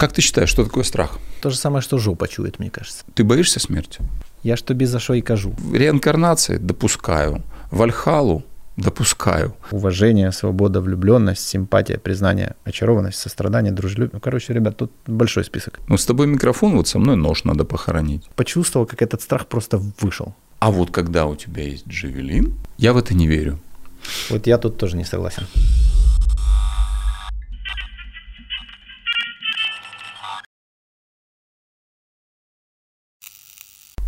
Как 0.00 0.12
ты 0.12 0.22
считаешь, 0.22 0.48
что 0.48 0.64
такое 0.64 0.84
страх? 0.84 1.18
То 1.42 1.50
же 1.50 1.56
самое, 1.56 1.82
что 1.82 1.98
жопа 1.98 2.26
чует, 2.26 2.58
мне 2.58 2.70
кажется. 2.70 3.04
Ты 3.14 3.22
боишься 3.22 3.60
смерти? 3.60 4.00
Я 4.42 4.56
ж 4.56 4.66
тобі 4.66 4.86
за 4.86 5.00
що 5.00 5.14
і 5.14 5.22
кажу. 5.22 5.52
Реинкарнации 5.74 6.58
допускаю. 6.58 7.42
Вальхалу 7.70 8.42
допускаю. 8.76 9.52
Уважение, 9.70 10.32
свобода, 10.32 10.80
влюбленность, 10.80 11.48
симпатия, 11.48 11.98
признание, 11.98 12.54
очарованность, 12.64 13.18
сострадание, 13.18 13.72
дружелюбие. 13.72 14.10
Ну, 14.14 14.20
короче, 14.20 14.54
ребят, 14.54 14.76
тут 14.76 14.90
большой 15.06 15.44
список. 15.44 15.80
Ну, 15.88 15.98
с 15.98 16.06
тобой 16.06 16.26
микрофон, 16.26 16.76
вот 16.76 16.88
со 16.88 16.98
мной 16.98 17.16
нож 17.16 17.44
надо 17.44 17.64
похоронить. 17.64 18.30
Почувствовал, 18.36 18.86
как 18.86 19.02
этот 19.02 19.20
страх 19.20 19.46
просто 19.46 19.80
вышел. 20.00 20.32
А 20.60 20.70
вот 20.70 20.90
когда 20.90 21.26
у 21.26 21.36
тебя 21.36 21.62
есть 21.62 21.86
джавелин, 21.88 22.54
я 22.78 22.92
в 22.92 22.96
это 22.96 23.14
не 23.14 23.28
верю. 23.28 23.58
Вот 24.30 24.46
я 24.46 24.56
тут 24.56 24.78
тоже 24.78 24.96
не 24.96 25.04
согласен. 25.04 25.46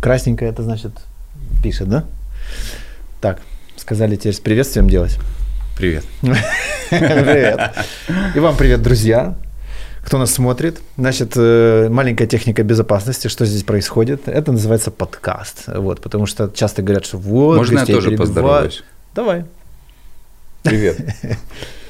Красненькое 0.03 0.51
это 0.51 0.63
значит 0.63 0.91
пишет, 1.63 1.87
да? 1.87 2.03
Так, 3.21 3.39
сказали 3.77 4.17
теперь 4.17 4.33
с 4.33 4.39
приветствием 4.41 4.89
делать. 4.89 5.17
Привет. 5.77 6.03
Привет. 6.89 7.71
И 8.35 8.39
вам 8.39 8.57
привет, 8.57 8.81
друзья. 8.81 9.35
Кто 10.03 10.17
нас 10.17 10.33
смотрит? 10.33 10.81
Значит, 10.97 11.31
э, 11.37 11.87
маленькая 11.89 12.27
техника 12.27 12.63
безопасности, 12.63 13.29
что 13.29 13.45
здесь 13.45 13.63
происходит. 13.63 14.27
Это 14.27 14.51
называется 14.51 14.91
подкаст. 14.91 15.63
Вот, 15.67 16.01
потому 16.01 16.25
что 16.25 16.51
часто 16.53 16.81
говорят, 16.81 17.05
что 17.05 17.17
вот... 17.17 17.55
Можно 17.55 17.79
я 17.79 17.85
тоже 17.85 18.11
поздороваюсь? 18.11 18.83
Давай. 19.15 19.45
Привет. 20.63 20.97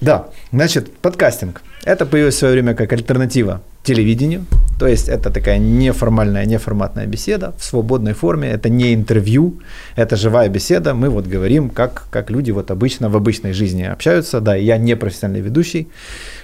Да, 0.00 0.28
значит, 0.52 0.92
подкастинг. 0.98 1.62
Это 1.84 2.04
появилось 2.04 2.34
в 2.34 2.38
свое 2.38 2.54
время 2.54 2.74
как 2.74 2.92
альтернатива 2.92 3.62
телевидению. 3.82 4.44
То 4.78 4.86
есть 4.86 5.08
это 5.08 5.30
такая 5.30 5.58
неформальная, 5.58 6.44
неформатная 6.44 7.06
беседа 7.06 7.54
в 7.58 7.64
свободной 7.64 8.12
форме. 8.12 8.48
Это 8.50 8.68
не 8.68 8.92
интервью, 8.92 9.60
это 9.94 10.16
живая 10.16 10.48
беседа. 10.48 10.92
Мы 10.92 11.08
вот 11.08 11.26
говорим, 11.26 11.70
как, 11.70 12.08
как 12.10 12.30
люди 12.30 12.50
вот 12.50 12.70
обычно 12.70 13.08
в 13.08 13.16
обычной 13.16 13.52
жизни 13.52 13.84
общаются. 13.84 14.40
Да, 14.40 14.54
я 14.54 14.76
не 14.76 14.96
профессиональный 14.96 15.40
ведущий. 15.40 15.88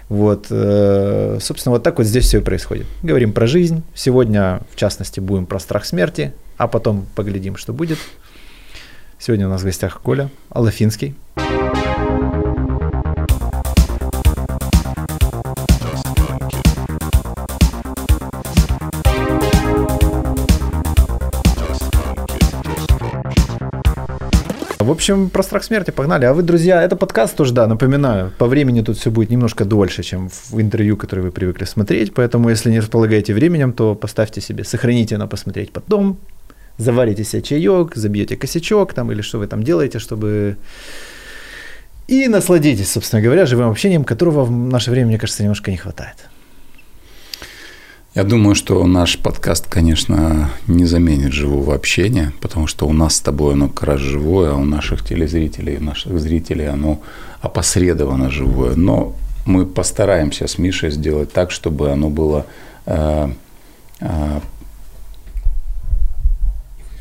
Вот, 0.08 0.46
э, 0.50 1.38
собственно, 1.40 1.72
вот 1.72 1.82
так 1.82 1.98
вот 1.98 2.06
здесь 2.06 2.24
все 2.24 2.38
и 2.38 2.42
происходит. 2.42 2.86
Говорим 3.02 3.32
про 3.32 3.46
жизнь. 3.46 3.82
Сегодня, 3.94 4.60
в 4.70 4.77
частности, 4.77 5.20
будем 5.20 5.46
про 5.46 5.58
страх 5.58 5.84
смерти, 5.84 6.32
а 6.56 6.68
потом 6.68 7.06
поглядим, 7.14 7.56
что 7.56 7.72
будет. 7.72 7.98
Сегодня 9.18 9.46
у 9.46 9.50
нас 9.50 9.62
в 9.62 9.64
гостях 9.64 10.00
Коля 10.00 10.30
Алафинский. 10.48 11.14
В 24.83 24.91
общем, 24.91 25.30
про 25.30 25.42
страх 25.44 25.62
смерти 25.62 25.92
погнали. 25.92 26.25
А 26.25 26.33
вы, 26.33 26.42
друзья, 26.42 26.83
это 26.83 26.97
подкаст 26.97 27.36
тоже, 27.36 27.52
да, 27.52 27.69
напоминаю, 27.69 28.33
по 28.36 28.47
времени 28.47 28.80
тут 28.80 28.98
все 28.98 29.12
будет 29.12 29.30
немножко 29.30 29.64
дольше, 29.64 30.02
чем 30.02 30.28
в 30.28 30.61
интервью, 30.61 30.97
которое 30.97 31.22
вы 31.22 31.30
привыкли 31.30 31.64
смотреть. 31.66 32.12
Поэтому, 32.12 32.48
если 32.48 32.70
не 32.70 32.80
располагаете 32.80 33.33
временем, 33.33 33.72
то 33.72 33.94
поставьте 33.94 34.41
себе, 34.41 34.64
сохраните 34.64 35.19
на 35.19 35.28
посмотреть 35.28 35.72
потом, 35.72 36.19
заварите 36.78 37.22
себе 37.22 37.42
чаек, 37.42 37.94
забьете 37.94 38.36
косячок 38.36 38.92
там 38.92 39.12
или 39.12 39.22
что 39.22 39.39
вы 39.39 39.47
там 39.47 39.62
делаете, 39.62 40.00
чтобы... 40.00 40.56
И 42.08 42.27
насладитесь, 42.27 42.91
собственно 42.91 43.22
говоря, 43.22 43.46
живым 43.46 43.70
общением, 43.70 44.02
которого 44.02 44.44
в 44.44 44.50
наше 44.50 44.91
время, 44.91 45.06
мне 45.06 45.19
кажется, 45.19 45.44
немножко 45.44 45.70
не 45.70 45.77
хватает. 45.77 46.17
Я 48.14 48.24
думаю, 48.24 48.55
что 48.55 48.86
наш 48.86 49.18
подкаст, 49.18 49.68
конечно, 49.68 50.50
не 50.66 50.84
заменит 50.84 51.32
живого 51.32 51.74
общения, 51.74 52.34
потому 52.42 52.66
что 52.66 52.86
у 52.86 52.92
нас 52.92 53.16
с 53.16 53.20
тобой 53.20 53.55
оно 53.55 53.68
как 53.70 53.84
раз 53.84 54.00
живое, 54.00 54.50
а 54.50 54.55
у 54.55 54.64
наших 54.64 55.02
телезрителей, 55.02 55.78
наших 55.78 56.20
зрителей 56.20 56.67
оно 56.68 57.00
опосредованно 57.40 58.30
живое. 58.30 58.77
Но 58.77 59.14
мы 59.46 59.64
постараемся 59.64 60.46
с 60.46 60.58
Мишей 60.58 60.90
сделать 60.90 61.33
так, 61.33 61.50
чтобы 61.50 61.90
оно 61.90 62.11
было... 62.11 62.45
э, 62.84 63.30
э, 64.00 64.40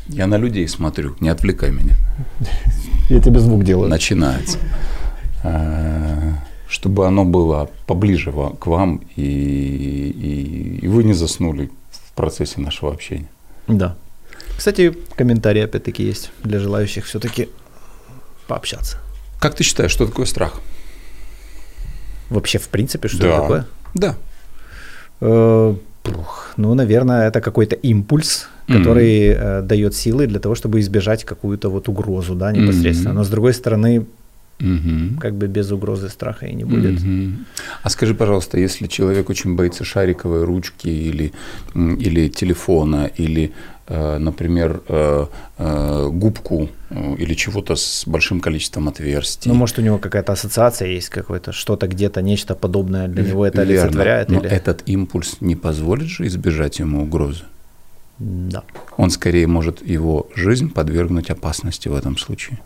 я 0.08 0.26
на 0.26 0.38
людей 0.38 0.66
смотрю, 0.66 1.14
не 1.20 1.28
отвлекай 1.28 1.72
меня. 1.72 1.94
Я 3.10 3.20
тебе 3.20 3.38
звук 3.40 3.64
делаю. 3.64 3.90
Начинается. 3.90 4.58
Чтобы 6.72 7.06
оно 7.06 7.24
было 7.26 7.68
поближе 7.86 8.32
к 8.32 8.66
вам, 8.66 9.02
и, 9.14 9.22
и, 9.22 10.78
и 10.82 10.88
вы 10.88 11.04
не 11.04 11.12
заснули 11.12 11.70
в 11.90 12.12
процессе 12.14 12.60
нашего 12.62 12.90
общения. 12.92 13.28
Да. 13.68 13.94
Кстати, 14.56 14.94
комментарии 15.14 15.62
опять-таки 15.62 16.02
есть 16.02 16.30
для 16.42 16.58
желающих 16.58 17.04
все-таки 17.04 17.48
пообщаться. 18.46 18.96
Как 19.38 19.54
ты 19.54 19.64
считаешь, 19.64 19.90
что 19.90 20.06
такое 20.06 20.24
страх? 20.24 20.60
Вообще, 22.30 22.58
в 22.58 22.68
принципе, 22.68 23.08
что 23.08 23.18
Да. 23.18 23.28
это 23.28 23.40
такое? 23.42 23.66
Да. 23.94 24.16
Э, 25.20 25.74
Ну, 26.56 26.74
наверное, 26.74 27.28
это 27.28 27.40
какой-то 27.40 27.76
импульс, 27.76 28.48
который 28.66 29.26
э, 29.28 29.62
дает 29.62 29.94
силы 29.94 30.26
для 30.26 30.38
того, 30.40 30.54
чтобы 30.54 30.80
избежать 30.80 31.24
какую-то 31.24 31.68
вот 31.70 31.88
угрозу, 31.88 32.34
да, 32.34 32.50
непосредственно. 32.50 33.10
Мгм. 33.10 33.18
Но 33.18 33.24
с 33.24 33.28
другой 33.28 33.52
стороны, 33.54 34.06
Мгм. 34.58 35.18
как 35.18 35.34
бы 35.34 35.48
без 35.48 35.72
угрозы 35.72 36.08
страха 36.08 36.46
и 36.46 36.54
не 36.54 36.64
будет. 36.64 37.00
Мгм. 37.00 37.46
А 37.82 37.90
скажи, 37.90 38.14
пожалуйста, 38.14 38.58
если 38.58 38.86
человек 38.86 39.28
очень 39.30 39.56
боится 39.56 39.84
шариковой 39.84 40.44
ручки 40.44 40.88
или, 40.88 41.32
или 41.74 42.28
телефона, 42.28 43.10
или, 43.18 43.52
э, 43.88 44.18
например, 44.18 44.82
э, 44.88 45.26
э, 45.58 46.08
губку 46.12 46.68
или 47.18 47.34
чего-то 47.34 47.74
с 47.74 48.04
большим 48.06 48.40
количеством 48.40 48.88
отверстий. 48.88 49.50
Ну, 49.50 49.56
может, 49.56 49.78
у 49.78 49.82
него 49.82 49.98
какая-то 49.98 50.32
ассоциация 50.32 50.88
есть, 50.88 51.08
какое-то 51.08 51.52
что-то 51.52 51.88
где-то, 51.88 52.22
нечто 52.22 52.54
подобное 52.54 53.08
для 53.08 53.24
него 53.24 53.44
это 53.44 53.62
Верно. 53.62 53.82
олицетворяет? 53.82 54.28
Но 54.30 54.40
или... 54.40 54.48
этот 54.48 54.82
импульс 54.86 55.38
не 55.40 55.56
позволит 55.56 56.06
же 56.06 56.26
избежать 56.26 56.78
ему 56.78 57.02
угрозы. 57.02 57.44
Да. 58.18 58.62
Он 58.96 59.10
скорее 59.10 59.46
может 59.46 59.84
его 59.84 60.28
жизнь 60.36 60.70
подвергнуть 60.70 61.30
опасности 61.30 61.88
в 61.88 61.94
этом 61.94 62.16
случае. 62.18 62.58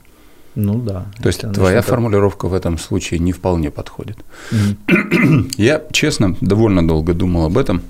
Ну 0.57 0.81
да. 0.81 1.07
То 1.23 1.29
есть 1.29 1.41
твоя 1.53 1.77
начнёт- 1.77 1.87
формулировка 1.91 2.49
в 2.49 2.55
этом 2.55 2.79
случае 2.79 3.21
не 3.21 3.33
вполне 3.33 3.71
подходит. 3.71 4.19
Мгм. 4.51 5.51
Я, 5.59 5.83
честно, 5.93 6.37
довольно 6.41 6.87
долго 6.87 7.15
думал 7.15 7.45
об 7.45 7.59
этом. 7.59 7.83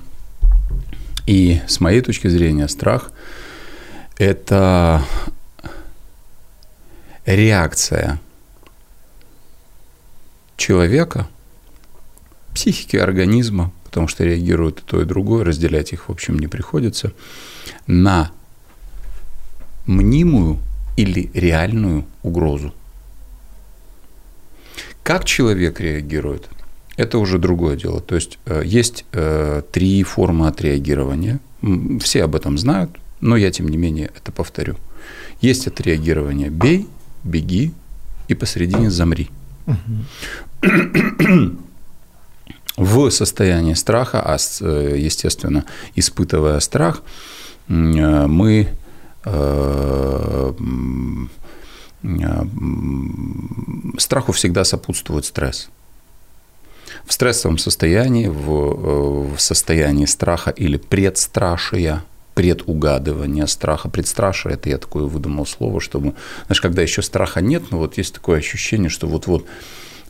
И 1.25 1.61
с 1.67 1.79
моей 1.79 2.01
точки 2.01 2.27
зрения 2.27 2.67
страх– 2.67 3.11
это 4.17 5.01
реакция 7.25 8.19
человека, 10.57 11.27
психики 12.53 12.97
организма, 12.97 13.71
потому 13.85 14.07
что 14.07 14.23
реагирует 14.23 14.79
и 14.79 14.81
то, 14.83 15.01
и 15.01 15.05
другое, 15.05 15.43
разделять 15.45 15.93
их, 15.93 16.09
в 16.09 16.11
общем, 16.11 16.39
не 16.39 16.47
приходится, 16.47 17.11
на 17.87 18.31
мнимую 19.85 20.57
или 20.97 21.29
реальную 21.33 22.05
угрозу. 22.23 22.73
Как 25.03 25.23
человек 25.23 25.79
реагирует, 25.79 26.49
это 26.97 27.19
уже 27.19 27.37
другое 27.37 27.77
дело. 27.77 28.01
То 28.01 28.15
есть 28.15 28.39
э, 28.45 28.63
есть 28.65 29.05
э, 29.13 29.61
три 29.71 30.03
формы 30.03 30.47
отреагирования. 30.47 31.39
Все 32.01 32.23
об 32.23 32.35
этом 32.35 32.57
знают, 32.57 32.91
но 33.21 33.37
я, 33.37 33.51
тем 33.51 33.69
не 33.69 33.77
менее, 33.77 34.11
это 34.17 34.31
повторю. 34.31 34.75
Есть 35.39 35.67
отреагирование 35.67 36.49
«бей», 36.49 36.87
«беги» 37.23 37.71
и 38.27 38.33
посередине 38.33 38.89
«замри». 38.91 39.29
В 42.75 43.09
состоянии 43.09 43.73
страха, 43.73 44.21
а, 44.21 44.37
э, 44.61 44.95
естественно, 44.97 45.65
испытывая 45.95 46.59
страх, 46.59 47.01
мы 47.67 48.67
страху 53.97 54.31
всегда 54.31 54.63
сопутствует 54.63 55.25
стресс. 55.25 55.69
В 57.05 57.13
стрессовом 57.13 57.57
состоянии, 57.57 58.27
в, 58.27 58.49
э, 58.49 59.35
в 59.35 59.39
состоянии 59.39 60.05
страха 60.05 60.51
или 60.51 60.77
предстрашия, 60.77 62.03
предугадывания 62.33 63.47
страха. 63.47 63.89
Предстрашие– 63.89 64.53
это 64.55 64.69
я 64.69 64.77
такое 64.77 65.05
выдумал 65.05 65.47
слово, 65.47 65.81
чтобы, 65.81 66.13
знаешь, 66.45 66.61
когда 66.61 66.83
еще 66.83 67.01
страха 67.01 67.41
нет, 67.41 67.71
но 67.71 67.79
вот 67.79 67.97
есть 67.97 68.13
такое 68.13 68.37
ощущение, 68.37 68.89
что 68.89 69.07
вот-вот 69.07 69.45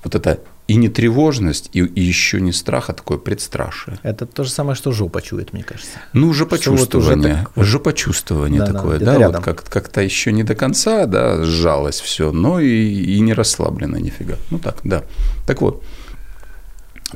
вот 0.03 0.15
это 0.15 0.39
и 0.67 0.75
не 0.75 0.89
тревожность, 0.89 1.69
и, 1.73 1.79
и 1.79 2.01
еще 2.01 2.41
не 2.41 2.51
страх, 2.51 2.89
а 2.89 2.93
такое 2.93 3.17
предстрашие. 3.17 3.99
Это 4.03 4.25
то 4.25 4.43
же 4.43 4.49
самое, 4.49 4.75
что 4.75 4.91
жопа 4.91 5.21
чует, 5.21 5.53
мне 5.53 5.63
кажется. 5.63 5.91
Ну, 6.13 6.33
Что 6.33 6.43
вот 6.43 6.51
жопочувствование, 6.51 7.47
так 7.55 7.65
жопочувствование 7.65 8.59
Да-да, 8.59 8.73
такое, 8.73 8.99
да, 8.99 9.17
рядом. 9.17 9.35
вот 9.35 9.43
как, 9.45 9.63
как-то 9.63 10.01
еще 10.01 10.33
не 10.33 10.43
до 10.43 10.55
конца, 10.55 11.05
да, 11.05 11.43
сжалось 11.43 12.01
все, 12.01 12.31
но 12.31 12.59
и, 12.59 12.67
и 12.67 13.19
не 13.21 13.33
расслаблено 13.33 13.97
нифига. 13.97 14.35
Ну 14.49 14.59
так, 14.59 14.79
да. 14.83 15.03
Так 15.45 15.61
вот, 15.61 15.83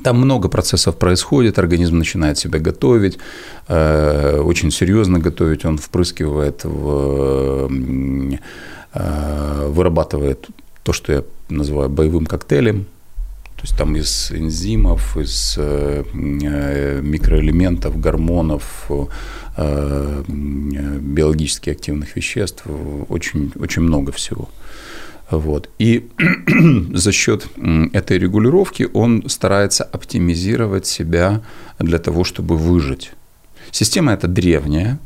Там 0.04 0.18
много 0.18 0.48
процессов 0.48 0.96
происходит, 0.96 1.60
организм 1.60 1.98
начинает 1.98 2.38
себя 2.38 2.60
готовить, 2.60 3.20
э, 3.68 4.40
очень 4.40 4.72
серьезно 4.72 5.20
готовить, 5.20 5.66
он 5.66 5.78
впрыскивает, 5.78 6.64
в, 6.64 7.70
э, 8.94 9.68
вырабатывает 9.68 10.48
то, 10.84 10.94
что 10.94 11.12
я 11.12 11.24
называю 11.50 11.90
боевым 11.90 12.26
коктейлем, 12.26 12.86
то 13.56 13.64
есть 13.64 13.78
там 13.78 13.96
из 13.96 14.32
энзимов, 14.32 15.18
из 15.18 15.56
э, 15.58 16.04
микроэлементов, 16.14 18.00
гормонов, 18.00 18.90
биологически 19.58 21.70
активных 21.70 22.16
веществ, 22.16 22.64
очень, 23.10 23.52
очень 23.60 23.84
много 23.84 24.12
всего. 24.12 24.50
Вот. 25.32 25.70
И 25.80 26.10
за 26.94 27.12
счет 27.12 27.48
этой 27.94 28.18
регулировки 28.18 28.88
он 28.94 29.30
старается 29.30 29.84
оптимизировать 29.84 30.86
себя 30.86 31.42
для 31.80 32.00
того, 32.00 32.24
чтобы 32.24 32.58
выжить. 32.58 33.12
Система 33.72 34.14
эта 34.14 34.28
древняя, 34.28 35.00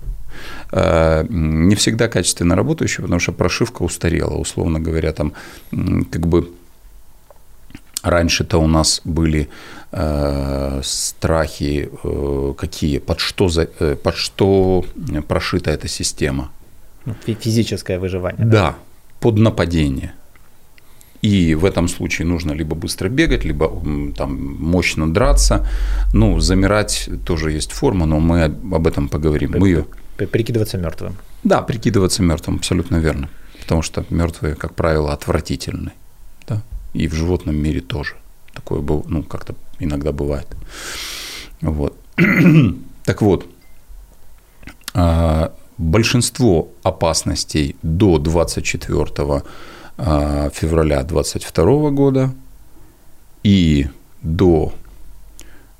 э, 0.72 1.26
не 1.30 1.76
всегда 1.76 2.08
качественно 2.08 2.56
работающая, 2.56 3.04
потому 3.04 3.20
что 3.20 3.34
прошивка 3.34 3.84
устарела, 3.84 4.36
условно 4.36 4.80
говоря, 4.80 5.14
там 5.14 5.34
как 6.12 6.28
бы 6.28 6.50
раньше-то 8.06 8.58
у 8.58 8.68
нас 8.68 9.02
были 9.04 9.50
э, 9.92 10.82
страхи 10.84 11.90
э, 12.04 12.54
какие, 12.58 13.00
под 13.00 13.20
что, 13.20 13.50
за, 13.50 13.68
э, 13.80 13.96
под 13.96 14.16
что 14.16 14.86
прошита 15.28 15.72
эта 15.72 15.88
система. 15.88 16.52
Ну, 17.06 17.16
физическое 17.26 18.00
выживание. 18.00 18.46
Да, 18.46 18.62
да 18.62 18.76
под 19.26 19.40
нападение. 19.40 20.14
И 21.24 21.56
в 21.56 21.66
этом 21.66 21.88
случае 21.88 22.28
нужно 22.28 22.54
либо 22.54 22.76
быстро 22.76 23.10
бегать, 23.10 23.46
либо 23.46 23.68
там 24.16 24.58
мощно 24.60 25.12
драться. 25.12 25.68
Ну, 26.14 26.40
замирать 26.40 27.10
тоже 27.26 27.52
есть 27.52 27.72
форма, 27.72 28.06
но 28.06 28.20
мы 28.20 28.44
об 28.44 28.86
этом 28.86 29.10
поговорим. 29.10 29.56
Мы 29.58 29.70
ее... 29.70 29.86
Прикидываться 30.18 30.78
мертвым. 30.78 31.16
Да, 31.44 31.62
прикидываться 31.62 32.22
мертвым, 32.22 32.58
абсолютно 32.58 32.98
верно. 32.98 33.30
Потому 33.62 33.82
что 33.82 34.06
мертвые, 34.12 34.54
как 34.54 34.76
правило, 34.76 35.12
отвратительны. 35.12 35.92
Да? 36.48 36.62
И 36.96 37.08
в 37.08 37.14
животном 37.14 37.58
мире 37.58 37.82
тоже. 37.82 38.16
Такое 38.54 38.82
ну, 39.08 39.22
как-то 39.24 39.54
иногда 39.80 40.14
бывает. 40.14 40.48
Вот. 41.60 41.98
так 43.04 43.22
вот, 43.22 43.46
а, 44.94 45.54
большинство 45.78 46.70
опасностей 46.84 47.76
до 47.84 48.18
24 48.18 49.44
а, 49.98 50.50
февраля 50.52 51.04
22 51.04 51.90
года 51.90 52.34
и 53.44 53.88
до 54.22 54.74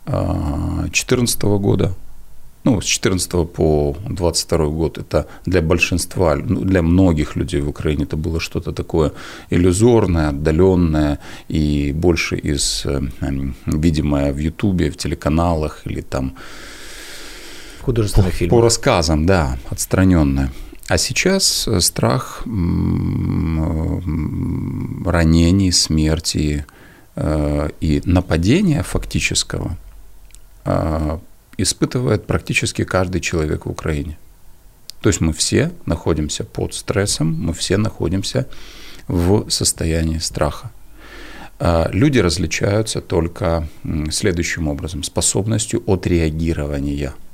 2014 0.06 1.44
а, 1.44 1.58
года, 1.58 1.94
ну, 2.66 2.82
с 2.82 2.86
14 2.86 3.30
по 3.48 3.96
22 4.10 4.66
год, 4.66 4.98
это 4.98 5.28
для 5.46 5.62
большинства, 5.62 6.36
ну, 6.36 6.62
для 6.62 6.82
многих 6.82 7.36
людей 7.36 7.62
в 7.62 7.70
Украине 7.70 8.04
это 8.04 8.18
было 8.18 8.40
что-то 8.40 8.72
такое 8.72 9.12
иллюзорное, 9.52 10.30
отдаленное 10.30 11.20
и 11.48 11.94
больше 11.94 12.36
из, 12.38 12.86
э, 12.86 13.02
видимое 13.68 14.34
в 14.34 14.38
Ютубе, 14.38 14.90
в 14.90 14.98
телеканалах 14.98 15.82
или 15.86 16.02
там 16.02 16.34
художественных 17.82 18.32
по, 18.32 18.38
фильмах. 18.38 18.60
По 18.60 18.62
рассказам, 18.62 19.26
да, 19.26 19.60
отстраненное. 19.70 20.52
А 20.88 20.98
сейчас 20.98 21.68
э, 21.68 21.80
страх 21.82 22.42
ранений, 25.06 25.72
смерти 25.72 26.66
э, 27.16 27.70
и 27.80 28.02
нападения 28.06 28.82
фактического 28.82 29.78
э, 30.66 31.20
испытывает 31.58 32.26
практически 32.26 32.84
каждый 32.84 33.22
человек 33.22 33.66
в 33.66 33.70
Украине. 33.70 34.18
То 35.02 35.10
есть 35.10 35.22
мы 35.22 35.34
все 35.34 35.72
находимся 35.86 36.44
под 36.44 36.74
стрессом, 36.74 37.34
мы 37.34 37.54
все 37.54 37.78
находимся 37.78 38.48
в 39.08 39.50
состоянии 39.50 40.18
страха. 40.18 40.72
Люди 41.92 42.20
различаются 42.20 43.02
только 43.02 43.68
следующим 44.12 44.68
образом, 44.68 45.04
способностью 45.04 45.84
отреагирования– 45.88 47.14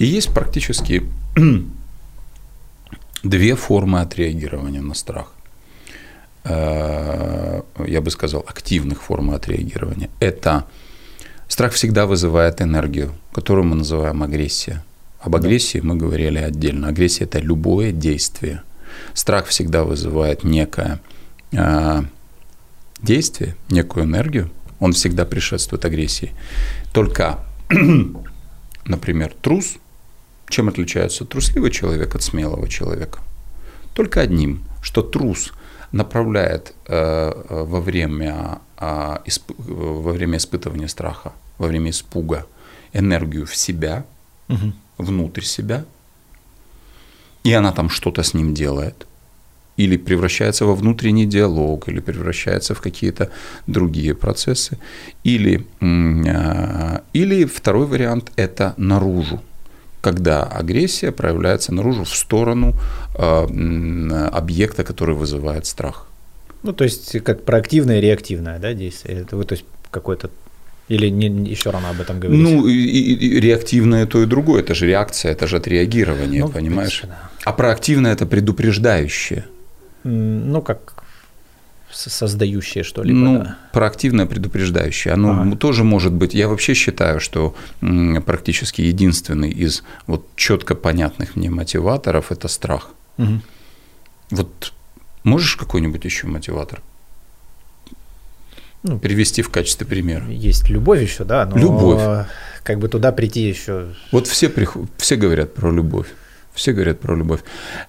и 0.00 0.06
есть 0.06 0.32
практически 0.32 1.02
две 3.22 3.54
формы 3.54 4.00
отреагирования 4.00 4.80
на 4.80 4.94
страх. 4.94 5.34
Э, 6.44 7.60
я 7.86 8.00
бы 8.00 8.10
сказал, 8.10 8.42
активных 8.48 9.02
форм 9.02 9.30
отреагирования. 9.30 10.08
Это 10.18 10.64
страх 11.50 11.72
всегда 11.74 12.06
вызывает 12.06 12.62
энергию, 12.62 13.12
которую 13.32 13.66
мы 13.66 13.76
называем 13.76 14.22
агрессия. 14.22 14.82
Об 15.20 15.36
агрессии 15.36 15.80
мы 15.80 15.96
говорили 15.96 16.38
отдельно. 16.38 16.88
Агрессия– 16.88 17.24
это 17.26 17.38
любое 17.38 17.92
действие. 17.92 18.62
Страх 19.12 19.46
всегда 19.46 19.84
вызывает 19.84 20.44
некое 20.44 21.00
э, 21.52 22.02
действие, 23.02 23.54
некую 23.68 24.06
энергию. 24.06 24.50
Он 24.78 24.94
всегда 24.94 25.26
предшествует 25.26 25.84
агрессии. 25.84 26.32
Только, 26.94 27.40
например, 28.86 29.34
трус– 29.42 29.76
чем 30.50 30.68
отличается 30.68 31.24
трусливый 31.24 31.70
человек 31.70 32.14
от 32.14 32.22
смелого 32.22 32.68
человека? 32.68 33.20
Только 33.94 34.20
одним, 34.20 34.64
что 34.82 35.02
трус 35.02 35.52
направляет 35.92 36.74
э, 36.86 37.32
э 37.48 37.64
во, 37.64 37.80
время, 37.80 38.58
э, 38.76 39.18
исп, 39.26 39.52
во 39.56 40.12
время 40.12 40.38
испытывания 40.38 40.88
страха, 40.88 41.32
во 41.60 41.66
время 41.66 41.90
испуга 41.90 42.46
энергию 42.94 43.44
в 43.44 43.54
себя, 43.54 44.04
угу. 44.48 44.72
внутрь 44.98 45.42
себя, 45.42 45.84
и 47.44 47.52
она 47.52 47.72
там 47.72 47.90
что-то 47.90 48.22
с 48.22 48.34
ним 48.34 48.54
делает. 48.54 49.06
Или 49.76 49.96
превращается 49.96 50.64
во 50.64 50.74
внутренний 50.74 51.26
диалог, 51.26 51.88
или 51.88 52.00
превращается 52.00 52.74
в 52.74 52.80
какие-то 52.80 53.30
другие 53.66 54.14
процессы. 54.14 54.78
Или, 55.22 55.66
э, 55.80 57.00
или 57.12 57.44
второй 57.44 57.86
вариант– 57.86 58.32
это 58.36 58.74
наружу 58.76 59.40
когда 60.02 60.44
агрессия 60.44 61.12
проявляется 61.12 61.74
наружу 61.74 62.04
в 62.04 62.16
сторону 62.16 62.74
э, 63.18 64.28
объекта, 64.32 64.82
который 64.82 65.14
вызывает 65.14 65.66
страх. 65.66 66.06
Ну, 66.62 66.72
то 66.72 66.84
есть, 66.84 67.20
как 67.22 67.44
проактивное 67.44 67.98
и 67.98 68.00
реактивное 68.00 68.58
да, 68.58 68.72
действие. 68.72 69.20
Это, 69.20 69.44
то 69.44 69.52
есть, 69.52 69.66
какой-то 69.90 70.30
или 70.90 71.08
не, 71.08 71.50
еще 71.50 71.70
рано 71.70 71.90
об 71.90 72.00
этом 72.00 72.18
говорить? 72.18 72.42
Ну, 72.42 72.66
и, 72.66 72.72
и, 72.72 73.40
реактивное 73.40 74.06
то 74.06 74.22
и 74.22 74.26
другое. 74.26 74.62
Это 74.62 74.74
же 74.74 74.86
реакция, 74.86 75.32
это 75.32 75.46
же 75.46 75.56
отреагирование, 75.56 76.44
ну, 76.44 76.48
понимаешь? 76.48 77.00
Принципе, 77.00 77.06
да. 77.06 77.30
А 77.44 77.52
проактивное– 77.52 78.12
это 78.16 78.26
предупреждающее. 78.26 79.44
Ну, 80.02 80.62
как 80.62 81.04
создающее 81.92 82.82
что-либо. 82.82 83.18
Ну, 83.18 83.38
да. 83.38 83.56
проактивное, 83.72 84.26
предупреждающее. 84.26 85.14
Оно 85.14 85.42
ага. 85.42 85.56
тоже 85.56 85.84
может 85.84 86.12
быть. 86.12 86.34
Я 86.34 86.48
вообще 86.48 86.74
считаю, 86.74 87.20
что 87.20 87.54
практически 88.26 88.82
единственный 88.82 89.50
из 89.50 89.84
вот 90.06 90.26
четко 90.34 90.74
понятных 90.74 91.36
мне 91.36 91.50
мотиваторов 91.50 92.32
это 92.32 92.48
страх. 92.48 92.90
Угу. 93.18 93.40
Вот 94.30 94.72
можешь 95.22 95.56
какой-нибудь 95.56 96.04
еще 96.04 96.26
мотиватор? 96.26 96.82
Ну, 98.82 98.98
привести 98.98 99.42
в 99.42 99.50
качестве 99.50 99.86
примера. 99.86 100.26
Есть 100.28 100.70
любовь 100.70 101.02
еще, 101.02 101.24
да, 101.24 101.44
но 101.44 101.56
любовь. 101.58 102.00
как 102.62 102.78
бы 102.78 102.88
туда 102.88 103.12
прийти 103.12 103.42
еще. 103.48 103.88
Вот 104.10 104.26
все, 104.26 104.48
приход... 104.48 104.88
все 104.96 105.16
говорят 105.16 105.54
про 105.54 105.70
любовь. 105.70 106.06
Все 106.54 106.72
говорят 106.72 106.98
про 106.98 107.14
любовь. 107.14 107.40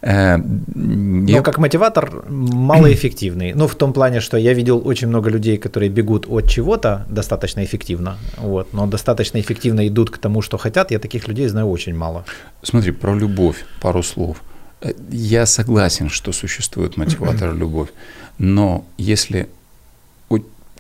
Э, 0.02 0.38
Но 0.38 1.30
я... 1.30 1.42
как 1.42 1.58
мотиватор 1.58 2.24
малоэффективный. 2.30 3.54
Ну, 3.54 3.68
в 3.68 3.76
том 3.76 3.92
плане, 3.92 4.20
что 4.20 4.38
я 4.38 4.54
видел 4.54 4.82
очень 4.86 5.08
много 5.08 5.30
людей, 5.30 5.58
которые 5.58 5.90
бегут 5.90 6.26
от 6.30 6.48
чего-то 6.48 7.06
достаточно 7.10 7.64
эффективно, 7.64 8.18
вот, 8.38 8.74
но 8.74 8.86
достаточно 8.86 9.40
эффективно 9.40 9.88
идут 9.88 10.12
к 10.12 10.18
тому, 10.20 10.42
что 10.42 10.58
хотят. 10.58 10.92
Я 10.92 11.00
таких 11.00 11.28
людей 11.28 11.48
знаю 11.48 11.70
очень 11.70 11.96
мало. 11.96 12.24
Смотри, 12.62 12.92
про 12.92 13.16
любовь 13.16 13.66
пару 13.82 14.04
слов. 14.04 14.44
Э, 14.82 14.92
я 15.10 15.46
согласен, 15.46 16.10
что 16.10 16.32
существует 16.32 16.98
мотиватор 16.98 17.56
любовь, 17.62 17.90
но 18.38 18.86
если 18.98 19.48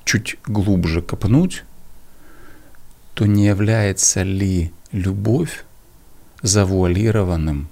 чуть 0.05 0.38
глубже 0.46 1.01
копнуть, 1.01 1.63
то 3.13 3.25
не 3.25 3.46
является 3.46 4.24
ли 4.24 4.72
любовь 4.91 5.65
завуалированным 6.41 7.70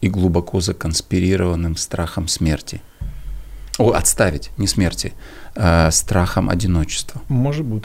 и 0.00 0.08
глубоко 0.08 0.60
законспирированным 0.60 1.76
страхом 1.76 2.28
смерти. 2.28 2.80
О, 3.78 3.92
отставить, 3.92 4.50
не 4.56 4.66
смерти, 4.66 5.12
а 5.54 5.90
страхом 5.90 6.48
одиночества. 6.48 7.20
Может 7.28 7.66
быть. 7.66 7.84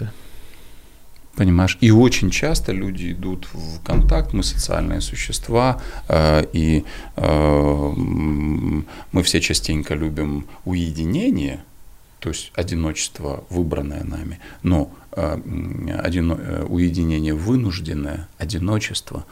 Понимаешь? 1.36 1.78
И 1.82 1.92
очень 1.92 2.30
часто 2.30 2.74
люди 2.74 3.14
идут 3.14 3.48
в 3.54 3.82
контакт, 3.84 4.34
мы 4.34 4.44
социальные 4.44 5.00
существа, 5.02 5.82
э, 6.10 6.44
и 6.52 6.84
э, 7.16 7.94
мы 7.96 9.24
все 9.24 9.40
частенько 9.40 9.96
любим 9.96 10.46
уединение, 10.66 11.64
то 12.22 12.30
есть 12.30 12.52
одиночество, 12.54 13.44
выбранное 13.50 14.04
нами, 14.04 14.40
но 14.62 14.94
одино, 15.12 16.66
уединение 16.70 17.34
вынужденное, 17.34 18.30
одиночество, 18.38 19.26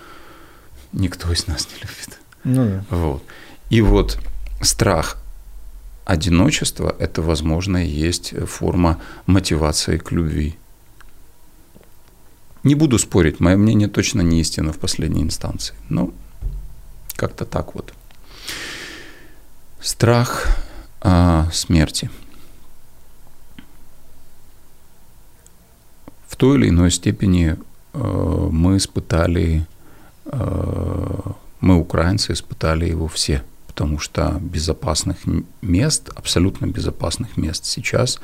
никто 0.91 1.31
из 1.31 1.47
нас 1.47 1.67
не 1.71 1.75
любит. 1.75 2.19
Ну, 2.43 2.65
да. 2.65 2.85
Вот. 2.97 3.23
И 3.69 3.81
вот 3.81 4.19
страх 4.61 5.21
одиночества– 6.03 6.95
это, 6.99 7.21
возможно, 7.21 7.77
есть 7.77 8.33
форма 8.47 8.99
мотивации 9.27 9.97
к 9.97 10.11
любви. 10.11 10.57
Не 12.63 12.73
буду 12.73 12.97
спорить, 12.97 13.39
мое 13.39 13.55
мнение 13.55 13.87
точно 13.87 14.21
не 14.21 14.41
истина 14.41 14.73
в 14.73 14.79
последней 14.79 15.21
инстанции. 15.21 15.75
Но 15.89 16.11
как-то 17.15 17.45
так 17.45 17.75
вот. 17.75 17.93
Страх 19.79 20.47
а, 21.01 21.49
смерти. 21.53 22.09
Той 26.39 26.57
или 26.57 26.69
иной 26.69 26.89
степени 26.91 27.55
э, 27.93 28.49
мы 28.51 28.77
испытали, 28.77 29.67
э, 30.25 31.19
мы, 31.61 31.75
украинцы, 31.75 32.33
испытали 32.33 32.89
его 32.89 33.07
все– 33.07 33.43
потому 33.79 33.99
что 33.99 34.37
безопасных 34.41 35.17
мест, 35.61 36.09
абсолютно 36.15 36.65
безопасных 36.65 37.37
мест 37.37 37.63
сейчас 37.63 38.19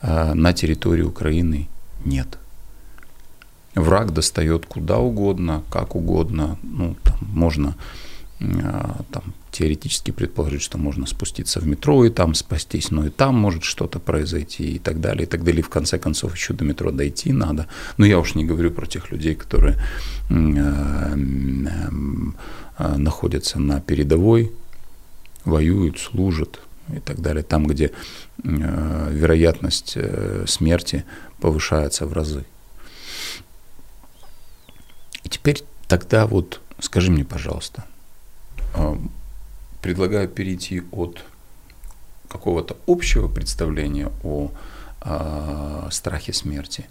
э, 0.00 0.34
на 0.34 0.52
территории 0.52 1.02
Украины 1.02 1.68
нет. 2.04 2.38
Враг 3.74 4.12
достает 4.12 4.66
куда 4.66 4.98
угодно, 4.98 5.62
как 5.70 5.96
угодно. 5.96 6.56
Ну, 6.62 6.94
там 7.02 7.18
можно 7.20 7.74
там, 8.38 9.34
теоретически 9.50 10.10
предположить, 10.10 10.62
что 10.62 10.76
можно 10.78 11.06
спуститься 11.06 11.60
в 11.60 11.66
метро 11.66 12.04
и 12.04 12.10
там 12.10 12.34
спастись, 12.34 12.90
но 12.90 13.06
и 13.06 13.10
там 13.10 13.34
может 13.34 13.64
что-то 13.64 13.98
произойти 13.98 14.74
и 14.74 14.78
так 14.78 15.00
далее, 15.00 15.24
и 15.24 15.26
так 15.26 15.42
далее. 15.42 15.60
И 15.60 15.62
в 15.62 15.70
конце 15.70 15.98
концов 15.98 16.34
еще 16.34 16.52
до 16.52 16.64
метро 16.64 16.90
дойти 16.90 17.32
надо. 17.32 17.66
Но 17.96 18.04
я 18.04 18.18
уж 18.18 18.34
не 18.34 18.44
говорю 18.44 18.70
про 18.70 18.86
тех 18.86 19.10
людей, 19.10 19.34
которые 19.34 19.78
э, 20.28 21.16
находятся 22.78 23.58
на 23.58 23.80
передовой, 23.80 24.52
воюют, 25.44 25.98
служат 25.98 26.60
и 26.94 27.00
так 27.00 27.20
далее, 27.20 27.42
там, 27.42 27.66
где 27.66 27.86
э, 27.86 29.08
вероятность 29.12 29.94
э, 29.96 30.44
смерти 30.46 31.04
повышается 31.40 32.06
в 32.06 32.12
разы. 32.12 32.44
И 35.24 35.28
теперь 35.28 35.64
тогда 35.88 36.26
вот 36.26 36.60
скажи 36.78 37.10
мне, 37.10 37.24
пожалуйста, 37.24 37.84
э, 37.84 37.95
предлагаю 39.82 40.28
перейти 40.28 40.82
от 40.92 41.24
какого-то 42.28 42.76
общего 42.86 43.28
представления 43.28 44.10
о 44.22 44.50
э, 45.02 45.88
страхе 45.90 46.32
смерти 46.32 46.86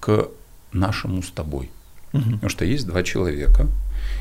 к 0.00 0.28
нашему 0.72 1.22
с 1.22 1.30
тобой. 1.30 1.70
Угу. 2.12 2.22
Потому 2.22 2.48
что 2.48 2.64
есть 2.64 2.86
два 2.86 3.02
человека, 3.02 3.68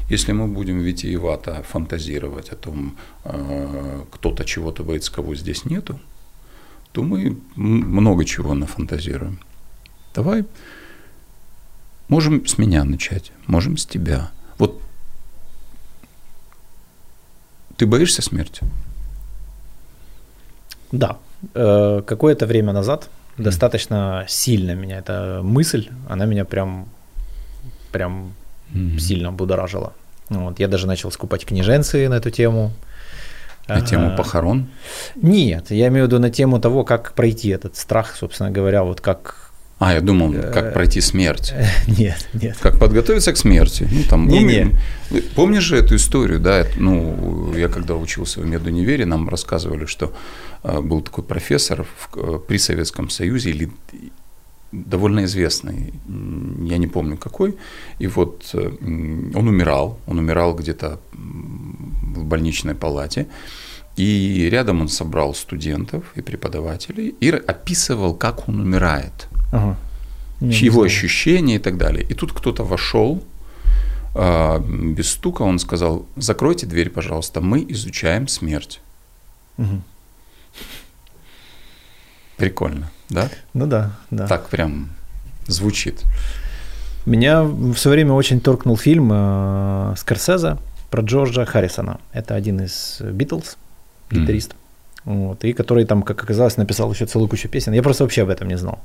если 0.09 0.31
мы 0.31 0.47
будем 0.47 0.79
витиевато 0.79 1.63
фантазировать 1.63 2.49
о 2.49 2.55
том, 2.55 2.97
э, 3.23 4.03
кто-то 4.11 4.45
чего-то 4.45 4.83
боится, 4.83 5.11
кого 5.11 5.35
здесь 5.35 5.65
нету, 5.65 5.99
то 6.91 7.03
мы 7.03 7.37
много 7.55 8.25
чего 8.25 8.53
нафантазируем. 8.53 9.39
Давай 10.13 10.45
можем 12.07 12.45
с 12.45 12.57
меня 12.57 12.83
начать, 12.83 13.31
можем 13.47 13.77
с 13.77 13.85
тебя. 13.85 14.31
Вот 14.57 14.81
ты 17.79 17.85
боишься 17.87 18.21
смерти? 18.21 18.61
Да. 20.91 21.17
Э, 21.53 22.01
какое-то 22.05 22.45
время 22.45 22.73
назад 22.73 23.09
достаточно 23.37 24.25
сильно 24.27 24.75
меня 24.75 24.97
эта 24.97 25.39
мысль, 25.43 25.87
она 26.09 26.25
меня 26.25 26.43
прям, 26.43 26.89
прям 27.91 28.33
mm-hmm. 28.73 28.99
сильно 28.99 29.31
будоражило. 29.31 29.93
Вот, 30.29 30.59
я 30.59 30.67
даже 30.67 30.87
начал 30.87 31.11
скупать 31.11 31.45
книженцы 31.45 32.09
на 32.09 32.15
эту 32.15 32.29
тему. 32.31 32.71
На 33.67 33.81
тему 33.81 34.17
похорон? 34.17 34.67
Нет, 35.15 35.71
я 35.71 35.87
имею 35.87 36.05
в 36.05 36.07
виду 36.07 36.19
на 36.19 36.31
тему 36.31 36.59
того, 36.59 36.83
как 36.83 37.13
пройти 37.13 37.49
этот 37.49 37.77
страх, 37.77 38.15
собственно 38.15 38.51
говоря, 38.51 38.83
вот 38.83 38.99
как 38.99 39.48
а, 39.79 39.93
я 39.93 40.01
думал, 40.01 40.33
как 40.33 40.65
э, 40.65 40.71
пройти 40.71 40.99
смерть. 40.99 41.53
Нет, 41.87 42.27
нет. 42.33 42.57
Как 42.59 42.77
подготовиться 42.79 43.31
к 43.31 43.37
смерти. 43.37 43.87
Ну, 43.89 44.03
там, 44.09 44.27
не, 44.27 44.43
не. 44.43 44.75
Помнишь 45.35 45.63
же 45.63 45.77
эту 45.77 45.95
историю, 45.95 46.39
да? 46.39 46.65
Ну, 46.75 47.55
я 47.55 47.69
когда 47.69 47.95
учился 47.95 48.41
в 48.41 48.45
медунивере, 48.45 49.05
нам 49.05 49.29
рассказывали, 49.29 49.85
что 49.85 50.13
э, 50.63 50.81
был 50.81 51.01
такой 51.01 51.23
профессор 51.23 51.83
в, 51.83 52.17
э, 52.17 52.39
при 52.45 52.57
Советском 52.57 53.09
Союзе, 53.09 53.51
или 53.51 53.69
довольно 54.73 55.23
известный, 55.23 55.93
я 56.69 56.77
не 56.77 56.87
помню 56.87 57.17
какой, 57.17 57.55
и 57.99 58.07
вот 58.07 58.49
э, 58.53 58.71
он 59.33 59.47
умирал, 59.47 59.97
он 60.07 60.19
умирал 60.19 60.55
где-то 60.55 60.99
в 61.13 62.23
больничной 62.25 62.75
палате, 62.75 63.27
и 63.95 64.49
рядом 64.51 64.81
он 64.81 64.89
собрал 64.89 65.33
студентов 65.33 66.03
и 66.15 66.21
преподавателей 66.21 67.15
и 67.21 67.29
описывал, 67.29 68.13
как 68.13 68.49
он 68.49 68.59
умирает, 68.59 69.28
ага. 69.51 69.77
его 70.39 70.83
ощущения 70.83 71.55
и 71.55 71.59
так 71.59 71.77
далее. 71.77 72.03
И 72.03 72.13
тут 72.13 72.33
кто-то 72.33 72.63
вошел, 72.63 73.23
а, 74.15 74.59
без 74.59 75.11
стука 75.11 75.43
он 75.43 75.59
сказал, 75.59 76.05
закройте 76.15 76.65
дверь, 76.65 76.89
пожалуйста, 76.89 77.41
мы 77.41 77.65
изучаем 77.69 78.27
смерть. 78.27 78.81
Угу. 79.57 79.81
Прикольно, 82.37 82.89
да? 83.09 83.29
Ну 83.53 83.67
да, 83.67 83.91
да. 84.11 84.27
Так 84.27 84.49
прям 84.49 84.89
звучит. 85.47 86.03
Меня 87.05 87.43
в 87.43 87.75
свое 87.75 87.95
время 87.95 88.13
очень 88.13 88.39
торкнул 88.39 88.77
фильм 88.77 89.09
э, 89.11 89.93
Скорсезе 89.97 90.57
про 90.89 91.01
Джорджа 91.01 91.45
Харрисона. 91.45 91.99
Это 92.13 92.35
один 92.35 92.61
из 92.61 93.01
Битлз, 93.01 93.57
гитарист. 94.09 94.51
Mm. 94.51 94.55
Вот, 95.05 95.43
и 95.43 95.53
который 95.53 95.85
там, 95.85 96.03
как 96.03 96.21
оказалось, 96.23 96.57
написал 96.57 96.91
еще 96.91 97.05
целую 97.05 97.29
кучу 97.29 97.47
песен. 97.47 97.73
Я 97.73 97.81
просто 97.81 98.03
вообще 98.03 98.23
об 98.23 98.29
этом 98.29 98.47
не 98.47 98.57
знал. 98.57 98.79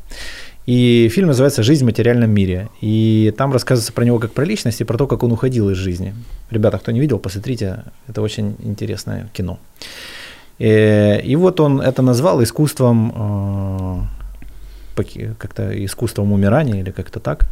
И 0.67 1.11
фильм 1.13 1.29
называется 1.29 1.63
«Жизнь 1.63 1.85
в 1.85 1.87
материальном 1.87 2.31
мире». 2.31 2.69
И 2.81 3.35
там 3.37 3.53
рассказывается 3.53 3.93
про 3.93 4.05
него 4.05 4.19
как 4.19 4.33
про 4.33 4.45
личность 4.45 4.81
и 4.81 4.85
про 4.85 4.97
то, 4.97 5.07
как 5.07 5.23
он 5.23 5.33
уходил 5.33 5.69
из 5.71 5.77
жизни. 5.77 6.15
Ребята, 6.51 6.79
кто 6.79 6.93
не 6.93 7.01
видел, 7.01 7.19
посмотрите. 7.19 7.85
Это 8.09 8.23
очень 8.23 8.57
интересное 8.65 9.29
кино. 9.35 9.59
Э, 10.59 11.21
и 11.21 11.37
вот 11.37 11.61
он 11.61 11.81
это 11.81 12.03
назвал 12.03 12.43
искусством, 12.43 14.09
э, 14.97 15.35
как-то 15.39 15.85
искусством 15.85 16.33
умирания 16.33 16.81
или 16.81 16.93
как-то 16.93 17.21
так. 17.21 17.47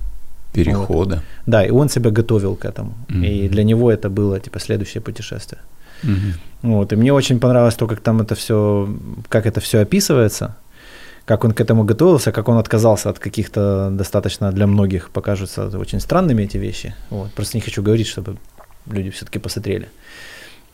Перехода. 0.54 1.14
Вот. 1.14 1.24
Да, 1.46 1.64
и 1.64 1.70
он 1.70 1.88
себя 1.88 2.10
готовил 2.10 2.56
к 2.56 2.64
этому. 2.64 2.92
Mm-hmm. 3.08 3.26
И 3.26 3.48
для 3.48 3.64
него 3.64 3.90
это 3.90 4.10
было 4.10 4.40
типа 4.40 4.58
следующее 4.60 5.00
путешествие. 5.00 5.60
Mm-hmm. 6.02 6.32
Вот. 6.62 6.92
И 6.92 6.96
мне 6.96 7.12
очень 7.12 7.40
понравилось 7.40 7.74
то, 7.74 7.86
как 7.86 8.00
там 8.00 8.20
это 8.20 8.34
все, 8.34 8.88
как 9.28 9.46
это 9.46 9.60
все 9.60 9.80
описывается, 9.80 10.56
как 11.24 11.44
он 11.44 11.52
к 11.52 11.60
этому 11.60 11.84
готовился, 11.84 12.32
как 12.32 12.48
он 12.48 12.58
отказался 12.58 13.10
от 13.10 13.18
каких-то 13.18 13.90
достаточно 13.90 14.52
для 14.52 14.66
многих 14.66 15.10
покажутся 15.10 15.78
очень 15.78 16.00
странными 16.00 16.42
эти 16.42 16.56
вещи. 16.58 16.94
Вот. 17.10 17.32
Просто 17.32 17.56
не 17.56 17.60
хочу 17.60 17.82
говорить, 17.82 18.06
чтобы 18.06 18.36
люди 18.86 19.10
все-таки 19.10 19.38
посмотрели. 19.38 19.88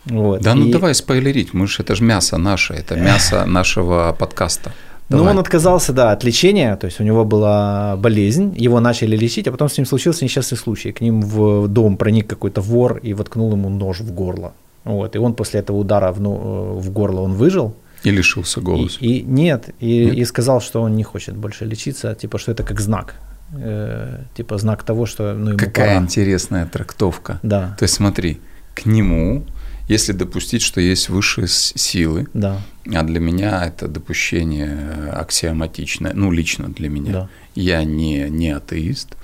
Вот. 0.07 0.41
Да, 0.43 0.55
ну 0.55 0.63
и... 0.63 0.65
ну 0.67 0.73
давай 0.73 0.95
спойлерить, 0.95 1.55
мы 1.55 1.67
же 1.67 1.83
это 1.83 1.95
же 1.95 2.05
мясо 2.05 2.39
наше, 2.39 2.75
это 2.75 2.97
мясо 2.97 3.45
нашего 3.47 4.17
подкаста. 4.19 4.73
Давай. 5.09 5.25
Ну, 5.25 5.31
он 5.31 5.39
отказался, 5.39 5.93
да, 5.95 6.13
от 6.13 6.23
лечения, 6.23 6.77
то 6.77 6.87
есть 6.87 7.01
у 7.01 7.05
него 7.05 7.25
была 7.25 7.97
болезнь, 7.97 8.55
его 8.57 8.79
начали 8.79 9.17
лечить, 9.17 9.49
а 9.49 9.53
потом 9.53 9.69
с 9.71 9.79
ним 9.79 9.87
случился 9.87 10.25
несчастный 10.25 10.59
случай. 10.59 10.93
К 10.93 11.01
ним 11.01 11.23
в 11.23 11.67
дом 11.67 11.97
проник 11.97 12.27
какой-то 12.27 12.61
вор 12.61 12.99
и 12.99 13.15
воткнул 13.15 13.53
ему 13.53 13.71
нож 13.71 14.01
в 14.01 14.13
горло. 14.13 14.53
Вот, 14.85 15.17
и 15.17 15.19
он 15.19 15.35
после 15.35 15.61
этого 15.61 15.79
удара 15.79 16.13
в, 16.13 16.21
ну, 16.21 16.79
в 16.79 16.91
горло 16.91 17.23
он 17.23 17.33
выжил. 17.33 17.75
И 18.05 18.11
лишился 18.11 18.61
голоса. 18.61 18.99
И, 19.01 19.19
и 19.19 19.23
нет, 19.23 19.71
и, 19.81 20.07
нет, 20.07 20.15
и 20.17 20.25
сказал, 20.25 20.61
что 20.61 20.83
он 20.83 20.95
не 20.95 21.05
хочет 21.05 21.37
больше 21.37 21.65
лечиться, 21.65 22.15
типа, 22.15 22.39
что 22.39 22.53
это 22.53 22.63
как 22.63 22.81
знак. 22.81 23.15
Э, 23.53 24.25
типа 24.35 24.59
знак 24.59 24.83
того, 24.83 25.07
что 25.07 25.35
ну, 25.35 25.49
ему 25.51 25.59
Какая 25.59 25.95
пора. 25.95 26.05
интересная 26.05 26.67
трактовка. 26.67 27.41
Да. 27.43 27.77
То 27.79 27.85
есть 27.85 27.95
смотри, 27.95 28.41
к 28.75 28.87
нему 28.87 29.45
если 29.89 30.13
допустить, 30.13 30.63
что 30.63 30.81
есть 30.81 31.09
высшие 31.09 31.49
силы, 31.49 32.27
да. 32.35 32.61
а 32.95 33.03
для 33.03 33.21
меня 33.21 33.65
это 33.67 33.89
допущение 33.89 35.11
аксиоматичное, 35.13 36.13
ну, 36.15 36.31
лично 36.31 36.69
для 36.69 36.91
меня, 36.91 37.13
да. 37.13 37.29
я 37.55 37.85
не, 37.85 38.29
не 38.29 38.51
атеист, 38.51 39.17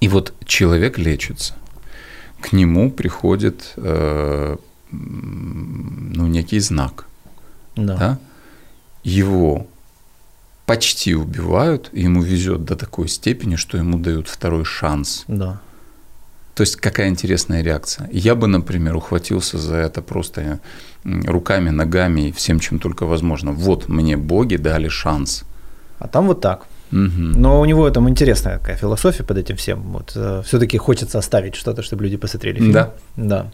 и 0.00 0.08
вот 0.08 0.32
человек 0.46 0.98
лечится, 0.98 1.54
к 2.40 2.52
нему 2.52 2.90
приходит 2.90 3.74
э, 3.76 4.56
ну, 4.90 6.26
некий 6.26 6.60
знак, 6.60 7.06
да. 7.76 7.96
Да? 7.96 8.18
его 9.04 9.66
почти 10.66 11.14
убивают, 11.14 11.88
и 11.92 12.02
ему 12.02 12.22
везет 12.22 12.64
до 12.64 12.76
такой 12.76 13.08
степени, 13.08 13.56
что 13.56 13.78
ему 13.78 13.98
дают 13.98 14.28
второй 14.28 14.64
шанс. 14.64 15.24
Да. 15.28 15.60
То 16.54 16.62
есть 16.62 16.76
какая 16.76 17.08
интересная 17.08 17.62
реакция. 17.62 18.08
Я 18.12 18.34
бы, 18.34 18.48
например, 18.48 18.96
ухватился 18.96 19.58
за 19.58 19.76
это 19.76 20.02
просто 20.02 20.60
руками, 21.04 21.70
ногами 21.70 22.28
и 22.28 22.32
всем, 22.32 22.60
чем 22.60 22.78
только 22.80 23.06
возможно. 23.06 23.52
Вот 23.52 23.88
мне 23.88 24.16
боги 24.16 24.56
дали 24.56 24.88
шанс. 24.88 25.44
А 25.98 26.08
там 26.08 26.26
вот 26.26 26.40
так. 26.40 26.66
Но 26.90 27.60
у 27.60 27.64
него 27.66 27.90
там 27.90 28.08
интересная 28.08 28.58
такая 28.58 28.76
философия 28.76 29.24
под 29.24 29.38
этим 29.38 29.56
всем. 29.56 29.80
Вот 29.92 30.16
все-таки 30.44 30.78
хочется 30.78 31.18
оставить 31.18 31.54
что-то, 31.54 31.82
чтобы 31.82 32.04
люди 32.04 32.16
посмотрели 32.16 32.58
фильм. 32.58 32.72
Да. 32.72 32.90
Да. 33.16 33.46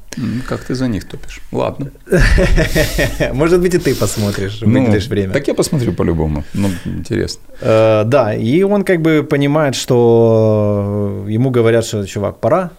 Как 0.49 0.65
ты 0.65 0.75
за 0.75 0.89
них 0.89 1.05
топишь? 1.09 1.41
Ладно. 1.53 1.91
Может 3.33 3.61
быть, 3.61 3.75
и 3.75 3.79
ты 3.79 3.95
посмотришь, 3.95 4.61
Ну, 4.63 4.81
выделишь 4.81 5.09
время. 5.09 5.33
Так 5.33 5.49
я 5.49 5.55
посмотрю 5.55 5.93
по-любому. 5.93 6.45
Ну, 6.55 6.69
интересно. 6.85 7.41
Э, 7.61 8.05
Да, 8.07 8.35
и 8.35 8.63
он 8.65 8.85
как 8.85 9.01
бы 9.01 9.23
понимает, 9.31 9.75
что 9.75 11.25
ему 11.29 11.51
говорят, 11.51 11.85
что 11.85 12.07
чувак, 12.07 12.39
пора. 12.41 12.71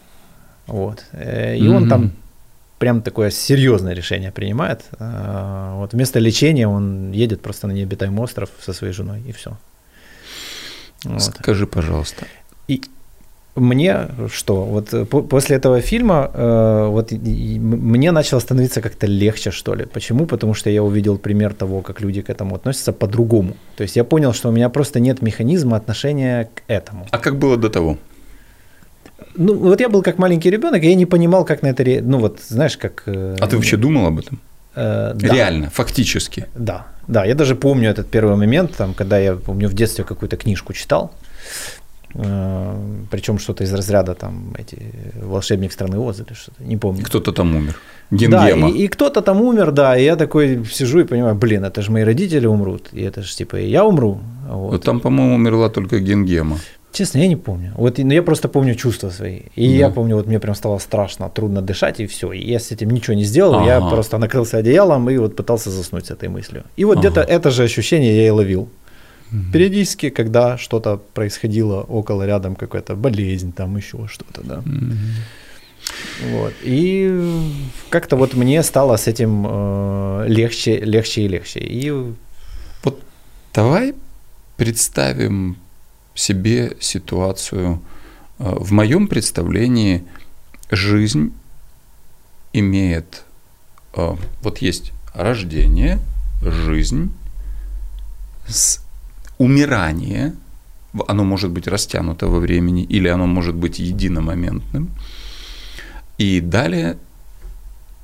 Вот. 0.67 1.03
Э, 1.13 1.57
И 1.57 1.67
он 1.67 1.89
там 1.89 2.11
прям 2.79 3.01
такое 3.01 3.31
серьезное 3.31 3.93
решение 3.95 4.31
принимает. 4.31 4.81
Э, 4.99 5.73
Вот 5.79 5.93
вместо 5.93 6.19
лечения 6.19 6.67
он 6.67 7.11
едет 7.11 7.41
просто 7.41 7.67
на 7.67 7.73
необитаемый 7.73 8.23
остров 8.23 8.49
со 8.65 8.73
своей 8.73 8.93
женой, 8.93 9.21
и 9.29 9.31
все. 9.31 9.51
Скажи, 11.19 11.65
пожалуйста. 11.67 12.25
Мне 13.57 14.07
что, 14.33 14.63
вот 14.65 14.93
э, 14.93 15.05
по- 15.05 15.21
после 15.21 15.55
этого 15.55 15.79
фильма 15.79 16.29
э, 16.33 16.87
вот 16.91 17.13
и- 17.13 17.15
и 17.55 17.59
мне 17.59 18.11
начало 18.11 18.41
становиться 18.41 18.81
как-то 18.81 19.07
легче, 19.07 19.51
что 19.51 19.75
ли. 19.75 19.85
Почему? 19.85 20.25
Потому 20.25 20.53
что 20.53 20.69
я 20.69 20.83
увидел 20.83 21.17
пример 21.17 21.53
того, 21.53 21.81
как 21.81 22.01
люди 22.01 22.21
к 22.21 22.29
этому 22.29 22.55
относятся 22.55 22.91
по-другому. 22.91 23.53
То 23.77 23.83
есть 23.83 23.95
я 23.95 24.03
понял, 24.03 24.33
что 24.33 24.49
у 24.49 24.51
меня 24.51 24.67
просто 24.69 24.99
нет 24.99 25.21
механизма 25.21 25.77
отношения 25.77 26.49
к 26.53 26.63
этому. 26.67 27.05
А 27.11 27.17
как 27.17 27.37
было 27.39 27.55
до 27.55 27.69
того? 27.69 27.97
Ну, 29.37 29.53
вот 29.55 29.79
я 29.79 29.87
был 29.87 30.01
как 30.03 30.17
маленький 30.17 30.51
ребенок, 30.51 30.83
и 30.83 30.87
я 30.89 30.95
не 30.95 31.05
понимал, 31.05 31.45
как 31.45 31.61
на 31.63 31.67
это, 31.67 31.83
ре- 31.83 32.01
ну 32.01 32.19
вот, 32.19 32.39
знаешь, 32.49 32.75
как... 32.77 33.03
э, 33.05 33.37
А 33.39 33.47
ты 33.47 33.55
вообще 33.55 33.77
думал 33.77 34.05
об 34.07 34.19
этом? 34.19 34.39
Э, 34.75 35.13
да. 35.15 35.33
Реально, 35.33 35.69
фактически. 35.69 36.45
Да, 36.55 36.87
да, 37.07 37.25
я 37.25 37.35
даже 37.35 37.55
помню 37.55 37.89
этот 37.89 38.09
первый 38.09 38.35
момент, 38.35 38.75
там, 38.75 38.93
когда 38.93 39.17
я, 39.17 39.35
помню, 39.35 39.67
в 39.67 39.73
детстве 39.73 40.03
какую-то 40.03 40.37
книжку 40.37 40.73
читал, 40.73 41.11
причем 43.11 43.39
что-то 43.39 43.65
из 43.65 43.73
разряда 43.73 44.15
там 44.15 44.53
эти 44.57 44.77
волшебник 45.21 45.73
страны 45.73 45.99
Оз 45.99 46.19
или 46.19 46.33
что-то, 46.33 46.63
не 46.63 46.77
помню. 46.77 47.03
Кто-то 47.03 47.33
там 47.33 47.55
умер. 47.55 47.75
Да, 48.09 48.17
Генгема. 48.17 48.69
и, 48.69 48.85
и 48.85 48.87
кто-то 48.87 49.21
там 49.21 49.41
умер, 49.41 49.71
да, 49.71 49.97
и 49.97 50.03
я 50.05 50.15
такой 50.15 50.63
сижу 50.65 50.99
и 50.99 51.03
понимаю, 51.03 51.35
блин, 51.35 51.65
это 51.65 51.81
же 51.81 51.91
мои 51.91 52.03
родители 52.03 52.47
умрут, 52.47 52.87
и 52.93 53.01
это 53.01 53.21
же 53.21 53.35
типа 53.35 53.57
и 53.57 53.67
я 53.69 53.83
умру. 53.83 54.19
Вот. 54.47 54.71
Вот 54.71 54.83
там, 54.83 54.99
по-моему, 54.99 55.35
умерла 55.35 55.69
только 55.69 55.99
Генгема. 55.99 56.59
Честно, 56.95 57.19
я 57.19 57.27
не 57.27 57.35
помню. 57.35 57.73
Вот 57.75 57.97
ну, 57.97 58.13
я 58.13 58.23
просто 58.23 58.47
помню 58.47 58.75
чувства 58.75 59.09
свои. 59.11 59.39
И 59.57 59.67
Да. 59.67 59.73
я 59.75 59.89
помню, 59.89 60.15
вот 60.15 60.27
мне 60.27 60.39
прям 60.39 60.55
стало 60.55 60.79
страшно, 60.79 61.29
трудно 61.29 61.61
дышать, 61.61 61.99
и 61.99 62.05
все. 62.05 62.31
И 62.31 62.51
я 62.51 62.57
с 62.57 62.71
этим 62.71 62.89
ничего 62.89 63.15
не 63.17 63.25
сделал. 63.25 63.65
Я 63.65 63.77
Ага. 63.77 63.89
просто 63.89 64.17
накрылся 64.17 64.57
одеялом 64.59 65.09
и 65.09 65.17
вот 65.17 65.35
пытался 65.35 65.69
заснуть 65.71 66.05
с 66.05 66.11
этой 66.11 66.29
мыслью. 66.29 66.63
И 66.77 66.85
вот 66.85 66.97
Ага. 66.97 67.09
где-то 67.09 67.21
это 67.21 67.51
же 67.51 67.63
ощущение 67.63 68.15
я 68.15 68.27
и 68.27 68.29
ловил. 68.29 68.67
Периодически, 69.53 70.09
когда 70.09 70.57
что-то 70.57 70.97
происходило 71.13 71.81
около, 71.81 72.25
рядом 72.25 72.55
какая-то 72.55 72.95
болезнь, 72.95 73.51
там 73.51 73.75
еще 73.77 73.97
что-то, 74.07 74.41
да. 74.43 74.61
Мгм. 74.65 74.97
Вот. 76.31 76.53
И 76.63 77.11
как-то 77.89 78.15
вот 78.15 78.33
мне 78.35 78.63
стало 78.63 78.95
с 78.95 79.07
этим 79.07 79.45
э, 79.47 80.25
легче, 80.29 80.79
легче 80.79 81.21
и 81.21 81.27
легче. 81.27 81.59
И 81.59 81.91
Вот 82.83 82.99
давай 83.53 83.93
представим 84.57 85.57
себе 86.15 86.77
ситуацию. 86.79 87.81
Э, 88.39 88.55
В 88.59 88.71
моем 88.71 89.07
представлении 89.07 90.03
жизнь 90.71 91.33
имеет... 92.53 93.23
э, 93.93 94.15
Вот 94.41 94.59
есть 94.59 94.91
рождение, 95.13 95.99
жизнь, 96.41 97.11
умирание, 99.37 100.33
оно 101.07 101.23
может 101.23 101.51
быть 101.51 101.67
растянуто 101.67 102.27
во 102.27 102.39
времени, 102.39 102.83
или 102.83 103.07
оно 103.07 103.25
может 103.27 103.55
быть 103.55 103.79
единомоментным. 103.79 104.89
И 106.17 106.39
далее 106.39 106.97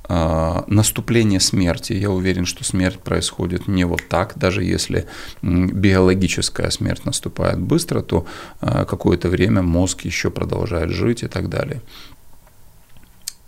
наступление 0.08 1.40
смерти. 1.40 1.92
Я 1.92 2.10
уверен, 2.10 2.44
что 2.44 2.64
смерть 2.64 2.98
происходит 2.98 3.68
не 3.68 3.84
вот 3.84 4.02
так, 4.08 4.32
даже 4.36 4.62
если 4.62 5.06
биологическая 5.42 6.70
смерть 6.70 7.04
наступает 7.04 7.60
быстро, 7.60 8.02
то 8.02 8.26
а, 8.60 8.84
какое-то 8.84 9.28
время 9.28 9.62
мозг 9.62 10.02
еще 10.02 10.30
продолжает 10.30 10.90
жить 10.90 11.22
и 11.22 11.28
так 11.28 11.48
далее. 11.48 11.80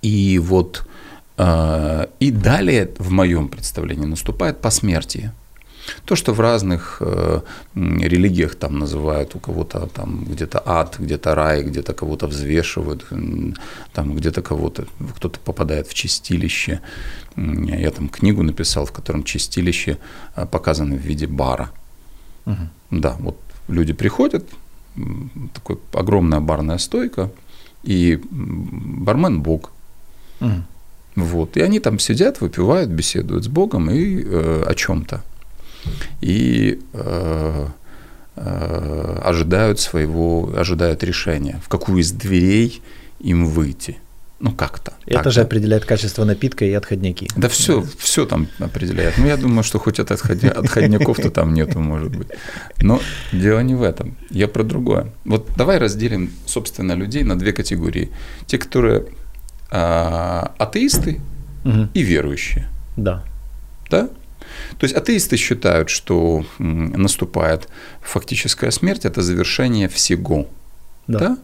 И 0.00 0.38
вот 0.38 0.86
а, 1.36 2.08
и 2.20 2.30
далее 2.30 2.90
в 2.98 3.10
моем 3.10 3.48
представлении 3.48 4.06
наступает 4.06 4.60
посмертие. 4.60 5.32
То, 6.04 6.16
что 6.16 6.32
в 6.32 6.40
разных 6.40 6.98
э, 7.00 7.40
религиях 7.74 8.54
там 8.54 8.78
называют 8.78 9.34
у 9.34 9.38
кого-то 9.38 9.86
там 9.86 10.24
где-то 10.24 10.62
ад, 10.64 10.96
где-то 10.98 11.34
рай, 11.34 11.62
где-то 11.62 11.92
кого-то 11.94 12.26
взвешивают, 12.26 13.06
там 13.92 14.14
где-то 14.14 14.42
кого-то, 14.42 14.86
кто-то 15.16 15.38
попадает 15.40 15.88
в 15.88 15.94
чистилище. 15.94 16.80
Я 17.36 17.90
там 17.90 18.08
книгу 18.08 18.42
написал, 18.42 18.84
в 18.84 18.92
котором 18.92 19.24
чистилище 19.24 19.98
э, 20.36 20.46
показано 20.46 20.96
в 20.96 21.00
виде 21.00 21.26
бара. 21.26 21.70
Мгм. 22.46 22.68
Да, 22.90 23.16
вот 23.18 23.36
люди 23.68 23.92
приходят, 23.92 24.44
такой 25.52 25.78
огромная 25.92 26.40
барная 26.40 26.78
стойка, 26.78 27.30
и 27.82 28.20
бармен 28.30 29.40
Бог. 29.40 29.72
Мгм. 30.40 30.64
Вот. 31.16 31.56
И 31.56 31.60
они 31.60 31.80
там 31.80 31.98
сидят, 31.98 32.40
выпивают, 32.40 32.90
беседуют 32.90 33.44
с 33.44 33.48
Богом 33.48 33.90
и 33.90 34.22
э, 34.24 34.64
о 34.66 34.74
чем-то. 34.74 35.22
И 36.20 36.80
э, 36.92 37.66
э, 38.36 39.18
ожидают 39.24 39.80
своего, 39.80 40.52
ожидают 40.56 41.02
решения, 41.04 41.60
в 41.64 41.68
какую 41.68 41.98
из 42.00 42.12
дверей 42.12 42.82
им 43.20 43.46
выйти. 43.46 43.98
Ну, 44.40 44.52
как-то. 44.52 44.92
это 45.06 45.30
же 45.30 45.40
определяет 45.40 45.86
качество 45.86 46.24
напитка 46.24 46.64
и 46.66 46.72
отходняки. 46.72 47.30
Да 47.36 47.48
все, 47.48 47.82
все 47.98 48.26
там 48.26 48.48
определяет. 48.58 49.16
Ну, 49.16 49.26
я 49.26 49.36
думаю, 49.36 49.62
что 49.62 49.78
хоть 49.78 50.00
от 50.00 50.10
отходня, 50.10 50.50
отходняков-то 50.50 51.30
там 51.30 51.54
нету, 51.54 51.80
может 51.80 52.14
быть. 52.14 52.28
Но 52.82 53.00
дело 53.32 53.60
не 53.60 53.74
в 53.74 53.82
этом. 53.82 54.16
Я 54.30 54.48
про 54.48 54.62
другое. 54.62 55.06
Вот 55.24 55.48
давай 55.56 55.78
разделим, 55.78 56.30
собственно, 56.46 56.92
людей 56.92 57.22
на 57.22 57.38
две 57.38 57.52
категории. 57.52 58.10
Те, 58.46 58.58
которые 58.58 59.06
а, 59.70 60.52
атеисты 60.58 61.20
Мгм. 61.64 61.90
и 61.94 62.02
верующие. 62.02 62.68
Да. 62.96 63.24
Да? 63.90 64.10
То 64.78 64.84
есть 64.84 64.94
атеисты 64.94 65.36
считают, 65.36 65.88
что 65.88 66.44
наступает 66.58 67.68
фактическая 68.00 68.70
смерть, 68.70 69.04
это 69.04 69.22
завершение 69.22 69.88
всего. 69.88 70.48
Да. 71.06 71.18
Да? 71.18 71.38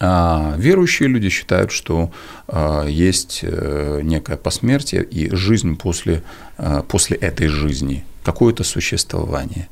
А 0.00 0.54
верующие 0.58 1.08
люди 1.08 1.28
считают, 1.28 1.70
что 1.70 2.10
а, 2.48 2.84
есть 2.86 3.40
э, 3.42 4.00
некое 4.02 4.36
посмертие 4.36 5.04
и 5.04 5.34
жизнь 5.34 5.76
после, 5.76 6.22
а, 6.58 6.82
после 6.82 7.16
этой 7.16 7.46
жизни, 7.46 8.04
какое-то 8.24 8.64
существование. 8.64 9.68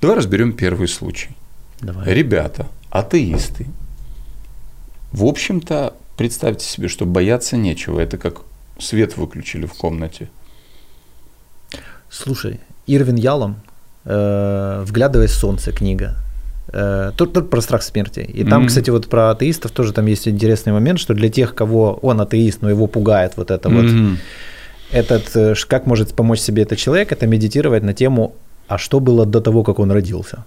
Давай 0.00 0.16
разберем 0.16 0.52
первый 0.52 0.88
случай. 0.88 1.30
Давай. 1.80 2.12
Ребята, 2.12 2.68
атеисты, 2.90 3.66
в 5.10 5.24
общем-то, 5.24 5.94
представьте 6.16 6.66
себе, 6.66 6.88
что 6.88 7.06
бояться 7.06 7.56
нечего. 7.56 7.98
Это 7.98 8.18
как 8.18 8.42
свет 8.78 9.16
выключили 9.16 9.66
в 9.66 9.72
комнате. 9.74 10.28
Слушай, 12.12 12.60
Ирвин 12.86 13.16
Ялом 13.16 13.56
э, 14.04 14.82
«Вглядываясь 14.86 15.30
в 15.30 15.38
солнце» 15.38 15.72
книга. 15.72 16.14
Э, 16.72 17.12
Тут, 17.16 17.32
тут 17.32 17.50
про 17.50 17.60
страх 17.62 17.82
смерти. 17.82 18.20
И 18.20 18.44
там, 18.44 18.60
Мгм. 18.60 18.68
кстати, 18.68 18.90
вот 18.90 19.08
про 19.08 19.30
атеистов 19.30 19.70
тоже 19.70 19.92
там 19.92 20.06
есть 20.06 20.28
интересный 20.28 20.72
момент, 20.72 20.98
что 21.00 21.14
для 21.14 21.28
тех, 21.30 21.54
кого 21.54 21.98
он 22.02 22.20
атеист, 22.20 22.62
но 22.62 22.70
его 22.70 22.86
пугает 22.86 23.32
вот 23.36 23.50
это 23.50 23.68
вот, 23.70 23.84
Мгм. 23.84 24.18
этот, 24.92 25.36
э, 25.36 25.54
как 25.68 25.86
может 25.86 26.14
помочь 26.14 26.40
себе 26.40 26.62
этот 26.62 26.78
человек, 26.78 27.12
это 27.12 27.26
медитировать 27.26 27.82
на 27.82 27.94
тему, 27.94 28.34
а 28.68 28.78
что 28.78 29.00
было 29.00 29.24
до 29.26 29.40
того, 29.40 29.62
как 29.64 29.78
он 29.78 29.90
родился. 29.90 30.44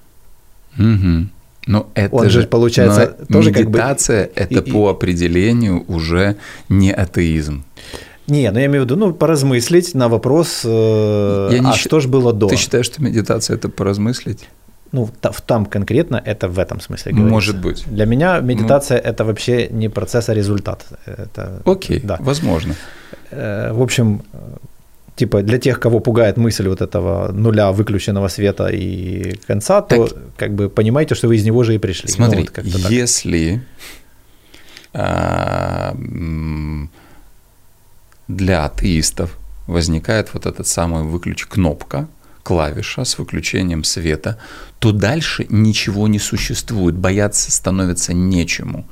Мгм. 0.78 1.30
Но 1.68 1.88
это 1.96 2.16
Он 2.16 2.30
же, 2.30 2.44
получается, 2.44 3.16
но 3.30 3.34
тоже 3.40 3.52
как 3.52 3.64
бы- 3.64 3.70
медитация 3.80 4.30
это 4.36 4.60
и- 4.60 4.72
по 4.72 4.90
определению 4.90 5.84
уже 5.88 6.36
не 6.70 6.92
атеизм. 6.94 7.64
Не, 8.28 8.52
ну 8.52 8.60
я 8.60 8.66
имею 8.66 8.82
в 8.82 8.86
виду, 8.86 8.96
ну, 8.96 9.14
поразмыслить 9.14 9.94
на 9.96 10.08
вопрос, 10.10 10.62
э, 10.66 11.50
Я 11.52 11.60
не 11.60 11.70
а 11.70 11.74
щи- 11.74 11.88
что 11.88 12.00
же 12.00 12.08
было 12.08 12.34
до? 12.34 12.48
Ты 12.48 12.56
считаешь, 12.58 12.86
что 12.88 13.04
медитация 13.04 13.58
это 13.58 13.70
поразмыслить? 13.70 14.48
Ну, 14.92 15.10
там 15.48 15.66
конкретно 15.66 16.22
это 16.26 16.48
в 16.48 16.58
этом 16.58 16.80
смысле 16.80 17.12
говорится. 17.12 17.34
Может 17.34 17.58
быть. 17.62 17.84
Ну. 17.88 17.96
Для 17.96 18.06
меня 18.06 18.40
медитация 18.40 18.98
это 18.98 19.24
вообще 19.26 19.68
не 19.72 19.90
процесс, 19.90 20.30
а 20.30 20.34
результат. 20.34 20.86
Это, 21.06 21.62
Окей, 21.66 22.00
Да. 22.04 22.18
возможно. 22.20 22.74
Э, 23.32 23.74
В 23.74 23.82
общем, 23.82 24.22
типа 25.16 25.42
для 25.42 25.58
тех, 25.58 25.80
кого 25.80 26.00
пугает 26.00 26.38
мысль 26.38 26.68
вот 26.68 26.82
этого 26.82 27.32
нуля 27.34 27.72
выключенного 27.72 28.30
света 28.30 28.68
и 28.68 29.36
конца, 29.48 29.82
то 29.82 30.08
Так. 30.08 30.18
как 30.38 30.52
бы 30.56 30.70
понимаете, 30.70 31.16
что 31.16 31.28
вы 31.28 31.36
из 31.36 31.46
него 31.46 31.64
же 31.64 31.74
и 31.76 31.78
пришли. 31.78 32.10
Ну, 32.10 32.16
Смотри, 32.16 32.42
вот 32.42 32.50
как-то 32.52 32.82
так. 32.82 32.92
Для 38.28 38.66
атеистов 38.66 39.38
возникает 39.68 40.34
вот 40.34 40.46
этот 40.46 40.68
самый 40.68 41.04
выключ 41.04 41.46
кнопка, 41.46 42.08
клавиша 42.44 43.04
с 43.06 43.18
выключением 43.18 43.84
света, 43.84 44.38
то 44.80 44.92
дальше 44.92 45.48
ничего 45.50 46.08
не 46.08 46.20
существует, 46.20 46.96
бояться 46.96 47.52
становится 47.52 48.14
нечему. 48.14 48.86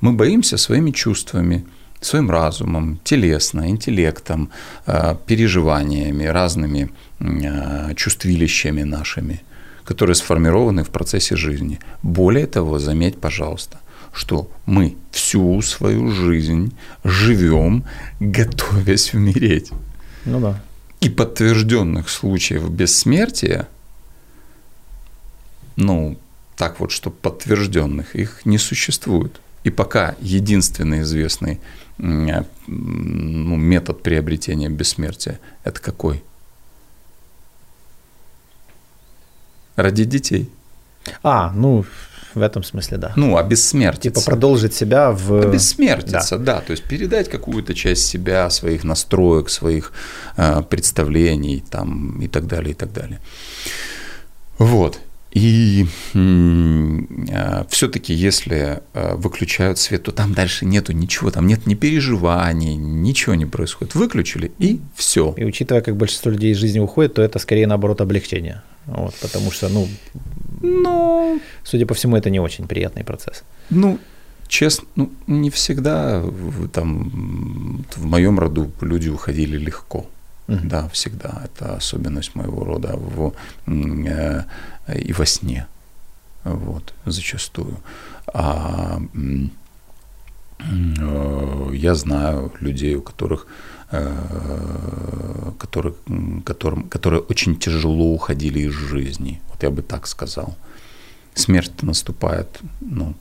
Мы 0.00 0.12
боимся 0.12 0.56
своими 0.56 0.90
чувствами, 0.90 1.64
своим 2.00 2.30
разумом, 2.30 2.98
телесно, 3.04 3.70
интеллектом, 3.70 4.50
э, 4.86 5.16
переживаниями, 5.26 6.24
разными 6.24 6.90
э, 7.20 7.94
чувствилищами 7.94 8.82
нашими, 8.82 9.42
которые 9.84 10.16
сформированы 10.16 10.82
в 10.82 10.90
процессе 10.90 11.36
жизни. 11.36 11.78
Более 12.02 12.46
того, 12.46 12.78
заметь, 12.78 13.20
пожалуйста, 13.20 13.78
что 14.14 14.48
мы 14.64 14.96
всю 15.10 15.60
свою 15.62 16.10
жизнь 16.12 16.74
живем, 17.02 17.84
готовясь 18.20 19.12
умереть. 19.12 19.70
Ну 20.24 20.40
да. 20.40 20.62
И 21.00 21.10
подтвержденных 21.10 22.08
случаев 22.08 22.70
бессмертия, 22.70 23.68
ну, 25.76 26.16
так 26.56 26.80
вот, 26.80 26.92
что 26.92 27.10
подтвержденных, 27.10 28.14
их 28.14 28.46
не 28.46 28.58
существует. 28.58 29.40
И 29.64 29.70
пока 29.70 30.14
единственный 30.20 31.00
известный 31.00 31.60
ну, 31.98 32.46
метод 32.66 34.02
приобретения 34.02 34.68
бессмертия– 34.68 35.40
это 35.64 35.80
какой? 35.80 36.22
Родить 39.76 40.08
детей. 40.08 40.50
А, 41.22 41.52
ну, 41.52 41.84
в 42.34 42.42
этом 42.42 42.62
смысле, 42.62 42.98
да. 42.98 43.12
Ну, 43.16 43.36
обессмертиться. 43.36 44.20
Типа 44.20 44.30
продолжить 44.30 44.74
себя 44.74 45.12
в... 45.12 45.40
Обессмертиться, 45.40 46.38
да. 46.38 46.56
да. 46.56 46.60
То 46.60 46.72
есть 46.72 46.84
передать 46.84 47.28
какую-то 47.28 47.74
часть 47.74 48.06
себя, 48.06 48.50
своих 48.50 48.84
настроек, 48.84 49.50
своих 49.50 49.92
э, 50.36 50.62
представлений 50.68 51.62
там, 51.70 52.20
и 52.20 52.28
так 52.28 52.46
далее, 52.46 52.72
и 52.72 52.74
так 52.74 52.92
далее. 52.92 53.20
Вот. 54.58 54.98
И 55.34 55.86
э, 56.14 57.64
все-таки, 57.68 58.14
если 58.14 58.80
э, 58.92 59.16
выключают 59.16 59.78
свет, 59.78 60.04
то 60.04 60.12
там 60.12 60.32
дальше 60.32 60.64
нету 60.64 60.92
ничего, 60.92 61.32
там 61.32 61.48
нет 61.48 61.66
ни 61.66 61.74
переживаний, 61.74 62.76
ничего 62.76 63.34
не 63.34 63.44
происходит. 63.44 63.96
Выключили 63.96 64.52
и 64.60 64.80
все. 64.94 65.34
И 65.36 65.44
учитывая, 65.44 65.82
как 65.82 65.96
большинство 65.96 66.30
людей 66.30 66.52
из 66.52 66.58
жизни 66.58 66.78
уходит, 66.78 67.14
то 67.14 67.22
это 67.22 67.40
скорее 67.40 67.66
наоборот 67.66 68.00
облегчение. 68.00 68.62
Вот, 68.86 69.14
потому 69.20 69.50
что, 69.50 69.68
ну, 69.68 69.88
ну, 70.64 71.40
судя 71.64 71.86
по 71.86 71.94
всему, 71.94 72.16
это 72.16 72.30
не 72.30 72.40
очень 72.40 72.66
приятный 72.66 73.04
процесс. 73.04 73.44
Ну, 73.70 73.98
честно, 74.48 74.86
ну, 74.96 75.10
не 75.26 75.50
всегда 75.50 76.22
там 76.72 77.84
в 77.96 78.04
моем 78.04 78.38
роду 78.38 78.70
люди 78.80 79.08
уходили 79.10 79.58
легко. 79.58 80.06
Угу. 80.48 80.58
Да, 80.64 80.88
всегда. 80.88 81.42
Это 81.44 81.76
особенность 81.76 82.34
моего 82.34 82.64
рода 82.64 82.96
в, 82.96 83.32
э, 83.66 84.42
и 84.94 85.12
во 85.12 85.26
сне. 85.26 85.66
Вот, 86.44 86.92
зачастую. 87.06 87.76
А 88.34 89.00
э, 90.60 91.74
я 91.74 91.94
знаю 91.94 92.52
людей, 92.60 92.94
у 92.96 93.02
которых 93.02 93.46
Э, 93.46 93.73
которые, 95.58 95.94
которым, 96.44 96.88
которые 96.88 97.20
очень 97.20 97.56
тяжело 97.56 98.12
уходили 98.12 98.60
из 98.60 98.72
жизни. 98.72 99.40
Вот 99.48 99.62
я 99.62 99.70
бы 99.70 99.82
так 99.82 100.06
сказал. 100.06 100.56
Смерть 101.34 101.82
наступает, 101.82 102.60
ну, 102.80 103.14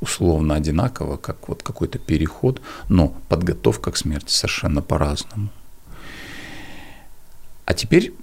условно 0.00 0.54
одинаково, 0.54 1.16
как 1.16 1.48
вот 1.48 1.62
какой-то 1.62 1.98
переход, 1.98 2.62
но 2.88 3.14
подготовка 3.28 3.90
к 3.90 3.96
смерти 3.96 4.32
совершенно 4.32 4.82
по-разному. 4.82 5.48
А 7.64 7.74
теперь 7.74 8.14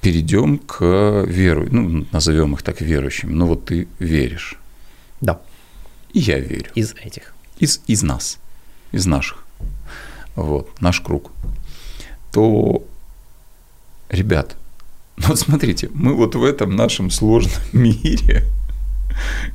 перейдем 0.00 0.58
к 0.58 1.24
веру, 1.26 1.66
ну, 1.70 2.06
назовем 2.12 2.54
их 2.54 2.62
так 2.62 2.80
верующими. 2.80 3.32
Ну 3.32 3.46
вот 3.46 3.64
ты 3.66 3.88
веришь. 3.98 4.58
Да. 5.20 5.40
И 6.12 6.18
я 6.18 6.38
верю. 6.38 6.70
Из 6.74 6.94
этих. 6.94 7.34
Из, 7.58 7.80
из 7.86 8.02
нас, 8.02 8.38
из 8.92 9.06
наших 9.06 9.44
вот, 10.42 10.80
наш 10.80 11.00
круг, 11.00 11.30
то, 12.32 12.82
ребят, 14.08 14.56
вот 15.16 15.38
смотрите, 15.38 15.90
мы 15.94 16.14
вот 16.14 16.34
в 16.34 16.44
этом 16.44 16.76
нашем 16.76 17.10
сложном 17.10 17.62
мире 17.72 18.44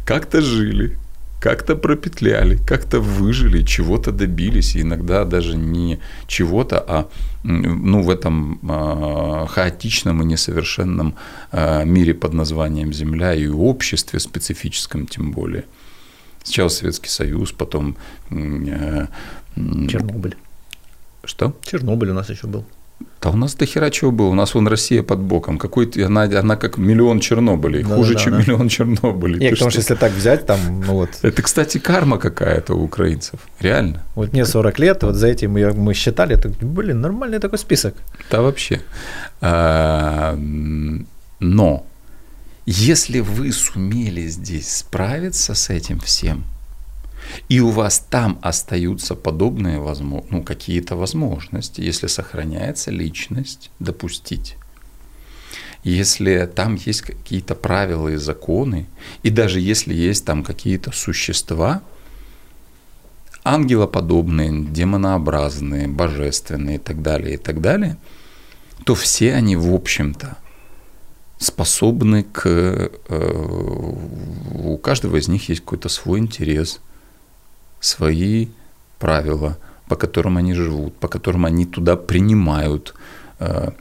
как-то 0.06 0.42
жили, 0.42 0.98
как-то 1.40 1.76
пропетляли, 1.76 2.58
как-то 2.58 3.00
выжили, 3.00 3.64
чего-то 3.64 4.12
добились, 4.12 4.76
иногда 4.76 5.26
даже 5.26 5.56
не 5.56 6.00
чего-то, 6.28 6.84
а 6.88 7.08
ну, 7.44 8.02
в 8.02 8.10
этом 8.10 8.60
э, 8.64 9.46
хаотичном 9.48 10.24
и 10.24 10.26
несовершенном 10.26 11.16
э, 11.52 11.86
мире 11.86 12.14
под 12.14 12.34
названием 12.34 12.94
Земля 12.94 13.36
и 13.36 13.48
обществе 13.48 14.20
специфическом 14.20 15.06
тем 15.06 15.32
более. 15.32 15.66
Сначала 16.44 16.70
Советский 16.70 17.10
Союз, 17.10 17.52
потом 17.52 17.96
э, 18.32 19.08
Чернобыль. 19.56 20.36
Что? 21.26 21.54
Чернобыль 21.64 22.10
у 22.10 22.14
нас 22.14 22.30
еще 22.30 22.48
был. 22.48 22.66
Да 23.22 23.32
у 23.32 23.36
нас 23.36 23.56
до 23.56 23.66
хера 23.66 23.90
чего 23.90 24.12
было. 24.12 24.28
У 24.28 24.36
нас 24.36 24.54
вон 24.54 24.68
Россия 24.68 25.02
под 25.04 25.20
боком. 25.20 25.58
Какой 25.58 25.90
она, 26.06 26.24
она 26.24 26.56
как 26.56 26.78
миллион 26.78 27.20
Чернобылей. 27.20 27.84
Да, 27.84 27.96
хуже, 27.96 28.14
да, 28.14 28.20
чем 28.20 28.34
да. 28.34 28.40
миллион 28.40 28.70
Чернобылей. 28.70 29.40
Нет, 29.40 29.52
потому 29.52 29.72
что 29.72 29.80
если 29.80 29.96
так 29.96 30.12
взять, 30.12 30.46
там, 30.46 30.60
ну 30.86 30.94
вот. 30.94 31.10
Это, 31.24 31.42
кстати, 31.42 31.80
карма 31.80 32.18
какая-то 32.20 32.76
у 32.76 32.84
украинцев. 32.84 33.40
Реально. 33.60 34.04
Вот 34.16 34.32
мне 34.34 34.46
40 34.46 34.80
лет, 34.80 35.04
вот 35.04 35.16
за 35.16 35.28
этим 35.28 35.54
мы, 35.54 35.74
мы 35.74 35.94
считали, 35.94 36.36
это, 36.38 36.50
блин, 36.62 37.02
нормальный 37.02 37.40
такой 37.40 37.58
список. 37.58 37.96
Да, 38.30 38.42
вообще. 38.42 38.82
А, 39.42 40.38
но 41.40 41.86
если 42.66 43.20
вы 43.22 43.52
сумели 43.52 44.28
здесь 44.28 44.78
справиться 44.78 45.56
с 45.56 45.70
этим 45.70 46.00
всем, 46.00 46.44
и 47.50 47.60
у 47.60 47.70
вас 47.70 48.00
там 48.10 48.40
остаются 48.42 49.16
подобные 49.16 49.80
ну, 50.30 50.44
какие-то 50.44 50.96
возможности, 50.96 51.82
если 51.82 52.08
сохраняется 52.08 52.92
личность, 52.92 53.72
допустить. 53.80 54.58
Если 55.84 56.50
там 56.54 56.76
есть 56.76 57.02
какие-то 57.02 57.54
правила 57.54 58.08
и 58.10 58.16
законы, 58.16 58.88
и 59.22 59.30
даже 59.30 59.60
если 59.60 59.94
есть 59.94 60.26
там 60.26 60.44
какие-то 60.44 60.92
существа, 60.92 61.84
ангелоподобные, 63.44 64.66
демонообразные, 64.66 65.88
божественные 65.88 66.78
и 66.78 66.80
так 66.80 67.04
далее, 67.04 67.36
и 67.36 67.38
так 67.38 67.62
далее, 67.62 67.98
то 68.84 68.96
все 68.96 69.36
они, 69.36 69.56
в 69.56 69.74
общем-то, 69.74 70.38
способны 71.38 72.24
к... 72.24 72.48
Э, 72.48 73.92
у 74.56 74.78
каждого 74.80 75.18
из 75.18 75.28
них 75.28 75.50
есть 75.50 75.62
какой-то 75.62 75.90
свой 75.90 76.20
интерес– 76.20 76.80
свои 77.86 78.48
правила, 79.00 79.58
по 79.88 79.96
которым 79.96 80.38
они 80.38 80.54
живут, 80.54 80.96
по 80.98 81.08
которым 81.08 81.46
они 81.46 81.66
туда 81.66 81.96
принимают. 81.96 82.94
Э, 83.40 83.72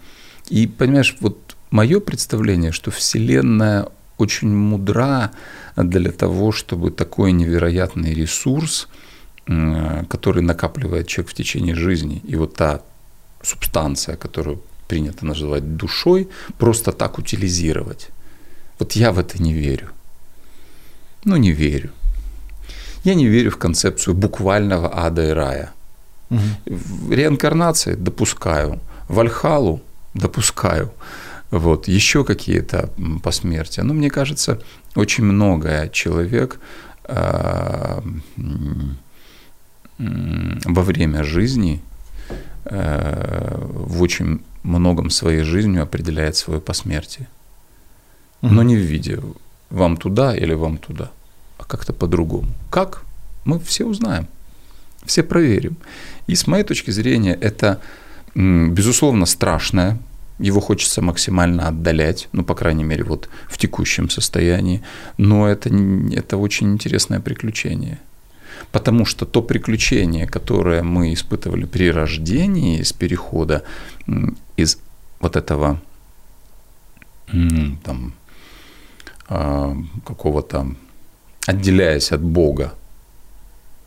и 0.49 0.67
понимаешь, 0.67 1.17
вот 1.21 1.57
мое 1.71 2.01
представление, 2.01 2.73
что 2.73 2.91
Вселенная 2.91 3.89
очень 4.19 4.55
мудра 4.55 5.31
для 5.77 6.13
того, 6.13 6.53
чтобы 6.53 6.91
такой 6.91 7.33
невероятный 7.33 8.15
ресурс, 8.15 8.89
который 10.09 10.43
накапливает 10.43 11.09
человек 11.09 11.31
в 11.31 11.35
течение 11.35 11.75
жизни, 11.75 12.23
и 12.25 12.37
вот 12.37 12.55
та 12.55 12.81
субстанция, 13.43 14.17
которую 14.17 14.61
принято 14.89 15.27
называть 15.27 15.77
душой, 15.77 16.29
просто 16.59 16.93
так 16.93 17.19
утилизировать. 17.19 18.09
Вот 18.79 18.93
я 18.93 19.11
в 19.13 19.19
это 19.19 19.43
не 19.43 19.53
верю. 19.53 19.89
Ну, 21.25 21.37
не 21.37 21.53
верю. 21.53 21.91
Я 23.05 23.15
не 23.15 23.27
верю 23.27 23.51
в 23.51 23.59
концепцию 23.59 24.15
буквального 24.15 24.91
ада 25.07 25.29
и 25.29 25.31
рая. 25.31 25.73
Угу. 26.31 27.13
Реинкарнации 27.15 27.95
допускаю, 27.95 28.81
в 29.09 29.21
Альхалу 29.21 29.83
допускаю, 30.15 30.91
вот, 31.51 31.87
еще 31.87 32.25
какие-то 32.25 32.91
посмертия. 33.23 33.85
Но 33.85 33.95
мне 33.95 34.11
кажется, 34.11 34.59
очень 34.97 35.25
многое 35.25 35.89
человек 35.89 36.59
э, 37.05 38.01
во 39.99 40.83
время 40.83 41.25
жизни 41.25 41.83
э, 42.65 43.55
в 43.59 44.03
очень 44.03 44.41
многом 44.63 45.11
своей 45.11 45.43
жизнью 45.43 45.83
определяет 45.83 46.37
свое 46.37 46.61
посмертие. 46.61 47.29
Но 48.41 48.63
не 48.63 48.77
в 48.77 48.81
виде 48.81 49.21
вам 49.71 49.97
туда 49.97 50.35
или 50.37 50.55
вам 50.55 50.79
туда 50.79 51.11
а 51.59 51.65
как-то 51.65 51.93
по-другому. 51.93 52.49
Как? 52.71 53.03
Мы 53.45 53.59
все 53.59 53.85
узнаем, 53.85 54.27
все 55.05 55.23
проверим. 55.23 55.77
И 56.27 56.35
с 56.35 56.47
моей 56.47 56.65
точки 56.65 56.91
зрения 56.91 57.35
это, 57.35 57.81
безусловно, 58.35 59.27
страшное, 59.27 59.99
его 60.39 60.61
хочется 60.61 61.01
максимально 61.03 61.69
отдалять, 61.69 62.29
ну, 62.33 62.45
по 62.45 62.55
крайней 62.55 62.85
мере, 62.85 63.05
вот 63.05 63.29
в 63.49 63.57
текущем 63.59 64.11
состоянии, 64.11 64.83
но 65.17 65.47
это, 65.49 65.71
это 66.13 66.37
очень 66.37 66.73
интересное 66.73 67.21
приключение. 67.21 68.01
Потому 68.73 69.05
что 69.05 69.27
то 69.27 69.43
приключение, 69.43 70.27
которое 70.27 70.83
мы 70.83 71.13
испытывали 71.13 71.65
при 71.65 71.91
рождении, 71.91 72.81
из 72.81 72.93
перехода 72.93 73.63
из 74.57 74.79
вот 75.21 75.37
этого 75.37 75.81
там, 77.85 78.15
а, 79.29 79.77
какого-то, 80.05 80.75
отделяясь 81.47 82.13
от 82.13 82.23
Бога, 82.23 82.75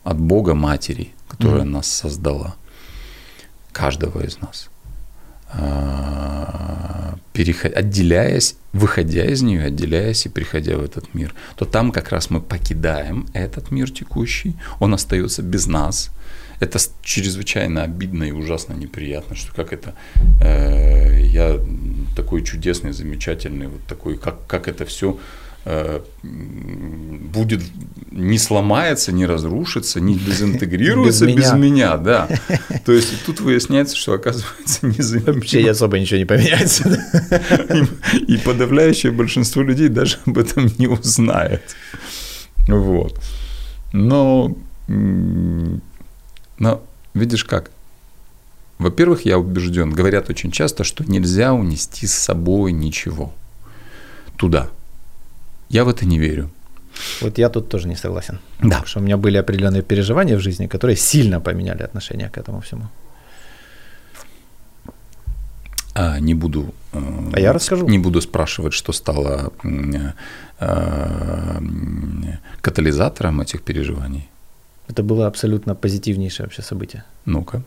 от 0.04 0.18
Бога 0.18 0.54
Матери, 0.54 1.12
которая 1.28 1.62
mm-hmm. 1.62 1.70
нас 1.70 1.86
создала, 1.86 2.54
каждого 3.72 4.20
из 4.24 4.40
нас, 4.40 4.70
а, 5.50 7.16
переход, 7.32 7.72
отделяясь, 7.72 8.56
выходя 8.72 9.24
из 9.24 9.42
нее, 9.42 9.64
отделяясь 9.64 10.26
и 10.26 10.28
приходя 10.28 10.76
в 10.76 10.84
этот 10.84 11.14
мир, 11.14 11.34
то 11.56 11.64
там 11.64 11.92
как 11.92 12.10
раз 12.10 12.30
мы 12.30 12.40
покидаем 12.40 13.26
этот 13.32 13.70
мир 13.70 13.90
текущий, 13.90 14.56
он 14.78 14.94
остается 14.94 15.42
без 15.42 15.66
нас, 15.66 16.10
это 16.60 16.78
чрезвычайно 17.02 17.82
обидно 17.82 18.24
и 18.24 18.32
ужасно 18.32 18.74
неприятно, 18.74 19.36
что 19.36 19.54
как 19.54 19.72
это 19.72 19.94
э, 20.42 21.20
я 21.22 21.60
такой 22.16 22.42
чудесный, 22.42 22.92
замечательный, 22.92 23.68
вот 23.68 23.82
такой, 23.86 24.16
как, 24.18 24.46
как 24.46 24.66
это 24.66 24.84
все 24.84 25.18
будет 26.22 27.62
не 28.10 28.38
сломается, 28.38 29.12
не 29.12 29.26
разрушится, 29.26 30.00
не 30.00 30.14
дезинтегрируется 30.14 31.26
без, 31.26 31.36
без 31.36 31.52
меня. 31.52 31.96
да. 31.96 32.28
То 32.84 32.92
есть 32.92 33.24
тут 33.26 33.40
выясняется, 33.40 33.96
что 33.96 34.14
оказывается 34.14 34.86
не 34.86 35.20
Вообще 35.20 35.70
особо 35.70 35.98
ничего 35.98 36.18
не 36.18 36.24
поменяется. 36.24 37.00
И, 38.16 38.32
и 38.32 38.38
подавляющее 38.38 39.12
большинство 39.12 39.62
людей 39.62 39.88
даже 39.88 40.18
об 40.26 40.38
этом 40.38 40.70
не 40.78 40.86
узнает. 40.86 41.62
Вот. 42.66 43.20
Но 43.92 44.56
но 46.58 46.82
видишь 47.14 47.44
как? 47.44 47.70
Во-первых, 48.78 49.26
я 49.26 49.38
убежден, 49.38 49.90
говорят 49.90 50.30
очень 50.30 50.50
часто, 50.50 50.84
что 50.84 51.04
нельзя 51.04 51.52
унести 51.52 52.06
с 52.06 52.14
собой 52.14 52.72
ничего 52.72 53.32
туда. 54.36 54.70
Я 55.70 55.84
в 55.84 55.88
это 55.88 56.06
не 56.06 56.18
верю. 56.18 56.50
Вот 57.20 57.38
я 57.38 57.48
тут 57.48 57.68
тоже 57.68 57.88
не 57.88 57.96
согласен. 57.96 58.38
Да. 58.60 58.68
Потому 58.68 58.86
что 58.86 59.00
у 59.00 59.02
меня 59.02 59.16
были 59.16 59.38
определенные 59.38 59.82
переживания 59.82 60.36
в 60.36 60.40
жизни, 60.40 60.66
которые 60.66 60.96
сильно 60.96 61.40
поменяли 61.40 61.82
отношение 61.82 62.28
к 62.28 62.38
этому 62.38 62.60
всему. 62.60 62.88
А, 65.94 66.20
не 66.20 66.34
буду. 66.34 66.74
Э, 66.92 67.32
а 67.32 67.40
я 67.40 67.52
расскажу. 67.52 67.88
Не 67.88 67.98
буду 67.98 68.20
спрашивать, 68.20 68.72
что 68.72 68.92
стало 68.92 69.52
э, 69.64 70.12
э, 70.60 71.60
катализатором 72.60 73.40
этих 73.40 73.62
переживаний. 73.62 74.28
Это 74.88 75.02
было 75.02 75.26
абсолютно 75.26 75.74
позитивнейшее 75.74 76.46
вообще 76.46 76.62
событие. 76.62 77.02
Ну-ка. 77.26 77.62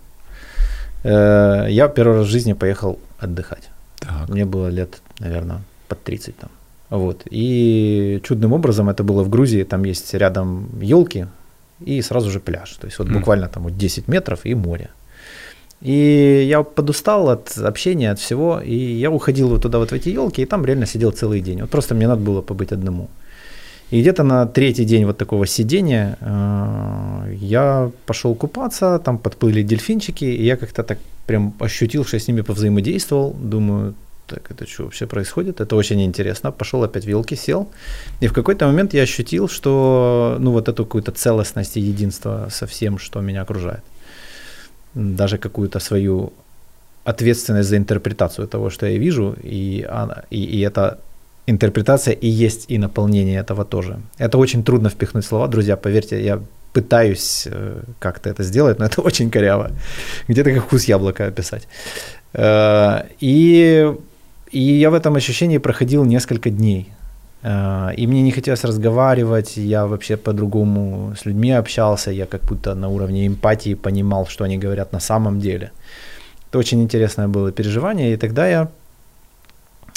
Э, 1.04 1.68
я 1.70 1.88
первый 1.88 2.18
раз 2.18 2.28
в 2.28 2.30
жизни 2.30 2.54
поехал 2.54 3.00
отдыхать. 3.20 3.70
Так. 4.00 4.30
Мне 4.30 4.46
было 4.46 4.70
лет, 4.70 5.02
наверное, 5.20 5.62
под 5.88 6.04
30 6.04 6.38
там. 6.38 6.50
Вот. 6.92 7.24
И 7.32 8.20
чудным 8.24 8.54
образом 8.54 8.90
это 8.90 9.04
было 9.04 9.24
в 9.24 9.30
Грузии, 9.30 9.64
там 9.64 9.86
есть 9.86 10.14
рядом 10.14 10.68
елки 10.82 11.26
и 11.80 12.02
сразу 12.02 12.30
же 12.30 12.40
пляж. 12.40 12.78
То 12.80 12.88
есть 12.88 13.00
вот 13.00 13.08
mm. 13.08 13.14
буквально 13.14 13.48
там 13.48 13.64
вот 13.64 13.78
10 13.78 14.08
метров 14.08 14.46
и 14.46 14.54
море. 14.54 14.90
И 15.82 16.46
я 16.48 16.64
подустал 16.64 17.30
от 17.30 17.58
общения, 17.58 18.12
от 18.12 18.20
всего, 18.20 18.60
и 18.60 18.76
я 18.76 19.10
уходил 19.10 19.48
вот 19.48 19.62
туда 19.62 19.80
вот 19.80 19.92
в 19.92 19.94
эти 19.94 20.10
елки, 20.10 20.42
и 20.42 20.46
там 20.46 20.66
реально 20.66 20.86
сидел 20.86 21.12
целый 21.12 21.42
день. 21.42 21.62
Вот 21.62 21.70
просто 21.70 21.96
мне 21.96 22.08
надо 22.08 22.22
было 22.22 22.42
побыть 22.42 22.72
одному. 22.72 23.10
И 23.90 24.02
где-то 24.02 24.24
на 24.24 24.46
третий 24.46 24.86
день 24.86 25.06
вот 25.06 25.18
такого 25.18 25.48
сидения 25.48 26.18
э, 26.22 27.36
я 27.40 27.90
пошел 28.06 28.36
купаться, 28.36 29.00
там 29.00 29.18
подплыли 29.18 29.64
дельфинчики, 29.64 30.26
и 30.26 30.44
я 30.44 30.56
как-то 30.56 30.84
так 30.84 31.00
прям 31.26 31.54
ощутил, 31.60 32.06
что 32.06 32.18
я 32.18 32.20
с 32.20 32.28
ними 32.28 32.42
повзаимодействовал. 32.42 33.34
Думаю, 33.34 33.96
так 34.32 34.52
это 34.52 34.66
что 34.66 34.84
вообще 34.84 35.06
происходит? 35.06 35.62
Это 35.62 35.76
очень 35.76 36.02
интересно. 36.02 36.52
Пошел 36.52 36.84
опять 36.84 37.06
вилки, 37.06 37.36
сел. 37.36 37.68
И 38.22 38.28
в 38.28 38.34
какой-то 38.34 38.68
момент 38.68 38.94
я 38.94 39.04
ощутил, 39.04 39.50
что 39.50 40.38
ну 40.40 40.52
вот 40.52 40.70
эту 40.70 40.86
какую-то 40.86 41.12
целостность 41.12 41.78
и 41.78 41.82
единство 41.82 42.48
со 42.50 42.66
всем, 42.66 42.98
что 42.98 43.22
меня 43.22 43.42
окружает. 43.42 43.84
Даже 44.96 45.38
какую-то 45.38 45.80
свою 45.80 46.32
ответственность 47.04 47.70
за 47.70 47.78
интерпретацию 47.78 48.48
того, 48.48 48.70
что 48.70 48.86
я 48.86 48.98
вижу, 48.98 49.36
и, 49.44 49.86
она, 49.90 50.24
и, 50.30 50.44
и 50.44 50.62
это 50.62 50.98
интерпретация 51.48 52.14
и 52.14 52.28
есть 52.28 52.66
и 52.72 52.78
наполнение 52.78 53.40
этого 53.40 53.66
тоже. 53.66 54.00
Это 54.20 54.38
очень 54.38 54.64
трудно 54.64 54.90
впихнуть 54.90 55.26
слова, 55.26 55.48
друзья, 55.48 55.76
поверьте, 55.76 56.24
я 56.24 56.40
пытаюсь 56.74 57.48
э, 57.52 57.82
как-то 58.00 58.30
это 58.30 58.44
сделать, 58.44 58.80
но 58.80 58.86
это 58.86 59.02
очень 59.06 59.30
коряво. 59.32 59.72
Где-то 60.28 60.54
как 60.54 60.64
вкус 60.64 60.86
яблока 60.86 61.28
описать. 61.28 61.68
Э, 62.34 63.04
и, 63.20 63.94
и 64.52 64.60
я 64.60 64.90
в 64.90 64.94
этом 64.94 65.16
ощущении 65.16 65.60
проходил 65.60 66.06
несколько 66.06 66.50
дней. 66.50 66.90
Э, 67.44 67.90
и 67.98 68.08
мне 68.08 68.22
не 68.22 68.32
хотелось 68.32 68.64
разговаривать, 68.64 69.58
я 69.58 69.86
вообще 69.86 70.18
по-другому 70.18 71.14
с 71.16 71.26
людьми 71.26 71.52
общался, 71.52 72.12
я 72.12 72.26
как 72.26 72.42
будто 72.44 72.76
на 72.76 72.90
уровне 72.90 73.28
эмпатии 73.28 73.76
понимал, 73.76 74.28
что 74.28 74.44
они 74.44 74.58
говорят 74.58 74.94
на 74.94 75.00
самом 75.00 75.40
деле. 75.40 75.72
Это 76.50 76.60
очень 76.60 76.82
интересное 76.82 77.28
было 77.28 77.52
переживание, 77.52 78.14
и 78.14 78.18
тогда 78.18 78.48
я 78.48 78.68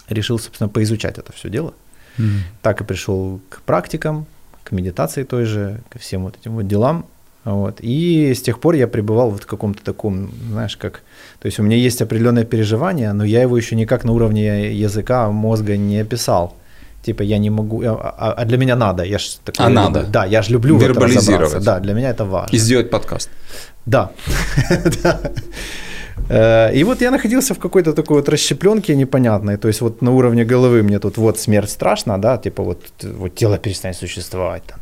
решил, 0.08 0.38
собственно, 0.38 0.68
поизучать 0.68 1.18
это 1.18 1.32
все 1.32 1.50
дело. 1.50 1.74
Mm. 2.18 2.38
Так 2.62 2.80
и 2.80 2.84
пришел 2.84 3.40
к 3.48 3.60
практикам, 3.62 4.26
к 4.62 4.72
медитации 4.72 5.24
той 5.24 5.44
же, 5.44 5.80
ко 5.90 5.98
всем 5.98 6.22
вот 6.22 6.36
этим 6.40 6.52
вот 6.52 6.68
делам. 6.68 7.06
Вот. 7.44 7.80
И 7.80 8.32
с 8.34 8.40
тех 8.42 8.58
пор 8.58 8.74
я 8.74 8.88
пребывал 8.88 9.30
вот 9.30 9.42
в 9.42 9.46
каком-то 9.46 9.84
таком, 9.84 10.30
знаешь, 10.50 10.76
как... 10.76 11.02
То 11.40 11.46
есть 11.46 11.58
у 11.58 11.62
меня 11.62 11.76
есть 11.76 12.00
определенное 12.02 12.44
переживание, 12.44 13.12
но 13.12 13.24
я 13.24 13.42
его 13.42 13.56
еще 13.56 13.76
никак 13.76 14.04
на 14.04 14.12
уровне 14.12 14.72
языка, 14.72 15.30
мозга 15.30 15.76
не 15.76 16.00
описал. 16.00 16.56
Типа 17.02 17.22
я 17.22 17.36
не 17.36 17.50
могу, 17.50 17.82
а, 17.84 18.34
а, 18.38 18.44
для 18.46 18.56
меня 18.56 18.76
надо, 18.76 19.04
я 19.04 19.18
ж 19.18 19.36
такой, 19.44 19.66
а 19.66 19.68
люблю, 19.68 19.82
надо. 19.82 20.02
Да, 20.04 20.24
я 20.24 20.40
же 20.40 20.52
люблю 20.52 20.78
вербализировать. 20.78 21.62
Да, 21.62 21.80
для 21.80 21.92
меня 21.92 22.10
это 22.10 22.24
важно. 22.24 22.56
И 22.56 22.58
сделать 22.58 22.90
подкаст. 22.90 23.30
Да. 23.86 24.10
Э, 26.28 26.72
и 26.74 26.84
вот 26.84 27.02
я 27.02 27.10
находился 27.10 27.54
в 27.54 27.58
какой-то 27.58 27.92
такой 27.92 28.16
вот 28.16 28.28
расщепленке 28.28 28.96
непонятной, 28.96 29.56
то 29.56 29.68
есть 29.68 29.82
вот 29.82 30.02
на 30.02 30.10
уровне 30.10 30.44
головы 30.44 30.82
мне 30.82 30.98
тут 30.98 31.18
вот 31.18 31.38
смерть 31.38 31.70
страшна, 31.70 32.18
да, 32.18 32.38
типа 32.38 32.62
вот, 32.62 32.80
вот 33.02 33.34
тело 33.34 33.58
перестанет 33.58 33.96
существовать, 33.96 34.62
там, 34.62 34.78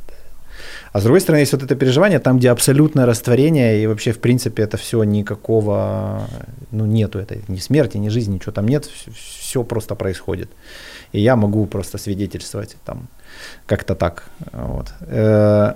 а 0.92 1.00
с 1.00 1.04
другой 1.04 1.20
стороны, 1.20 1.40
есть 1.40 1.52
вот 1.52 1.62
это 1.62 1.74
переживание, 1.74 2.18
там, 2.18 2.38
где 2.38 2.50
абсолютное 2.50 3.06
растворение, 3.06 3.82
и 3.82 3.86
вообще, 3.86 4.12
в 4.12 4.18
принципе, 4.18 4.62
это 4.62 4.76
все 4.76 5.02
никакого, 5.04 6.28
ну, 6.70 6.84
нету 6.84 7.18
этой 7.18 7.40
ни 7.48 7.58
смерти, 7.58 7.96
ни 7.96 8.10
жизни, 8.10 8.34
ничего 8.34 8.52
там 8.52 8.68
нет, 8.68 8.88
все 9.14 9.64
просто 9.64 9.94
происходит. 9.94 10.50
И 11.12 11.20
я 11.20 11.36
могу 11.36 11.66
просто 11.66 11.98
свидетельствовать 11.98 12.76
там 12.84 13.08
как-то 13.66 13.94
так. 13.94 14.24
Вот. 14.52 14.92
Э, 15.00 15.74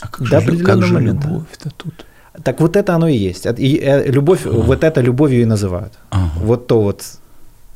а 0.00 0.08
как 0.08 0.42
же, 0.42 0.64
как 0.64 0.82
же 0.82 1.00
любовь-то 1.00 1.70
тут? 1.76 2.06
Так 2.44 2.60
вот 2.60 2.76
это 2.76 2.94
оно 2.94 3.08
и 3.08 3.16
есть. 3.16 3.46
И 3.58 3.78
э, 3.82 4.10
любовь, 4.10 4.46
ага. 4.46 4.56
вот 4.56 4.84
это 4.84 5.00
любовью 5.00 5.42
и 5.42 5.46
называют. 5.46 5.92
Ага. 6.10 6.30
Вот 6.36 6.66
то 6.66 6.82
вот, 6.82 7.04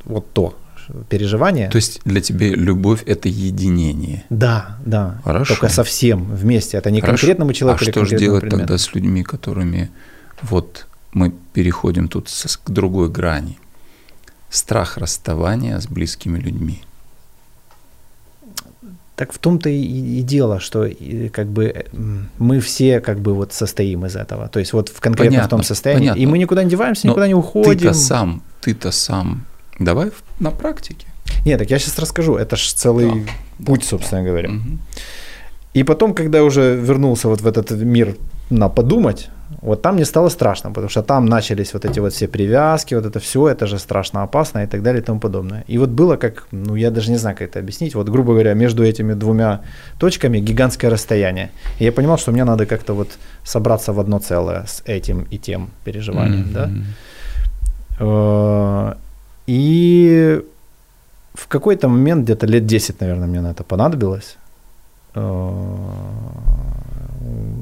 вот 0.05 0.31
то 0.33 0.53
переживание. 1.09 1.69
То 1.69 1.77
есть 1.77 2.01
для 2.05 2.21
тебя 2.21 2.49
любовь 2.49 3.03
это 3.05 3.29
единение. 3.29 4.23
Да, 4.29 4.77
да. 4.85 5.21
Хорошо. 5.23 5.55
Только 5.55 5.69
совсем 5.69 6.23
вместе. 6.23 6.77
Это 6.77 6.91
не 6.91 7.01
Хорошо. 7.01 7.17
конкретному 7.17 7.53
человеку. 7.53 7.83
А 7.83 7.91
что 7.91 8.05
же 8.05 8.17
делать 8.17 8.41
предмету. 8.41 8.67
тогда 8.67 8.77
с 8.77 8.93
людьми, 8.93 9.23
которыми 9.23 9.89
вот 10.41 10.87
мы 11.13 11.33
переходим 11.53 12.07
тут 12.07 12.29
к 12.63 12.69
другой 12.69 13.09
грани? 13.09 13.57
Страх 14.49 14.97
расставания 14.97 15.79
с 15.79 15.87
близкими 15.87 16.39
людьми. 16.39 16.81
Так 19.17 19.33
в 19.33 19.39
том-то 19.39 19.67
и, 19.67 20.19
и 20.19 20.21
дело, 20.21 20.59
что 20.59 20.87
как 21.33 21.47
бы 21.47 21.65
э, 21.65 21.85
мы 22.37 22.59
все 22.59 22.99
как 22.99 23.19
бы 23.19 23.33
вот 23.33 23.51
состоим 23.51 24.05
из 24.05 24.15
этого. 24.15 24.47
То 24.47 24.59
есть 24.59 24.73
вот 24.73 24.89
в 24.89 24.99
конкретно 25.01 25.31
понятно, 25.31 25.47
в 25.47 25.49
том 25.49 25.63
состоянии. 25.63 26.09
Понятно. 26.09 26.21
И 26.21 26.25
мы 26.27 26.37
никуда 26.37 26.63
не 26.63 26.69
деваемся, 26.69 27.07
никуда 27.07 27.23
Но 27.23 27.27
не 27.27 27.33
уходим. 27.33 27.79
Ты-то 27.79 27.93
сам, 27.93 28.43
ты-то 28.61 28.91
сам. 28.91 29.47
Давай 29.79 30.11
на 30.39 30.51
практике. 30.51 31.07
Нет, 31.45 31.59
так 31.59 31.69
я 31.69 31.79
сейчас 31.79 31.99
расскажу. 31.99 32.35
Это 32.35 32.55
же 32.55 32.69
целый 32.73 33.25
да, 33.25 33.65
путь, 33.65 33.81
да, 33.81 33.87
собственно 33.87 34.21
да. 34.21 34.27
говоря. 34.27 34.49
Угу. 34.49 34.77
И 35.73 35.83
потом, 35.83 36.13
когда 36.13 36.39
я 36.39 36.43
уже 36.43 36.75
вернулся 36.75 37.27
вот 37.27 37.41
в 37.41 37.47
этот 37.47 37.71
мир 37.71 38.15
на 38.49 38.69
подумать, 38.69 39.29
вот 39.61 39.81
там 39.81 39.95
мне 39.95 40.05
стало 40.05 40.29
страшно, 40.29 40.71
потому 40.71 40.89
что 40.89 41.03
там 41.03 41.25
начались 41.25 41.73
вот 41.73 41.85
эти 41.85 41.99
вот 41.99 42.13
все 42.13 42.27
привязки, 42.27 42.95
вот 42.95 43.05
это 43.05 43.19
все, 43.19 43.47
это 43.47 43.67
же 43.67 43.79
страшно 43.79 44.23
опасно 44.23 44.63
и 44.63 44.67
так 44.67 44.81
далее 44.81 45.01
и 45.01 45.05
тому 45.05 45.19
подобное. 45.19 45.63
И 45.67 45.77
вот 45.77 45.89
было 45.89 46.17
как, 46.17 46.47
ну 46.51 46.75
я 46.75 46.91
даже 46.91 47.11
не 47.11 47.17
знаю, 47.17 47.35
как 47.37 47.49
это 47.49 47.59
объяснить, 47.59 47.95
вот 47.95 48.09
грубо 48.09 48.33
говоря, 48.33 48.53
между 48.53 48.83
этими 48.83 49.13
двумя 49.13 49.61
точками 49.99 50.39
гигантское 50.39 50.91
расстояние. 50.91 51.49
И 51.79 51.85
я 51.85 51.91
понимал, 51.91 52.17
что 52.17 52.31
мне 52.31 52.43
надо 52.43 52.65
как-то 52.65 52.93
вот 52.93 53.09
собраться 53.43 53.93
в 53.93 53.99
одно 53.99 54.19
целое 54.19 54.65
с 54.65 54.81
этим 54.85 55.27
и 55.31 55.37
тем 55.37 55.69
переживанием, 55.83 56.47
mm-hmm. 56.47 56.83
да. 57.99 58.97
И 59.47 60.41
в 61.33 61.47
какой-то 61.47 61.87
момент, 61.87 62.23
где-то 62.23 62.45
лет 62.47 62.65
10, 62.65 62.99
наверное, 63.01 63.27
мне 63.27 63.41
на 63.41 63.51
это 63.51 63.63
понадобилось, 63.63 64.37
э, 65.15 65.19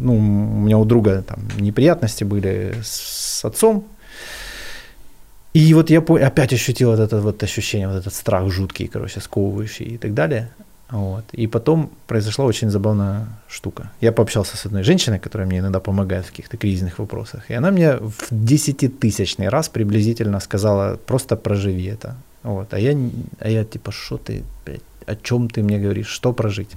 ну, 0.01 0.15
у 0.15 0.61
меня 0.61 0.77
у 0.77 0.85
друга 0.85 1.21
там 1.21 1.39
неприятности 1.59 2.23
были 2.23 2.73
с 2.83 3.45
отцом, 3.45 3.83
И 5.53 5.73
вот 5.73 5.89
я 5.89 5.99
опять 5.99 6.53
ощутил 6.53 6.89
вот 6.91 6.99
это 6.99 7.21
вот 7.21 7.43
ощущение, 7.43 7.87
вот 7.87 7.97
этот 7.97 8.13
страх 8.13 8.51
жуткий, 8.51 8.87
короче, 8.87 9.21
сковывающий 9.21 9.85
и 9.85 9.97
так 9.97 10.13
далее. 10.13 10.49
Вот. 10.91 11.23
И 11.33 11.47
потом 11.47 11.89
произошла 12.07 12.45
очень 12.45 12.69
забавная 12.69 13.27
штука. 13.47 13.91
Я 14.01 14.11
пообщался 14.11 14.55
с 14.55 14.65
одной 14.65 14.83
женщиной, 14.83 15.19
которая 15.19 15.47
мне 15.47 15.59
иногда 15.59 15.79
помогает 15.79 16.25
в 16.25 16.29
каких-то 16.29 16.57
кризисных 16.57 16.99
вопросах. 16.99 17.49
И 17.49 17.53
она 17.53 17.71
мне 17.71 17.97
в 17.97 18.27
десятитысячный 18.29 19.49
раз 19.49 19.67
приблизительно 19.69 20.39
сказала, 20.39 20.97
просто 20.97 21.35
проживи 21.35 21.85
это. 21.85 22.15
Вот. 22.43 22.73
А, 22.73 22.79
я, 22.79 22.95
а 23.39 23.49
я 23.49 23.63
типа, 23.63 23.91
что 23.91 24.17
ты, 24.17 24.43
блядь, 24.65 24.81
о 25.07 25.15
чем 25.15 25.49
ты 25.49 25.63
мне 25.63 25.79
говоришь, 25.79 26.07
что 26.07 26.33
прожить? 26.33 26.71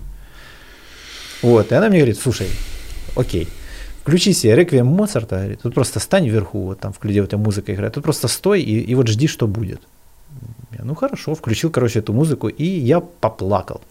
Вот. 1.42 1.70
И 1.70 1.74
она 1.74 1.88
мне 1.88 1.98
говорит, 1.98 2.18
слушай, 2.18 2.48
окей, 3.14 3.46
включи 4.00 4.32
себе 4.32 4.56
реквием 4.56 4.86
Моцарта, 4.86 5.36
говорит, 5.36 5.60
тут 5.62 5.74
просто 5.74 6.00
стань 6.00 6.26
вверху, 6.26 6.60
вот 6.60 6.80
там, 6.80 6.94
где 7.02 7.20
у 7.20 7.26
тебя 7.26 7.38
музыка 7.38 7.74
играет, 7.74 7.92
тут 7.92 8.04
просто 8.04 8.26
стой 8.28 8.62
и, 8.62 8.80
и 8.80 8.94
вот 8.94 9.06
жди, 9.08 9.26
что 9.26 9.46
будет. 9.46 9.82
Я, 10.78 10.84
ну 10.84 10.94
хорошо, 10.94 11.34
включил, 11.34 11.70
короче, 11.70 11.98
эту 11.98 12.14
музыку, 12.14 12.48
и 12.48 12.64
я 12.64 13.00
поплакал. 13.00 13.82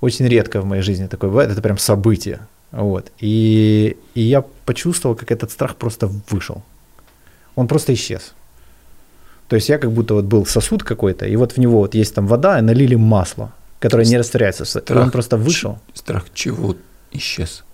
Очень 0.00 0.28
редко 0.28 0.60
в 0.60 0.64
моей 0.64 0.82
жизни 0.82 1.06
такое 1.06 1.30
бывает, 1.30 1.50
это 1.50 1.62
прям 1.62 1.78
событие. 1.78 2.40
Вот. 2.72 3.10
И, 3.18 3.96
и 4.14 4.20
я 4.20 4.42
почувствовал, 4.64 5.14
как 5.14 5.30
этот 5.30 5.50
страх 5.50 5.76
просто 5.76 6.10
вышел. 6.30 6.62
Он 7.54 7.68
просто 7.68 7.94
исчез. 7.94 8.34
То 9.48 9.56
есть 9.56 9.68
я 9.68 9.78
как 9.78 9.92
будто 9.92 10.14
вот 10.14 10.24
был 10.24 10.44
сосуд 10.44 10.82
какой-то, 10.82 11.26
и 11.26 11.36
вот 11.36 11.52
в 11.52 11.58
него 11.58 11.78
вот 11.78 11.94
есть 11.94 12.14
там 12.14 12.26
вода, 12.26 12.58
и 12.58 12.62
налили 12.62 12.96
масло, 12.96 13.52
которое 13.78 14.06
не 14.06 14.18
растворяется. 14.18 14.64
И 14.64 14.66
Страх 14.66 15.04
он 15.04 15.10
просто 15.10 15.36
вышел. 15.36 15.78
Страх 15.94 16.26
чего 16.34 16.74
исчез? 17.12 17.64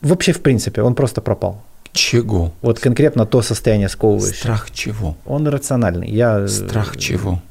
Вообще, 0.00 0.32
в 0.32 0.40
принципе, 0.40 0.82
он 0.82 0.94
просто 0.94 1.20
пропал. 1.20 1.62
Чего? 1.92 2.52
Вот 2.62 2.78
конкретно 2.78 3.26
то 3.26 3.42
состояние 3.42 3.88
сковывающее. 3.88 4.38
Страх 4.38 4.70
чего? 4.70 5.16
Он 5.26 5.46
рациональный. 5.48 6.08
Я 6.08 6.40
э, 6.40 6.48
Страх 6.48 6.96
чего? 6.96 7.42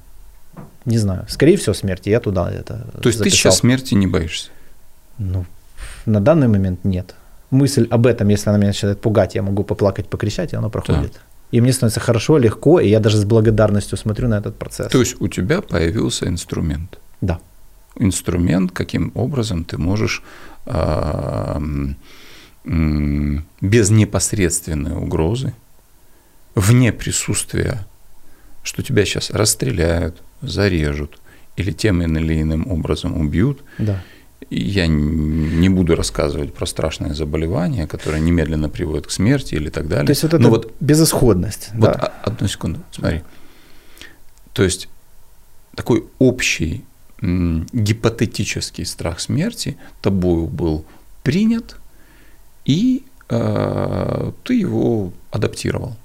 Не 0.90 0.98
знаю. 0.98 1.26
Скорее 1.30 1.56
всего, 1.56 1.74
смерти. 1.74 2.10
Я 2.10 2.20
туда 2.20 2.52
это 2.52 2.86
То 3.02 3.10
есть 3.10 3.20
ты 3.20 3.26
записал. 3.26 3.32
сейчас 3.32 3.58
смерти 3.60 3.94
не 3.96 4.08
боишься? 4.08 4.50
Ну, 5.18 5.46
на 6.06 6.20
данный 6.20 6.48
момент 6.48 6.84
нет. 6.84 7.16
Мысль 7.52 7.88
об 7.90 8.06
этом, 8.06 8.30
если 8.30 8.50
она 8.50 8.58
меня 8.58 8.68
начинает 8.68 9.02
пугать, 9.02 9.36
я 9.36 9.42
могу 9.42 9.64
поплакать, 9.64 10.08
покричать, 10.08 10.54
и 10.54 10.56
оно 10.56 10.70
проходит. 10.70 11.20
И 11.52 11.62
мне 11.62 11.74
становится 11.74 12.00
хорошо, 12.00 12.38
легко, 12.38 12.80
и 12.80 12.90
я 12.90 13.00
даже 13.00 13.18
с 13.18 13.26
благодарностью 13.26 13.98
смотрю 13.98 14.28
на 14.28 14.38
этот 14.38 14.58
процесс. 14.58 14.92
То 14.92 15.00
есть 15.00 15.20
у 15.20 15.28
тебя 15.28 15.62
появился 15.62 16.28
инструмент. 16.28 17.00
Да. 17.22 17.40
Инструмент, 17.96 18.72
каким 18.72 19.12
образом 19.16 19.64
ты 19.64 19.78
можешь 19.80 20.24
а, 20.68 21.60
без 22.64 23.90
непосредственной 23.90 24.96
угрозы, 24.96 25.54
вне 26.54 26.94
присутствия, 26.94 27.80
что 28.70 28.84
тебя 28.84 29.04
сейчас 29.04 29.32
расстреляют, 29.32 30.22
зарежут 30.42 31.20
или 31.58 31.72
тем 31.72 32.04
или 32.04 32.42
иным 32.42 32.70
образом 32.72 33.20
убьют, 33.20 33.62
Да. 33.80 34.04
И 34.50 34.62
я 34.62 34.88
не 34.88 35.70
буду 35.70 35.96
рассказывать 35.96 36.54
про 36.54 36.66
страшное 36.66 37.14
заболевание, 37.14 37.88
которое 37.88 38.22
немедленно 38.22 38.70
приводит 38.70 39.06
к 39.06 39.12
смерти 39.12 39.56
или 39.56 39.70
так 39.70 39.88
далее. 39.88 40.06
То 40.06 40.12
есть 40.12 40.24
вот 40.24 40.34
это 40.34 40.42
Но 40.42 40.50
вот 40.50 40.74
безысходность. 40.80 41.70
вот 41.74 41.92
да. 41.92 42.14
одну 42.24 42.48
секунду, 42.48 42.80
смотри. 42.92 43.22
То 44.54 44.64
есть 44.64 44.88
такой 45.76 46.06
общий 46.20 46.86
гипотетический 47.22 48.86
страх 48.86 49.20
смерти 49.20 49.78
тобою 50.02 50.48
был 50.48 50.86
принят, 51.22 51.76
и 52.66 53.04
э, 53.30 54.32
ты 54.44 54.54
его 54.54 55.12
адаптировал. 55.32 55.98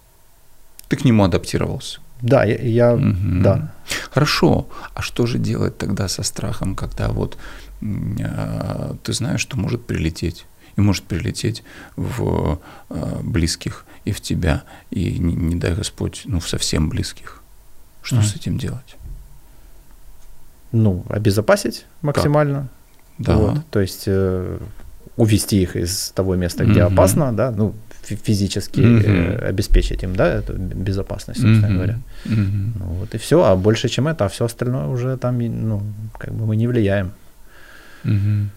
Ты 0.88 0.96
к 0.96 1.04
нему 1.04 1.24
адаптировался. 1.24 2.00
Да, 2.24 2.42
я, 2.44 2.56
я- 2.56 2.96
Мгм. 2.96 3.42
да. 3.42 3.72
Хорошо. 4.10 4.66
А 4.94 5.02
что 5.02 5.26
же 5.26 5.38
делать 5.38 5.76
тогда 5.76 6.08
со 6.08 6.22
страхом, 6.22 6.74
когда 6.74 7.08
вот 7.08 7.36
а, 7.82 8.96
ты 9.02 9.12
знаешь, 9.12 9.40
что 9.40 9.58
может 9.58 9.84
прилететь? 9.86 10.46
И 10.76 10.80
может 10.80 11.04
прилететь 11.04 11.62
в 11.96 12.58
а, 12.88 13.20
близких 13.22 13.84
и 14.06 14.12
в 14.12 14.20
тебя, 14.22 14.62
и 14.90 15.18
не, 15.18 15.34
не 15.34 15.56
дай 15.56 15.74
Господь, 15.74 16.22
ну, 16.24 16.40
в 16.40 16.48
совсем 16.48 16.88
близких. 16.88 17.42
Что 18.02 18.16
Мгм. 18.16 18.24
с 18.24 18.34
этим 18.36 18.56
делать? 18.58 18.96
Ну, 20.72 21.04
обезопасить 21.08 21.84
максимально. 22.02 22.68
Да. 23.18 23.36
Вот, 23.36 23.58
то 23.70 23.80
есть 23.80 24.04
э, 24.06 24.58
увести 25.16 25.62
их 25.62 25.76
из 25.76 26.08
того 26.14 26.34
места, 26.36 26.64
где 26.64 26.84
Мгм. 26.84 26.94
опасно, 26.94 27.32
да, 27.32 27.50
ну, 27.50 27.74
физически 28.04 28.80
э, 28.80 29.48
обеспечить 29.48 30.02
им, 30.04 30.14
да, 30.16 30.26
эту 30.26 30.52
безопасность, 30.54 31.40
собственно 31.40 31.68
Мгм. 31.68 31.76
говоря. 31.76 31.98
Мгм. 32.24 32.72
Ну, 32.78 32.84
вот 33.00 33.14
и 33.14 33.18
все, 33.18 33.42
а 33.42 33.56
больше, 33.56 33.88
чем 33.88 34.06
это, 34.08 34.24
а 34.24 34.28
все 34.28 34.44
остальное 34.44 34.86
уже 34.86 35.16
там, 35.16 35.38
ну, 35.38 35.82
как 36.18 36.32
бы 36.34 36.46
мы 36.46 36.56
не 36.56 36.66
влияем. 36.68 37.10
Мгм. 38.04 38.50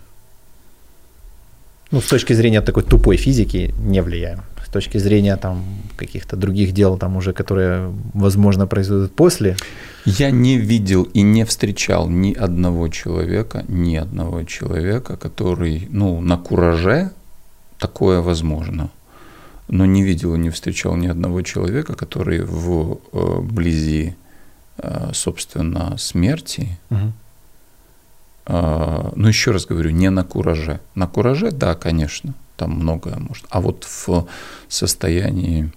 Ну, 1.91 2.01
с 2.01 2.07
точки 2.07 2.33
зрения 2.33 2.61
такой 2.61 2.83
тупой 2.83 3.17
физики 3.17 3.73
не 3.79 4.01
влияем. 4.01 4.39
С 4.65 4.69
точки 4.69 4.97
зрения 4.99 5.37
там 5.37 5.63
каких-то 5.95 6.35
других 6.35 6.73
дел, 6.73 6.97
там 6.97 7.15
уже, 7.15 7.31
которые, 7.31 7.89
возможно, 8.13 8.67
произойдут 8.67 9.15
после, 9.15 9.55
Я 10.05 10.31
не 10.31 10.57
видел 10.57 11.03
и 11.15 11.21
не 11.23 11.45
встречал 11.45 12.09
ни 12.09 12.33
одного 12.33 12.89
человека, 12.89 13.63
ни 13.69 13.95
одного 13.95 14.43
человека, 14.43 15.15
который, 15.15 15.87
ну, 15.91 16.21
на 16.21 16.37
кураже 16.37 17.09
такое 17.79 18.21
возможно, 18.21 18.89
но 19.67 19.85
не 19.85 20.03
видел 20.03 20.35
и 20.35 20.39
не 20.39 20.49
встречал 20.49 20.95
ни 20.95 21.07
одного 21.07 21.41
человека, 21.41 21.93
который 21.93 22.41
в 22.43 22.99
э, 23.11 23.39
близи, 23.41 24.15
э, 24.77 25.09
собственно, 25.13 25.97
смерти, 25.97 26.77
э, 28.45 29.11
ну, 29.15 29.27
еще 29.27 29.51
раз 29.51 29.65
говорю, 29.65 29.89
не 29.91 30.09
на 30.09 30.23
кураже. 30.23 30.79
На 30.95 31.07
кураже, 31.07 31.51
да, 31.51 31.75
конечно, 31.75 32.33
там 32.55 32.71
многое 32.71 33.17
может. 33.17 33.45
А 33.49 33.59
вот 33.59 33.83
в 33.83 34.27
состоянии 34.69 35.71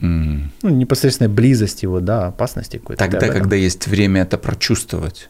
ну, 0.00 0.48
непосредственной 0.62 1.30
близости 1.30 1.84
его, 1.84 2.00
да, 2.00 2.28
опасности 2.28 2.78
какой-то. 2.78 3.04
Тогда, 3.04 3.28
когда 3.28 3.54
есть 3.54 3.86
время 3.86 4.22
это 4.22 4.38
прочувствовать. 4.38 5.28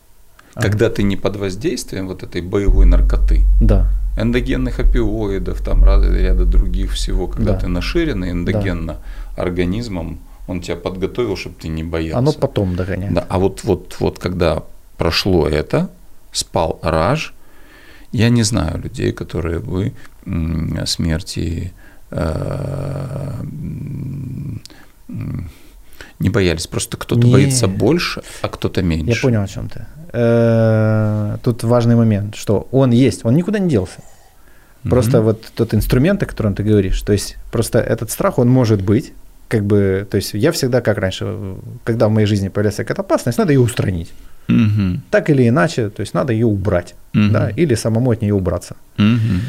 Ага. 0.54 0.68
Когда 0.68 0.90
ты 0.90 1.02
не 1.02 1.16
под 1.16 1.36
воздействием 1.36 2.06
вот 2.06 2.22
этой 2.22 2.40
боевой 2.40 2.86
наркоты, 2.86 3.44
Да, 3.60 3.90
эндогенных 4.16 4.80
опиоидов, 4.80 5.60
там 5.62 5.84
ряда, 5.84 6.44
других 6.44 6.92
всего, 6.92 7.26
когда 7.28 7.52
Да. 7.52 7.58
ты 7.60 7.68
наширенный 7.68 8.30
эндогенно 8.30 8.96
организмом, 9.36 10.18
он 10.48 10.60
тебя 10.60 10.76
подготовил, 10.76 11.36
чтобы 11.36 11.54
ты 11.60 11.68
не 11.68 11.84
боялся. 11.84 12.18
оно 12.18 12.32
потом 12.32 12.74
догоняет. 12.76 13.14
Да, 13.14 13.24
а 13.28 13.38
вот, 13.38 13.64
вот, 13.64 13.96
вот 14.00 14.18
когда 14.18 14.62
прошло 14.96 15.46
это, 15.48 15.88
спал 16.32 16.78
раж, 16.82 17.34
я 18.12 18.28
не 18.30 18.42
знаю 18.42 18.80
людей, 18.82 19.12
которые 19.12 19.60
бы 19.60 19.92
смерти 20.86 21.72
э, 22.10 23.32
не 26.18 26.30
боялись. 26.30 26.66
Просто 26.66 26.96
кто-то 26.96 27.26
Не. 27.26 27.32
боится 27.32 27.68
больше, 27.68 28.22
а 28.42 28.48
кто-то 28.48 28.82
меньше. 28.82 29.10
Я 29.12 29.22
понял, 29.22 29.42
о 29.42 29.48
чем 29.48 29.68
ты. 29.68 29.86
Э, 30.12 31.36
Тут 31.42 31.62
важный 31.64 31.94
момент, 31.96 32.34
что 32.36 32.66
он 32.72 32.90
есть, 32.92 33.24
он 33.24 33.34
никуда 33.34 33.58
не 33.58 33.68
делся. 33.68 34.00
Просто 34.90 35.16
Мгм. 35.18 35.24
вот 35.26 35.44
тот 35.54 35.74
инструмент, 35.74 36.22
о 36.22 36.26
котором 36.26 36.54
ты 36.54 36.62
говоришь, 36.62 37.02
то 37.02 37.12
есть 37.12 37.36
просто 37.52 37.78
этот 37.78 38.10
страх, 38.10 38.38
он 38.38 38.48
может 38.48 38.80
быть, 38.82 39.12
как 39.48 39.62
бы, 39.64 40.06
то 40.10 40.16
есть 40.16 40.34
я 40.34 40.50
всегда, 40.52 40.80
как 40.80 40.98
раньше, 40.98 41.54
когда 41.84 42.06
в 42.08 42.10
моей 42.10 42.26
жизни 42.26 42.48
появляется 42.48 42.84
какая-то 42.84 43.02
опасность, 43.02 43.38
надо 43.38 43.52
ее 43.52 43.60
устранить. 43.60 44.10
Мгм. 44.48 45.00
Так 45.10 45.30
или 45.30 45.48
иначе, 45.48 45.88
то 45.90 46.00
есть 46.02 46.14
надо 46.14 46.32
ее 46.32 46.46
убрать, 46.46 46.94
Мгм. 47.14 47.32
да, 47.32 47.50
или 47.50 47.74
самому 47.76 48.10
от 48.10 48.22
нее 48.22 48.34
убраться. 48.34 48.74
Мгм. 48.98 49.40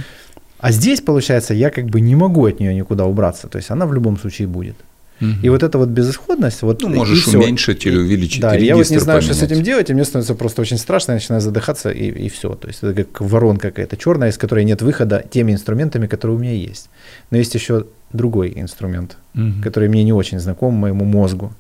А 0.60 0.72
здесь, 0.72 1.02
получается, 1.02 1.54
я 1.54 1.70
как 1.70 1.86
бы 1.86 2.02
не 2.02 2.16
могу 2.16 2.46
от 2.46 2.60
нее 2.60 2.76
никуда 2.76 3.06
убраться, 3.06 3.48
то 3.48 3.58
есть 3.58 3.72
она 3.72 3.86
в 3.86 3.94
любом 3.94 4.18
случае 4.20 4.48
будет. 4.48 4.76
Мгм. 5.22 5.40
И 5.44 5.50
вот 5.50 5.64
эта 5.64 5.78
вот 5.78 5.88
безысходность, 5.90 6.62
вот 6.64 6.82
Ну, 6.82 6.92
и 6.94 6.98
можешь 6.98 7.24
всё. 7.26 7.40
уменьшить 7.40 7.86
или 7.86 7.96
увеличить. 7.98 8.42
Да, 8.42 8.54
я 8.56 8.76
вот 8.76 8.90
не 8.90 8.98
знаю, 9.00 9.22
что 9.22 9.34
с 9.34 9.38
поменять. 9.38 9.52
этим 9.54 9.64
делать, 9.64 9.90
и 9.90 9.94
мне 9.94 10.04
становится 10.04 10.36
просто 10.36 10.62
очень 10.62 10.78
страшно, 10.78 11.12
я 11.14 11.16
начинаю 11.16 11.42
задыхаться, 11.42 11.90
и, 11.92 12.10
и 12.26 12.28
все. 12.30 12.56
То 12.56 12.68
есть 12.68 12.84
это 12.84 13.04
как 13.04 13.22
воронка 13.22 13.70
какая-то 13.70 13.96
черная, 13.98 14.30
из 14.30 14.38
которой 14.38 14.66
нет 14.66 14.82
выхода 14.82 15.24
теми 15.32 15.54
инструментами, 15.54 16.08
которые 16.08 16.36
у 16.38 16.40
меня 16.40 16.54
есть. 16.54 16.90
Но 17.30 17.38
есть 17.38 17.56
еще 17.56 17.86
другой 18.14 18.52
инструмент, 18.56 19.16
Мгм. 19.36 19.62
который 19.62 19.88
мне 19.90 20.04
не 20.04 20.12
очень 20.14 20.40
знаком, 20.40 20.74
моему 20.74 21.06
мозгу. 21.06 21.54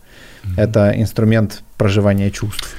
Это 0.57 0.91
инструмент 0.97 1.61
проживания 1.77 2.31
чувств, 2.31 2.75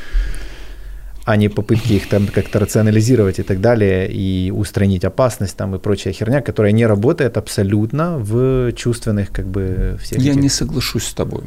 а 1.25 1.37
не 1.37 1.49
попытки 1.49 1.93
их 1.95 2.09
там 2.09 2.27
как-то 2.27 2.59
рационализировать 2.59 3.39
и 3.39 3.43
так 3.43 3.61
далее, 3.61 4.11
и 4.11 4.51
устранить 4.51 5.05
опасность 5.05 5.57
там 5.57 5.75
и 5.75 5.79
прочая 5.79 6.13
херня, 6.13 6.41
которая 6.41 6.73
не 6.73 6.87
работает 6.87 7.37
абсолютно 7.37 8.19
в 8.19 8.73
чувственных 8.73 9.31
как 9.31 9.47
бы 9.47 9.99
всех 10.03 10.19
Я 10.21 10.33
этих- 10.33 10.43
не 10.43 10.49
соглашусь 10.49 11.05
с 11.07 11.15
тобой. 11.15 11.43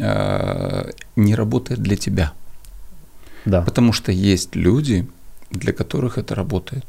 А, 0.00 0.88
Не 1.16 1.34
работает 1.34 1.80
для 1.80 1.96
тебя. 1.96 2.32
Да. 3.46 3.62
Потому 3.62 3.92
что 3.92 4.12
есть 4.12 4.56
люди, 4.56 5.06
для 5.50 5.72
которых 5.72 6.18
это 6.18 6.34
работает. 6.34 6.84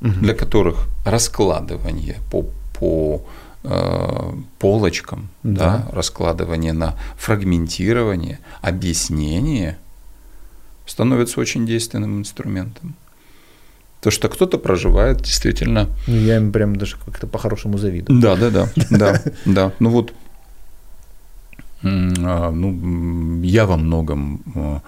Мгм. 0.00 0.20
Для 0.22 0.34
которых 0.34 0.86
раскладывание 1.04 2.16
по, 2.30 2.44
по 2.78 3.22
э, 3.66 4.32
полочкам, 4.58 5.28
да. 5.42 5.84
да, 5.86 5.96
раскладывание 5.96 6.72
на 6.74 6.94
фрагментирование, 7.16 8.38
объяснение 8.62 9.76
становится 10.86 11.40
очень 11.40 11.66
действенным 11.66 12.18
инструментом. 12.18 12.94
То, 14.00 14.10
что 14.10 14.28
кто-то 14.28 14.58
проживает 14.58 15.22
действительно. 15.22 15.88
Ну, 16.06 16.16
я 16.16 16.36
им 16.36 16.52
прям 16.52 16.76
даже 16.76 16.96
как-то 17.04 17.26
по-хорошему 17.26 17.78
завидую. 17.78 18.20
Да, 18.20 18.36
да, 18.36 18.50
да, 18.50 18.68
да, 18.90 19.22
да. 19.46 19.72
Ну 19.78 19.90
вот, 19.90 20.12
а, 21.82 22.50
ну, 22.50 23.42
я 23.42 23.66
во 23.66 23.76
многом 23.76 24.42
а, 24.54 24.80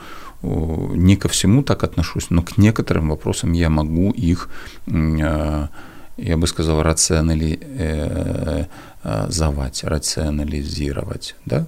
не 0.42 1.16
ко 1.16 1.28
всему 1.28 1.62
так 1.62 1.84
отношусь, 1.84 2.30
но 2.30 2.42
к 2.42 2.58
некоторым 2.58 3.08
вопросам 3.08 3.52
я 3.52 3.70
могу 3.70 4.10
их, 4.10 4.50
а, 4.86 5.68
я 6.16 6.36
бы 6.36 6.46
сказал, 6.46 6.82
рационализовать, 6.82 8.68
э, 9.04 9.88
рационализировать, 9.88 11.36
да? 11.44 11.66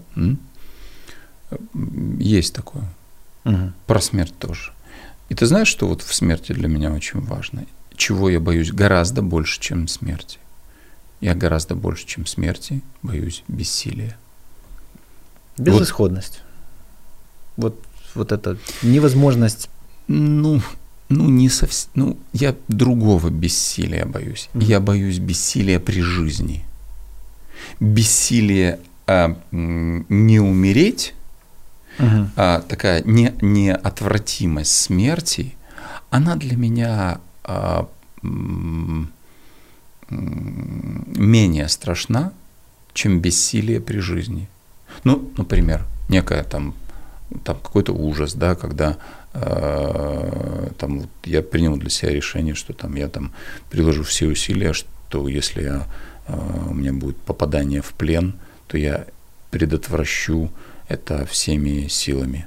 Есть 2.18 2.54
такое. 2.54 2.84
Угу. 3.48 3.72
Про 3.86 4.00
смерть 4.00 4.34
тоже. 4.38 4.72
И 5.28 5.34
ты 5.34 5.46
знаешь, 5.46 5.68
что 5.68 5.88
вот 5.88 6.02
в 6.02 6.14
смерти 6.14 6.52
для 6.52 6.68
меня 6.68 6.92
очень 6.92 7.20
важно? 7.20 7.66
Чего 7.96 8.28
я 8.28 8.40
боюсь 8.40 8.72
гораздо 8.72 9.22
больше, 9.22 9.60
чем 9.60 9.88
смерти? 9.88 10.38
Я 11.20 11.34
гораздо 11.34 11.74
больше, 11.74 12.06
чем 12.06 12.26
смерти, 12.26 12.82
боюсь 13.02 13.42
бессилия. 13.48 14.16
Безысходность. 15.56 16.40
Вот, 17.56 17.74
вот, 18.14 18.30
вот 18.30 18.32
это 18.32 18.56
невозможность. 18.82 19.68
Ну, 20.06 20.62
ну, 21.08 21.28
не 21.28 21.48
совсем. 21.48 21.90
Ну, 21.94 22.18
я 22.32 22.54
другого 22.68 23.30
бессилия 23.30 24.06
боюсь. 24.06 24.48
Mm-hmm. 24.52 24.64
Я 24.64 24.80
боюсь 24.80 25.18
бессилия 25.18 25.80
при 25.80 26.00
жизни. 26.00 26.64
Бессилие 27.80 28.78
а, 29.06 29.36
не 29.50 30.38
умереть 30.38 31.14
угу. 31.98 32.28
а, 32.36 32.60
такая 32.60 33.02
не, 33.02 33.34
неотвратимость 33.40 34.72
смерти, 34.72 35.54
она 36.10 36.36
для 36.36 36.56
меня 36.56 37.20
а, 37.44 37.88
менее 40.10 41.68
страшна, 41.68 42.32
чем 42.94 43.20
бессилие 43.20 43.80
при 43.80 43.98
жизни. 43.98 44.48
Ну, 45.04 45.30
например, 45.36 45.84
некая 46.08 46.42
там, 46.44 46.74
там 47.44 47.58
какой-то 47.58 47.92
ужас, 47.92 48.32
да, 48.34 48.54
когда 48.54 48.96
э, 49.34 50.70
там 50.78 51.00
вот 51.00 51.10
я 51.24 51.42
принял 51.42 51.76
для 51.76 51.90
себя 51.90 52.10
решение, 52.10 52.54
что 52.54 52.72
там 52.72 52.94
я 52.96 53.08
там 53.08 53.32
приложу 53.70 54.02
все 54.02 54.26
усилия, 54.26 54.72
что 54.72 55.28
если 55.28 55.62
я, 55.62 55.86
у 56.26 56.74
меня 56.74 56.94
будет 56.94 57.18
попадание 57.18 57.82
в 57.82 57.92
плен, 57.92 58.34
то 58.66 58.78
я 58.78 59.04
предотвращу 59.50 60.50
это 60.88 61.26
всеми 61.26 61.88
силами, 61.88 62.46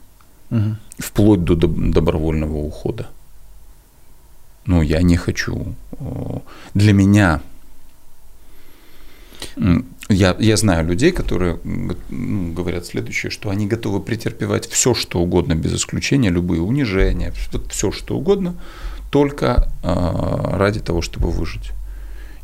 угу. 0.49 0.75
вплоть 0.97 1.43
до 1.43 1.55
добровольного 1.55 2.57
ухода. 2.57 3.07
Ну, 4.65 4.81
я 4.81 5.01
не 5.01 5.17
хочу. 5.17 5.75
Для 6.73 6.93
меня 6.93 7.41
я, 10.09 10.35
я 10.39 10.57
знаю 10.57 10.87
людей, 10.87 11.11
которые 11.11 11.59
ну, 11.63 12.53
говорят 12.53 12.85
следующее, 12.85 13.31
что 13.31 13.49
они 13.49 13.67
готовы 13.67 14.01
претерпевать 14.01 14.67
все, 14.67 14.93
что 14.93 15.19
угодно, 15.19 15.55
без 15.55 15.73
исключения, 15.73 16.29
любые 16.29 16.61
унижения, 16.61 17.33
все, 17.69 17.91
что 17.91 18.17
угодно, 18.17 18.55
только 19.09 19.69
э, 19.83 20.57
ради 20.57 20.79
того, 20.79 21.01
чтобы 21.01 21.31
выжить. 21.31 21.71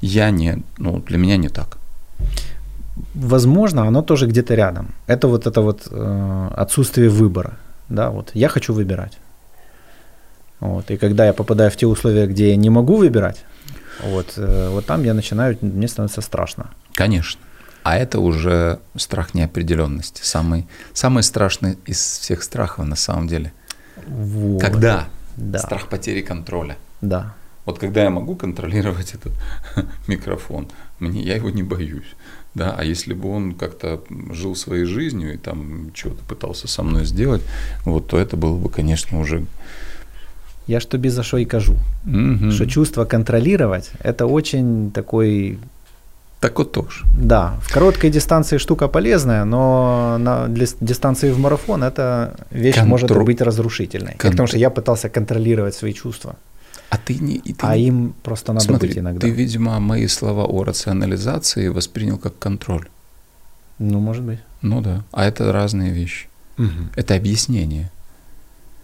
Я 0.01 0.31
не, 0.31 0.63
ну, 0.77 0.99
для 0.99 1.17
меня 1.17 1.37
не 1.37 1.49
так 1.49 1.77
возможно, 3.15 3.87
оно 3.87 4.01
тоже 4.01 4.27
где-то 4.27 4.55
рядом. 4.55 4.93
Это 5.07 5.27
вот 5.27 5.47
это 5.47 5.61
вот 5.61 5.87
э, 5.91 6.49
отсутствие 6.55 7.09
выбора. 7.09 7.57
Да, 7.89 8.09
вот 8.09 8.31
я 8.33 8.49
хочу 8.49 8.73
выбирать. 8.73 9.17
Вот, 10.59 10.89
и 10.91 10.97
когда 10.97 11.25
я 11.25 11.33
попадаю 11.33 11.69
в 11.69 11.75
те 11.75 11.85
условия, 11.85 12.25
где 12.25 12.49
я 12.49 12.55
не 12.55 12.69
могу 12.69 12.97
выбирать, 12.97 13.45
вот, 14.03 14.33
э, 14.37 14.69
вот 14.71 14.85
там 14.85 15.03
я 15.03 15.13
начинаю, 15.13 15.57
мне 15.61 15.87
становится 15.87 16.21
страшно. 16.21 16.71
Конечно. 16.93 17.41
А 17.83 17.95
это 17.95 18.19
уже 18.19 18.79
страх 18.95 19.33
неопределенности. 19.33 20.21
Самый, 20.23 20.67
самый 20.93 21.23
страшный 21.23 21.77
из 21.85 21.97
всех 21.97 22.43
страхов 22.43 22.85
на 22.85 22.95
самом 22.95 23.27
деле. 23.27 23.53
Вот. 24.07 24.61
Когда? 24.61 25.07
Да. 25.37 25.59
Страх 25.59 25.87
потери 25.87 26.21
контроля. 26.21 26.75
Да. 27.01 27.33
Вот 27.65 27.79
когда 27.79 28.03
я 28.03 28.09
могу 28.09 28.35
контролировать 28.35 29.13
этот 29.13 29.33
микрофон, 30.07 30.69
мне, 30.99 31.21
я 31.21 31.35
его 31.35 31.49
не 31.49 31.63
боюсь. 31.63 32.15
Да, 32.57 32.75
а 32.77 32.83
если 32.83 33.13
бы 33.13 33.29
он 33.29 33.53
как-то 33.53 33.99
жил 34.31 34.55
своей 34.55 34.85
жизнью 34.85 35.33
и 35.33 35.37
там 35.37 35.91
что-то 35.93 36.23
пытался 36.27 36.67
со 36.67 36.83
мной 36.83 37.05
сделать, 37.05 37.41
вот, 37.85 38.07
то 38.07 38.17
это 38.17 38.35
было 38.35 38.57
бы, 38.57 38.69
конечно, 38.69 39.19
уже 39.19 39.45
я 40.67 40.79
что 40.79 40.91
тобі 40.91 41.09
за 41.09 41.23
що 41.23 41.37
і 41.37 41.45
кажу. 41.45 41.75
Угу. 42.05 42.51
Що 42.51 42.65
чувство 42.65 43.05
контролировать– 43.05 43.91
это 44.03 44.25
очень 44.25 44.91
такой 44.91 45.57
так 46.39 46.59
вот 46.59 46.71
тоже. 46.71 47.05
Да, 47.21 47.53
в 47.61 47.73
короткой 47.73 48.09
дистанции 48.09 48.59
штука 48.59 48.87
полезная, 48.87 49.45
но 49.45 50.17
на 50.19 50.47
дистанции 50.81 51.31
в 51.31 51.39
марафон 51.39 51.83
эта 51.83 52.35
вещь 52.51 52.75
Контр... 52.75 52.89
может 52.89 53.11
быть 53.11 53.41
разрушительной. 53.41 54.13
Кон... 54.17 54.31
Потому 54.31 54.47
что 54.47 54.57
я 54.57 54.69
пытался 54.69 55.09
контролировать 55.09 55.73
свои 55.73 55.93
чувства. 55.93 56.35
А 56.89 56.97
ты 56.97 57.15
не... 57.15 57.35
И 57.35 57.53
ты 57.53 57.65
а 57.65 57.75
им 57.75 58.13
просто 58.23 58.53
надо 58.53 58.65
Смотри, 58.65 58.89
быть 58.89 58.97
иногда. 58.97 59.19
Ты, 59.19 59.29
видимо, 59.29 59.79
мои 59.79 60.07
слова 60.07 60.45
о 60.45 60.63
рационализации 60.63 61.67
воспринял 61.67 62.17
как 62.17 62.39
контроль. 62.39 62.87
Ну, 63.79 63.99
может 63.99 64.23
быть. 64.23 64.39
Ну 64.61 64.81
да. 64.81 65.03
А 65.11 65.25
это 65.25 65.51
разные 65.51 65.91
вещи. 65.91 66.27
Угу. 66.57 66.91
Это 66.95 67.15
объяснение. 67.15 67.91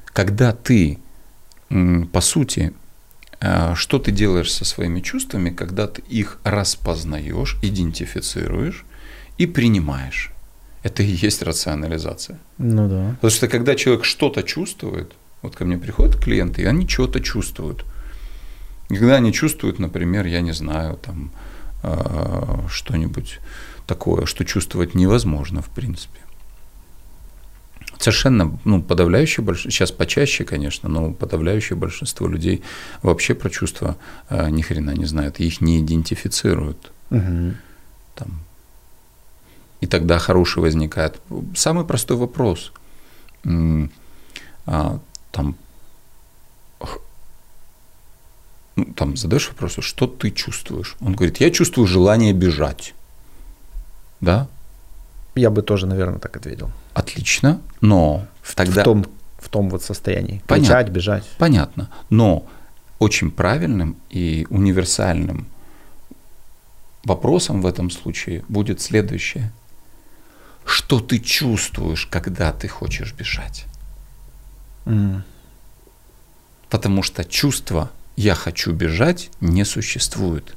Когда 0.06 0.52
ты, 0.54 1.00
по 2.12 2.22
сути, 2.22 2.74
э, 3.40 3.74
что 3.76 4.00
ты 4.00 4.12
делаешь 4.12 4.52
со 4.52 4.66
своими 4.66 5.00
чувствами, 5.00 5.50
когда 5.50 5.88
ты 5.88 6.02
их 6.02 6.40
распознаешь, 6.44 7.58
идентифицируешь 7.62 8.86
и 9.38 9.48
принимаешь. 9.48 10.32
Это 10.84 11.02
и 11.02 11.08
есть 11.08 11.42
рационализация. 11.42 12.38
Ну 12.58 12.90
да. 12.90 13.16
Потому 13.16 13.32
что 13.32 13.48
когда 13.48 13.76
человек 13.76 14.04
что-то 14.04 14.44
чувствует, 14.44 15.14
вот 15.42 15.56
ко 15.56 15.66
мне 15.66 15.78
приходят 15.78 16.18
клиенты, 16.18 16.62
и 16.62 16.66
они 16.66 16.88
что-то 16.88 17.22
чувствуют. 17.22 17.86
Когда 18.90 19.16
они 19.16 19.34
чувствуют, 19.34 19.80
например, 19.80 20.26
я 20.26 20.42
не 20.42 20.52
знаю, 20.52 20.98
там 20.98 21.32
э, 21.84 22.68
что-нибудь 22.70 23.40
такое, 23.88 24.26
что 24.26 24.46
чувствовать 24.46 24.96
невозможно, 24.96 25.62
в 25.62 25.70
принципе. 25.70 26.20
Совершенно, 27.98 28.60
ну, 28.66 28.82
подавляющее 28.82 29.46
большинство, 29.46 29.72
сейчас 29.72 29.92
почаще, 29.92 30.44
конечно, 30.44 30.90
но 30.90 31.14
подавляющее 31.14 31.78
большинство 31.78 32.28
людей 32.28 32.62
вообще 33.02 33.34
про 33.34 33.50
чувства 33.50 33.96
э, 34.30 34.50
ни 34.50 34.62
хрена 34.62 34.92
не 34.92 35.06
знают, 35.06 35.40
их 35.40 35.62
не 35.62 35.80
идентифицируют. 35.80 36.92
Угу. 37.12 37.54
Там. 38.16 38.40
И 39.80 39.88
тогда 39.88 40.20
хороший 40.20 40.62
возникает. 40.62 41.22
Самый 41.56 41.86
простой 41.86 42.18
вопрос. 42.18 42.74
А, 44.66 45.00
там 45.32 45.56
ну, 48.76 48.86
там 48.86 49.16
задаешь 49.18 49.50
вопрос, 49.50 49.76
что 49.80 50.08
ты 50.08 50.32
чувствуешь? 50.32 50.96
Он 51.00 51.14
говорит, 51.14 51.38
я 51.38 51.52
чувствую 51.52 51.88
желание 51.88 52.34
бежать. 52.34 52.94
Да? 54.20 54.48
Я 55.36 55.50
бы 55.50 55.62
тоже, 55.62 55.86
наверное, 55.86 56.20
так 56.20 56.36
ответил. 56.36 56.72
Отлично, 56.94 57.62
но 57.82 58.26
тогда... 58.56 58.82
В 58.82 58.86
том, 58.86 59.06
в 59.38 59.50
том 59.50 59.70
вот 59.70 59.84
состоянии. 59.84 60.42
Понятно, 60.48 60.76
Кричать, 60.76 60.90
бежать. 60.90 61.24
Понятно. 61.38 61.90
Но 62.10 62.46
очень 63.00 63.32
правильным 63.32 63.98
и 64.10 64.48
универсальным 64.50 65.48
вопросом 67.04 67.62
в 67.62 67.66
этом 67.66 67.90
случае 67.90 68.44
будет 68.48 68.82
следующее. 68.82 69.52
Что 70.66 71.00
ты 71.00 71.20
чувствуешь, 71.20 72.06
когда 72.06 72.54
ты 72.54 72.68
хочешь 72.68 73.14
бежать? 73.14 73.66
Mm. 74.86 75.22
Потому 76.70 77.04
что 77.04 77.24
чувство 77.26 77.92
«я 78.16 78.36
хочу 78.36 78.72
бежать» 78.72 79.30
не 79.42 79.66
существует. 79.66 80.56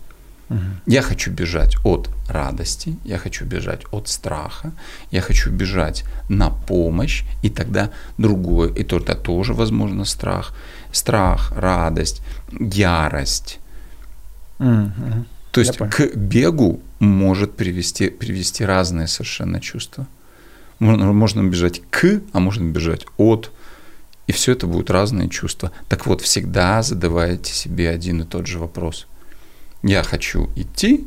Угу. 0.48 0.60
Я 0.86 1.02
хочу 1.02 1.30
бежать 1.32 1.76
от 1.84 2.08
радости, 2.28 2.96
я 3.04 3.18
хочу 3.18 3.44
бежать 3.44 3.82
от 3.90 4.08
страха, 4.08 4.72
я 5.10 5.20
хочу 5.20 5.50
бежать 5.50 6.04
на 6.28 6.50
помощь, 6.50 7.24
и 7.42 7.50
тогда 7.50 7.90
другое, 8.18 8.72
и 8.72 8.84
то, 8.84 8.98
это 8.98 9.14
тоже 9.14 9.54
возможно 9.54 10.04
страх. 10.04 10.54
Страх, 10.92 11.52
радость, 11.56 12.22
ярость. 12.52 13.58
Угу. 14.58 15.24
То 15.50 15.60
есть 15.60 15.78
к 15.78 16.16
бегу 16.16 16.80
может 17.00 17.56
привести, 17.56 18.10
привести 18.10 18.64
разные 18.64 19.08
совершенно 19.08 19.60
чувства. 19.60 20.06
Можно, 20.78 21.12
можно 21.12 21.42
бежать 21.42 21.82
к, 21.90 22.20
а 22.32 22.40
можно 22.40 22.70
бежать 22.70 23.06
от, 23.16 23.50
и 24.26 24.32
все 24.32 24.52
это 24.52 24.66
будут 24.66 24.90
разные 24.90 25.28
чувства. 25.28 25.70
Так 25.88 26.06
вот, 26.06 26.20
всегда 26.20 26.82
задавайте 26.82 27.52
себе 27.52 27.90
один 27.90 28.22
и 28.22 28.24
тот 28.24 28.46
же 28.46 28.58
вопрос. 28.58 29.06
Я 29.82 30.02
хочу 30.02 30.50
идти, 30.56 31.06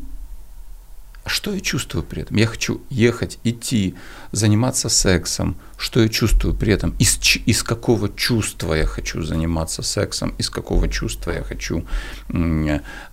А 1.26 1.30
что 1.30 1.54
я 1.54 1.60
чувствую 1.60 2.04
при 2.04 2.22
этом? 2.22 2.38
Я 2.38 2.48
хочу 2.48 2.82
ехать, 2.90 3.40
идти, 3.44 3.94
заниматься 4.32 4.90
сексом. 4.90 5.58
Что 5.78 6.02
я 6.02 6.10
чувствую 6.10 6.56
при 6.56 6.74
этом? 6.74 6.96
Из, 6.98 7.20
из 7.46 7.62
какого 7.62 8.10
чувства 8.10 8.74
я 8.74 8.86
хочу 8.86 9.22
заниматься 9.22 9.84
сексом? 9.84 10.34
Из 10.40 10.50
какого 10.50 10.88
чувства 10.88 11.32
я 11.32 11.44
хочу 11.44 11.86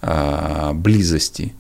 а, 0.01 0.73
близости 0.73 1.53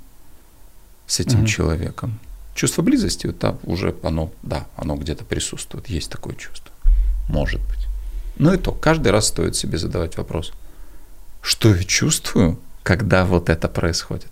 с 1.06 1.20
этим 1.20 1.40
угу. 1.40 1.46
человеком? 1.46 2.18
Чувство 2.54 2.82
близости, 2.82 3.26
это 3.26 3.58
уже 3.64 3.94
оно, 4.02 4.30
да, 4.42 4.66
оно 4.76 4.96
где-то 4.96 5.24
присутствует. 5.24 5.90
Есть 5.90 6.10
такое 6.10 6.36
чувство. 6.36 6.72
Может 7.28 7.60
быть. 7.60 7.75
Но 8.36 8.54
и 8.54 8.58
то, 8.58 8.72
каждый 8.72 9.12
раз 9.12 9.28
стоит 9.28 9.56
себе 9.56 9.78
задавать 9.78 10.16
вопрос. 10.16 10.52
Что 11.42 11.74
я 11.74 11.82
чувствую, 11.84 12.58
когда 12.82 13.24
вот 13.24 13.48
это 13.48 13.68
происходит? 13.68 14.30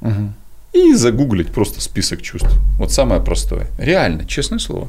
Угу. 0.00 0.32
И 0.74 0.94
загуглить 0.94 1.48
просто 1.48 1.80
список 1.80 2.22
чувств. 2.22 2.50
Вот 2.78 2.92
самое 2.92 3.20
простое. 3.20 3.66
Реально, 3.78 4.24
честное 4.24 4.58
слово. 4.58 4.88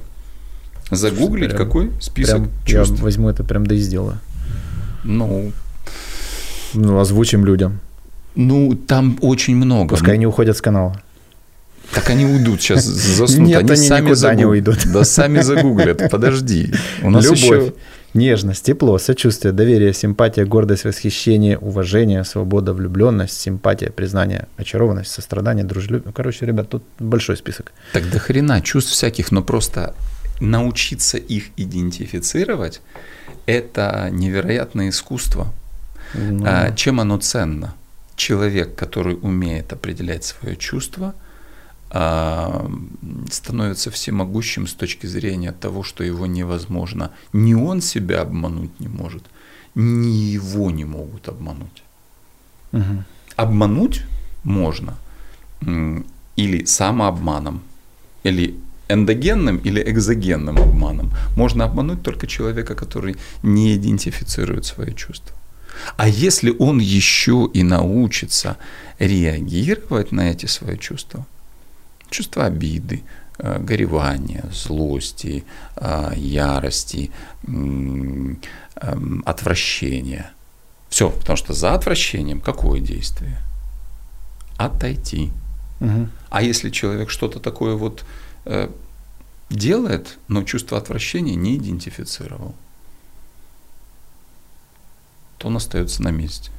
Загуглить 0.92 1.52
прям, 1.52 1.58
какой 1.58 1.92
список 2.02 2.38
прям, 2.38 2.52
чувств. 2.66 2.98
Я 2.98 3.04
возьму 3.04 3.30
это 3.30 3.44
прям 3.44 3.66
да 3.66 3.76
и 3.76 3.80
сделаю. 3.80 4.20
Ну. 5.04 5.52
Ну, 6.74 7.00
озвучим 7.00 7.46
людям. 7.46 7.80
Ну, 8.36 8.76
там 8.76 9.18
очень 9.22 9.56
много. 9.56 9.96
Пускай 9.96 10.16
они 10.16 10.26
уходят 10.26 10.56
с 10.58 10.62
канала. 10.62 11.02
Так 11.94 12.10
они 12.10 12.26
уйдут 12.26 12.62
сейчас, 12.62 12.84
заснут. 12.86 13.48
Нет, 13.48 13.62
они, 13.62 13.72
они 13.72 13.88
сами 13.88 14.02
никуда 14.02 14.16
загуг... 14.16 14.38
не 14.38 14.46
уйдут. 14.46 14.80
Да 14.86 15.04
сами 15.04 15.42
загуглят. 15.42 16.10
Подожди. 16.12 16.72
У 17.02 17.10
нас 17.10 17.24
Любовь. 17.24 17.40
Еще... 17.40 17.74
Нежность, 18.16 18.66
тепло, 18.66 18.98
сочувствие, 18.98 19.54
доверие, 19.54 19.94
симпатия, 19.94 20.44
гордость, 20.44 20.84
восхищение, 20.84 21.60
уважение, 21.60 22.24
свобода, 22.24 22.74
влюбленность, 22.74 23.40
симпатия, 23.40 23.92
признание, 23.92 24.48
очарованность, 24.58 25.12
сострадание, 25.12 25.64
дружелюбие. 25.64 26.08
Ну, 26.08 26.12
короче, 26.12 26.48
ребят, 26.48 26.70
тут 26.70 26.84
большой 26.98 27.38
список. 27.38 27.72
Так 27.94 28.10
до 28.10 28.18
хрена 28.18 28.62
чувств 28.62 28.92
всяких, 28.92 29.32
но 29.32 29.44
просто 29.44 29.94
научиться 30.40 31.18
их 31.18 31.50
идентифицировать– 31.56 32.82
это 33.46 34.10
невероятное 34.12 34.90
искусство. 34.90 35.54
Ну... 36.16 36.46
А, 36.48 36.72
чем 36.72 37.00
оно 37.00 37.20
ценно? 37.20 37.76
Человек, 38.16 38.74
который 38.74 39.20
умеет 39.22 39.72
определять 39.72 40.24
свое 40.24 40.56
чувство– 40.56 41.14
становится 41.92 43.90
всемогущим 43.90 44.68
с 44.68 44.74
точки 44.74 45.08
зрения 45.08 45.52
того, 45.52 45.84
что 45.84 46.04
его 46.04 46.28
невозможно. 46.28 47.12
Ни 47.34 47.56
он 47.56 47.82
себя 47.82 48.22
обмануть 48.22 48.80
не 48.80 48.88
может, 48.88 49.24
ни 49.76 50.34
его 50.34 50.70
не 50.72 50.86
могут 50.86 51.28
обмануть. 51.28 51.84
Угу. 52.72 53.04
Обмануть 53.36 54.04
можно 54.44 54.98
или 56.36 56.66
самообманом, 56.66 57.62
или 58.24 58.56
эндогенным 58.88 59.58
или 59.58 59.82
экзогенным 59.82 60.58
обманом. 60.58 61.12
Можно 61.36 61.66
обмануть 61.66 62.04
только 62.04 62.28
человека, 62.28 62.76
который 62.76 63.16
не 63.44 63.76
идентифицирует 63.76 64.66
свои 64.66 64.94
чувства. 64.94 65.36
А 65.98 66.08
если 66.08 66.56
он 66.60 66.80
еще 66.80 67.50
и 67.54 67.64
научится 67.64 68.58
реагировать 69.00 70.12
на 70.12 70.32
эти 70.32 70.46
свои 70.46 70.78
чувства– 70.78 71.26
чувство 72.10 72.46
обиды, 72.46 73.04
э, 73.38 73.60
горевания, 73.60 74.46
злости, 74.52 75.44
э, 75.76 76.14
ярости, 76.16 77.12
эм, 77.48 78.40
отвращения. 79.26 80.32
Все, 80.90 81.10
потому 81.10 81.38
что 81.38 81.54
за 81.54 81.74
отвращением 81.74 82.42
какое 82.42 82.80
действие? 82.80 83.38
Отойти. 84.58 85.32
Угу. 85.80 86.10
А 86.30 86.42
если 86.42 86.70
человек 86.70 87.10
что-то 87.10 87.40
такое 87.40 87.76
вот 87.76 88.04
э, 88.46 88.70
делает, 89.50 90.18
но 90.28 90.44
чувство 90.44 90.78
отвращения 90.78 91.36
не 91.36 91.58
идентифицировал, 91.58 92.56
то 95.38 95.48
он 95.48 95.56
остается 95.56 96.04
на 96.04 96.10
месте 96.10 96.52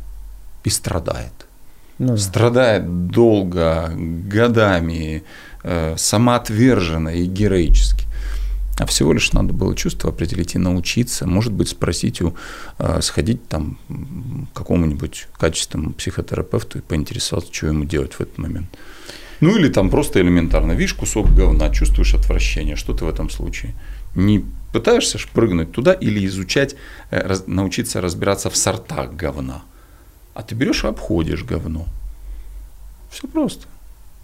и 0.64 0.70
страдает 0.70 1.46
ну, 2.00 2.16
страдает 2.16 3.08
долго, 3.08 3.92
годами, 3.94 5.22
э, 5.62 5.94
самоотверженно 5.98 7.10
и 7.10 7.26
героически. 7.26 8.06
А 8.78 8.86
всего 8.86 9.12
лишь 9.12 9.32
надо 9.34 9.52
было 9.52 9.76
чувство 9.76 10.08
определить 10.08 10.54
и 10.54 10.58
научиться, 10.58 11.26
может 11.26 11.52
быть, 11.52 11.68
спросить 11.68 12.22
у, 12.22 12.34
э, 12.78 13.02
сходить 13.02 13.46
там 13.48 13.78
к 14.54 14.56
какому-нибудь 14.56 15.28
качественному 15.36 15.92
психотерапевту 15.92 16.78
и 16.78 16.80
поинтересоваться, 16.80 17.52
что 17.52 17.66
ему 17.66 17.84
делать 17.84 18.14
в 18.14 18.20
этот 18.22 18.38
момент. 18.38 18.68
Ну 19.40 19.54
или 19.58 19.68
там 19.68 19.90
просто 19.90 20.22
элементарно, 20.22 20.72
видишь 20.72 20.94
кусок 20.94 21.28
говна, 21.34 21.68
чувствуешь 21.68 22.14
отвращение, 22.14 22.76
что 22.76 22.94
ты 22.94 23.04
в 23.04 23.08
этом 23.10 23.28
случае? 23.28 23.74
Не 24.14 24.46
пытаешься 24.72 25.18
прыгнуть 25.34 25.72
туда 25.72 25.92
или 25.92 26.24
изучать, 26.24 26.76
э, 27.10 27.26
раз, 27.26 27.44
научиться 27.46 28.00
разбираться 28.00 28.48
в 28.48 28.56
сортах 28.56 29.12
говна– 29.12 29.64
а 30.40 30.42
ты 30.42 30.54
берешь 30.54 30.84
и 30.84 30.86
обходишь 30.86 31.44
говно. 31.44 31.86
Все 33.10 33.28
просто. 33.28 33.66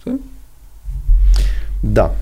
Да? 0.04 0.18
да. 1.82 2.14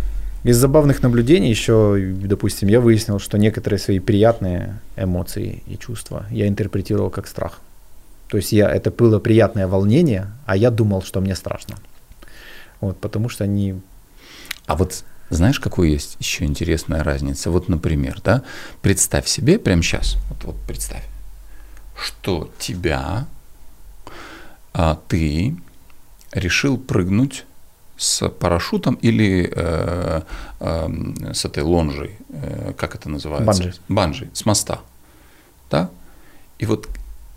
Из 0.42 0.57
забавных 0.57 1.03
наблюдений 1.03 1.49
еще, 1.49 2.12
допустим, 2.16 2.68
я 2.68 2.80
выяснил, 2.80 3.20
что 3.20 3.38
некоторые 3.38 3.78
свои 3.78 4.01
приятные 4.01 4.80
эмоции 4.97 5.62
и 5.68 5.78
чувства 5.78 6.26
я 6.30 6.49
интерпретировал 6.49 7.09
как 7.09 7.28
страх. 7.28 7.61
То 8.28 8.36
есть 8.36 8.53
я, 8.53 8.68
это 8.68 8.90
было 8.90 9.20
приятное 9.20 9.68
волнение, 9.68 10.26
а 10.45 10.57
я 10.57 10.70
думал, 10.70 11.03
что 11.03 11.20
мне 11.20 11.36
страшно. 11.36 11.76
Вот, 12.80 12.99
потому 12.99 13.28
что 13.28 13.45
они... 13.45 13.80
А 14.66 14.74
вот 14.74 15.05
знаешь, 15.30 15.61
какую 15.61 15.90
есть 15.90 16.16
еще 16.18 16.45
интересная 16.45 17.05
разница? 17.05 17.51
Вот, 17.51 17.68
например, 17.68 18.20
да, 18.24 18.42
представь 18.82 19.28
себе 19.28 19.59
прямо 19.59 19.82
сейчас, 19.82 20.16
вот, 20.28 20.45
вот 20.45 20.57
представь, 20.66 21.05
что 21.97 22.51
тебя 22.59 23.26
а 24.75 24.99
ты 25.09 25.57
решил 26.33 26.77
прыгнуть 26.77 27.47
с 27.97 28.29
парашютом 28.29 28.95
или 28.97 29.51
э, 29.55 30.22
э, 30.61 31.33
с 31.33 31.45
этой 31.45 31.62
лонжей, 31.62 32.18
э, 32.31 32.72
как 32.77 32.97
это 32.97 33.09
называется? 33.09 33.47
Банджи. 33.47 33.75
Банджи, 33.89 34.31
с 34.33 34.45
моста. 34.45 34.81
Да? 35.70 35.91
И 36.59 36.66
вот 36.66 36.89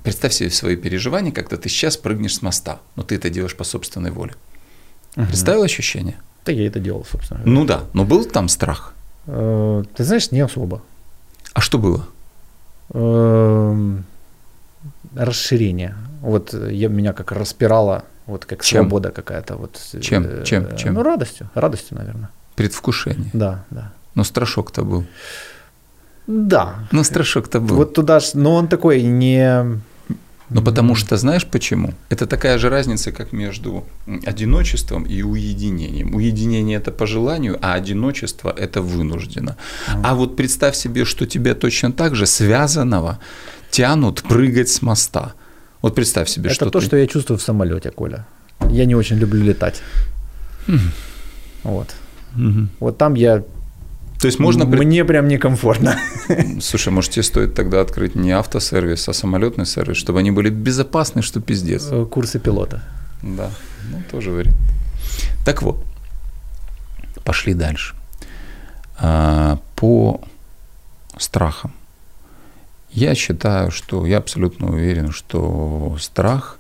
представь 0.04 0.34
себе 0.34 0.50
свои 0.50 0.76
переживания, 0.76 1.32
когда 1.32 1.58
ты 1.58 1.70
сейчас 1.70 1.96
прыгнешь 1.96 2.36
с 2.36 2.42
моста, 2.42 2.80
но 2.96 3.04
ты 3.04 3.16
это 3.16 3.30
делаешь 3.30 3.56
по 3.56 3.64
собственной 3.64 4.10
воле. 4.10 4.34
Угу. 5.16 5.28
Представил 5.28 5.62
ощущение? 5.62 6.18
Да 6.44 6.52
я 6.52 6.66
это 6.66 6.80
делал, 6.80 7.06
собственно. 7.06 7.42
Ну 7.46 7.66
да, 7.66 7.84
но 7.94 8.04
был 8.04 8.26
там 8.26 8.50
страх? 8.50 8.96
Э, 9.28 9.84
ты 9.96 10.04
знаешь, 10.04 10.32
не 10.32 10.40
особо. 10.40 10.82
А 11.54 11.62
что 11.62 11.78
было? 11.78 12.08
Эм, 12.94 14.06
расширение. 15.16 15.96
Вот 16.22 16.54
я, 16.54 16.88
меня 16.90 17.14
как 17.14 17.32
распирало, 17.32 18.04
вот 18.26 18.46
как 18.46 18.64
Чем? 18.64 18.84
свобода 18.84 19.12
какая-то. 19.12 19.56
Вот, 19.56 19.80
Чем? 20.02 20.26
Э, 20.26 20.44
Чем? 20.44 20.76
Чем? 20.78 20.94
Ну, 20.94 21.04
радостью. 21.04 21.50
Радостью, 21.56 21.98
наверное. 21.98 22.30
Предвкушение. 22.56 23.30
Да, 23.34 23.66
да. 23.70 23.92
Но 24.16 24.24
страшок-то 24.24 24.84
был. 24.84 25.06
Да. 26.28 26.88
Ну, 26.92 27.04
страшок-то 27.04 27.60
был. 27.60 27.76
Вот 27.76 27.94
туда, 27.94 28.20
но 28.34 28.56
он 28.56 28.68
такой 28.68 29.02
не... 29.02 29.82
Ну, 30.50 30.62
потому 30.62 30.96
что, 30.96 31.18
знаешь 31.18 31.46
почему? 31.46 31.94
Это 32.10 32.26
такая 32.26 32.58
же 32.58 32.70
разница, 32.70 33.12
как 33.12 33.34
между 33.34 33.84
одиночеством 34.26 35.04
и 35.04 35.22
уединением. 35.22 36.16
Уединение– 36.16 36.78
это 36.80 36.92
по 36.92 37.06
желанию, 37.06 37.58
а 37.62 37.74
одиночество– 37.74 38.54
это 38.58 38.82
вынуждено. 38.82 39.58
Mm. 39.88 40.02
А 40.04 40.16
вот 40.16 40.38
представь 40.38 40.76
себе, 40.76 41.04
что 41.06 41.26
тебя 41.26 41.54
точно 41.54 41.92
так 41.92 42.16
же 42.16 42.26
связанного 42.26 43.20
тянут 43.72 44.24
прыгать 44.24 44.70
с 44.70 44.82
моста. 44.82 45.34
Вот 45.82 45.96
представь 45.96 46.30
себе, 46.30 46.48
это 46.48 46.56
что 46.56 46.66
Это 46.66 46.72
то, 46.74 46.80
ты... 46.80 46.86
что 46.86 46.98
я 46.98 47.08
чувствую 47.08 47.38
в 47.38 47.42
самолете, 47.42 47.92
Коля. 47.92 48.26
Я 48.70 48.86
не 48.86 48.96
очень 48.96 49.18
люблю 49.18 49.44
летать. 49.44 49.82
Mm. 50.68 50.80
Вот. 51.64 51.96
Вот 52.80 52.98
там 52.98 53.16
я 53.16 53.44
то 54.20 54.26
есть 54.26 54.40
можно... 54.40 54.66
Мне 54.66 55.06
прям 55.06 55.28
некомфортно. 55.28 55.96
Слушай, 56.60 56.90
может 56.90 57.12
тебе 57.12 57.24
стоит 57.24 57.54
тогда 57.54 57.82
открыть 57.82 58.16
не 58.16 58.32
автосервис, 58.32 59.08
а 59.08 59.14
самолетный 59.14 59.66
сервис, 59.66 59.98
чтобы 59.98 60.20
они 60.20 60.32
были 60.32 60.50
безопасны, 60.50 61.22
что 61.22 61.40
пиздец. 61.40 61.88
Э, 61.92 62.06
курсы 62.06 62.40
пилота. 62.40 62.82
Да, 63.22 63.52
ну 63.92 64.02
тоже 64.10 64.32
вариант. 64.32 64.58
Так 65.46 65.62
вот, 65.62 65.86
пошли 67.24 67.54
дальше. 67.54 67.96
А, 69.00 69.60
по 69.76 70.22
страхам. 71.18 71.74
Я 72.98 73.14
считаю, 73.14 73.70
что 73.70 74.08
я 74.08 74.18
абсолютно 74.18 74.72
уверен, 74.72 75.12
что 75.12 75.96
страх 76.00 76.58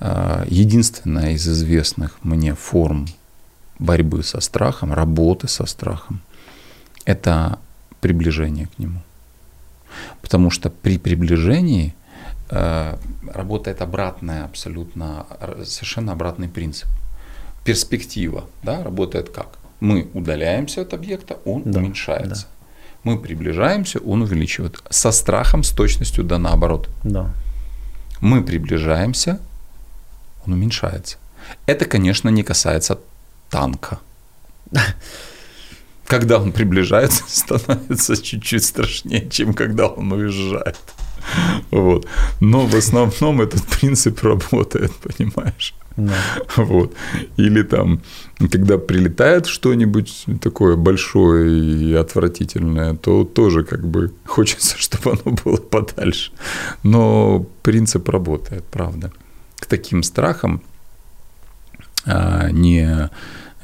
а, 0.00 0.46
единственная 0.48 1.32
из 1.32 1.46
известных 1.46 2.16
мне 2.22 2.54
форм 2.54 3.06
борьбы 3.78 4.22
со 4.22 4.40
страхом, 4.40 4.94
работы 4.94 5.48
со 5.48 5.66
страхом– 5.66 6.22
это 7.04 7.58
приближение 8.00 8.66
к 8.68 8.78
нему. 8.78 9.02
Потому 10.22 10.48
что 10.48 10.70
при 10.70 10.96
приближении 10.96 11.94
э, 12.48 12.96
работает 13.34 13.82
обратная, 13.82 14.46
абсолютно, 14.46 15.26
совершенно 15.64 16.12
обратный 16.12 16.48
принцип. 16.48 16.88
перспектива 17.62 18.46
да, 18.62 18.82
работает 18.82 19.28
как? 19.28 19.58
Мы 19.80 20.08
удаляемся 20.14 20.80
от 20.80 20.94
объекта, 20.94 21.40
он 21.44 21.64
Да, 21.66 21.80
уменьшается. 21.80 22.46
Мы 23.04 23.18
приближаемся, 23.18 23.98
он 24.00 24.22
увеличивает. 24.22 24.82
Со 24.90 25.12
страхом, 25.12 25.62
с 25.62 25.70
точностью 25.70 26.24
да 26.24 26.38
наоборот. 26.38 26.88
Да. 27.02 27.34
Мы 28.20 28.44
приближаемся, 28.44 29.40
он 30.46 30.52
уменьшается. 30.52 31.18
Это, 31.66 31.84
конечно, 31.84 32.28
не 32.28 32.42
касается 32.42 32.98
танка. 33.50 33.98
Когда 36.06 36.38
он 36.38 36.52
приближается, 36.52 37.24
становится 37.28 38.16
чуть-чуть 38.16 38.64
страшнее, 38.64 39.28
чем 39.28 39.54
когда 39.54 39.86
он 39.86 40.12
уезжает. 40.12 40.78
Вот. 41.70 42.06
Но 42.40 42.66
в 42.66 42.74
основном 42.74 43.40
этот 43.40 43.64
принцип 43.66 44.22
работает, 44.22 44.92
понимаешь? 44.92 45.74
Да. 45.96 46.14
Вот. 46.56 46.94
Или 47.36 47.62
там, 47.62 48.00
когда 48.50 48.78
прилетает 48.78 49.46
что-нибудь 49.46 50.26
такое 50.40 50.76
большое 50.76 51.90
и 51.90 51.94
отвратительное, 51.94 52.94
то 52.94 53.24
тоже 53.24 53.64
как 53.64 53.86
бы 53.86 54.12
хочется, 54.24 54.78
чтобы 54.78 55.12
оно 55.12 55.36
было 55.44 55.56
подальше. 55.56 56.32
Но 56.82 57.46
принцип 57.62 58.08
работает, 58.08 58.64
правда. 58.64 59.12
К 59.56 59.66
таким 59.66 60.02
страхам 60.02 60.62
а, 62.04 62.50
не, 62.50 63.10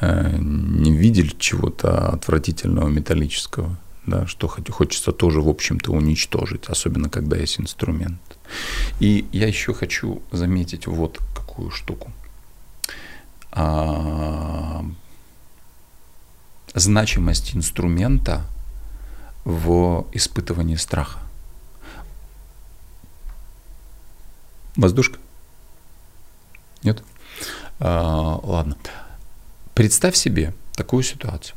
а, 0.01 0.37
не 0.39 0.97
видели 0.97 1.33
чего-то 1.39 2.09
отвратительного 2.09 2.89
металлического, 2.89 3.77
да, 4.07 4.27
что 4.27 4.49
хочется 4.49 5.13
тоже, 5.13 5.41
в 5.41 5.49
общем-то, 5.49 5.93
уничтожить, 5.93 6.67
особенно 6.67 7.09
когда 7.11 7.37
есть 7.37 7.61
инструмент. 7.61 8.21
И 9.01 9.27
я 9.33 9.47
еще 9.47 9.75
хочу 9.75 10.23
заметить 10.33 10.87
вот 10.87 11.19
какую 11.59 11.71
штуку. 11.73 12.13
А, 13.51 14.85
значимость 16.73 17.57
инструмента 17.57 18.45
в 19.45 20.07
испытывании 20.13 20.77
страха. 20.77 21.19
Воздушка? 24.77 25.19
Нет? 26.85 27.03
А, 27.81 28.39
ладно. 28.45 28.77
Представь 29.75 30.15
себе 30.15 30.55
такую 30.75 31.03
ситуацию. 31.03 31.57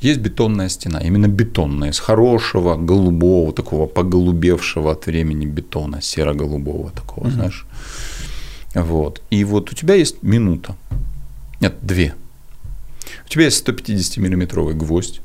Есть 0.00 0.20
бетонная 0.20 0.68
стена, 0.68 1.00
именно 1.00 1.28
бетонная, 1.28 1.90
из 1.90 1.98
хорошего, 1.98 2.76
голубого, 2.76 3.52
такого 3.52 3.86
поголубевшего 3.86 4.92
от 4.92 5.06
времени 5.06 5.44
бетона, 5.44 6.00
серо-голубого 6.00 6.90
такого, 6.90 7.30
знаешь. 7.30 7.66
Вот. 8.74 9.22
И 9.30 9.44
вот 9.44 9.72
у 9.72 9.74
тебя 9.74 9.94
есть 9.94 10.22
минута, 10.22 10.76
нет, 11.60 11.74
две. 11.82 12.14
У 13.26 13.28
тебя 13.28 13.44
есть 13.44 13.68
150-миллиметровый 13.68 14.74
гвоздь 14.74 15.20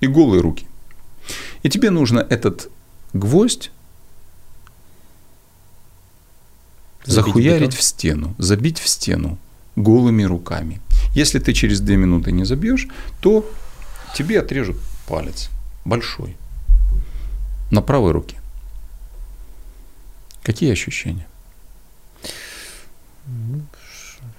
и 0.00 0.06
голые 0.06 0.40
руки. 0.40 0.66
И 1.62 1.68
тебе 1.68 1.90
нужно 1.90 2.20
этот 2.20 2.70
гвоздь 3.12 3.70
Забить 7.04 7.26
захуярить 7.26 7.68
бетон? 7.68 7.78
в 7.78 7.82
стену, 7.82 8.34
забить 8.38 8.78
в 8.78 8.88
стену 8.88 9.38
голыми 9.76 10.24
руками. 10.24 10.80
Если 11.14 11.38
ты 11.38 11.52
через 11.52 11.80
две 11.80 11.96
минуты 11.96 12.32
не 12.32 12.44
забьешь, 12.44 12.88
то 13.20 13.48
тебе 14.16 14.40
отрежут 14.40 14.76
палец 15.06 15.50
большой 15.84 16.36
на 17.70 17.82
правой 17.82 18.12
руке. 18.12 18.36
Какие 20.42 20.72
ощущения? 20.72 21.26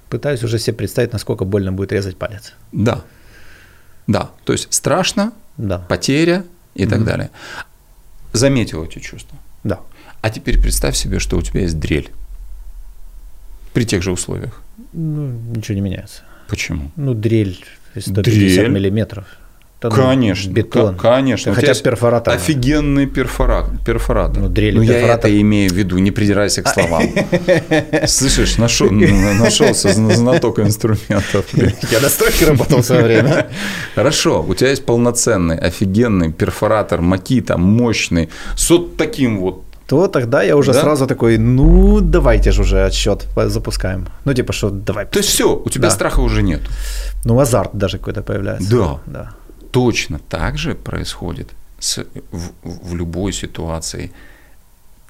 Пытаюсь 0.09 0.43
уже 0.43 0.57
себе 0.59 0.75
представить, 0.77 1.11
насколько 1.13 1.43
больно 1.45 1.71
будет 1.73 1.91
резать 1.91 2.17
палец. 2.17 2.53
Да. 2.71 3.03
Да. 4.07 4.31
То 4.45 4.53
есть 4.53 4.73
страшно, 4.73 5.33
Да. 5.57 5.79
потеря 5.79 6.45
и 6.75 6.85
так 6.85 7.03
далее. 7.03 7.29
Заметил 8.33 8.83
эти 8.85 8.99
чувства. 8.99 9.37
Да. 9.63 9.79
А 10.21 10.29
теперь 10.29 10.61
представь 10.61 10.95
себе, 10.95 11.19
что 11.19 11.37
у 11.37 11.41
тебя 11.41 11.61
есть 11.61 11.77
дрель. 11.79 12.09
При 13.73 13.85
тех 13.85 14.01
же 14.01 14.11
условиях. 14.11 14.61
Ну, 14.93 15.27
ничего 15.55 15.75
не 15.75 15.81
меняется. 15.81 16.23
Почему? 16.47 16.91
Ну, 16.95 17.13
дрель 17.13 17.63
150 17.95 18.23
Дрель? 18.23 18.69
миллиметров. 18.69 19.25
Это, 19.79 19.89
ну, 19.89 19.95
Конечно. 19.95 20.51
Бетон. 20.51 20.95
Конечно. 20.97 21.53
Хотя 21.53 21.73
перфоратор. 21.75 22.33
Офигенный 22.33 23.05
перфора- 23.05 23.67
перфоратор. 23.85 24.41
Ну, 24.43 24.49
дрель 24.49 24.75
Ну, 24.75 24.81
я 24.81 24.93
перфоратор. 24.93 25.29
это 25.29 25.41
имею 25.41 25.69
в 25.69 25.73
виду, 25.73 25.99
не 25.99 26.09
придирайся 26.09 26.63
к 26.63 26.67
словам. 26.67 27.03
Слышишь, 28.07 28.57
нашел, 28.57 28.89
нашелся 28.89 29.89
знаток 29.93 30.59
инструментов. 30.59 31.45
Я 31.91 31.99
на 32.01 32.09
стройке 32.09 32.45
работал 32.45 32.79
в 32.81 32.85
свое 32.85 33.03
время. 33.03 33.47
Хорошо, 33.95 34.43
у 34.47 34.55
тебя 34.55 34.69
есть 34.71 34.83
полноценный, 34.85 35.57
офигенный 35.59 36.31
перфоратор 36.31 37.01
Макита, 37.01 37.57
мощный, 37.57 38.29
с 38.55 38.69
вот 38.71 38.97
таким 38.97 39.39
вот 39.39 39.63
То 39.87 40.07
тогда 40.07 40.41
я 40.43 40.55
уже 40.55 40.73
Да? 40.73 40.81
сразу 40.81 41.05
такой, 41.05 41.37
ну, 41.37 41.99
давайте 42.01 42.51
же 42.51 42.61
уже 42.61 42.83
отсчет 42.85 43.27
запускаем. 43.35 44.07
Ну, 44.25 44.33
типа, 44.33 44.53
что 44.53 44.69
давай. 44.71 45.05
То 45.05 45.19
есть 45.19 45.29
все, 45.29 45.45
у 45.65 45.69
тебя 45.69 45.89
Да. 45.89 45.91
страха 45.91 46.21
уже 46.21 46.41
нет. 46.41 46.61
Ну, 47.25 47.39
азарт 47.39 47.69
даже 47.73 47.97
какой-то 47.99 48.21
появляется. 48.23 48.69
Да. 48.71 48.99
Да. 49.05 49.29
Точно 49.81 50.17
так 50.29 50.57
же 50.57 50.73
происходит 50.73 51.47
с- 51.79 52.05
в, 52.31 52.49
в 52.63 52.95
любой 52.95 53.31
ситуации. 53.33 54.11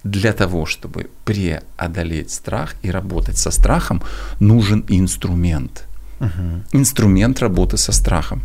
Для 0.03 0.33
того, 0.33 0.65
чтобы 0.65 1.07
преодолеть 1.25 2.31
страх 2.31 2.75
и 2.85 2.91
работать 2.91 3.37
со 3.37 3.51
страхом, 3.51 4.01
нужен 4.39 4.83
инструмент. 4.89 5.85
Инструмент 6.73 7.39
работы 7.39 7.77
со 7.77 7.91
страхом. 7.91 8.41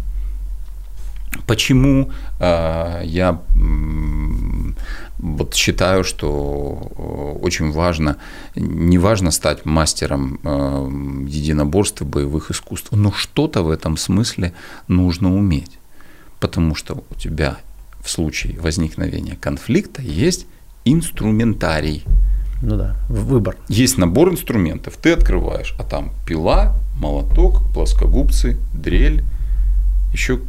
Почему 1.47 2.11
э, 2.41 3.03
я 3.05 3.41
м, 3.57 4.77
вот 5.19 5.55
считаю, 5.55 6.05
что 6.05 6.29
э, 7.39 7.45
очень 7.45 7.73
важно, 7.73 8.17
не 8.57 8.99
важно 8.99 9.31
стать 9.33 9.65
мастером 9.67 10.39
э, 10.45 11.29
единоборств 11.29 12.03
и 12.03 12.05
боевых 12.05 12.51
искусств, 12.51 12.93
но 12.93 13.11
что-то 13.13 13.63
в 13.65 13.71
этом 13.71 13.97
смысле 13.97 14.53
нужно 14.89 15.35
уметь. 15.35 15.79
Потому 16.43 16.75
что 16.75 17.05
у 17.09 17.15
тебя 17.15 17.59
в 18.03 18.11
случае 18.11 18.59
возникновения 18.59 19.37
конфликта 19.41 20.03
есть 20.03 20.47
инструментарий. 20.85 22.03
Ну 22.63 22.77
да, 22.77 22.97
выбор. 23.09 23.57
Есть 23.69 23.97
набор 23.97 24.29
инструментов, 24.31 24.97
ты 24.97 25.13
открываешь, 25.13 25.77
а 25.79 25.85
там 25.85 26.13
пила, 26.27 26.75
молоток, 26.97 27.63
плоскогубцы, 27.73 28.59
дрель, 28.75 29.23
еще 30.13 30.41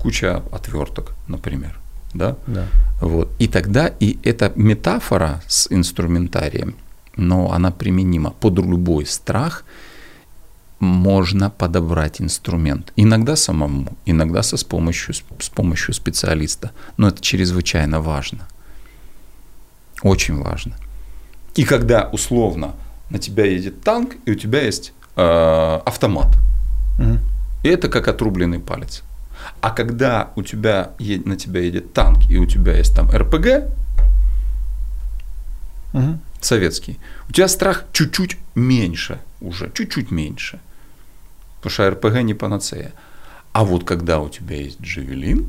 куча 0.00 0.40
отверток, 0.52 1.16
например. 1.26 1.80
Да? 2.14 2.36
Да. 2.46 2.68
Вот. 3.00 3.32
И 3.40 3.48
тогда 3.48 3.88
и 3.88 4.20
эта 4.22 4.52
метафора 4.54 5.42
с 5.48 5.66
инструментарием, 5.68 6.76
но 7.16 7.50
она 7.50 7.72
применима 7.72 8.30
под 8.30 8.58
любой 8.58 9.04
страх, 9.04 9.64
можно 10.80 11.50
подобрать 11.50 12.20
инструмент. 12.20 12.92
Иногда 12.96 13.36
самому, 13.36 13.96
иногда 14.06 14.42
со 14.42 14.56
с 14.56 14.64
помощью, 14.64 15.14
с 15.14 15.48
помощью 15.50 15.94
специалиста. 15.94 16.70
Но 16.96 17.08
это 17.08 17.20
чрезвычайно 17.20 18.00
важно. 18.00 18.48
Очень 20.02 20.42
важно. 20.42 20.74
И 21.54 21.64
когда 21.64 22.08
условно 22.12 22.74
на 23.10 23.18
тебя 23.18 23.44
едет 23.44 23.82
танк, 23.82 24.14
и 24.24 24.30
у 24.30 24.34
тебя 24.34 24.62
есть 24.62 24.92
э, 25.16 25.80
автомат. 25.84 26.36
Мгм. 26.98 27.18
И 27.62 27.68
это 27.68 27.88
как 27.88 28.08
отрубленный 28.08 28.58
палец. 28.60 29.02
А 29.60 29.70
когда 29.70 30.30
у 30.36 30.42
тебя 30.42 30.90
е- 30.98 31.20
на 31.24 31.36
тебя 31.36 31.60
едет 31.60 31.92
танк, 31.92 32.20
и 32.30 32.38
у 32.38 32.46
тебя 32.46 32.76
есть 32.78 32.94
там 32.94 33.10
РПГ 33.10 33.68
Мгм. 35.92 36.20
советский, 36.40 36.98
у 37.28 37.32
тебя 37.32 37.48
страх 37.48 37.84
чуть-чуть 37.92 38.36
меньше 38.54 39.18
уже, 39.40 39.70
чуть-чуть 39.74 40.10
меньше. 40.10 40.58
Потому 41.60 41.72
что 41.72 41.90
РПГ 41.90 42.22
не 42.22 42.34
панацея. 42.34 42.92
А 43.52 43.64
вот 43.64 43.84
когда 43.84 44.20
у 44.20 44.28
тебя 44.28 44.56
есть 44.56 44.80
джавелин, 44.80 45.46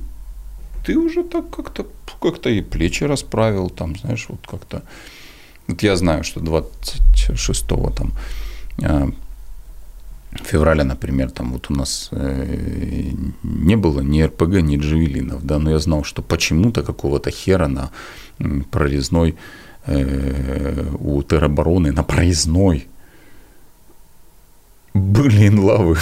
ты 0.85 0.97
уже 0.97 1.23
так 1.23 1.49
как-то 1.49 1.85
как-то 2.21 2.49
и 2.49 2.61
плечи 2.61 3.03
расправил, 3.03 3.69
там, 3.69 3.97
знаешь, 3.97 4.27
вот 4.29 4.39
как-то. 4.47 4.83
Вот 5.67 5.83
я 5.83 5.95
знаю, 5.95 6.23
что 6.23 6.39
26 6.39 7.67
там 7.67 8.13
э, 8.81 9.11
февраля, 10.43 10.83
например, 10.83 11.31
там 11.31 11.53
вот 11.53 11.69
у 11.69 11.73
нас 11.73 12.09
э, 12.11 13.11
не 13.43 13.75
было 13.75 14.01
ни 14.01 14.21
РПГ, 14.21 14.61
ни 14.61 14.77
джавелинов, 14.77 15.45
да, 15.45 15.59
но 15.59 15.71
я 15.71 15.79
знал, 15.79 16.03
что 16.03 16.21
почему-то 16.21 16.83
какого-то 16.83 17.31
хера 17.31 17.67
на 17.67 17.89
прорезной 18.71 19.35
э, 19.85 20.85
у 20.99 21.23
теробороны 21.23 21.91
на 21.91 22.03
проездной 22.03 22.87
были 24.93 25.47
инлавы 25.47 25.97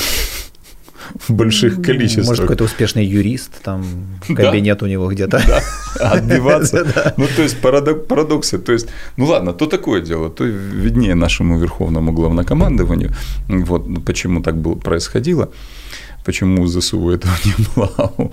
в 1.28 1.34
больших 1.34 1.82
количествах. 1.82 2.28
Может, 2.28 2.42
какой-то 2.42 2.64
успешный 2.64 3.06
юрист, 3.06 3.62
там 3.64 3.84
кабинет 4.28 4.84
у 4.84 4.88
него 4.88 5.12
где-то. 5.12 5.42
Да, 5.48 6.12
отбиваться. 6.12 7.14
Ну, 7.18 7.28
то 7.36 7.42
есть 7.42 7.60
парадоксы. 7.62 8.60
То 8.60 8.74
есть, 8.74 8.88
ну 9.18 9.26
ладно, 9.26 9.54
то 9.54 9.66
такое 9.66 10.02
дело, 10.02 10.30
то 10.30 10.44
виднее 10.44 11.16
нашему 11.16 11.60
верховному 11.60 12.12
главнокомандованию, 12.12 13.12
вот 13.48 14.06
почему 14.06 14.42
так 14.42 14.56
было, 14.56 14.76
происходило 14.76 15.50
почему 16.26 16.68
ЗСУ 16.68 17.10
этого 17.10 17.34
не 17.46 17.54
было, 17.76 18.32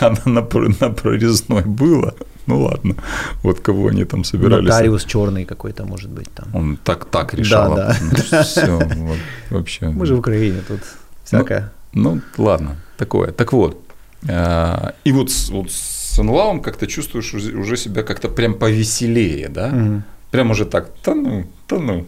она 0.00 0.22
на, 0.24 0.40
на 0.80 0.90
прорезной 0.90 1.62
была. 1.62 2.14
Ну 2.46 2.62
ладно, 2.62 2.96
вот 3.42 3.60
кого 3.60 3.88
они 3.88 4.04
там 4.04 4.24
собирались. 4.24 4.68
Нотариус 4.68 5.04
черный 5.04 5.44
какой-то, 5.44 5.84
может 5.84 6.10
быть, 6.10 6.30
там. 6.32 6.48
Он 6.54 6.76
так, 6.76 7.04
так 7.04 7.34
решал. 7.34 7.76
Да, 7.76 7.88
да. 7.88 7.96
Ну, 8.00 8.42
Все, 8.42 8.78
вот, 8.78 9.18
вообще. 9.50 9.88
Мы 9.88 10.06
же 10.06 10.16
в 10.16 10.18
Украине, 10.18 10.60
тут 10.66 10.80
всякое. 11.24 11.72
Ну, 11.92 12.20
ну 12.36 12.44
ладно, 12.44 12.76
такое. 12.96 13.32
Так 13.32 13.52
вот, 13.52 13.80
а, 14.28 14.94
и 15.04 15.12
вот, 15.12 15.30
вот 15.50 15.70
с 15.70 16.18
Анлавом 16.18 16.60
как-то 16.60 16.86
чувствуешь 16.86 17.32
уже 17.34 17.76
себя 17.76 18.02
как-то 18.02 18.28
прям 18.28 18.54
повеселее, 18.54 19.48
да? 19.48 19.68
Угу. 19.68 20.02
Прям 20.30 20.50
уже 20.50 20.64
так, 20.64 20.90
да 21.04 21.14
ну, 21.14 21.46
да 21.68 21.78
ну, 21.78 22.06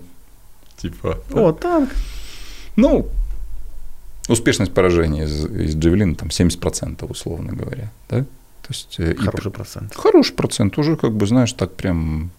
типа. 0.76 1.18
О, 1.32 1.53
танк. 1.53 1.91
Ну, 2.76 3.09
Успешность 4.26 4.72
поражения 4.72 5.24
из, 5.24 5.45
из 5.45 5.76
Джавелина 5.76 6.14
там 6.14 6.28
70%, 6.28 7.07
условно 7.11 7.53
говоря. 7.53 7.91
Да? 8.09 8.24
То 8.67 8.73
есть, 8.73 8.97
э, 8.99 9.15
хороший 9.15 9.49
и, 9.49 9.53
процент. 9.53 9.95
Хороший 9.95 10.35
процент. 10.35 10.79
Уже, 10.79 10.97
как 10.97 11.12
бы, 11.12 11.27
знаешь, 11.27 11.53
так 11.53 11.75
прям 11.75 12.31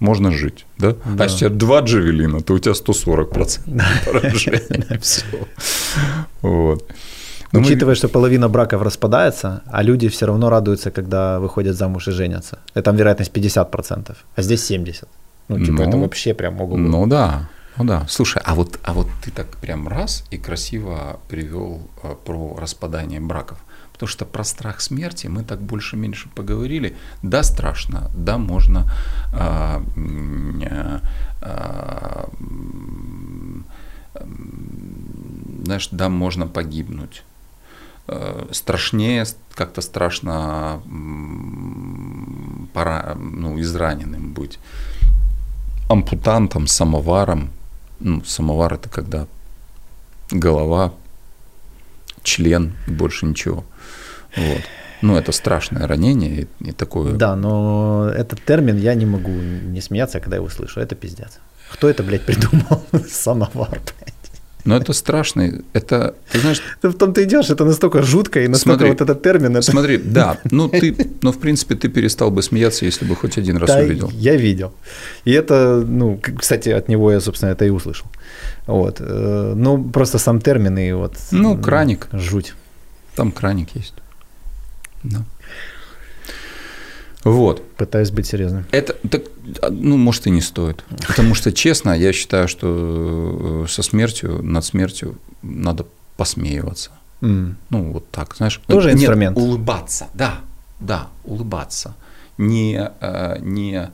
можно 0.00 0.30
жить. 0.30 0.66
Да? 0.78 0.94
да. 1.04 1.24
А 1.24 1.24
если 1.24 1.36
у 1.36 1.38
тебя 1.38 1.50
два 1.50 1.80
джавелина, 1.80 2.40
то 2.40 2.54
у 2.54 2.58
тебя 2.58 2.72
140% 2.72 3.82
поражения. 4.04 4.98
Все. 5.00 5.24
Вот. 6.42 6.90
Но 7.52 7.60
Учитывая, 7.60 7.92
мы... 7.92 7.96
что 7.96 8.08
половина 8.08 8.48
браков 8.48 8.82
распадается, 8.82 9.62
а 9.66 9.82
люди 9.82 10.08
все 10.08 10.26
равно 10.26 10.50
радуются, 10.50 10.90
когда 10.90 11.38
выходят 11.38 11.76
замуж 11.76 12.08
и 12.08 12.10
женятся. 12.10 12.58
Это 12.74 12.82
там 12.82 12.96
вероятность 12.96 13.32
50%, 13.32 14.16
а 14.34 14.42
здесь 14.42 14.70
70%. 14.70 15.06
Ну, 15.48 15.58
типа, 15.60 15.72
ну, 15.72 15.88
это 15.88 15.96
вообще 15.96 16.34
прям 16.34 16.60
ого 16.60 16.76
Ну 16.76 17.06
да. 17.06 17.48
Ну 17.78 17.84
да, 17.84 18.06
слушай, 18.08 18.40
а 18.44 18.54
вот, 18.54 18.78
а 18.82 18.94
вот 18.94 19.06
ты 19.22 19.30
так 19.30 19.48
прям 19.58 19.86
раз 19.86 20.24
и 20.30 20.38
красиво 20.38 21.20
привел 21.28 21.82
э, 22.02 22.14
про 22.24 22.56
распадание 22.58 23.20
браков. 23.20 23.58
Потому 23.96 24.08
что 24.08 24.26
про 24.26 24.44
страх 24.44 24.80
смерти 24.82 25.26
мы 25.26 25.42
так 25.42 25.60
больше-меньше 25.60 26.28
поговорили. 26.34 26.94
Да, 27.22 27.42
страшно, 27.42 28.10
да, 28.14 28.36
можно, 28.36 28.92
э, 29.32 29.80
э, 30.62 31.00
э, 31.40 32.26
знаешь, 35.64 35.88
да, 35.90 36.10
можно 36.10 36.46
погибнуть. 36.46 37.22
Э, 38.06 38.48
страшнее, 38.52 39.24
как-то 39.54 39.80
страшно 39.80 40.82
пора, 42.74 43.16
ну, 43.18 43.58
израненным 43.58 44.34
быть 44.34 44.58
ампутантом, 45.88 46.66
самоваром, 46.66 47.48
ну, 48.00 48.22
самовар 48.24 48.74
это 48.74 48.90
когда 48.90 49.26
голова, 50.30 50.92
член 52.26 52.72
больше 52.86 53.26
ничего. 53.26 53.64
Вот. 54.36 54.60
Ну, 55.02 55.16
это 55.16 55.32
страшное 55.32 55.86
ранение 55.86 56.48
и, 56.60 56.68
и 56.68 56.72
такое. 56.72 57.12
Да, 57.14 57.36
но 57.36 58.10
этот 58.14 58.42
термин 58.44 58.76
я 58.76 58.94
не 58.94 59.06
могу 59.06 59.30
не 59.30 59.80
смеяться, 59.80 60.20
когда 60.20 60.36
его 60.36 60.48
слышу. 60.48 60.80
Это 60.80 60.94
пиздец. 60.94 61.38
Кто 61.70 61.88
это, 61.88 62.02
блядь, 62.02 62.26
придумал? 62.26 62.82
Самовар, 63.08 63.70
блядь. 63.70 64.14
Но 64.66 64.76
это 64.76 64.92
страшно. 64.92 65.62
Это, 65.72 66.14
ты 66.32 66.40
знаешь... 66.40 66.60
Ты 66.82 66.88
в 66.88 66.94
том 66.94 67.12
ты 67.12 67.22
идешь, 67.22 67.50
это 67.50 67.64
настолько 67.64 68.02
жутко, 68.02 68.44
и 68.44 68.48
настолько 68.48 68.80
смотри, 68.80 68.90
вот 68.90 69.00
этот 69.00 69.22
термин... 69.22 69.56
Это... 69.56 69.62
Смотри, 69.62 69.98
да, 69.98 70.38
ну 70.50 70.68
ты, 70.80 70.94
ну 71.22 71.32
в 71.32 71.38
принципе 71.38 71.74
ты 71.74 71.88
перестал 71.88 72.30
бы 72.30 72.42
смеяться, 72.42 72.84
если 72.84 73.04
бы 73.06 73.16
хоть 73.16 73.38
один 73.38 73.56
раз 73.56 73.68
да, 73.68 73.78
увидел. 73.78 74.10
я 74.12 74.36
видел. 74.36 74.72
И 75.24 75.32
это, 75.32 75.84
ну, 75.86 76.20
кстати, 76.38 76.68
от 76.70 76.88
него 76.88 77.12
я, 77.12 77.20
собственно, 77.20 77.50
это 77.50 77.64
и 77.64 77.70
услышал. 77.70 78.06
Вот. 78.66 78.96
Э, 79.00 79.54
ну, 79.56 79.84
просто 79.84 80.18
сам 80.18 80.40
термин 80.40 80.78
и 80.78 80.92
вот... 80.92 81.14
Ну, 81.30 81.56
краник. 81.56 82.08
Жуть. 82.12 82.54
Там 83.14 83.32
краник 83.32 83.68
есть. 83.74 83.94
Да. 85.04 85.24
Вот. 87.26 87.62
Пытаюсь 87.76 88.12
быть 88.12 88.26
серьезным. 88.26 88.66
Это, 88.70 88.94
так, 89.10 89.24
ну, 89.70 89.96
может, 89.96 90.28
и 90.28 90.30
не 90.30 90.40
стоит. 90.40 90.84
Потому 91.08 91.34
что, 91.34 91.52
честно, 91.52 91.90
я 91.90 92.12
считаю, 92.12 92.46
что 92.46 93.64
э, 93.64 93.68
со 93.68 93.82
смертью, 93.82 94.42
над 94.42 94.64
смертью 94.64 95.18
надо 95.42 95.86
посмеиваться. 96.16 96.92
Mm. 97.22 97.54
Ну, 97.70 97.92
вот 97.92 98.08
так, 98.12 98.36
знаешь. 98.36 98.60
Тоже 98.68 98.90
Нет, 98.90 98.98
инструмент. 98.98 99.36
улыбаться, 99.36 100.06
да, 100.14 100.40
да, 100.78 101.08
улыбаться. 101.24 101.96
Не, 102.38 102.92
э, 103.00 103.38
не 103.40 103.90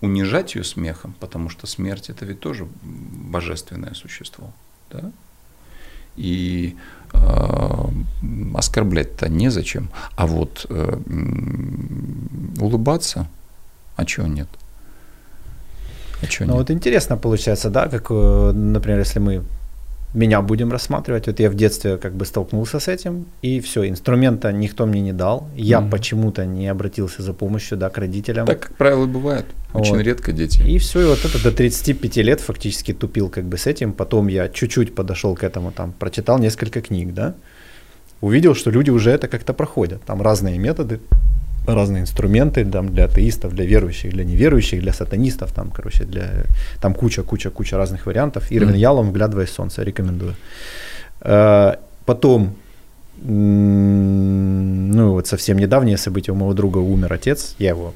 унижать 0.00 0.56
ее 0.56 0.64
смехом, 0.64 1.14
потому 1.18 1.48
что 1.48 1.66
смерть 1.66 2.10
это 2.10 2.26
ведь 2.26 2.40
тоже 2.40 2.66
божественное 2.82 3.94
существо. 3.94 4.52
Да? 4.90 5.10
И 6.16 6.76
оскорблять-то 8.54 9.28
незачем, 9.28 9.90
а 10.16 10.26
вот 10.26 10.66
э, 10.68 10.98
улыбаться, 12.60 13.28
а 13.96 14.04
чего 14.04 14.26
нет? 14.26 14.48
А 16.22 16.26
чего 16.26 16.46
ну 16.46 16.52
нет? 16.52 16.60
вот 16.60 16.70
интересно 16.70 17.16
получается, 17.16 17.70
да, 17.70 17.88
как, 17.88 18.06
э, 18.10 18.52
например, 18.52 19.00
если 19.00 19.18
мы 19.18 19.42
меня 20.14 20.42
будем 20.42 20.70
рассматривать. 20.70 21.26
Вот 21.26 21.40
я 21.40 21.50
в 21.50 21.54
детстве 21.54 21.96
как 21.96 22.14
бы 22.14 22.26
столкнулся 22.26 22.80
с 22.80 22.88
этим, 22.88 23.26
и 23.40 23.60
все, 23.60 23.88
инструмента 23.88 24.52
никто 24.52 24.86
мне 24.86 25.00
не 25.00 25.12
дал. 25.12 25.48
Я 25.54 25.78
mm-hmm. 25.78 25.90
почему-то 25.90 26.44
не 26.44 26.68
обратился 26.68 27.22
за 27.22 27.32
помощью 27.32 27.78
да, 27.78 27.88
к 27.88 27.98
родителям. 27.98 28.46
Так, 28.46 28.60
как 28.60 28.76
правило, 28.76 29.06
бывает. 29.06 29.46
Очень 29.72 29.96
вот. 29.96 30.02
редко 30.02 30.32
дети. 30.32 30.62
И 30.62 30.78
все, 30.78 31.00
и 31.00 31.04
вот 31.06 31.24
это 31.24 31.42
до 31.42 31.50
35 31.50 32.16
лет 32.18 32.40
фактически 32.40 32.92
тупил 32.92 33.30
как 33.30 33.44
бы 33.44 33.56
с 33.56 33.66
этим. 33.66 33.92
Потом 33.92 34.28
я 34.28 34.48
чуть-чуть 34.48 34.94
подошел 34.94 35.34
к 35.34 35.44
этому, 35.44 35.72
там, 35.72 35.92
прочитал 35.92 36.38
несколько 36.38 36.82
книг, 36.82 37.14
да, 37.14 37.34
увидел, 38.20 38.54
что 38.54 38.70
люди 38.70 38.90
уже 38.90 39.10
это 39.10 39.28
как-то 39.28 39.54
проходят. 39.54 40.02
Там 40.02 40.20
разные 40.20 40.58
методы, 40.58 41.00
разные 41.66 42.02
инструменты 42.02 42.64
там, 42.64 42.88
для 42.88 43.04
атеистов, 43.04 43.54
для 43.54 43.64
верующих, 43.64 44.12
для 44.12 44.24
неверующих, 44.24 44.80
для 44.80 44.92
сатанистов, 44.92 45.52
там, 45.52 45.70
короче, 45.70 46.04
для, 46.04 46.44
там 46.80 46.94
куча, 46.94 47.22
куча, 47.22 47.50
куча 47.50 47.76
разных 47.76 48.06
вариантов. 48.06 48.50
Ирвин 48.50 48.74
mm-hmm. 48.74 48.78
Ялом 48.78 49.10
«Вглядываясь 49.10 49.50
в 49.50 49.54
солнце» 49.54 49.82
рекомендую. 49.82 50.34
Э, 51.20 51.74
потом, 52.04 52.54
ну 53.24 55.12
вот 55.12 55.26
совсем 55.26 55.58
недавнее 55.58 55.96
событие, 55.96 56.34
у 56.34 56.36
моего 56.36 56.54
друга 56.54 56.78
умер 56.78 57.12
отец, 57.12 57.54
я 57.58 57.70
его 57.70 57.94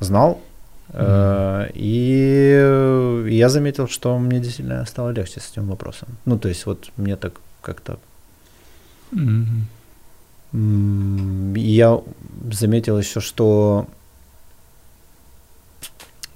знал, 0.00 0.40
mm-hmm. 0.92 1.72
и 1.74 3.26
я 3.30 3.48
заметил, 3.48 3.88
что 3.88 4.18
мне 4.18 4.40
действительно 4.40 4.86
стало 4.86 5.10
легче 5.10 5.40
с 5.40 5.52
этим 5.52 5.68
вопросом. 5.68 6.08
Ну, 6.24 6.38
то 6.38 6.48
есть 6.48 6.66
вот 6.66 6.90
мне 6.96 7.16
так 7.16 7.34
как-то 7.60 7.98
mm-hmm 9.12 9.66
я 10.52 12.00
заметил 12.50 12.98
еще, 12.98 13.20
что 13.20 13.86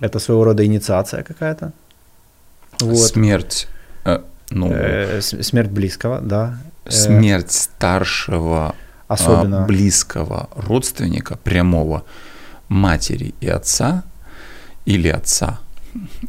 это 0.00 0.18
своего 0.18 0.44
рода 0.44 0.64
инициация 0.64 1.22
какая-то. 1.22 1.72
Вот. 2.80 2.96
Смерть. 2.96 3.68
Э, 4.04 4.20
ну, 4.50 4.70
э, 4.70 5.20
смерть 5.20 5.70
близкого, 5.70 6.20
да. 6.20 6.58
Э, 6.84 6.90
смерть 6.90 7.52
старшего, 7.52 8.74
а, 9.08 9.14
особенно 9.14 9.66
близкого 9.66 10.48
родственника, 10.54 11.36
прямого 11.36 12.04
матери 12.68 13.34
и 13.40 13.48
отца, 13.48 14.04
или 14.84 15.08
отца, 15.08 15.60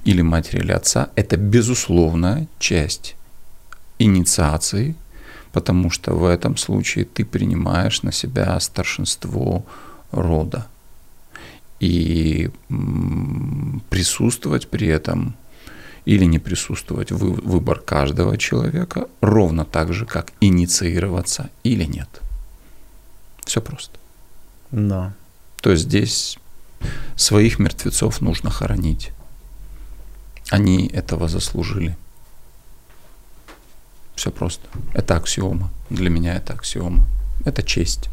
или 0.03 0.21
матери 0.21 0.59
или 0.59 0.71
отца, 0.71 1.09
это 1.15 1.37
безусловная 1.37 2.47
часть 2.59 3.15
инициации 3.99 4.95
потому 5.57 5.89
что 5.89 6.13
в 6.13 6.23
этом 6.25 6.55
случае 6.55 7.05
ты 7.05 7.25
принимаешь 7.25 8.03
на 8.03 8.11
себя 8.11 8.59
старшинство 8.59 9.65
рода. 10.11 10.67
И 11.79 12.51
присутствовать 13.89 14.67
при 14.67 14.87
этом 14.87 15.33
или 16.05 16.25
не 16.25 16.37
присутствовать 16.37 17.11
выбор 17.11 17.79
каждого 17.79 18.37
человека, 18.37 19.07
ровно 19.19 19.65
так 19.65 19.93
же, 19.93 20.05
как 20.05 20.31
инициироваться 20.41 21.49
или 21.63 21.85
нет. 21.85 22.21
Все 23.43 23.59
просто. 23.59 23.97
Да. 24.69 25.15
То 25.61 25.71
есть 25.71 25.85
здесь 25.85 26.37
своих 27.15 27.57
мертвецов 27.57 28.21
нужно 28.21 28.51
хоронить. 28.51 29.11
Они 30.51 30.87
этого 30.87 31.27
заслужили. 31.27 31.97
Все 34.17 34.31
просто. 34.31 34.67
Это 34.93 35.15
аксиома. 35.15 35.69
Для 35.91 36.09
меня 36.09 36.35
это 36.35 36.53
аксиома. 36.53 37.05
Это 37.45 37.61
честь. 37.61 38.09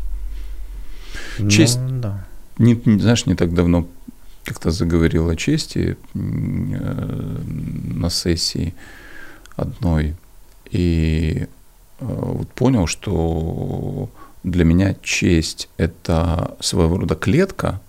Ну, 1.38 1.48
честь. 1.48 1.78
Да. 2.00 2.26
Не, 2.58 2.80
не, 2.84 3.00
знаешь, 3.00 3.24
не 3.24 3.34
так 3.34 3.54
давно 3.54 3.88
как-то 4.44 4.70
заговорил 4.70 5.30
о 5.30 5.34
чести 5.34 5.96
э, 6.14 6.18
на 6.18 8.10
сессии 8.10 8.74
одной. 9.56 10.14
И 10.70 11.46
вот 12.00 12.48
понял, 12.52 12.86
что 12.86 14.10
для 14.42 14.64
меня 14.64 14.94
честь– 15.02 15.70
это 15.78 16.54
своего 16.60 16.98
рода 16.98 17.14
клетка 17.14 17.80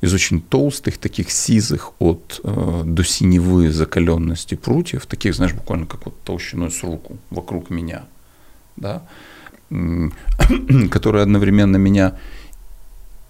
из 0.00 0.12
очень 0.12 0.40
толстых, 0.42 0.98
таких 0.98 1.30
сизых 1.30 1.92
от 1.98 2.40
э, 2.44 2.82
до 2.84 3.04
синевы 3.04 3.70
закаленности 3.70 4.54
прутьев, 4.54 5.06
таких, 5.06 5.34
знаешь, 5.34 5.54
буквально 5.54 5.86
как 5.86 6.04
вот 6.04 6.20
толщиной 6.22 6.70
с 6.70 6.82
руку 6.82 7.16
вокруг 7.30 7.70
меня, 7.70 8.04
да, 8.76 9.02
которая 10.90 11.22
одновременно 11.22 11.76
меня 11.76 12.16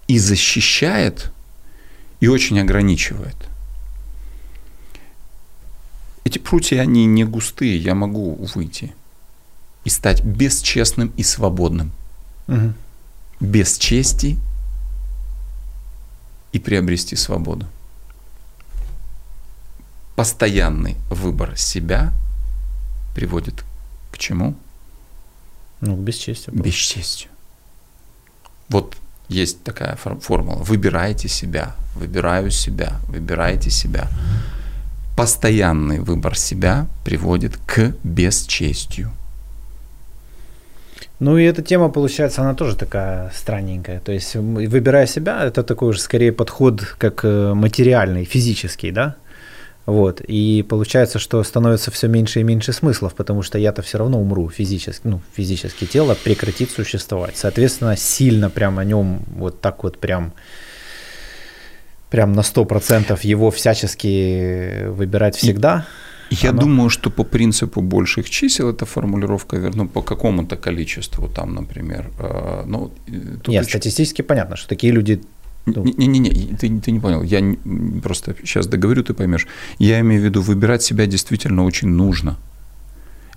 и 0.07 0.19
защищает, 0.19 1.31
и 2.19 2.27
очень 2.27 2.59
ограничивает. 2.59 3.35
Эти 6.23 6.39
прутья, 6.39 6.81
они 6.81 7.05
не 7.05 7.23
густые, 7.23 7.77
я 7.77 7.95
могу 7.95 8.35
выйти 8.53 8.93
и 9.85 9.89
стать 9.89 10.23
бесчестным 10.23 11.13
и 11.15 11.23
свободным. 11.23 11.91
Угу. 12.49 12.73
Без 13.39 13.77
чести 13.77 14.37
и 16.51 16.59
приобрести 16.59 17.15
свободу. 17.15 17.65
Постоянный 20.15 20.95
выбор 21.09 21.55
себя 21.57 22.11
приводит 23.13 23.63
к 24.11 24.17
чему? 24.17 24.55
Ну, 25.81 25.95
к 25.95 25.99
бесчестию. 25.99 26.55
К 26.55 26.59
бесчестию. 26.59 27.29
Вот 28.69 28.97
есть 29.29 29.63
такая 29.63 29.95
формула. 29.95 30.63
Выбирайте 30.63 31.27
себя, 31.27 31.75
выбираю 31.95 32.49
себя, 32.51 32.99
выбирайте 33.07 33.69
себя. 33.69 34.07
Постоянный 35.15 35.99
выбор 35.99 36.37
себя 36.37 36.87
приводит 37.03 37.57
к 37.57 37.93
бесчестию. 38.03 39.11
Ну 41.19 41.37
и 41.37 41.43
эта 41.45 41.63
тема, 41.63 41.89
получается, 41.89 42.41
она 42.41 42.53
тоже 42.53 42.75
такая 42.75 43.31
странненькая. 43.35 43.99
То 43.99 44.11
есть, 44.11 44.35
выбирая 44.35 45.07
себя, 45.07 45.43
это 45.43 45.63
такой 45.63 45.89
уже 45.89 45.99
скорее 45.99 46.31
подход 46.31 46.81
как 46.99 47.25
э, 47.25 47.53
материальный, 47.53 48.23
физический, 48.23 48.91
да? 48.91 49.15
Вот. 49.87 50.21
И 50.27 50.63
получается, 50.69 51.17
что 51.17 51.41
становится 51.43 51.91
все 51.91 52.07
меньше 52.07 52.41
и 52.41 52.43
меньше 52.43 52.73
смыслов, 52.73 53.15
потому 53.15 53.41
что 53.41 53.57
я-то 53.57 53.81
все 53.81 53.97
равно 53.97 54.19
умру 54.19 54.49
физически, 54.49 55.07
ну, 55.07 55.21
физически 55.33 55.85
тело 55.85 56.15
прекратит 56.23 56.69
существовать. 56.69 57.37
Соответственно, 57.37 57.97
сильно 57.97 58.49
прям 58.49 58.77
о 58.77 58.83
нем 58.83 59.21
вот 59.37 59.61
так 59.61 59.83
вот 59.83 59.97
прям 59.97 60.33
прям 62.09 62.33
на 62.33 62.41
100% 62.41 63.17
его 63.23 63.49
всячески 63.49 64.87
выбирать 64.87 65.35
всегда. 65.35 65.87
Я 66.29 66.49
Оно... 66.49 66.61
думаю, 66.61 66.89
что 66.89 67.09
по 67.09 67.23
принципу 67.23 67.81
больших 67.81 68.29
чисел 68.29 68.69
эта 68.69 68.85
формулировка 68.85 69.71
ну, 69.75 69.87
по 69.87 70.01
какому-то 70.01 70.57
количеству, 70.57 71.27
там, 71.27 71.55
например. 71.55 72.11
Э, 72.19 72.63
ну, 72.65 72.91
Нет, 73.07 73.47
очень... 73.47 73.63
статистически 73.63 74.23
понятно, 74.23 74.55
что 74.55 74.67
такие 74.67 74.93
люди 74.93 75.21
не-не-не, 75.65 76.55
ты, 76.55 76.79
ты 76.79 76.91
не 76.91 76.99
понял. 76.99 77.23
Я 77.23 77.41
просто 78.01 78.35
сейчас 78.43 78.67
договорю, 78.67 79.03
ты 79.03 79.13
поймешь. 79.13 79.47
Я 79.79 79.99
имею 79.99 80.21
в 80.21 80.25
виду, 80.25 80.41
выбирать 80.41 80.81
себя 80.81 81.05
действительно 81.05 81.65
очень 81.65 81.89
нужно. 81.89 82.37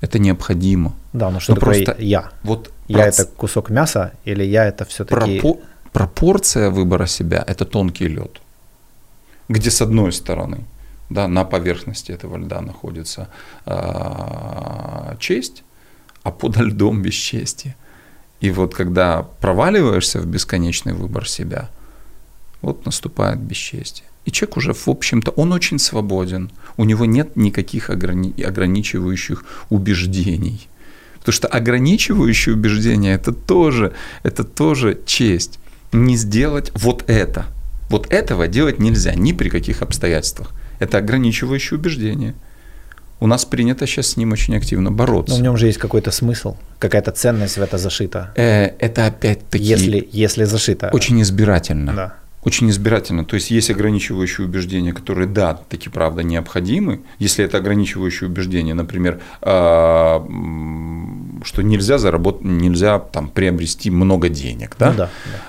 Это 0.01 0.19
необходимо. 0.19 0.95
Да, 1.13 1.31
но 1.31 1.41
что 1.41 1.55
но 1.55 1.61
такое 1.61 1.85
просто 1.85 2.03
я? 2.03 2.31
Вот 2.43 2.73
я 2.89 3.03
проц... 3.03 3.21
это 3.21 3.31
кусок 3.37 3.71
мяса 3.71 4.13
или 4.25 4.45
я 4.45 4.65
это 4.65 4.85
все-таки... 4.85 5.41
Пропо... 5.41 5.61
Пропорция 5.93 6.71
выбора 6.71 7.07
себя– 7.07 7.45
это 7.49 7.65
тонкий 7.65 8.07
лед, 8.07 8.41
где 9.49 9.71
с 9.71 9.83
одной 9.83 10.13
стороны 10.13 10.59
да, 11.11 11.29
на 11.29 11.45
поверхности 11.45 12.13
этого 12.13 12.39
льда 12.39 12.61
находится 12.61 13.29
э, 13.67 15.17
честь, 15.19 15.65
а 16.23 16.31
под 16.31 16.57
льдом 16.57 17.03
бесчестие. 17.03 17.77
И 18.41 18.51
вот 18.51 18.75
когда 18.75 19.23
проваливаешься 19.23 20.19
в 20.21 20.27
бесконечный 20.27 20.95
выбор 20.95 21.29
себя– 21.29 21.69
вот 22.63 22.85
наступает 22.85 23.39
бесчестие. 23.39 24.07
И 24.27 24.31
человек 24.31 24.57
уже, 24.59 24.75
в 24.75 24.89
общем-то, 24.89 25.31
он 25.33 25.53
очень 25.53 25.79
свободен. 25.79 26.51
У 26.77 26.85
него 26.85 27.07
нет 27.07 27.37
никаких 27.37 27.91
ограни- 27.91 28.43
ограничивающих 28.43 29.45
убеждений. 29.71 30.69
Потому 31.19 31.33
что 31.33 31.49
ограничивающие 31.49 32.55
убеждения 32.55 33.15
это 33.15 33.33
тоже, 33.33 33.95
это 34.23 34.45
тоже 34.45 34.99
честь. 35.07 35.59
Не 35.93 36.17
сделать 36.17 36.71
вот 36.75 37.05
это. 37.09 37.47
Вот 37.89 38.13
этого 38.13 38.47
делать 38.47 38.79
нельзя 38.79 39.15
ни 39.15 39.33
при 39.33 39.49
каких 39.49 39.83
обстоятельствах. 39.83 40.53
Это 40.81 40.99
ограничивающее 40.99 41.79
убеждение. 41.79 42.35
У 43.21 43.27
нас 43.27 43.45
принято 43.45 43.87
сейчас 43.87 44.09
с 44.09 44.17
ним 44.17 44.33
очень 44.33 44.57
активно 44.57 44.91
бороться. 44.91 45.35
Но 45.35 45.41
в 45.41 45.43
нем 45.43 45.57
же 45.57 45.67
есть 45.67 45.79
какой-то 45.79 46.11
смысл, 46.11 46.57
какая-то 46.79 47.13
ценность 47.13 47.59
в 47.59 47.63
это 47.63 47.79
зашита. 47.79 48.33
Э, 48.35 48.71
это 48.79 49.07
опять-таки... 49.07 49.63
Если, 49.63 50.09
если 50.11 50.45
зашито. 50.45 50.89
Очень 50.93 51.21
избирательно. 51.21 51.93
Да 51.93 52.15
очень 52.43 52.71
избирательно. 52.71 53.25
То 53.25 53.35
есть 53.35 53.51
есть 53.51 53.71
ограничивающие 53.71 54.47
убеждения, 54.47 54.93
которые, 54.93 55.29
да, 55.29 55.61
таки 55.69 55.91
правда 55.91 56.23
необходимы. 56.23 57.03
Если 57.19 57.45
это 57.45 57.59
ограничивающие 57.59 58.29
убеждения, 58.29 58.75
например, 58.75 59.21
а, 59.43 60.25
что 61.45 61.63
нельзя 61.63 61.99
заработать, 61.99 62.45
нельзя 62.45 62.99
там 62.99 63.29
приобрести 63.29 63.91
много 63.91 64.29
денег, 64.29 64.77
да? 64.79 64.91
Ну, 64.91 64.97
да, 64.97 65.11
да. 65.27 65.41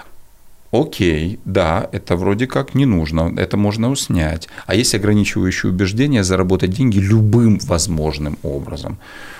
Окей, 0.71 1.39
да, 1.43 1.89
это 1.91 2.15
вроде 2.15 2.47
как 2.47 2.75
не 2.75 2.85
нужно, 2.85 3.33
это 3.37 3.57
можно 3.57 3.93
снять. 3.95 4.47
А 4.65 4.73
есть 4.73 4.95
ограничивающие 4.95 5.69
убеждения 5.69 6.23
заработать 6.23 6.71
деньги 6.71 6.97
любым 6.97 7.59
возможным 7.63 8.37
образом. 8.41 8.97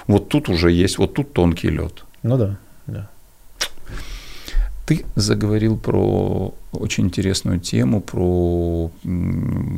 Вот 0.07 0.27
тут 0.27 0.49
уже 0.49 0.71
есть, 0.71 0.97
вот 0.97 1.13
тут 1.13 1.32
тонкий 1.32 1.69
лед. 1.69 2.03
Ну 2.23 2.38
да, 2.38 2.57
да. 2.86 3.09
Ты 4.86 5.05
заговорил 5.15 5.77
про 5.77 6.53
очень 6.73 7.05
интересную 7.05 7.61
тему, 7.61 8.01
про, 8.01 8.91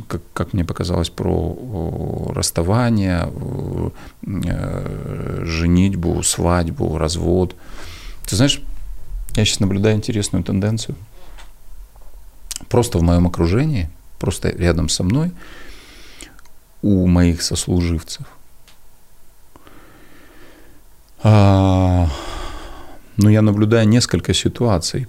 как, 0.08 0.22
как 0.32 0.54
мне 0.54 0.64
показалось, 0.64 1.10
про 1.10 2.32
расставание, 2.34 3.28
э, 4.26 5.40
женитьбу, 5.44 6.20
свадьбу, 6.24 6.98
развод. 6.98 7.54
Ты 8.26 8.34
знаешь, 8.34 8.60
я 9.36 9.44
сейчас 9.44 9.60
наблюдаю 9.60 9.96
интересную 9.96 10.42
тенденцию. 10.42 10.96
Просто 12.74 12.98
в 12.98 13.02
моем 13.02 13.28
окружении, 13.28 13.88
просто 14.18 14.48
рядом 14.48 14.88
со 14.88 15.04
мной, 15.04 15.30
у 16.82 17.06
моих 17.06 17.40
сослуживцев. 17.40 18.26
А, 21.22 22.08
но 23.16 23.30
я 23.30 23.42
наблюдаю 23.42 23.86
несколько 23.86 24.34
ситуаций, 24.34 25.06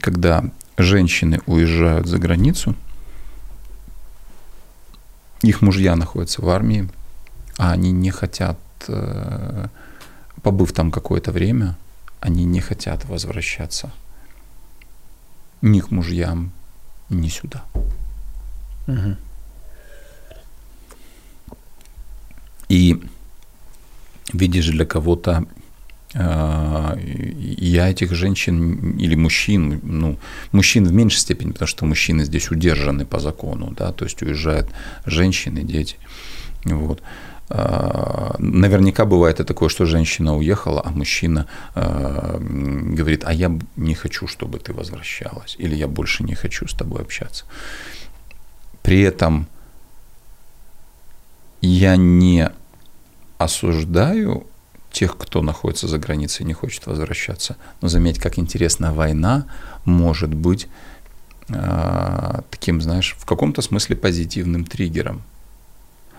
когда 0.00 0.50
женщины 0.76 1.40
уезжают 1.46 2.08
за 2.08 2.18
границу, 2.18 2.74
их 5.42 5.62
мужья 5.62 5.94
находятся 5.94 6.42
в 6.42 6.48
армии, 6.48 6.88
а 7.56 7.70
они 7.70 7.92
не 7.92 8.10
хотят, 8.10 8.58
э, 8.88 9.68
побыв 10.42 10.72
там 10.72 10.90
какое-то 10.90 11.30
время, 11.30 11.78
они 12.18 12.42
не 12.42 12.60
хотят 12.60 13.04
возвращаться 13.04 13.92
ни 15.62 15.78
к 15.78 15.92
мужьям, 15.92 16.50
ни 17.10 17.28
сюда. 17.28 17.64
Угу. 18.86 19.16
И 22.68 23.00
видишь, 24.32 24.68
для 24.68 24.84
кого-то 24.84 25.46
а, 26.14 26.96
я 26.98 27.88
этих 27.90 28.14
женщин 28.14 28.96
или 28.98 29.14
мужчин, 29.14 29.80
ну, 29.82 30.18
мужчин 30.52 30.84
в 30.84 30.92
меньшей 30.92 31.18
степени, 31.18 31.52
потому 31.52 31.68
что 31.68 31.84
мужчины 31.84 32.24
здесь 32.24 32.50
удержаны 32.50 33.04
по 33.04 33.20
закону, 33.20 33.74
да, 33.76 33.92
то 33.92 34.04
есть 34.04 34.22
уезжают 34.22 34.68
женщины, 35.04 35.62
дети, 35.62 35.96
вот. 36.64 37.02
А, 37.48 38.34
наверняка 38.38 39.04
бывает 39.04 39.40
и 39.40 39.44
такое, 39.44 39.68
что 39.68 39.86
женщина 39.86 40.36
уехала, 40.36 40.82
а 40.84 40.90
мужчина 40.90 41.46
а, 41.74 42.38
говорит, 42.40 43.22
а 43.24 43.32
я 43.32 43.56
не 43.76 43.94
хочу, 43.94 44.26
чтобы 44.26 44.58
ты 44.58 44.72
возвращалась, 44.72 45.54
или 45.58 45.76
я 45.76 45.86
больше 45.86 46.24
не 46.24 46.34
хочу 46.34 46.66
с 46.66 46.74
тобой 46.74 47.02
общаться. 47.02 47.44
При 48.82 49.00
этом 49.00 49.46
я 51.60 51.96
не 51.96 52.50
осуждаю 53.38 54.46
тех, 54.90 55.16
кто 55.16 55.42
находится 55.42 55.88
за 55.88 55.98
границей 55.98 56.44
и 56.44 56.46
не 56.46 56.54
хочет 56.54 56.86
возвращаться. 56.86 57.56
Но 57.80 57.88
заметь, 57.88 58.18
как 58.18 58.38
интересно, 58.38 58.94
война 58.94 59.46
может 59.84 60.32
быть 60.32 60.68
э, 61.48 62.40
таким, 62.50 62.80
знаешь, 62.80 63.14
в 63.18 63.26
каком-то 63.26 63.62
смысле 63.62 63.96
позитивным 63.96 64.64
триггером. 64.64 65.22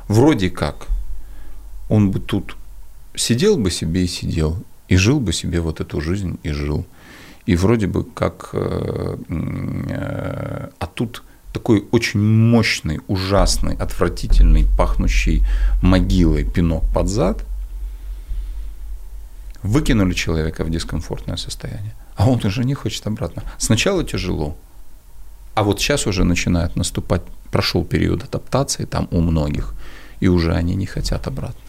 Вроде 0.08 0.50
как 0.50 0.88
он 1.90 2.12
бы 2.12 2.20
тут 2.20 2.56
сидел 3.16 3.58
бы 3.58 3.72
себе 3.72 4.04
и 4.04 4.08
сидел, 4.08 4.58
и 4.88 4.98
жил 4.98 5.20
бы 5.20 5.34
себе 5.34 5.60
вот 5.60 5.82
эту 5.82 6.02
жизнь 6.02 6.38
и 6.44 6.52
жил. 6.52 6.86
И 7.46 7.56
вроде 7.56 7.88
бы 7.88 8.04
как, 8.04 8.50
э, 8.54 9.18
э, 9.30 10.70
а 10.80 10.88
тут 10.88 11.24
такой 11.54 11.86
очень 11.92 12.20
мощный, 12.22 13.00
ужасный, 13.08 13.76
отвратительный, 13.76 14.66
пахнущий 14.78 15.44
могилой 15.82 16.44
пинок 16.44 16.84
под 16.94 17.08
зад– 17.08 17.44
выкинули 19.68 20.14
человека 20.14 20.64
в 20.64 20.70
дискомфортное 20.70 21.38
состояние, 21.38 21.94
а 22.16 22.30
он 22.30 22.40
уже 22.46 22.64
не 22.64 22.74
хочет 22.74 23.08
обратно. 23.08 23.44
Сначала 23.58 24.04
тяжело, 24.04 24.56
а 25.56 25.64
вот 25.64 25.80
сейчас 25.80 26.08
уже 26.08 26.24
начинает 26.24 26.76
наступать, 26.76 27.22
прошел 27.52 27.84
период 27.86 28.24
адаптации 28.24 28.86
там 28.86 29.08
у 29.12 29.22
многих, 29.22 29.74
и 30.22 30.28
уже 30.28 30.54
они 30.54 30.76
не 30.76 30.86
хотят 30.86 31.28
обратно. 31.28 31.62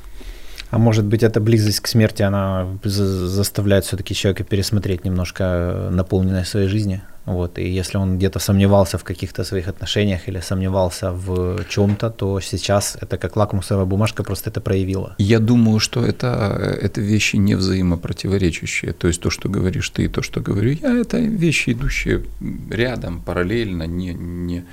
А 0.71 0.79
может 0.79 1.05
быть, 1.05 1.23
эта 1.23 1.41
близость 1.41 1.81
к 1.81 1.87
смерти, 1.87 2.23
она 2.23 2.67
заставляет 2.85 3.85
все-таки 3.85 4.15
человека 4.15 4.45
пересмотреть 4.45 5.05
немножко 5.05 5.89
наполненность 5.91 6.51
своей 6.51 6.69
жизни? 6.69 7.01
Вот, 7.25 7.59
и 7.59 7.69
если 7.69 7.99
он 7.99 8.17
где-то 8.17 8.39
сомневался 8.39 8.97
в 8.97 9.05
каких-то 9.05 9.45
своих 9.45 9.69
отношениях 9.69 10.29
или 10.29 10.41
сомневался 10.41 11.13
в 11.13 11.65
чем-то, 11.69 12.11
то 12.11 12.41
сейчас 12.41 12.97
это 13.01 13.19
как 13.19 13.37
лакмусовая 13.37 13.85
бумажка 13.85 14.23
просто 14.23 14.51
это 14.51 14.63
проявила. 14.63 15.15
Я 15.19 15.39
думаю, 15.39 15.79
что 15.79 16.05
это, 16.05 16.79
это 16.83 17.03
вещи 17.03 17.37
не 17.37 17.55
взаимопротиворечащие. 17.55 18.93
То 18.93 19.09
есть 19.09 19.21
то, 19.21 19.29
что 19.31 19.51
говоришь 19.51 19.91
ты, 19.91 20.05
и 20.05 20.09
то, 20.09 20.23
что 20.23 20.41
говорю 20.41 20.71
я, 20.71 20.99
это 20.99 21.19
вещи, 21.19 21.71
идущие 21.71 22.25
рядом, 22.71 23.21
параллельно, 23.21 23.83
не, 23.83 24.15
не, 24.15 24.65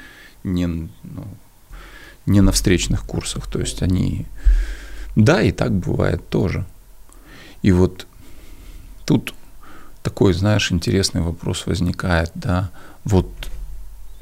не, 0.46 0.68
ну, 0.68 1.26
не 2.26 2.42
на 2.42 2.52
встречных 2.52 3.04
курсах. 3.04 3.52
То 3.52 3.60
есть 3.60 3.82
они... 3.82 4.28
Да, 5.16 5.42
и 5.42 5.52
так 5.52 5.72
бывает 5.72 6.28
тоже. 6.30 6.66
И 7.62 7.72
вот 7.72 8.08
тут 9.06 9.34
такой, 10.04 10.34
знаешь, 10.34 10.72
интересный 10.72 11.22
вопрос 11.22 11.66
возникает, 11.66 12.32
да, 12.36 12.70
вот 13.06 13.28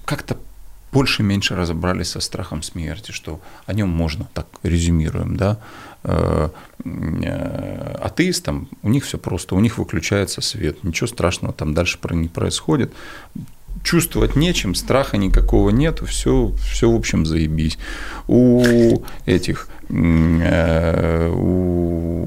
как-то 0.05 0.37
больше-меньше 0.93 1.55
разобрались 1.55 2.11
со 2.11 2.19
страхом 2.19 2.61
смерти, 2.61 3.11
что 3.11 3.41
о 3.65 3.73
нем 3.73 3.89
можно, 3.89 4.27
так 4.33 4.47
резюмируем, 4.61 5.35
да, 5.35 5.57
э, 6.03 6.49
атеистам 7.99 8.69
у 8.83 8.89
них 8.89 9.03
все 9.03 9.17
просто, 9.17 9.55
у 9.55 9.59
них 9.59 9.79
выключается 9.79 10.41
свет, 10.41 10.83
ничего 10.83 11.07
страшного 11.07 11.53
там 11.53 11.73
дальше 11.73 11.97
не 12.11 12.27
происходит, 12.27 12.93
чувствовать 13.83 14.35
нечем, 14.35 14.75
страха 14.75 15.17
никакого 15.17 15.71
нет, 15.71 15.99
все, 16.07 16.53
все 16.61 16.89
в 16.89 16.95
общем 16.95 17.25
заебись. 17.25 17.77
У 18.27 19.03
этих 19.25 19.67
у, 21.35 22.25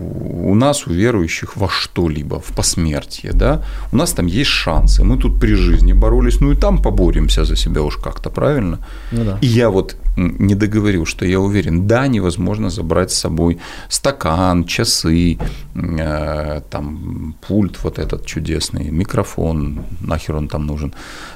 у 0.51 0.55
нас, 0.55 0.87
у 0.87 0.93
верующих, 0.93 1.57
во 1.57 1.69
что-либо, 1.69 2.41
в 2.41 2.53
посмертие, 2.55 3.33
да, 3.33 3.62
у 3.93 3.97
нас 3.97 4.12
там 4.12 4.27
есть 4.27 4.51
шансы. 4.51 5.05
Мы 5.05 5.17
тут 5.17 5.41
при 5.41 5.55
жизни 5.55 5.93
боролись, 5.93 6.41
ну 6.41 6.53
и 6.53 6.57
там 6.57 6.83
поборемся 6.83 7.45
за 7.45 7.57
себя 7.57 7.83
уж 7.83 7.97
как-то, 7.97 8.31
правильно? 8.31 8.79
Ну, 9.12 9.25
да. 9.25 9.39
И 9.43 9.47
я 9.47 9.69
вот 9.71 9.97
не 10.17 10.55
договорил, 10.55 11.07
что 11.07 11.27
я 11.27 11.41
уверен, 11.41 11.87
да, 11.87 12.07
невозможно 12.07 12.71
забрать 12.71 13.11
с 13.11 13.19
собой 13.19 13.59
стакан, 13.89 14.64
часы, 14.64 15.39
э, 15.75 16.61
там 16.71 17.35
пульт 17.47 17.79
вот 17.83 17.99
этот 17.99 18.27
чудесный, 18.27 18.91
микрофон, 18.91 19.81
нахер 20.01 20.37
он 20.37 20.49
там 20.49 20.67
нужен, 20.67 20.95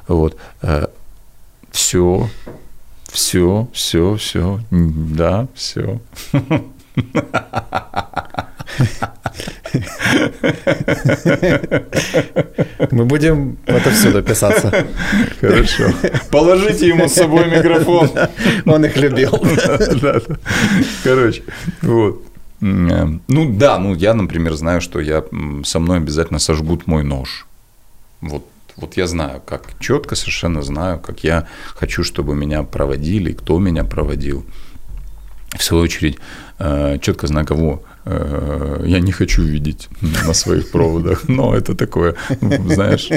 вот, 0.08 0.36
э, 0.62 0.86
все, 1.72 2.28
все, 3.12 3.68
все, 3.72 4.16
все, 4.16 4.60
да, 4.70 5.48
все. 5.54 6.00
Мы 12.90 13.04
будем 13.04 13.58
это 13.66 13.90
все 13.90 14.12
дописаться. 14.12 14.86
Хорошо. 15.40 15.84
Положите 16.30 16.88
ему 16.88 17.08
с 17.08 17.14
собой 17.14 17.50
микрофон. 17.50 18.10
Он 18.66 18.84
их 18.84 18.96
любил. 18.96 19.30
Короче, 21.04 21.42
вот. 21.82 22.22
Ну 22.60 23.52
да, 23.56 23.78
ну 23.78 23.94
я, 23.94 24.14
например, 24.14 24.54
знаю, 24.54 24.80
что 24.80 25.00
я 25.00 25.24
со 25.64 25.78
мной 25.78 25.98
обязательно 25.98 26.38
сожгут 26.38 26.86
мой 26.86 27.04
нож. 27.04 27.46
Вот 28.20 28.49
вот 28.80 28.96
я 28.96 29.06
знаю, 29.06 29.40
как 29.44 29.62
четко 29.78 30.16
совершенно 30.16 30.62
знаю, 30.62 30.98
как 30.98 31.24
я 31.24 31.46
хочу, 31.74 32.02
чтобы 32.04 32.34
меня 32.34 32.62
проводили, 32.62 33.32
кто 33.32 33.58
меня 33.58 33.84
проводил. 33.84 34.44
В 35.56 35.62
свою 35.62 35.82
очередь, 35.82 36.18
э, 36.58 36.98
четко 37.00 37.26
знаю, 37.26 37.46
кого 37.46 37.82
э, 38.04 38.84
я 38.86 39.00
не 39.00 39.12
хочу 39.12 39.42
видеть 39.42 39.88
на 40.00 40.32
своих 40.32 40.70
проводах. 40.70 41.28
Но 41.28 41.54
это 41.56 41.74
такое, 41.74 42.14
знаешь, 42.40 43.10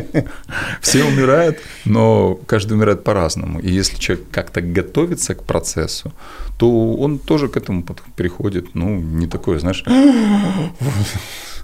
все 0.81 1.03
умирают, 1.03 1.57
но 1.85 2.35
каждый 2.47 2.73
умирает 2.73 3.03
по-разному. 3.03 3.59
И 3.59 3.71
если 3.71 3.97
человек 3.97 4.25
как-то 4.31 4.61
готовится 4.61 5.35
к 5.35 5.43
процессу, 5.43 6.11
то 6.57 6.93
он 6.95 7.19
тоже 7.19 7.47
к 7.47 7.57
этому 7.57 7.85
приходит, 8.15 8.75
ну, 8.75 8.99
не 8.99 9.27
такое, 9.27 9.59
знаешь, 9.59 9.83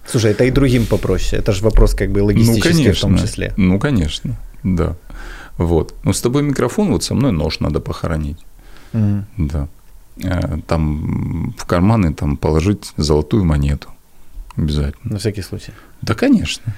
Слушай, 0.10 0.32
это 0.32 0.43
и 0.43 0.51
другим 0.51 0.86
попроще. 0.86 1.41
Это 1.41 1.51
же 1.51 1.64
вопрос 1.64 1.93
как 1.93 2.12
бы 2.12 2.24
логистический 2.24 2.70
ну, 2.70 2.76
конечно, 2.76 2.93
в 2.93 3.01
том 3.01 3.18
числе. 3.18 3.53
Ну, 3.57 3.80
конечно, 3.80 4.36
да. 4.64 4.95
Вот. 5.57 5.93
Ну, 6.03 6.14
с 6.14 6.22
тобой 6.22 6.41
микрофон, 6.41 6.91
вот 6.91 7.03
со 7.03 7.14
мной 7.14 7.32
нож 7.32 7.60
надо 7.60 7.80
похоронить. 7.80 8.38
Mm. 8.93 9.24
Да. 9.38 9.68
Э, 10.24 10.57
там 10.68 11.53
в 11.57 11.66
карманы 11.66 12.14
там 12.14 12.38
положить 12.38 12.93
золотую 12.97 13.45
монету. 13.45 13.89
Обязательно. 14.55 15.14
На 15.14 15.18
всякий 15.20 15.43
случай. 15.43 15.74
Да, 16.01 16.16
конечно. 16.16 16.76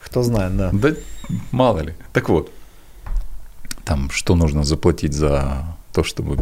Кто 0.00 0.22
знает, 0.22 0.56
да. 0.56 0.70
Да 0.72 0.94
мало 1.52 1.80
ли. 1.80 1.94
Так 2.12 2.28
вот, 2.28 2.50
там 3.84 4.10
что 4.10 4.34
нужно 4.34 4.64
заплатить 4.64 5.12
за 5.12 5.64
то, 5.92 6.04
чтобы 6.04 6.38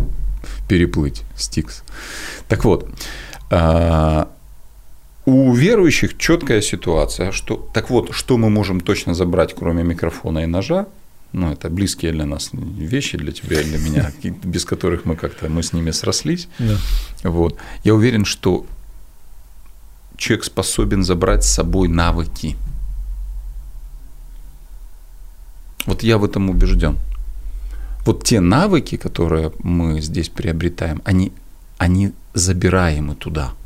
переплыть 0.68 1.22
Стикс. 1.37 1.82
Так 2.49 2.64
вот, 2.64 2.89
а, 3.51 4.28
у 5.27 5.55
верующих 5.55 6.18
четкая 6.18 6.61
ситуация, 6.61 7.33
что 7.33 7.68
так 7.72 7.91
вот, 7.91 8.14
что 8.14 8.37
мы 8.37 8.51
можем 8.51 8.81
точно 8.81 9.14
забрать, 9.14 9.55
кроме 9.55 9.83
микрофона 9.83 10.41
и 10.41 10.47
ножа, 10.47 10.87
ну, 11.33 11.51
это 11.51 11.68
близкие 11.68 12.12
для 12.12 12.27
нас 12.27 12.51
вещи, 12.53 13.18
для 13.18 13.33
тебя 13.33 13.61
и 13.61 13.64
для 13.64 13.79
меня, 13.79 14.12
без 14.45 14.64
которых 14.64 15.05
мы 15.05 15.16
как-то, 15.16 15.49
мы 15.49 15.62
с 15.62 15.72
ними 15.72 15.93
срослись. 15.93 16.49
Да. 16.59 16.77
Вот. 17.25 17.57
Я 17.85 17.95
уверен, 17.95 18.25
что 18.25 18.66
человек 20.16 20.45
способен 20.45 21.03
забрать 21.03 21.43
с 21.43 21.55
собой 21.55 21.89
навыки. 21.89 22.57
Вот 25.87 26.03
я 26.03 26.18
в 26.18 26.25
этом 26.25 26.51
убежден. 26.51 26.99
Вот 28.07 28.25
те 28.25 28.41
навыки, 28.41 28.97
которые 28.97 29.51
мы 29.59 30.01
здесь 30.03 30.29
приобретаем, 30.29 31.01
они, 31.05 31.33
они 31.79 32.12
забираемы 32.35 33.14
туда– 33.14 33.55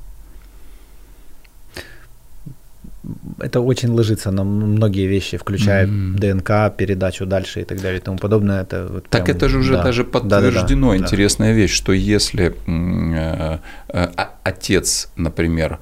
это 3.39 3.61
очень 3.61 3.91
ложится 3.91 4.31
на 4.31 4.45
многие 4.45 5.07
вещи, 5.07 5.37
включая 5.37 5.87
mm-hmm. 5.87 6.19
ДНК, 6.19 6.77
передачу 6.77 7.27
дальше 7.27 7.61
и 7.61 7.65
так 7.65 7.81
далее 7.81 8.01
и 8.01 8.03
тому 8.03 8.19
подобное. 8.19 8.63
Это 8.63 8.87
вот 8.91 9.09
так 9.09 9.29
это 9.29 9.49
же 9.49 9.59
уже 9.59 9.75
да. 9.75 9.83
даже 9.83 10.05
подтверждено. 10.05 10.89
Да, 10.89 10.93
да, 10.93 10.99
да, 10.99 11.05
Интересная 11.05 11.53
да. 11.53 11.57
вещь, 11.57 11.73
что 11.73 11.93
если 11.93 12.55
э, 12.67 13.59
э, 13.89 14.09
отец, 14.43 15.11
например, 15.17 15.79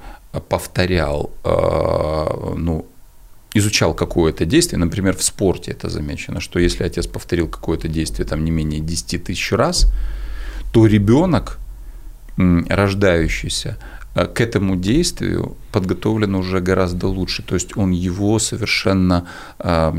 повторял, 0.49 1.31
э, 1.43 2.55
ну, 2.57 2.85
изучал 3.53 3.93
какое-то 3.93 4.45
действие, 4.45 4.79
например, 4.79 5.15
в 5.15 5.23
спорте 5.23 5.71
это 5.71 5.89
замечено, 5.89 6.39
что 6.39 6.59
если 6.59 6.83
отец 6.83 7.07
повторил 7.07 7.47
какое-то 7.47 7.87
действие 7.87 8.27
там 8.27 8.45
не 8.45 8.51
менее 8.51 8.79
10 8.79 9.23
тысяч 9.23 9.51
раз, 9.51 9.91
то 10.71 10.85
ребенок, 10.85 11.57
рождающийся, 12.37 13.77
к 14.13 14.41
этому 14.41 14.75
действию 14.75 15.55
подготовлен 15.71 16.35
уже 16.35 16.59
гораздо 16.59 17.07
лучше. 17.07 17.43
То 17.43 17.55
есть 17.55 17.77
он 17.77 17.91
его 17.91 18.39
совершенно 18.39 19.27
э, 19.59 19.91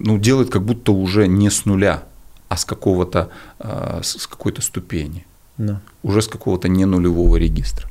ну, 0.00 0.18
делает 0.18 0.50
как 0.50 0.62
будто 0.62 0.92
уже 0.92 1.28
не 1.28 1.50
с 1.50 1.66
нуля, 1.66 2.02
а 2.48 2.56
с 2.56 2.64
какого-то 2.64 3.28
э, 3.58 4.00
с 4.02 4.26
какой-то 4.26 4.62
ступени. 4.62 5.26
Да. 5.58 5.80
Уже 6.02 6.22
с 6.22 6.28
какого-то 6.28 6.68
не 6.68 6.86
нулевого 6.86 7.36
регистра. 7.36 7.88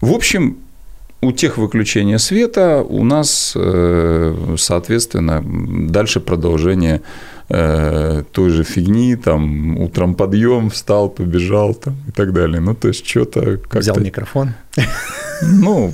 В 0.00 0.12
общем, 0.12 0.56
у 1.22 1.32
тех 1.32 1.58
выключения 1.58 2.18
света 2.18 2.82
у 2.82 3.04
нас, 3.04 3.56
соответственно, 4.56 5.42
дальше 5.88 6.20
продолжение 6.20 7.00
э, 7.52 8.24
той 8.32 8.50
же 8.50 8.64
фигни, 8.64 9.16
там, 9.16 9.76
утром 9.78 10.14
подъем, 10.14 10.70
встал, 10.70 11.10
побежал, 11.10 11.74
там, 11.74 11.96
и 12.08 12.10
так 12.10 12.32
далее. 12.32 12.60
Ну, 12.60 12.74
то 12.74 12.88
есть, 12.88 13.06
что-то 13.06 13.58
как 13.58 13.82
Взял 13.82 13.96
микрофон. 14.00 14.54
Ну, 15.42 15.92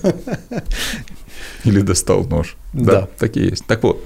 или 1.64 1.80
достал 1.80 2.24
нож. 2.24 2.56
Да, 2.72 2.92
да, 2.92 3.08
так 3.18 3.36
и 3.36 3.40
есть. 3.40 3.66
Так 3.66 3.82
вот, 3.82 4.04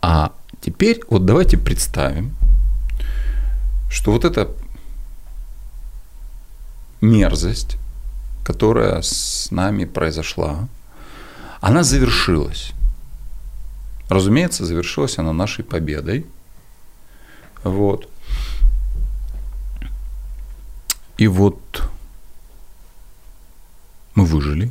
а 0.00 0.32
теперь 0.60 1.00
вот 1.08 1.24
давайте 1.24 1.56
представим, 1.56 2.36
что 3.90 4.12
вот 4.12 4.24
эта 4.24 4.48
мерзость, 7.00 7.76
которая 8.44 9.02
с 9.02 9.48
нами 9.50 9.84
произошла, 9.84 10.68
она 11.60 11.82
завершилась. 11.82 12.72
Разумеется, 14.12 14.66
завершилась 14.66 15.18
она 15.18 15.32
нашей 15.32 15.64
победой. 15.64 16.26
Вот. 17.64 18.08
И 21.16 21.26
вот 21.26 21.82
Мы 24.14 24.26
выжили. 24.26 24.70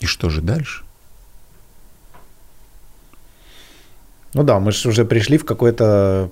И 0.00 0.06
что 0.06 0.28
же 0.28 0.42
дальше? 0.42 0.84
Ну 4.34 4.42
да, 4.42 4.58
мы 4.58 4.72
же 4.72 4.88
уже 4.88 5.04
пришли 5.04 5.38
в 5.38 5.44
какой-то 5.44 6.30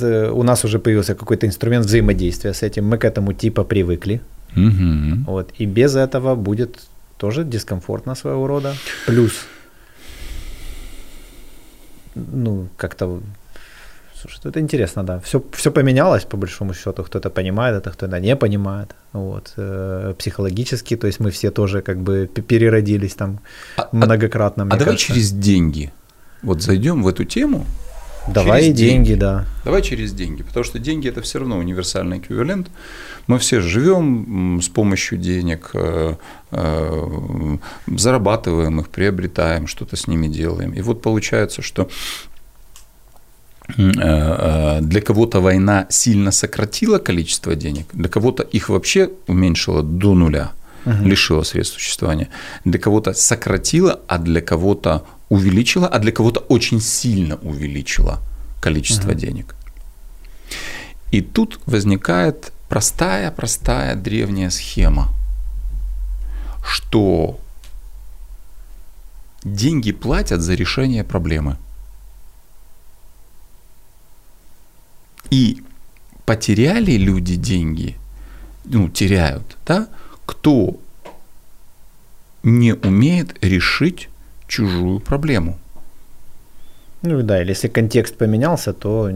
у 0.00 0.42
нас 0.42 0.64
уже 0.64 0.78
появился 0.78 1.14
какой-то 1.14 1.46
инструмент 1.46 1.86
взаимодействия 1.86 2.52
с 2.52 2.62
этим, 2.62 2.86
мы 2.86 2.98
к 2.98 3.04
этому 3.04 3.32
типа 3.32 3.64
привыкли. 3.64 4.20
Угу. 4.56 5.24
Вот, 5.26 5.50
и 5.58 5.66
без 5.66 5.96
этого 5.96 6.36
будет 6.36 6.78
тоже 7.16 7.42
дискомфортно 7.44 8.14
своего 8.14 8.46
рода. 8.46 8.76
Плюс, 9.06 9.32
ну, 12.14 12.68
как-то 12.76 13.20
Слушай, 14.22 14.50
это 14.50 14.60
интересно, 14.60 15.02
да. 15.02 15.18
Все, 15.18 15.42
все 15.52 15.70
поменялось, 15.72 16.24
по 16.24 16.36
большому 16.36 16.74
счету. 16.74 17.02
Кто-то 17.02 17.28
понимает 17.30 17.74
это, 17.74 17.90
кто-то 17.90 18.20
не 18.20 18.36
понимает. 18.36 18.94
Вот. 19.12 19.52
Э, 19.56 20.14
психологически, 20.16 20.96
то 20.96 21.08
есть 21.08 21.20
мы 21.20 21.30
все 21.30 21.50
тоже 21.50 21.82
как 21.82 21.98
бы 21.98 22.28
переродились 22.28 23.14
там 23.14 23.40
а, 23.76 23.82
а 23.82 23.96
многократно. 23.96 24.64
А, 24.64 24.74
а 24.74 24.78
давай 24.78 24.96
через 24.96 25.32
деньги. 25.32 25.92
Вот 26.42 26.62
зайдем 26.62 27.02
в 27.02 27.08
эту 27.08 27.24
тему. 27.24 27.66
Давай 28.28 28.62
через 28.62 28.76
деньги, 28.76 29.06
деньги, 29.08 29.20
да. 29.20 29.46
Давай 29.64 29.82
через 29.82 30.12
деньги, 30.12 30.42
потому 30.42 30.64
что 30.64 30.78
деньги 30.78 31.08
это 31.08 31.22
все 31.22 31.38
равно 31.38 31.58
универсальный 31.58 32.18
эквивалент. 32.18 32.68
Мы 33.26 33.38
все 33.38 33.60
живем 33.60 34.60
с 34.62 34.68
помощью 34.68 35.18
денег, 35.18 35.70
э, 35.74 36.14
э, 36.50 37.56
зарабатываем 37.86 38.80
их, 38.80 38.88
приобретаем, 38.88 39.66
что-то 39.66 39.96
с 39.96 40.06
ними 40.06 40.28
делаем. 40.28 40.72
И 40.72 40.82
вот 40.82 41.02
получается, 41.02 41.62
что 41.62 41.88
Э, 43.78 44.80
для 44.80 45.00
кого-то 45.00 45.40
война 45.40 45.86
сильно 45.88 46.30
сократила 46.30 46.98
количество 46.98 47.54
денег, 47.54 47.86
для 47.92 48.08
кого-то 48.08 48.42
их 48.42 48.68
вообще 48.68 49.10
уменьшила 49.26 49.82
до 49.82 50.14
нуля, 50.14 50.52
угу. 50.84 51.04
лишила 51.04 51.42
средств 51.42 51.74
существования, 51.74 52.28
для 52.64 52.78
кого-то 52.78 53.14
сократила, 53.14 54.00
а 54.08 54.18
для 54.18 54.40
кого-то 54.40 55.04
увеличила, 55.28 55.88
а 55.88 55.98
для 55.98 56.12
кого-то 56.12 56.40
очень 56.40 56.80
сильно 56.80 57.36
увеличила 57.36 58.20
количество 58.60 59.10
угу. 59.10 59.18
денег. 59.18 59.54
И 61.10 61.20
тут 61.20 61.60
возникает 61.66 62.52
простая-простая 62.68 63.96
древняя 63.96 64.50
схема, 64.50 65.08
что 66.64 67.38
деньги 69.44 69.92
платят 69.92 70.40
за 70.40 70.54
решение 70.54 71.04
проблемы– 71.04 71.56
И 75.32 75.62
потеряли 76.26 76.92
люди 76.92 77.36
деньги, 77.36 77.96
ну, 78.64 78.90
теряют, 78.90 79.56
да, 79.64 79.88
кто 80.26 80.76
не 82.42 82.74
умеет 82.74 83.44
решить 83.44 84.08
чужую 84.46 85.00
проблему. 85.00 85.58
Ну 87.02 87.22
да, 87.22 87.42
или 87.42 87.50
если 87.50 87.68
контекст 87.68 88.16
поменялся, 88.16 88.72
то 88.72 89.10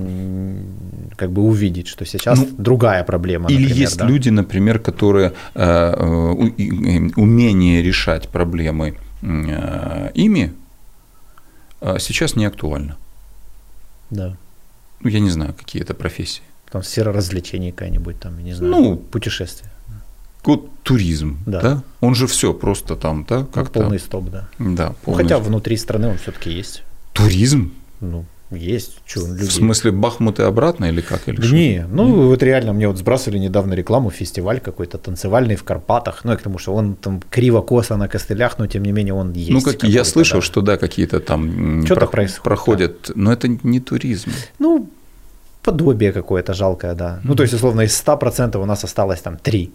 как 1.17 1.31
бы 1.31 1.43
увидеть, 1.43 1.87
что 1.87 2.05
сейчас 2.05 2.39
ну, 2.39 2.49
другая 2.59 3.05
проблема. 3.05 3.49
Или 3.49 3.63
например, 3.63 3.83
есть 3.83 3.99
да? 3.99 4.07
люди, 4.07 4.31
например, 4.31 4.79
которые 4.81 5.33
э, 5.55 5.63
э, 5.63 7.11
умение 7.17 7.83
решать 7.83 8.29
проблемы 8.29 8.97
э, 9.23 10.11
ими 10.15 10.53
э, 11.81 11.99
сейчас 12.01 12.37
не 12.37 12.45
актуально. 12.45 12.97
Да 14.11 14.37
ну, 15.01 15.11
я 15.11 15.21
не 15.21 15.31
знаю, 15.31 15.55
какие 15.55 15.83
это 15.83 15.95
профессии. 15.95 16.43
Там 16.71 16.83
сфера 16.83 17.13
развлечений 17.13 17.71
какая-нибудь, 17.71 18.19
там, 18.19 18.39
я 18.39 18.45
не 18.45 18.55
знаю, 18.55 18.73
ну, 18.73 18.97
путешествия. 18.97 19.71
Вот 20.47 20.71
туризм, 20.83 21.39
да. 21.47 21.61
да? 21.61 21.83
Он 22.01 22.15
же 22.15 22.27
все 22.27 22.55
просто 22.55 22.97
там, 22.97 23.27
да, 23.29 23.47
как 23.53 23.75
ну, 23.75 23.83
полный 23.83 23.99
стоп, 23.99 24.31
да. 24.31 24.49
Да, 24.59 24.89
ну, 24.89 24.95
полный... 25.05 25.23
Ну, 25.23 25.29
хотя 25.29 25.39
внутри 25.39 25.77
страны 25.77 26.09
он 26.09 26.19
все-таки 26.19 26.51
есть. 26.51 26.85
Туризм? 27.13 27.73
Ну, 28.01 28.25
есть. 28.51 29.01
Что, 29.05 29.27
людей... 29.27 29.49
В 29.49 29.53
смысле 29.53 29.91
Бахмут 29.91 30.39
и 30.39 30.43
обратно 30.43 30.85
или 30.85 31.01
как? 31.01 31.29
Или 31.29 31.37
не, 31.53 31.81
что? 31.81 31.89
ну 31.89 32.09
mm. 32.09 32.27
вот 32.29 32.43
реально 32.43 32.73
мне 32.73 32.87
вот 32.87 32.97
сбрасывали 32.97 33.39
недавно 33.39 33.75
рекламу, 33.75 34.11
фестиваль 34.11 34.61
какой-то 34.61 34.99
танцевальный 34.99 35.57
в 35.57 35.65
Карпатах, 35.65 36.21
ну 36.25 36.31
я 36.31 36.37
к 36.37 36.43
тому, 36.43 36.59
что 36.59 36.75
он 36.75 36.95
там 36.95 37.21
криво-косо 37.29 37.97
на 37.97 38.07
костылях, 38.07 38.59
но 38.59 38.69
тем 38.69 38.85
не 38.85 38.93
менее 38.93 39.15
он 39.15 39.33
есть. 39.33 39.51
Ну 39.51 39.61
как 39.61 39.83
я 39.83 40.05
слышал, 40.05 40.39
да. 40.39 40.47
что 40.47 40.61
да, 40.61 40.77
какие-то 40.77 41.19
там 41.19 41.85
Что-то 41.85 42.07
про- 42.07 42.29
проходят, 42.45 43.07
да. 43.09 43.13
но 43.17 43.33
это 43.33 43.49
не 43.49 43.81
туризм. 43.81 44.31
Ну, 44.61 44.89
подобие 45.63 46.13
какое-то 46.13 46.55
жалкое, 46.55 46.95
да. 46.95 47.17
Mm-hmm. 47.17 47.21
Ну 47.25 47.35
то 47.35 47.43
есть 47.43 47.55
условно 47.55 47.81
из 47.81 48.01
100% 48.01 48.57
у 48.63 48.65
нас 48.65 48.85
осталось 48.85 49.21
там 49.21 49.37
3. 49.37 49.73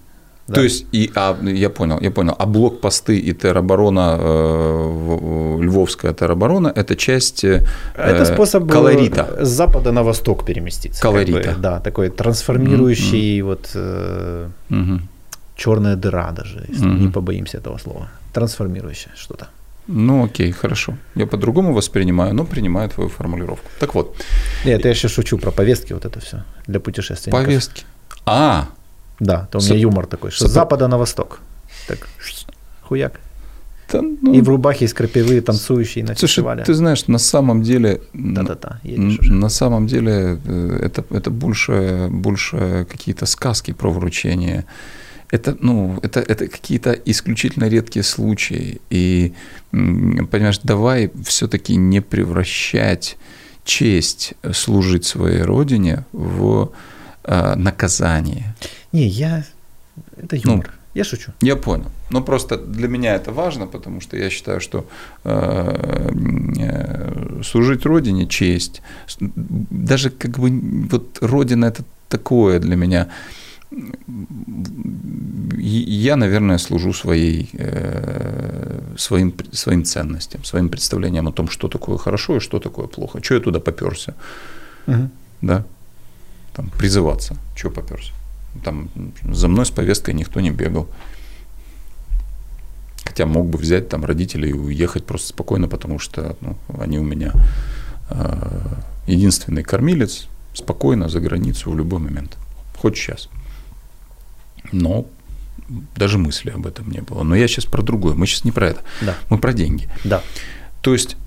Да. 0.47 0.55
То 0.55 0.61
есть, 0.61 0.85
и, 0.91 1.11
а, 1.15 1.37
я 1.43 1.69
понял, 1.69 1.99
я 2.01 2.11
понял. 2.11 2.35
А 2.37 2.45
блокпосты 2.45 3.17
и 3.17 3.33
тероборона, 3.33 4.17
э, 4.19 5.57
львовская 5.61 6.13
тероборона– 6.13 6.71
это 6.75 6.95
часть 6.95 7.43
э, 7.43 7.63
Это 7.95 8.25
способ 8.25 8.63
э, 8.63 8.67
колорита. 8.67 9.37
с 9.39 9.49
запада 9.49 9.91
на 9.91 10.03
восток 10.03 10.45
переместиться. 10.45 11.01
Колорита. 11.01 11.41
Как 11.41 11.55
бы, 11.55 11.61
да, 11.61 11.79
такой 11.79 12.09
трансформирующий 12.09 13.39
mm-hmm. 13.39 13.43
вот 13.43 13.71
э, 13.75 14.49
mm-hmm. 14.69 14.99
черная 15.55 15.95
дыра 15.95 16.31
даже, 16.31 16.65
если 16.69 16.85
mm-hmm. 16.85 16.99
не 16.99 17.11
побоимся 17.11 17.57
этого 17.57 17.77
слова. 17.77 18.09
Трансформирующее 18.33 19.13
что-то. 19.15 19.47
Ну, 19.87 20.25
окей, 20.25 20.51
хорошо. 20.51 20.93
Я 21.15 21.25
по-другому 21.25 21.73
воспринимаю, 21.73 22.33
но 22.33 22.45
принимаю 22.45 22.89
твою 22.89 23.09
формулировку. 23.09 23.69
Так 23.79 23.95
вот. 23.95 24.15
Нет, 24.65 24.85
я 24.85 24.93
сейчас 24.93 25.11
шучу 25.11 25.37
про 25.37 25.51
повестки, 25.51 25.93
вот 25.93 26.05
это 26.05 26.19
все 26.19 26.43
для 26.67 26.79
путешественников. 26.79 27.45
Повестки. 27.45 27.83
А, 28.25 28.67
да, 29.21 29.47
то 29.51 29.59
у 29.59 29.61
меня 29.61 29.75
С... 29.75 29.77
юмор 29.77 30.07
такой, 30.07 30.31
что 30.31 30.47
с 30.47 30.51
запада 30.51 30.87
на 30.87 30.97
восток. 30.97 31.39
Так, 31.87 32.07
хуяк. 32.81 33.19
Да, 33.91 34.01
ну... 34.01 34.33
И 34.33 34.41
в 34.41 34.49
рубахе 34.49 34.85
из 34.85 34.93
крапивы 34.93 35.41
танцующие 35.41 36.03
на 36.03 36.15
Слушай, 36.15 36.27
фестивале. 36.27 36.63
ты 36.63 36.73
знаешь, 36.73 37.07
на 37.07 37.19
самом 37.19 37.61
деле... 37.61 38.01
Да-да-да, 38.13 38.79
На 38.83 39.49
самом 39.49 39.85
деле 39.85 40.39
э, 40.43 40.79
это, 40.85 41.03
это 41.11 41.29
больше, 41.29 42.07
больше 42.09 42.87
какие-то 42.89 43.25
сказки 43.25 43.73
про 43.73 43.91
вручение. 43.91 44.65
Это, 45.29 45.55
ну, 45.59 45.99
это, 46.01 46.19
это 46.19 46.47
какие-то 46.47 46.93
исключительно 46.93 47.69
редкие 47.69 48.03
случаи. 48.03 48.81
И, 48.89 49.33
понимаешь, 49.71 50.59
давай 50.63 51.11
все-таки 51.25 51.75
не 51.75 52.01
превращать 52.01 53.17
честь 53.65 54.33
служить 54.51 55.05
своей 55.05 55.41
родине 55.41 56.05
в 56.11 56.71
э, 57.23 57.55
наказание. 57.55 58.55
Не, 58.91 59.07
я... 59.07 59.43
Это 60.17 60.35
ну, 60.43 60.51
юмор. 60.51 60.67
Ну, 60.67 60.81
я 60.93 61.03
шучу. 61.03 61.31
Я 61.41 61.55
понял. 61.55 61.85
Но 62.09 62.21
просто 62.21 62.57
для 62.57 62.87
меня 62.87 63.15
это 63.15 63.31
важно, 63.31 63.67
потому 63.67 64.01
что 64.01 64.17
я 64.17 64.29
считаю, 64.29 64.59
что 64.59 64.85
э, 65.23 66.11
э, 66.59 67.41
служить 67.43 67.85
Родине 67.85 68.27
честь, 68.27 68.81
даже 69.19 70.09
как 70.09 70.39
бы 70.39 70.49
вот 70.89 71.17
Родина 71.21 71.65
это 71.65 71.83
такое 72.09 72.59
для 72.59 72.75
меня. 72.75 73.07
Я, 75.57 76.15
наверное, 76.17 76.57
служу 76.57 76.93
своей, 76.93 77.49
э, 77.53 78.81
своим, 78.97 79.33
своим 79.53 79.85
ценностям, 79.85 80.43
своим 80.43 80.69
представлением 80.69 81.27
о 81.27 81.31
том, 81.31 81.47
что 81.47 81.67
такое 81.67 81.97
хорошо 81.97 82.35
и 82.35 82.39
что 82.39 82.59
такое 82.59 82.87
плохо. 82.87 83.23
Что 83.23 83.35
я 83.35 83.39
туда 83.39 83.59
поперся? 83.59 84.13
Угу. 84.87 85.09
Да? 85.41 85.63
Там, 86.53 86.69
призываться. 86.77 87.37
Чего 87.55 87.71
поперся? 87.71 88.11
Там 88.63 88.89
за 89.23 89.47
мной 89.47 89.65
с 89.65 89.71
повесткой 89.71 90.13
никто 90.13 90.39
не 90.41 90.51
бегал. 90.51 90.89
Хотя 93.03 93.25
мог 93.25 93.47
бы 93.47 93.57
взять 93.57 93.89
там 93.89 94.05
родителей 94.05 94.51
и 94.51 94.53
уехать 94.53 95.05
просто 95.05 95.29
спокойно, 95.29 95.67
потому 95.67 95.99
что 95.99 96.35
ну, 96.41 96.57
они 96.79 96.99
у 96.99 97.03
меня 97.03 97.33
э, 98.09 98.75
единственный 99.07 99.63
кормилец, 99.63 100.27
спокойно 100.53 101.09
за 101.09 101.19
границу 101.19 101.71
в 101.71 101.77
любой 101.77 101.99
момент. 101.99 102.37
Хоть 102.77 102.97
сейчас. 102.97 103.29
Но 104.71 105.07
даже 105.95 106.17
мысли 106.17 106.49
об 106.49 106.67
этом 106.67 106.89
не 106.91 107.01
было. 107.01 107.23
Но 107.23 107.35
я 107.35 107.47
сейчас 107.47 107.65
про 107.65 107.81
другое. 107.81 108.13
Мы 108.13 108.27
сейчас 108.27 108.43
не 108.43 108.51
про 108.51 108.69
это. 108.69 108.81
Да. 109.01 109.15
Мы 109.29 109.37
про 109.37 109.53
деньги. 109.53 109.89
Да. 110.03 110.21
То 110.81 110.93
есть, 110.93 111.17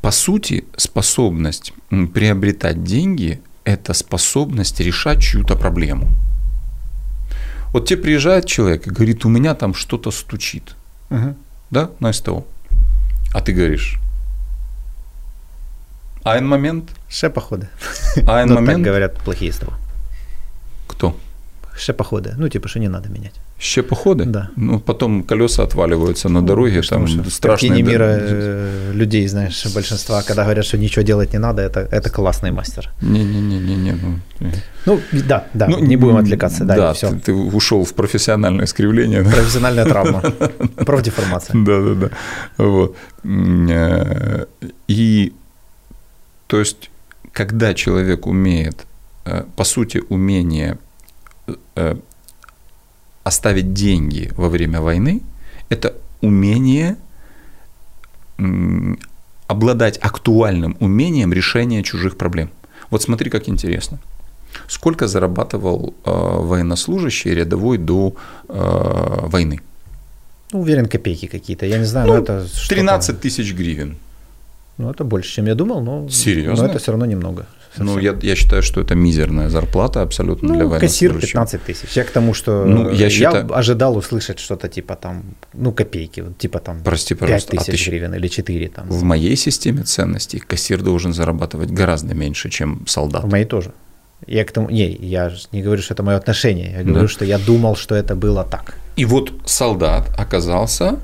по 0.00 0.10
сути, 0.10 0.64
способность 0.76 1.72
приобретать 1.88 2.84
деньги– 2.84 3.40
это 3.64 3.94
способность 3.94 4.80
решать 4.80 5.20
чью-то 5.20 5.56
проблему. 5.56 6.08
Вот 7.72 7.88
тебе 7.88 8.02
приезжает 8.02 8.46
человек 8.46 8.86
и 8.86 8.90
говорит, 8.90 9.24
у 9.24 9.28
меня 9.28 9.54
там 9.54 9.74
что-то 9.74 10.10
стучит. 10.10 10.76
Угу. 11.10 11.34
Да, 11.70 11.90
на 12.00 12.12
СТО. 12.12 12.46
А 13.32 13.40
ты 13.40 13.52
говоришь, 13.52 13.98
айн 16.24 16.46
момент. 16.46 16.90
Ще 17.08 17.30
походы. 17.30 17.68
Айн 18.26 18.48
момент. 18.52 18.76
так 18.76 18.80
говорят 18.82 19.14
плохие 19.24 19.52
СТО. 19.52 19.72
Кто? 20.86 21.16
Шепоходы. 21.76 22.34
Ну, 22.38 22.48
типа, 22.48 22.68
что 22.68 22.80
не 22.80 22.88
надо 22.88 23.08
менять. 23.08 23.34
Щепоходы? 23.58 24.24
Да. 24.26 24.50
Ну, 24.56 24.80
потом 24.80 25.22
колеса 25.22 25.62
отваливаются 25.62 26.28
на 26.28 26.42
дороге, 26.42 26.82
там 26.82 27.08
страшные... 27.30 27.70
Картине 27.70 27.82
мира 27.82 28.18
э, 28.20 28.92
людей, 28.92 29.26
знаешь, 29.28 29.66
большинства, 29.74 30.22
когда 30.22 30.42
говорят, 30.42 30.66
что 30.66 30.76
ничего 30.76 31.02
делать 31.02 31.32
не 31.32 31.38
надо, 31.38 31.62
это, 31.62 31.80
это 31.80 32.10
классный 32.10 32.50
мастер. 32.50 32.90
Не-не-не-не. 33.00 33.92
Ну, 33.92 34.60
ну 34.84 35.00
да, 35.26 35.46
да, 35.54 35.68
ну, 35.68 35.78
не 35.78 35.96
будем 35.96 36.16
отвлекаться. 36.18 36.64
Да, 36.64 36.76
да 36.76 36.92
все. 36.92 37.08
Ты, 37.08 37.16
ты 37.16 37.32
ушел 37.32 37.84
в 37.84 37.94
профессиональное 37.94 38.66
искривление. 38.66 39.22
Профессиональная 39.22 39.86
травма. 39.86 40.20
Профдеформация. 40.84 41.56
Да-да-да. 41.64 42.10
Вот. 42.58 42.94
Э, 43.24 44.44
и, 44.86 45.32
то 46.46 46.58
есть, 46.58 46.90
когда 47.32 47.72
человек 47.72 48.26
умеет, 48.26 48.84
э, 49.24 49.44
по 49.56 49.64
сути, 49.64 50.02
умение 50.10 50.76
оставить 53.26 53.72
деньги 53.72 54.30
во 54.36 54.48
время 54.48 54.80
войны, 54.80 55.20
это 55.68 55.92
умение 56.20 56.96
обладать 59.48 59.98
актуальным 60.02 60.76
умением 60.80 61.32
решения 61.32 61.82
чужих 61.82 62.16
проблем. 62.16 62.48
Вот 62.90 63.02
смотри, 63.02 63.30
как 63.30 63.48
интересно. 63.48 63.98
Сколько 64.68 65.06
зарабатывал 65.06 65.94
э, 66.04 66.10
военнослужащий 66.10 67.34
рядовой 67.34 67.78
до 67.78 68.14
э, 68.48 69.28
войны? 69.28 69.60
Ну, 70.52 70.60
уверен, 70.60 70.86
копейки 70.86 71.26
какие-то. 71.26 71.66
Я 71.66 71.78
не 71.78 71.84
знаю, 71.86 72.06
ну, 72.06 72.14
но 72.14 72.20
это 72.22 72.46
13 72.68 73.20
тысяч 73.20 73.54
гривен. 73.54 73.96
Ну, 74.78 74.90
это 74.90 75.04
больше, 75.04 75.34
чем 75.34 75.46
я 75.46 75.54
думал, 75.54 75.80
но, 75.80 76.08
Серьезно? 76.08 76.64
но 76.64 76.70
это 76.70 76.78
все 76.78 76.92
равно 76.92 77.06
немного. 77.06 77.46
Совсем. 77.76 77.94
Ну, 77.94 77.98
я, 77.98 78.16
я 78.22 78.36
считаю, 78.36 78.62
что 78.62 78.80
это 78.80 78.94
мизерная 78.94 79.48
зарплата 79.48 80.02
абсолютно 80.02 80.48
ну, 80.48 80.54
для 80.54 80.66
военнослужащего. 80.66 81.14
кассир 81.14 81.30
15 81.34 81.62
тысяч. 81.62 81.96
Я 81.96 82.04
к 82.04 82.10
тому, 82.10 82.34
что 82.34 82.64
ну, 82.64 82.90
я, 82.90 83.10
считаю... 83.10 83.46
я 83.48 83.54
ожидал 83.54 83.96
услышать 83.96 84.38
что-то 84.38 84.68
типа 84.68 84.96
там, 84.96 85.24
ну, 85.52 85.72
копейки, 85.72 86.24
типа 86.38 86.58
там 86.58 86.80
Прости, 86.82 87.14
5 87.14 87.46
тысяч 87.46 87.68
а 87.68 87.72
ты... 87.72 87.90
гривен 87.90 88.14
или 88.14 88.28
4 88.28 88.68
там. 88.68 88.88
В 88.88 89.02
моей 89.02 89.36
системе 89.36 89.82
ценностей 89.82 90.38
кассир 90.38 90.82
должен 90.82 91.12
зарабатывать 91.12 91.70
гораздо 91.70 92.14
меньше, 92.14 92.50
чем 92.50 92.86
солдат. 92.86 93.24
В 93.24 93.30
моей 93.30 93.44
тоже. 93.44 93.72
Я 94.26 94.44
к 94.44 94.52
тому, 94.52 94.70
не, 94.70 94.90
я 94.90 95.30
не 95.52 95.62
говорю, 95.62 95.82
что 95.82 95.94
это 95.94 96.02
мое 96.02 96.16
отношение, 96.16 96.72
я 96.72 96.82
говорю, 96.82 97.02
да. 97.02 97.08
что 97.08 97.24
я 97.24 97.38
думал, 97.38 97.76
что 97.76 97.94
это 97.94 98.16
было 98.16 98.44
так. 98.44 98.74
И 98.96 99.04
вот 99.04 99.32
солдат 99.44 100.08
оказался 100.18 100.98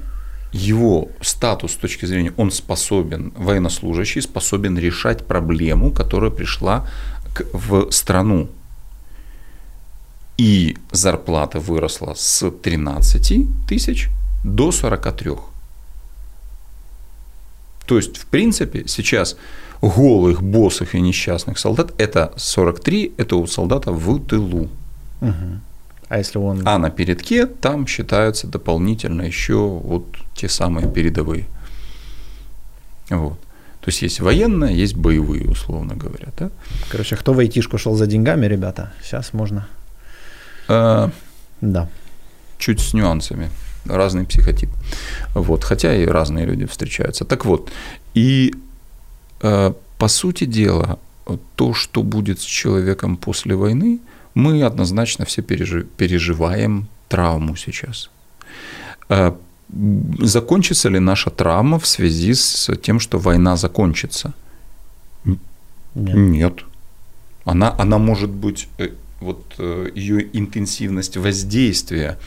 его 0.52 1.08
статус 1.20 1.72
с 1.72 1.76
точки 1.76 2.06
зрения, 2.06 2.32
он 2.36 2.50
способен, 2.50 3.32
военнослужащий 3.36 4.20
способен 4.20 4.78
решать 4.78 5.26
проблему, 5.26 5.90
которая 5.90 6.30
пришла 6.30 6.86
к, 7.34 7.44
в 7.52 7.90
страну. 7.90 8.48
И 10.36 10.76
зарплата 10.90 11.58
выросла 11.58 12.14
с 12.14 12.50
13 12.50 13.66
тысяч 13.68 14.08
до 14.44 14.72
43. 14.72 15.30
То 17.86 17.96
есть, 17.96 18.16
в 18.16 18.26
принципе, 18.26 18.84
сейчас 18.86 19.36
голых, 19.80 20.42
боссов 20.42 20.94
и 20.94 21.00
несчастных 21.00 21.58
солдат 21.58 21.92
это 21.98 22.32
43, 22.36 23.14
это 23.16 23.36
у 23.36 23.46
солдата 23.46 23.92
в 23.92 24.18
тылу. 24.26 24.68
Угу. 25.20 25.60
А 26.12 26.18
если 26.18 26.36
он... 26.36 26.60
А 26.68 26.76
на 26.78 26.90
передке 26.90 27.46
там 27.46 27.86
считаются 27.86 28.46
дополнительно 28.46 29.22
еще 29.22 29.54
вот 29.54 30.04
те 30.34 30.46
самые 30.46 30.86
передовые. 30.86 31.46
Вот. 33.08 33.40
То 33.80 33.88
есть 33.88 34.02
есть 34.02 34.20
военные, 34.20 34.76
есть 34.76 34.94
боевые, 34.94 35.48
условно 35.48 35.94
говоря. 35.96 36.28
Да? 36.38 36.50
Короче, 36.90 37.16
кто 37.16 37.32
в 37.32 37.38
айтишку 37.38 37.78
шел 37.78 37.94
за 37.94 38.06
деньгами, 38.06 38.44
ребята, 38.44 38.92
сейчас 39.02 39.32
можно. 39.32 39.66
А, 40.68 41.10
да. 41.62 41.88
Чуть 42.58 42.80
с 42.80 42.92
нюансами. 42.92 43.48
Разный 43.86 44.26
психотип. 44.26 44.68
Вот. 45.34 45.64
Хотя 45.64 45.94
и 45.94 46.04
разные 46.04 46.44
люди 46.44 46.66
встречаются. 46.66 47.24
Так 47.24 47.46
вот, 47.46 47.72
и 48.12 48.52
э, 49.40 49.72
по 49.96 50.08
сути 50.08 50.44
дела, 50.44 50.98
то, 51.56 51.72
что 51.72 52.02
будет 52.02 52.38
с 52.38 52.44
человеком 52.44 53.16
после 53.16 53.54
войны, 53.54 54.00
мы 54.34 54.62
однозначно 54.62 55.24
все 55.24 55.42
переживаем 55.42 56.88
травму 57.08 57.56
сейчас. 57.56 58.10
Э, 59.08 59.32
закончится 60.18 60.88
ли 60.88 60.98
наша 60.98 61.30
травма 61.30 61.78
в 61.78 61.86
связи 61.86 62.34
с 62.34 62.70
тем, 62.82 63.00
что 63.00 63.18
война 63.18 63.56
закончится? 63.56 64.32
Нет. 65.24 65.38
Нет. 65.94 66.64
Она, 67.44 67.74
она 67.78 67.98
может 67.98 68.30
быть, 68.30 68.68
э, 68.78 68.90
вот 69.20 69.54
э, 69.58 69.90
ее 69.94 70.28
интенсивность 70.32 71.16
воздействия 71.16 72.18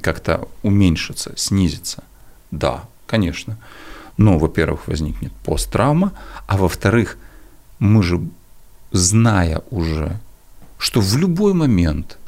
как-то 0.00 0.48
уменьшится, 0.62 1.32
снизится. 1.36 2.04
Да, 2.50 2.84
конечно. 3.06 3.58
Но, 4.16 4.38
во-первых, 4.38 4.88
возникнет 4.88 5.32
посттравма, 5.44 6.12
а 6.46 6.56
во-вторых, 6.56 7.16
мы 7.78 8.02
же, 8.02 8.20
зная 8.92 9.62
уже, 9.70 10.20
что 10.82 11.00
в 11.00 11.16
любой 11.16 11.54
момент 11.54 12.18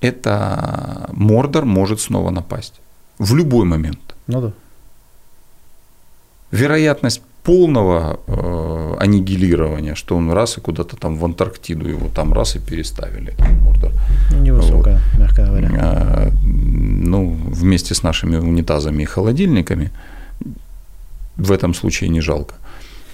это 0.00 1.08
Мордор 1.12 1.64
может 1.64 2.00
снова 2.00 2.30
напасть. 2.30 2.80
В 3.18 3.36
любой 3.36 3.64
момент. 3.64 4.16
Ну 4.26 4.40
да. 4.40 4.52
Вероятность 6.50 7.22
полного 7.44 8.18
э, 8.26 8.94
аннигилирования, 8.98 9.94
что 9.94 10.16
он 10.16 10.32
раз 10.32 10.58
и 10.58 10.60
куда-то 10.60 10.96
там 10.96 11.16
в 11.16 11.24
Антарктиду 11.24 11.88
его 11.88 12.08
там 12.08 12.32
раз 12.32 12.56
и 12.56 12.58
переставили, 12.58 13.34
Мордор. 13.64 13.92
Невысокая, 14.40 15.00
вот. 15.12 15.20
мягко 15.20 15.46
говоря. 15.46 15.68
А, 15.80 16.30
ну, 16.42 17.30
вместе 17.30 17.94
с 17.94 18.02
нашими 18.02 18.38
унитазами 18.38 19.04
и 19.04 19.06
холодильниками 19.06 19.92
в 21.36 21.52
этом 21.52 21.74
случае 21.74 22.10
не 22.10 22.20
жалко. 22.20 22.54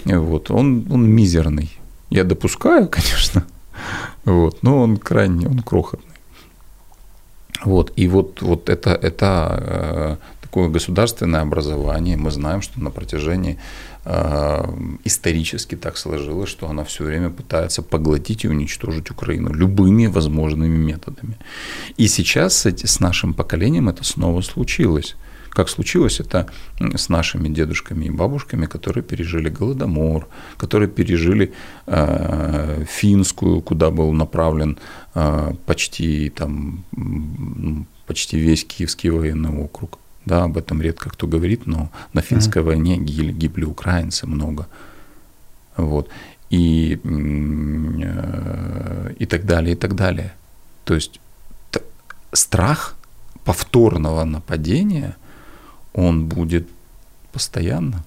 Вот. 0.05 0.49
Он, 0.49 0.87
он 0.89 1.07
мизерный. 1.07 1.69
Я 2.09 2.23
допускаю, 2.23 2.87
конечно, 2.91 3.43
вот, 4.29 4.63
но 4.63 4.81
он 4.81 4.97
крайне, 4.97 5.47
он 5.47 5.59
крохотный. 5.59 6.15
Вот, 7.65 7.91
и 7.95 8.07
вот, 8.07 8.41
вот 8.41 8.69
это, 8.69 8.91
это 8.91 9.57
э, 9.61 10.17
такое 10.41 10.69
государственное 10.69 11.41
образование. 11.41 12.15
Мы 12.15 12.31
знаем, 12.31 12.61
что 12.61 12.79
на 12.79 12.89
протяжении 12.89 13.57
э, 14.05 14.65
исторически 15.03 15.75
так 15.75 15.97
сложилось, 15.97 16.49
что 16.49 16.69
она 16.69 16.83
все 16.83 17.03
время 17.03 17.29
пытается 17.29 17.81
поглотить 17.81 18.45
и 18.45 18.47
уничтожить 18.47 19.11
Украину 19.11 19.51
любыми 19.53 20.07
возможными 20.07 20.77
методами. 20.77 21.35
И 21.97 22.07
сейчас 22.07 22.53
с, 22.53 22.65
с 22.65 22.99
нашим 22.99 23.33
поколением 23.33 23.89
это 23.89 24.03
снова 24.03 24.41
случилось. 24.41 25.15
Как 25.49 25.69
случилось 25.69 26.19
это 26.19 26.47
с 26.79 27.09
нашими 27.09 27.49
дедушками 27.49 28.05
и 28.05 28.09
бабушками, 28.09 28.65
которые 28.65 29.03
пережили 29.03 29.49
Голодомор, 29.49 30.27
которые 30.57 30.87
пережили 30.87 31.53
э, 31.87 32.85
финскую, 32.87 33.61
куда 33.61 33.89
был 33.89 34.13
направлен 34.13 34.77
э, 35.15 35.53
почти, 35.65 36.29
там, 36.29 36.83
почти 38.05 38.39
весь 38.39 38.63
Киевский 38.63 39.09
военный 39.09 39.49
округ. 39.49 39.97
Да, 40.25 40.43
об 40.43 40.57
этом 40.57 40.81
редко 40.81 41.09
кто 41.09 41.27
говорит, 41.27 41.65
но 41.65 41.89
на 42.13 42.21
финской 42.21 42.61
mm-hmm. 42.61 42.65
войне 42.65 42.97
гибли, 42.97 43.31
гибли 43.31 43.65
украинцы 43.65 44.27
много. 44.27 44.67
Вот. 45.77 46.09
И, 46.51 46.99
э, 47.03 49.13
и 49.17 49.25
так 49.25 49.45
далее, 49.45 49.73
и 49.73 49.75
так 49.75 49.95
далее. 49.95 50.33
То 50.83 50.93
есть 50.93 51.19
страх 52.33 52.95
повторного 53.43 54.23
нападения– 54.25 55.15
он 55.93 56.27
будет 56.27 56.67
постоянно. 57.31 58.03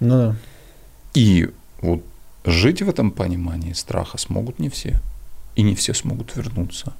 Ну 0.00 0.08
да. 0.08 0.36
И 1.14 1.48
вот 1.80 2.02
жить 2.44 2.82
в 2.82 2.88
этом 2.88 3.10
понимании 3.10 3.72
страха 3.74 4.18
смогут 4.18 4.58
не 4.58 4.68
все. 4.68 5.00
И 5.56 5.62
не 5.62 5.74
все 5.74 5.94
смогут 5.94 6.36
вернуться. 6.36 6.92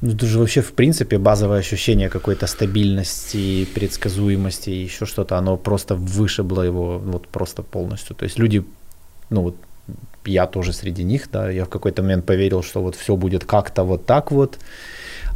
Ну, 0.00 0.12
это 0.12 0.26
же 0.26 0.38
вообще, 0.38 0.62
в 0.62 0.72
принципе, 0.72 1.18
базовое 1.18 1.60
ощущение 1.60 2.08
какой-то 2.08 2.46
стабильности, 2.46 3.64
предсказуемости, 3.74 4.70
еще 4.70 5.06
что-то, 5.06 5.38
оно 5.38 5.56
просто 5.56 5.94
вышибло 5.94 6.62
его 6.62 6.98
вот 6.98 7.28
просто 7.28 7.62
полностью. 7.62 8.16
То 8.16 8.24
есть 8.24 8.38
люди, 8.38 8.64
ну 9.30 9.42
вот 9.42 9.56
я 10.24 10.46
тоже 10.46 10.72
среди 10.72 11.04
них, 11.04 11.28
да, 11.32 11.50
я 11.50 11.64
в 11.64 11.68
какой-то 11.68 12.02
момент 12.02 12.26
поверил, 12.26 12.62
что 12.62 12.82
вот 12.82 12.96
все 12.96 13.16
будет 13.16 13.44
как-то 13.44 13.84
вот 13.84 14.06
так 14.06 14.32
вот, 14.32 14.58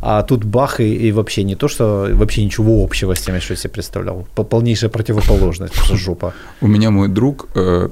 а 0.02 0.22
тут 0.22 0.44
бах, 0.44 0.80
и, 0.80 1.08
и 1.08 1.12
вообще 1.12 1.44
не 1.44 1.54
то, 1.54 1.68
что 1.68 2.08
вообще 2.12 2.44
ничего 2.44 2.84
общего 2.84 3.14
с 3.14 3.20
тем, 3.20 3.40
что 3.40 3.54
я 3.54 3.56
себе 3.56 3.70
представлял. 3.70 4.26
Полнейшая 4.34 4.90
противоположность, 4.90 5.74
жопа. 5.94 6.34
У 6.60 6.66
меня 6.66 6.90
мой 6.90 7.08
друг 7.08 7.48
э, 7.54 7.88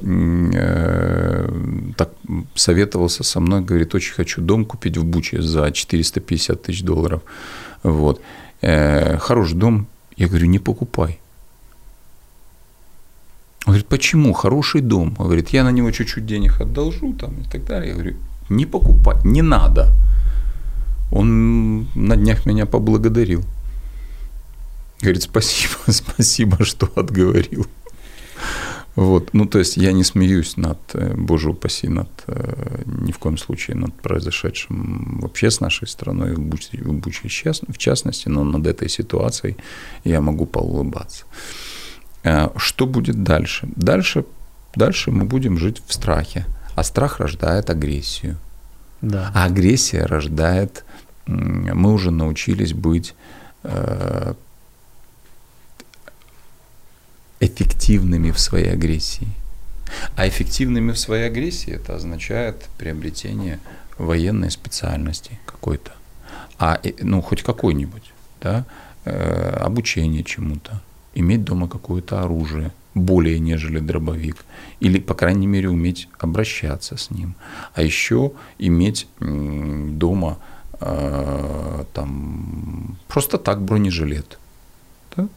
э, 0.55 1.49
так 1.97 2.11
советовался 2.55 3.25
со 3.25 3.41
мной, 3.41 3.63
говорит, 3.63 3.95
очень 3.95 4.15
хочу 4.15 4.43
дом 4.43 4.65
купить 4.65 4.97
в 4.97 5.05
Буче 5.05 5.43
за 5.43 5.71
450 5.71 6.63
тысяч 6.63 6.83
долларов. 6.83 7.23
Вот. 7.83 8.21
Э, 8.61 9.19
хороший 9.19 9.57
дом. 9.57 9.87
Я 10.17 10.29
говорю, 10.29 10.47
не 10.47 10.59
покупай. 10.59 11.19
Он 13.67 13.73
говорит, 13.73 13.87
почему? 13.87 14.33
Хороший 14.33 14.81
дом. 14.83 15.15
Он 15.19 15.27
говорит, 15.27 15.49
я 15.49 15.65
на 15.65 15.73
него 15.73 15.91
чуть-чуть 15.91 16.27
денег 16.27 16.61
одолжу 16.61 17.15
там 17.15 17.35
и 17.41 17.51
так 17.51 17.65
далее. 17.65 17.89
Я 17.89 17.95
говорю, 17.95 18.17
не 18.51 18.67
покупай, 18.67 19.17
не 19.25 19.43
надо. 19.43 19.89
Он 21.11 21.87
на 21.95 22.17
днях 22.17 22.47
меня 22.47 22.67
поблагодарил. 22.67 23.43
Говорит, 25.01 25.23
спасибо, 25.23 25.75
спасибо, 25.89 26.65
что 26.65 26.91
отговорил. 26.97 27.67
Вот, 28.97 29.31
ну 29.35 29.47
то 29.47 29.59
есть 29.59 29.77
я 29.77 29.93
не 29.93 30.05
смеюсь 30.05 30.57
над, 30.57 30.79
э, 30.93 31.15
боже 31.17 31.51
упаси, 31.51 31.89
над, 31.89 32.09
э, 32.29 32.83
ни 32.87 33.11
в 33.11 33.19
коем 33.19 33.37
случае 33.39 33.77
над 33.77 33.93
произошедшим 33.95 35.19
вообще 35.21 35.51
с 35.51 35.61
нашей 35.61 35.89
страной, 35.89 36.35
в 36.35 36.41
Буче, 36.41 36.79
в, 36.79 36.93
Буче, 36.93 37.29
в 37.29 37.79
частности, 37.79 38.29
но 38.29 38.45
над 38.45 38.67
этой 38.67 38.89
ситуацией 38.89 39.57
я 40.05 40.21
могу 40.21 40.47
поулыбаться. 40.47 41.25
Э, 42.23 42.51
что 42.57 42.87
будет 42.87 43.25
дальше? 43.25 43.69
Дальше, 43.75 44.25
дальше 44.77 45.11
мы 45.11 45.25
будем 45.25 45.59
жить 45.59 45.83
в 45.85 45.93
страхе, 45.93 46.47
а 46.77 46.85
страх 46.85 47.19
рождает 47.19 47.71
агрессию. 47.71 48.37
Да. 49.01 49.33
А 49.35 49.47
агрессия 49.47 50.07
рождает, 50.07 50.85
мы 51.27 51.93
уже 51.93 52.11
научились 52.11 52.73
быть 52.73 53.15
эффективными 57.41 58.31
в 58.31 58.39
своей 58.39 58.73
агрессии. 58.73 59.29
А 60.17 60.27
эффективными 60.27 60.93
в 60.93 60.99
своей 60.99 61.27
агрессии 61.27 61.73
это 61.73 61.95
означает 61.95 62.69
приобретение 62.79 63.61
военной 63.99 64.51
специальности 64.51 65.39
какой-то. 65.47 65.93
А, 66.59 66.81
ну, 67.01 67.21
хоть 67.21 67.43
какой-нибудь, 67.43 68.13
да, 68.41 68.65
э, 69.05 69.57
обучение 69.61 70.25
чему-то, 70.25 70.83
иметь 71.15 71.45
дома 71.45 71.69
какое-то 71.69 72.23
оружие, 72.23 72.73
более 72.95 73.39
нежели 73.41 73.81
дробовик, 73.81 74.45
или, 74.81 74.99
по 74.99 75.15
крайней 75.15 75.47
мере, 75.47 75.69
уметь 75.69 76.09
обращаться 76.19 76.97
с 76.97 77.11
ним. 77.11 77.35
А 77.75 77.83
еще 77.83 78.33
иметь 78.59 79.09
дома 79.21 80.39
э, 80.39 80.54
там 81.93 82.98
просто 83.09 83.39
так 83.39 83.62
бронежилет, 83.62 84.39
да? 85.16 85.28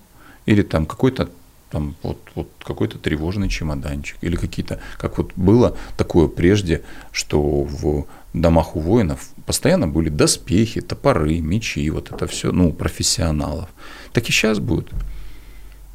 или 0.45 0.61
там 0.61 0.85
какой-то 0.85 1.29
там 1.69 1.95
вот, 2.01 2.17
вот 2.35 2.49
какой-то 2.63 2.97
тревожный 2.97 3.49
чемоданчик 3.49 4.17
или 4.21 4.35
какие-то, 4.35 4.79
как 4.97 5.17
вот 5.17 5.33
было 5.35 5.75
такое 5.97 6.27
прежде, 6.27 6.83
что 7.11 7.41
в 7.41 8.05
домах 8.33 8.75
у 8.75 8.79
воинов 8.79 9.29
постоянно 9.45 9.87
были 9.87 10.09
доспехи, 10.09 10.81
топоры, 10.81 11.39
мечи, 11.39 11.89
вот 11.89 12.11
это 12.11 12.27
все, 12.27 12.51
ну, 12.51 12.71
профессионалов. 12.71 13.69
Так 14.13 14.29
и 14.29 14.31
сейчас 14.31 14.59
будет. 14.59 14.89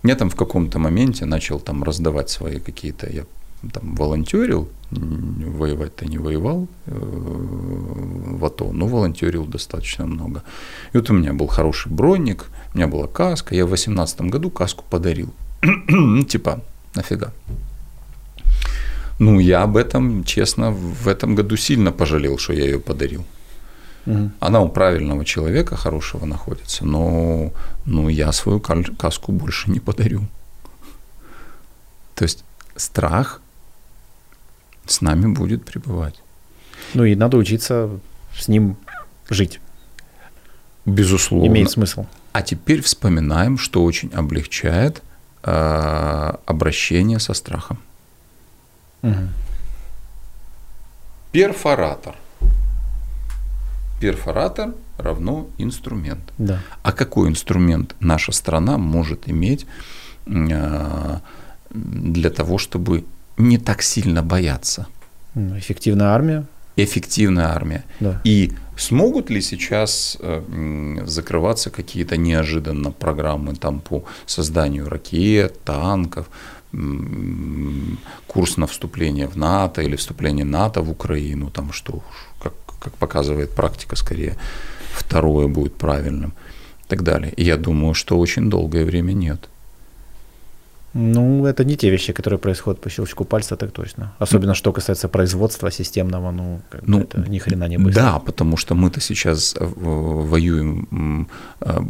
Я 0.02 0.16
там 0.16 0.30
в 0.30 0.36
каком-то 0.36 0.78
моменте 0.78 1.24
начал 1.24 1.60
там 1.60 1.84
раздавать 1.84 2.28
свои 2.28 2.58
какие-то, 2.58 3.08
я 3.10 3.24
там 3.70 3.94
волонтерил, 3.94 4.68
воевать-то 4.90 6.06
не 6.06 6.18
воевал 6.18 6.68
э, 6.86 6.92
в 6.94 8.44
АТО, 8.44 8.72
но 8.72 8.86
волонтерил 8.86 9.44
достаточно 9.46 10.06
много. 10.06 10.42
И 10.92 10.96
вот 10.98 11.10
у 11.10 11.14
меня 11.14 11.32
был 11.32 11.46
хороший 11.46 11.92
броник, 11.92 12.46
у 12.74 12.78
меня 12.78 12.88
была 12.88 13.06
каска, 13.06 13.54
я 13.54 13.64
в 13.64 13.68
2018 13.68 14.22
году 14.22 14.50
каску 14.50 14.84
подарил. 14.90 15.32
Ну, 15.88 16.24
типа, 16.24 16.60
нафига? 16.94 17.32
Ну, 19.18 19.38
я 19.40 19.62
об 19.62 19.76
этом, 19.76 20.24
честно, 20.24 20.70
в 20.72 21.06
этом 21.06 21.36
году 21.36 21.56
сильно 21.56 21.92
пожалел, 21.92 22.38
что 22.38 22.52
я 22.52 22.64
ее 22.64 22.80
подарил. 22.80 23.24
Угу. 24.06 24.30
Она 24.40 24.60
у 24.60 24.68
правильного 24.68 25.24
человека, 25.24 25.76
хорошего 25.76 26.26
находится, 26.26 26.84
но 26.84 27.52
ну, 27.86 28.08
я 28.08 28.32
свою 28.32 28.60
каску 28.60 29.32
больше 29.32 29.70
не 29.70 29.78
подарю. 29.78 30.22
То 32.14 32.24
есть 32.24 32.44
страх 32.76 33.41
с 34.86 35.00
нами 35.00 35.32
будет 35.32 35.64
пребывать. 35.64 36.22
Ну 36.94 37.04
и 37.04 37.14
надо 37.14 37.36
учиться 37.36 37.90
с 38.38 38.48
ним 38.48 38.76
жить. 39.28 39.60
Безусловно. 40.84 41.46
Имеет 41.46 41.70
смысл. 41.70 42.06
А 42.32 42.42
теперь 42.42 42.82
вспоминаем, 42.82 43.58
что 43.58 43.84
очень 43.84 44.10
облегчает 44.12 45.02
э, 45.42 46.32
обращение 46.46 47.18
со 47.18 47.34
страхом. 47.34 47.78
Угу. 49.02 49.28
Перфоратор. 51.32 52.16
Перфоратор 54.00 54.74
равно 54.98 55.46
инструмент. 55.58 56.32
Да. 56.38 56.60
А 56.82 56.92
какой 56.92 57.28
инструмент 57.28 57.94
наша 58.00 58.32
страна 58.32 58.78
может 58.78 59.28
иметь 59.28 59.66
э, 60.26 61.18
для 61.70 62.30
того, 62.30 62.58
чтобы 62.58 63.04
не 63.48 63.58
так 63.58 63.82
сильно 63.82 64.22
бояться? 64.22 64.86
Ну, 65.34 65.58
эффективная 65.58 66.08
армия. 66.08 66.46
Эффективная 66.76 67.46
армия. 67.46 67.84
Да. 68.00 68.20
И 68.24 68.52
смогут 68.76 69.30
ли 69.30 69.42
сейчас 69.42 70.16
э, 70.20 71.02
закрываться 71.06 71.70
какие-то 71.70 72.16
неожиданно 72.16 72.90
программы 72.90 73.54
там 73.54 73.80
по 73.80 74.04
созданию 74.26 74.88
ракет, 74.88 75.62
танков, 75.64 76.26
курс 78.26 78.56
на 78.56 78.66
вступление 78.66 79.26
в 79.26 79.36
НАТО 79.36 79.82
или 79.82 79.96
вступление 79.96 80.44
НАТО 80.44 80.80
в 80.80 80.90
Украину, 80.90 81.50
там 81.50 81.72
что, 81.72 82.02
как, 82.42 82.54
как 82.80 82.94
показывает 82.94 83.50
практика, 83.50 83.96
скорее 83.96 84.36
второе 84.94 85.48
будет 85.48 85.74
правильным 85.74 86.32
и 86.84 86.88
так 86.88 87.02
далее. 87.02 87.32
И 87.36 87.44
я 87.44 87.56
думаю, 87.56 87.92
что 87.94 88.18
очень 88.18 88.48
долгое 88.48 88.84
время 88.84 89.12
нет. 89.12 89.48
Ну, 90.94 91.46
это 91.46 91.64
не 91.64 91.76
те 91.76 91.90
вещи, 91.90 92.12
которые 92.12 92.38
происходят 92.38 92.80
по 92.80 92.90
щелчку 92.90 93.24
пальца, 93.24 93.56
так 93.56 93.70
точно. 93.70 94.12
Особенно, 94.18 94.54
что 94.54 94.72
касается 94.72 95.08
производства 95.08 95.70
системного, 95.70 96.30
ну, 96.32 96.60
ну 96.82 97.00
это 97.00 97.30
ни 97.30 97.38
хрена 97.38 97.68
не 97.68 97.78
быстро. 97.78 98.02
Да, 98.02 98.18
потому 98.18 98.56
что 98.58 98.74
мы-то 98.74 99.00
сейчас 99.00 99.56
э, 99.58 99.64
воюем 99.64 101.28
э, 101.60 101.80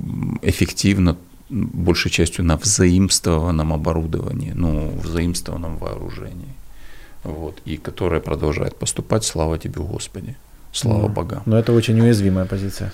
эффективно, 0.42 1.16
большей 1.50 2.10
частью 2.10 2.44
на 2.44 2.56
взаимствованном 2.56 3.72
оборудовании, 3.72 4.52
ну, 4.54 4.90
взаимствованном 5.02 5.78
вооружении. 5.78 6.54
Вот, 7.24 7.60
и 7.64 7.76
которое 7.76 8.20
продолжает 8.20 8.76
поступать, 8.76 9.24
слава 9.24 9.58
тебе, 9.58 9.80
Господи, 9.80 10.36
слава 10.72 11.02
ну, 11.02 11.08
богам. 11.08 11.42
Но 11.46 11.58
это 11.58 11.72
очень 11.72 12.00
уязвимая 12.00 12.46
позиция. 12.46 12.92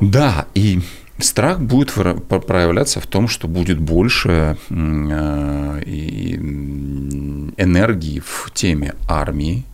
Да, 0.00 0.46
и 0.54 0.80
Страх 1.18 1.60
будет 1.60 1.92
проявляться 1.92 3.00
в 3.00 3.06
том, 3.06 3.26
что 3.26 3.48
будет 3.48 3.78
больше 3.80 4.58
э, 4.68 5.82
энергии 7.56 8.20
в 8.20 8.50
теме 8.52 8.94
армии, 9.08 9.64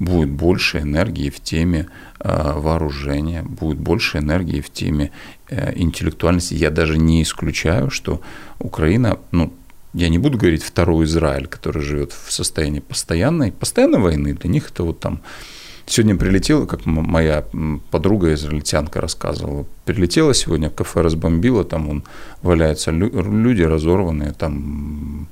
будет 0.00 0.30
больше 0.30 0.80
энергии 0.80 1.30
в 1.30 1.38
теме 1.40 1.86
э, 2.18 2.52
вооружения, 2.56 3.44
будет 3.44 3.78
больше 3.78 4.18
энергии 4.18 4.60
в 4.60 4.68
теме 4.70 5.12
э, 5.48 5.72
интеллектуальности. 5.76 6.54
Я 6.54 6.70
даже 6.70 6.98
не 6.98 7.22
исключаю, 7.22 7.90
что 7.90 8.20
Украина, 8.58 9.18
ну, 9.30 9.52
я 9.92 10.08
не 10.08 10.18
буду 10.18 10.38
говорить 10.38 10.64
второй 10.64 11.04
Израиль, 11.04 11.46
который 11.46 11.82
живет 11.82 12.12
в 12.12 12.32
состоянии 12.32 12.80
постоянной, 12.80 13.52
постоянной 13.52 14.00
войны, 14.00 14.34
для 14.34 14.50
них 14.50 14.70
это 14.70 14.82
вот 14.82 14.98
там 14.98 15.20
Сегодня 15.86 16.16
прилетела, 16.16 16.66
как 16.66 16.86
моя 16.86 17.44
подруга 17.90 18.32
израильтянка 18.32 19.00
рассказывала, 19.00 19.66
прилетела 19.84 20.32
сегодня, 20.32 20.70
кафе 20.70 21.02
разбомбила, 21.02 21.64
там 21.64 21.90
он 21.90 22.04
валяются 22.42 22.90
люди 22.90 23.62
разорванные, 23.62 24.32
там 24.32 25.28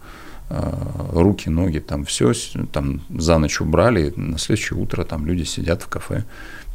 а, 0.51 1.09
руки, 1.13 1.49
ноги, 1.49 1.79
там 1.79 2.05
все, 2.05 2.33
там 2.71 3.01
за 3.09 3.39
ночь 3.39 3.61
убрали, 3.61 4.13
на 4.15 4.39
следующее 4.39 4.79
утро 4.79 5.05
там 5.05 5.25
люди 5.25 5.45
сидят 5.45 5.83
в 5.83 5.89
кафе, 5.89 6.25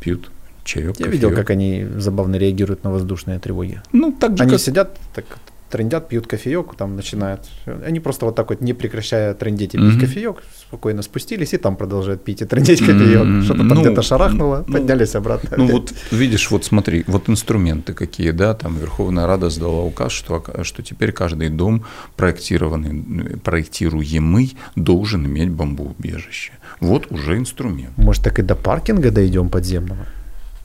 пьют 0.02 0.32
чаек. 0.64 0.88
Я 0.88 0.94
кофеек. 0.94 1.14
видел, 1.14 1.36
как 1.36 1.52
они 1.52 1.86
забавно 1.98 2.38
реагируют 2.38 2.84
на 2.84 2.92
воздушные 2.92 3.38
тревоги. 3.38 3.82
Ну, 3.94 4.12
так 4.12 4.38
же, 4.38 4.44
Они 4.44 4.54
как... 4.54 4.62
сидят, 4.62 4.98
так 5.14 5.26
трендят, 5.70 6.10
пьют 6.10 6.28
кофеек, 6.28 6.76
там 6.76 6.96
начинают. 6.96 7.42
Они 7.86 8.00
просто 8.00 8.26
вот 8.26 8.36
так 8.36 8.50
вот, 8.50 8.62
не 8.62 8.74
прекращая 8.74 9.34
трендеть 9.34 9.76
и 9.76 9.78
пить 9.78 9.96
mm-hmm. 9.96 10.00
кофеек, 10.00 10.44
спокойно 10.68 11.02
спустились 11.02 11.54
и 11.54 11.58
там 11.58 11.76
продолжают 11.76 12.24
пить 12.24 12.42
и 12.42 12.46
трендеть 12.46 12.80
кофеек. 12.80 13.22
Mm-hmm. 13.22 13.42
Что-то 13.44 13.60
там 13.60 13.68
ну, 13.70 13.82
где-то 13.82 14.02
шарахнуло, 14.02 14.64
ну, 14.68 14.74
поднялись 14.74 15.16
обратно. 15.16 15.58
Ну 15.58 15.68
вот 15.68 15.94
видишь, 16.12 16.50
вот 16.52 16.66
смотри, 16.66 17.04
вот 17.08 17.30
инструменты 17.30 17.94
какие, 17.94 18.32
да, 18.32 18.54
там 18.54 18.78
Верховная 18.78 19.28
Рада 19.28 19.50
сдала 19.50 19.84
указ, 19.84 20.12
что, 20.12 20.44
что 20.64 20.84
теперь 20.84 21.12
каждый 21.12 21.50
дом 21.50 21.86
проектированный, 22.16 23.38
проектируемый 23.40 24.58
должен 24.76 25.26
иметь 25.26 25.50
бомбоубежище. 25.50 26.54
Вот 26.80 27.12
уже 27.12 27.38
инструмент. 27.38 27.98
Может, 27.98 28.24
так 28.24 28.40
и 28.40 28.42
до 28.42 28.56
паркинга 28.56 29.12
дойдем 29.12 29.50
подземного? 29.50 30.06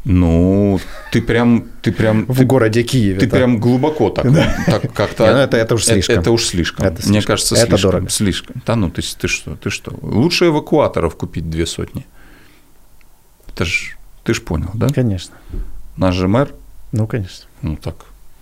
Ну, 0.04 0.80
ты 1.12 1.22
прям, 1.22 1.66
ты 1.80 1.92
прям 1.92 2.26
в 2.26 2.38
ты, 2.38 2.44
городе 2.44 2.82
Киеве. 2.82 3.20
Ты 3.20 3.28
так. 3.28 3.38
прям 3.38 3.60
глубоко 3.60 4.10
так, 4.10 4.32
да. 4.32 4.56
так 4.66 4.92
как-то. 4.92 5.26
Ну, 5.26 5.38
это, 5.38 5.56
это 5.56 5.74
уж 5.76 5.84
слишком. 5.84 6.14
Это, 6.14 6.22
это 6.22 6.30
уж 6.32 6.44
слишком. 6.44 6.86
Это 6.86 6.96
слишком. 6.96 7.12
Мне 7.12 7.22
кажется, 7.22 7.54
слишком. 7.54 7.74
Это 7.74 7.82
дорого. 7.82 8.08
Слишком. 8.08 8.62
Да, 8.66 8.74
ну 8.74 8.90
ты, 8.90 9.02
ты 9.02 9.28
что, 9.28 9.54
ты 9.54 9.70
что? 9.70 9.96
Лучше 10.02 10.46
эвакуаторов 10.46 11.14
купить 11.14 11.48
две 11.48 11.66
сотни. 11.66 12.04
Это 13.48 13.64
ж, 13.64 13.96
ты 14.24 14.34
ж 14.34 14.42
понял, 14.42 14.70
да? 14.74 14.88
Конечно. 14.88 15.36
Наш 15.96 16.16
же 16.16 16.26
мэр. 16.26 16.52
Ну, 16.90 17.06
конечно. 17.06 17.46
Ну 17.62 17.76
так. 17.76 17.94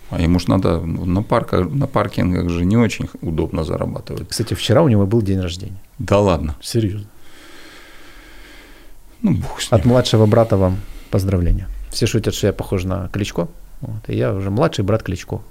А 0.09 0.19
ему 0.19 0.39
ж 0.39 0.47
надо 0.47 0.81
на, 0.81 1.21
парках, 1.21 1.69
на 1.69 1.85
паркингах 1.85 2.49
же 2.49 2.65
не 2.65 2.75
очень 2.75 3.07
удобно 3.21 3.63
зарабатывать. 3.63 4.29
Кстати, 4.29 4.55
вчера 4.55 4.81
у 4.81 4.89
него 4.89 5.05
был 5.05 5.21
день 5.21 5.39
рождения. 5.39 5.79
Да 5.99 6.19
ладно. 6.19 6.55
Серьезно. 6.59 7.07
Ну, 9.21 9.35
бог 9.35 9.61
с 9.61 9.71
ним. 9.71 9.79
От 9.79 9.85
младшего 9.85 10.25
брата 10.25 10.57
вам 10.57 10.79
Поздравления. 11.11 11.67
Все 11.91 12.07
шутят, 12.07 12.33
что 12.33 12.47
я 12.47 12.53
похож 12.53 12.83
на 12.85 13.09
Кличко. 13.09 13.47
Вот, 13.81 14.09
и 14.09 14.15
я 14.15 14.33
уже 14.33 14.49
младший 14.49 14.83
брат 14.85 15.03
Кличко. 15.03 15.41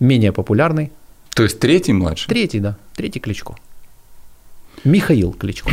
Менее 0.00 0.32
популярный. 0.32 0.90
То 1.34 1.42
есть 1.44 1.60
третий 1.60 1.92
младший? 1.92 2.28
Третий, 2.28 2.60
да. 2.60 2.76
Третий 2.94 3.20
Кличко. 3.20 3.54
Михаил 4.84 5.32
Кличко. 5.32 5.70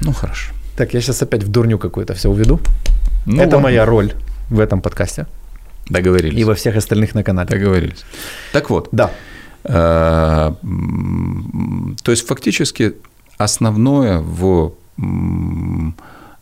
Ну, 0.00 0.12
хорошо. 0.12 0.52
Так, 0.76 0.94
я 0.94 1.00
сейчас 1.00 1.22
опять 1.22 1.42
в 1.44 1.48
дурню 1.50 1.78
какую-то 1.78 2.14
все 2.14 2.28
уведу. 2.28 2.60
Ну, 3.26 3.36
Это 3.36 3.56
ладно. 3.56 3.58
моя 3.60 3.84
роль 3.86 4.12
в 4.50 4.58
этом 4.58 4.80
подкасте 4.80 5.26
Договорились. 5.88 6.38
и 6.38 6.44
во 6.44 6.54
всех 6.54 6.76
остальных 6.76 7.14
на 7.14 7.22
канале. 7.22 7.48
Договорились. 7.48 8.04
Так 8.52 8.70
вот, 8.70 8.88
Да. 8.92 9.10
э, 9.64 10.52
то 12.02 12.10
есть 12.10 12.26
фактически 12.26 12.94
основное 13.38 14.18
в 14.20 14.74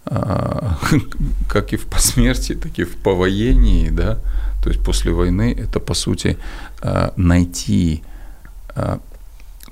а, 0.06 0.78
как 1.48 1.72
и 1.72 1.76
в 1.76 1.86
посмертии, 1.86 2.54
так 2.54 2.78
и 2.78 2.84
в 2.84 2.96
повоении, 2.96 3.90
да, 3.90 4.18
то 4.62 4.70
есть 4.70 4.82
после 4.82 5.12
войны, 5.12 5.56
это 5.58 5.80
по 5.80 5.94
сути 5.94 6.36
а, 6.82 7.12
найти 7.16 8.02
а, 8.74 8.98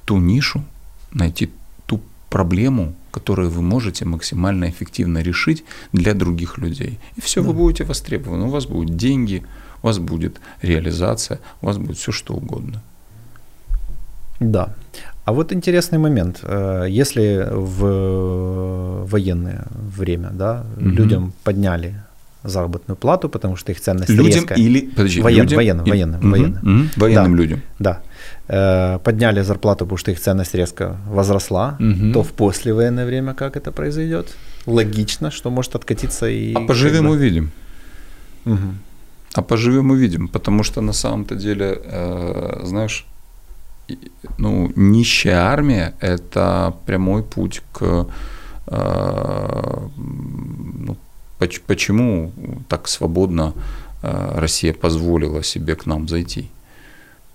ту 0.05 0.19
нишу, 0.19 0.65
найти 1.12 1.51
ту 1.86 2.01
проблему, 2.31 2.95
которую 3.11 3.51
вы 3.51 3.62
можете 3.62 4.05
максимально 4.05 4.69
эффективно 4.70 5.23
решить 5.23 5.65
для 5.93 6.15
других 6.15 6.59
людей. 6.59 6.99
И 7.16 7.20
все, 7.20 7.43
вы 7.43 7.53
будете 7.53 7.85
востребованы. 7.85 8.45
У 8.45 8.51
вас 8.51 8.66
будут 8.66 8.97
деньги, 8.97 9.43
у 9.82 9.86
вас 9.86 9.99
будет 9.99 10.40
реализация, 10.62 11.40
у 11.62 11.66
вас 11.66 11.78
будет 11.78 11.97
все 11.97 12.12
что 12.12 12.35
угодно. 12.35 12.82
Да. 14.40 14.74
А 15.28 15.32
вот 15.32 15.52
интересный 15.52 15.98
момент. 15.98 16.40
Э, 16.42 16.86
Если 16.88 17.46
в 17.50 19.05
военное 19.12 19.64
время 19.96 20.30
да, 20.32 20.64
Мгм. 20.78 20.90
людям 20.96 21.32
подняли 21.44 21.94
заработную 22.44 22.96
плату, 22.96 23.28
потому 23.28 23.56
что 23.56 23.72
их 23.72 23.78
ценность 23.80 24.09
Людям 24.10 24.26
резко... 24.46 24.55
или 24.55 24.80
подожди, 24.96 25.20
Воен- 25.20 25.42
людям 25.42 25.56
военным, 25.56 25.86
и- 25.86 25.90
военным, 25.90 26.20
Мгм, 26.20 26.30
военным. 26.30 26.60
мгм, 26.62 26.88
военным 26.96 27.32
Да. 27.36 27.42
людям. 27.42 27.60
Да. 27.78 28.00
Э, 28.48 28.98
Подняли 29.05 29.42
зарплату, 29.42 29.84
потому 29.84 29.98
что 29.98 30.10
их 30.12 30.18
ценность 30.18 30.55
резко 30.55 30.96
возросла, 31.10 31.76
Мгм. 31.78 32.12
то 32.12 32.22
в 32.22 32.28
послевоенное 32.32 33.05
время 33.06 33.34
как 33.34 33.56
это 33.56 33.70
произойдет? 33.70 34.34
Логично, 34.66 35.30
что 35.30 35.50
может 35.50 35.74
откатиться 35.74 36.26
и... 36.26 36.55
А 36.55 36.60
поживем 36.66 37.05
бы- 37.05 37.10
увидим. 37.10 37.50
Мгм. 38.46 38.78
А 39.34 39.42
поживем 39.42 39.90
увидим, 39.90 40.28
потому 40.28 40.64
что 40.64 40.80
на 40.80 40.92
самом-то 40.94 41.34
деле, 41.34 41.78
э, 41.84 42.60
знаешь, 42.64 43.05
ну, 44.39 44.73
нищая 44.77 45.40
армия– 45.40 45.94
это 46.01 46.74
прямой 46.86 47.23
путь 47.23 47.62
к, 47.73 48.06
э, 48.66 49.89
ну, 49.97 50.97
поч- 51.39 51.60
почему 51.66 52.32
так 52.69 52.89
свободно 52.89 53.52
э, 54.02 54.39
Россия 54.40 54.73
позволила 54.73 55.43
себе 55.43 55.74
к 55.74 55.86
нам 55.86 56.09
зайти. 56.09 56.48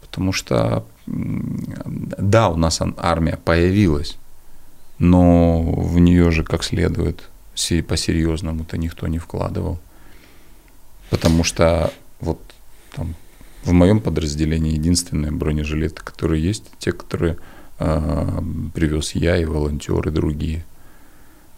Потому 0.02 0.32
что, 0.32 0.86
да, 1.08 2.50
у 2.50 2.56
нас 2.56 2.82
армия 2.98 3.38
появилась, 3.44 4.18
но 5.00 5.62
в 5.62 6.00
нее 6.00 6.32
же 6.32 6.44
как 6.44 6.64
следует 6.64 7.30
се- 7.56 7.82
по-серьезному-то 7.84 8.78
никто 8.78 9.08
не 9.08 9.18
вкладывал. 9.18 9.80
Потому 11.10 11.44
что 11.44 11.92
вот 12.22 12.40
там 12.96 13.16
в 13.64 13.72
моем 13.72 13.99
подразделении 13.99 14.73
единственные 14.73 15.31
бронежилеты, 15.31 16.03
которые 16.03 16.44
есть, 16.44 16.65
те, 16.80 16.91
которые 16.91 17.38
э, 17.80 18.40
привез 18.73 19.15
я 19.15 19.38
и 19.38 19.45
волонтеры 19.45 20.11
другие. 20.11 20.65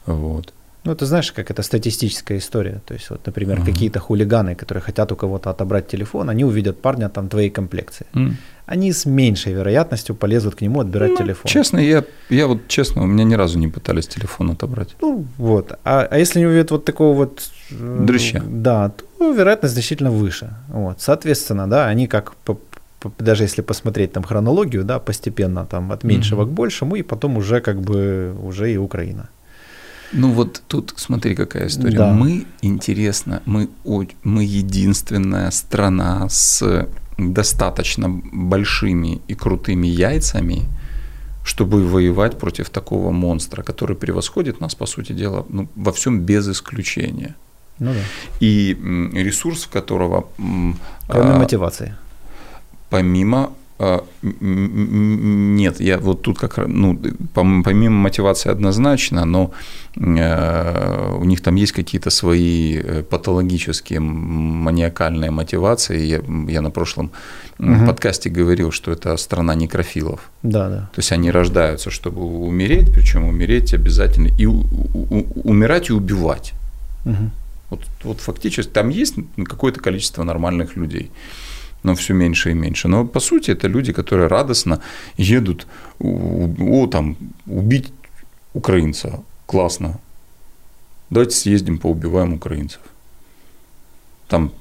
Вот. 0.05 0.53
Ну, 0.85 0.93
ты 0.95 1.05
знаешь, 1.05 1.31
как 1.31 1.49
это 1.51 1.63
статистическая 1.63 2.37
история. 2.37 2.79
То 2.85 2.93
есть, 2.93 3.09
вот, 3.09 3.25
например, 3.25 3.57
Ага. 3.57 3.65
какие-то 3.71 3.99
хулиганы, 3.99 4.55
которые 4.55 4.81
хотят 4.81 5.11
у 5.11 5.15
кого-то 5.15 5.49
отобрать 5.49 5.87
телефон, 5.87 6.29
они 6.29 6.45
увидят 6.45 6.81
парня 6.81 7.09
там 7.09 7.27
твоей 7.27 7.49
комплекции. 7.49 8.05
М. 8.15 8.37
Они 8.67 8.91
с 8.93 9.05
меньшей 9.05 9.53
вероятностью 9.53 10.15
полезут 10.15 10.55
к 10.55 10.61
нему 10.61 10.79
отбирать 10.79 11.11
Ну, 11.11 11.17
телефон. 11.17 11.45
Честно, 11.51 11.79
я, 11.79 12.03
я 12.29 12.45
вот 12.47 12.67
честно, 12.67 13.03
у 13.03 13.07
меня 13.07 13.23
ни 13.23 13.35
разу 13.35 13.59
не 13.59 13.67
пытались 13.67 14.07
телефон 14.07 14.51
отобрать. 14.51 14.95
Ну, 15.01 15.25
вот. 15.37 15.71
А, 15.83 16.07
а 16.11 16.17
если 16.19 16.39
они 16.39 16.47
увидят 16.47 16.71
вот 16.71 16.85
такого 16.85 17.15
вот... 17.15 17.49
э, 17.71 18.05
Дрыща. 18.07 18.43
Да, 18.47 18.89
то 19.19 19.33
вероятность 19.33 19.73
значительно 19.73 20.11
выше. 20.11 20.49
Вот. 20.69 21.01
Соответственно, 21.01 21.67
да, 21.67 21.87
они 21.87 22.07
как 22.07 22.33
даже 23.19 23.43
если 23.43 23.63
посмотреть 23.63 24.11
там 24.13 24.23
хронологию, 24.23 24.83
да, 24.83 24.99
постепенно 24.99 25.65
там 25.65 25.91
от 25.91 26.03
меньшего 26.03 26.41
Мгм. 26.43 26.51
к 26.51 26.53
большему, 26.53 26.95
и 26.95 27.01
потом 27.03 27.37
уже 27.37 27.59
как 27.61 27.81
бы 27.81 28.35
уже 28.43 28.71
и 28.73 28.77
Украина. 28.77 29.29
Ну 30.11 30.31
вот 30.31 30.61
тут 30.67 30.93
смотри, 30.97 31.35
какая 31.35 31.67
история. 31.67 31.97
Да. 31.97 32.13
Мы, 32.13 32.45
интересно, 32.61 33.41
мы, 33.45 33.69
мы 34.23 34.43
единственная 34.43 35.51
страна 35.51 36.27
с 36.29 36.87
достаточно 37.17 38.09
большими 38.09 39.21
и 39.27 39.35
крутыми 39.35 39.87
яйцами, 39.87 40.63
чтобы 41.43 41.87
воевать 41.87 42.37
против 42.37 42.69
такого 42.69 43.11
монстра, 43.11 43.63
который 43.63 43.95
превосходит 43.95 44.59
нас, 44.59 44.75
по 44.75 44.85
сути 44.85 45.13
дела, 45.13 45.45
ну, 45.49 45.67
во 45.75 45.91
всем 45.91 46.21
без 46.21 46.47
исключения. 46.49 47.35
Ну 47.79 47.93
да. 47.93 47.99
И 48.39 48.77
ресурс, 49.13 49.67
которого 49.67 50.27
Кроме 51.07 51.31
а, 51.31 51.39
мотивации. 51.39 51.95
помимо 52.89 53.51
нет, 54.41 55.79
я 55.81 55.97
вот 55.97 56.21
тут 56.21 56.39
как 56.39 56.57
раз, 56.57 56.67
ну, 56.69 56.93
пом- 57.33 57.63
помимо 57.63 57.95
мотивации 57.95 58.49
однозначно, 58.51 59.25
но 59.25 59.51
э, 59.97 61.15
у 61.19 61.25
них 61.25 61.41
там 61.41 61.55
есть 61.55 61.71
какие-то 61.73 62.09
свои 62.09 62.77
э, 62.77 63.03
патологические 63.03 63.99
маниакальные 63.99 65.31
мотивации. 65.31 66.05
Я, 66.05 66.21
я 66.51 66.61
на 66.61 66.69
прошлом 66.71 67.11
Мгм. 67.57 67.85
подкасте 67.87 68.29
говорил, 68.29 68.71
что 68.71 68.91
это 68.91 69.17
страна 69.17 69.55
некрофилов. 69.55 70.19
Да, 70.43 70.69
да. 70.69 70.77
То 70.93 70.99
есть 70.99 71.11
они 71.11 71.31
рождаются, 71.31 71.89
чтобы 71.89 72.21
умереть, 72.21 72.93
причем 72.93 73.23
умереть 73.25 73.73
обязательно 73.73 74.27
и 74.37 74.45
у- 74.45 74.63
у- 74.93 75.25
умирать 75.49 75.89
и 75.89 75.93
убивать. 75.93 76.53
Мгм. 77.05 77.31
Вот, 77.69 77.81
вот 78.03 78.19
фактически 78.19 78.69
там 78.71 78.89
есть 78.89 79.15
какое-то 79.45 79.79
количество 79.79 80.23
нормальных 80.23 80.75
людей, 80.77 81.11
но 81.85 81.93
все 81.93 82.13
меньше 82.13 82.51
и 82.51 82.53
меньше. 82.53 82.87
Но 82.87 83.05
по 83.05 83.19
сути 83.19 83.51
это 83.51 83.67
люди, 83.67 83.93
которые 83.93 84.27
радостно 84.27 84.79
едут, 85.17 85.67
о, 85.99 86.87
там, 86.87 87.15
убить 87.45 87.93
украинца, 88.53 89.23
классно. 89.45 89.99
Давайте 91.09 91.35
съездим, 91.35 91.77
поубиваем 91.77 92.33
украинцев. 92.33 92.81
Там 94.27 94.51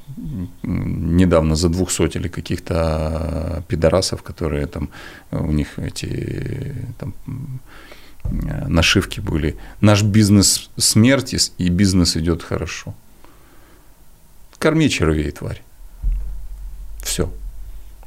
недавно 0.62 1.56
за 1.56 1.68
двухсотили 1.68 2.28
каких-то 2.28 3.62
пидорасов, 3.68 4.22
которые 4.22 4.66
там, 4.66 4.90
у 5.30 5.52
них 5.52 5.78
эти 5.78 6.74
там, 6.98 7.14
нашивки 8.68 9.20
были. 9.20 9.56
Наш 9.80 10.02
бизнес 10.02 10.70
смерти 10.76 11.38
и 11.56 11.70
бизнес 11.70 12.16
идет 12.16 12.42
хорошо. 12.42 12.94
Корми 14.58 14.90
червей, 14.90 15.30
тварь. 15.30 15.62
Все. 17.04 17.28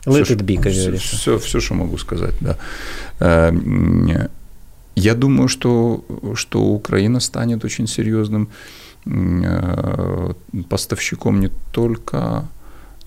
Let 0.06 0.24
Всё, 0.24 0.36
it 0.36 0.42
be, 0.46 0.56
как 0.62 0.72
все, 0.72 0.82
говорится. 0.84 1.16
все, 1.18 1.38
все, 1.38 1.60
что 1.60 1.74
могу 1.76 1.98
сказать, 1.98 2.36
да. 2.42 2.58
Э, 3.20 3.50
м, 3.50 4.30
Я 4.96 5.14
думаю, 5.14 5.48
что, 5.48 6.04
что 6.36 6.60
Украина 6.64 7.20
станет 7.20 7.64
очень 7.66 7.88
серьезным 7.88 8.48
э, 9.06 10.34
поставщиком 10.70 11.40
не 11.40 11.50
только 11.72 12.44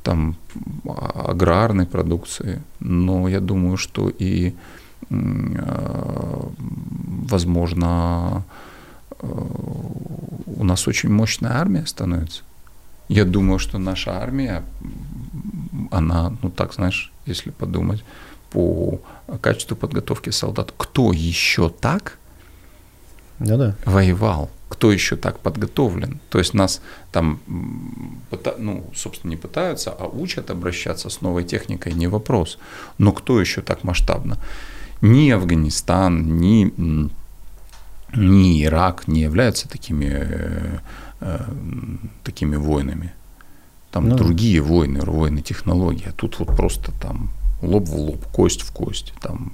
там 0.03 0.35
аграрной 0.87 1.87
продукции, 1.87 2.61
но 2.81 3.29
я 3.29 3.41
думаю, 3.41 3.77
что 3.77 4.09
и 4.09 4.53
э, 5.11 6.43
возможно 7.31 8.45
э, 9.21 9.27
у 10.57 10.65
нас 10.65 10.89
очень 10.89 11.11
мощная 11.11 11.53
армия 11.53 11.87
становится. 11.87 12.43
Я 13.11 13.24
думаю, 13.24 13.59
что 13.59 13.78
наша 13.78 14.23
армия, 14.23 14.62
она, 15.91 16.32
ну 16.43 16.51
так, 16.51 16.73
знаешь, 16.73 17.12
если 17.27 17.51
подумать, 17.51 18.05
по 18.51 19.01
качеству 19.41 19.77
подготовки 19.77 20.31
солдат, 20.31 20.73
кто 20.77 21.12
еще 21.12 21.70
так 21.70 22.19
Ну 23.41 23.59
да. 23.59 23.74
воевал, 23.85 24.49
кто 24.69 24.93
еще 24.93 25.16
так 25.16 25.41
подготовлен. 25.41 26.20
То 26.31 26.39
есть 26.39 26.55
нас 26.55 26.81
там, 27.11 27.41
ну, 28.59 28.85
собственно, 28.95 29.31
не 29.31 29.37
пытаются, 29.37 29.91
а 29.91 30.07
учат 30.07 30.51
обращаться 30.51 31.11
с 31.11 31.20
новой 31.20 31.43
техникой, 31.43 31.95
не 31.95 32.07
вопрос. 32.07 32.59
Но 32.99 33.11
кто 33.11 33.41
еще 33.41 33.61
так 33.61 33.82
масштабно? 33.82 34.39
Ни 35.01 35.31
Афганистан, 35.31 36.39
ни, 36.39 36.73
ни 38.15 38.65
Ирак 38.65 39.09
не 39.09 39.23
являются 39.23 39.69
такими, 39.69 40.81
э, 41.21 41.39
такими 42.25 42.57
войнами. 42.57 43.13
Там 43.91 44.09
Ну 44.09 44.17
другие 44.17 44.61
войны, 44.61 45.01
войны 45.01 45.43
технологий. 45.43 46.07
А 46.09 46.13
тут 46.13 46.39
вот 46.39 46.57
просто 46.57 46.93
там 47.01 47.31
лоб 47.63 47.89
в 47.89 47.97
лоб, 47.97 48.25
кость 48.27 48.63
в 48.63 48.73
кость. 48.73 49.13
Там 49.21 49.53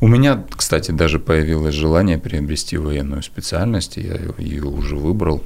У 0.00 0.08
меня, 0.08 0.44
кстати, 0.50 0.90
даже 0.90 1.18
появилось 1.18 1.74
желание 1.74 2.18
приобрести 2.18 2.76
военную 2.76 3.22
специальность, 3.22 3.96
я 3.96 4.18
ее 4.38 4.64
уже 4.64 4.96
выбрал. 4.96 5.42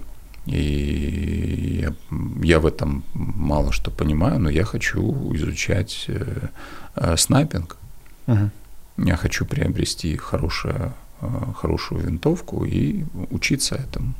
И 0.46 1.80
я, 1.82 1.94
я 2.42 2.60
в 2.60 2.66
этом 2.66 3.04
мало 3.14 3.72
что 3.72 3.90
понимаю, 3.90 4.38
но 4.38 4.48
я 4.48 4.64
хочу 4.64 5.34
изучать 5.34 6.04
э, 6.08 6.48
э, 6.94 7.16
снайпинг. 7.16 7.76
Угу. 8.28 8.50
Я 8.98 9.16
хочу 9.16 9.44
приобрести 9.44 10.16
хорошую, 10.16 10.74
э, 10.74 10.90
хорошую 11.56 12.02
винтовку 12.02 12.64
и 12.64 13.04
учиться 13.30 13.76
этому. 13.76 14.14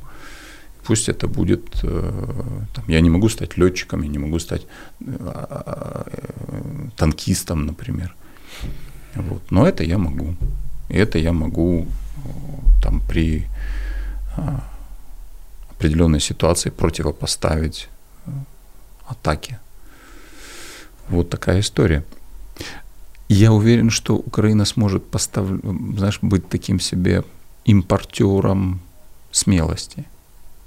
Пусть 0.83 1.09
это 1.09 1.27
будет, 1.27 1.81
там, 1.81 2.83
я 2.87 3.01
не 3.01 3.09
могу 3.09 3.29
стать 3.29 3.57
летчиком, 3.57 4.03
я 4.03 4.09
не 4.09 4.19
могу 4.19 4.39
стать 4.39 4.65
танкистом, 6.95 7.65
например. 7.65 8.15
Вот. 9.15 9.51
Но 9.51 9.67
это 9.67 9.83
я 9.83 9.97
могу. 9.97 10.35
Это 10.89 11.19
я 11.19 11.33
могу 11.33 11.87
там 12.81 13.01
при 13.01 13.45
определенной 15.77 16.19
ситуации 16.19 16.69
противопоставить 16.71 17.89
э, 18.25 18.31
атаке. 19.07 19.59
Вот 21.09 21.29
такая 21.29 21.59
история. 21.59 22.03
Я 23.29 23.51
уверен, 23.51 23.89
что 23.89 24.15
Украина 24.15 24.65
сможет 24.65 25.05
постав... 25.09 25.47
знаешь, 25.47 26.19
быть 26.21 26.47
таким 26.49 26.79
себе 26.79 27.23
импортером 27.65 28.79
смелости. 29.31 30.05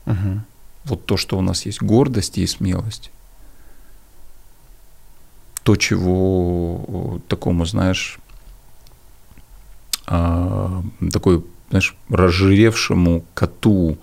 Угу. 0.07 0.41
Вот 0.85 1.07
то, 1.07 1.17
что 1.17 1.39
у 1.39 1.43
нас 1.43 1.67
есть 1.67 1.83
гордость 1.83 2.39
и 2.39 2.47
смелость. 2.47 3.11
То, 5.63 5.77
чего 5.77 7.21
такому, 7.29 7.65
знаешь, 7.65 8.19
а, 10.07 10.83
такой, 11.13 11.45
знаешь, 11.71 11.95
разжиревшему 12.09 13.25
коту 13.35 13.99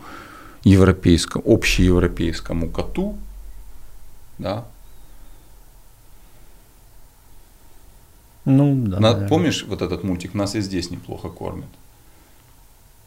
европейскому, 0.63 1.43
общеевропейскому 1.45 2.69
коту, 2.69 3.17
да, 4.37 4.65
Ну, 8.47 8.75
да. 8.87 8.99
На, 8.99 9.27
помнишь 9.27 9.65
вот 9.67 9.81
этот 9.81 10.03
мультик 10.03 10.33
«Нас 10.33 10.55
и 10.55 10.61
здесь 10.61 10.91
неплохо 10.91 11.29
кормят»? 11.29 11.69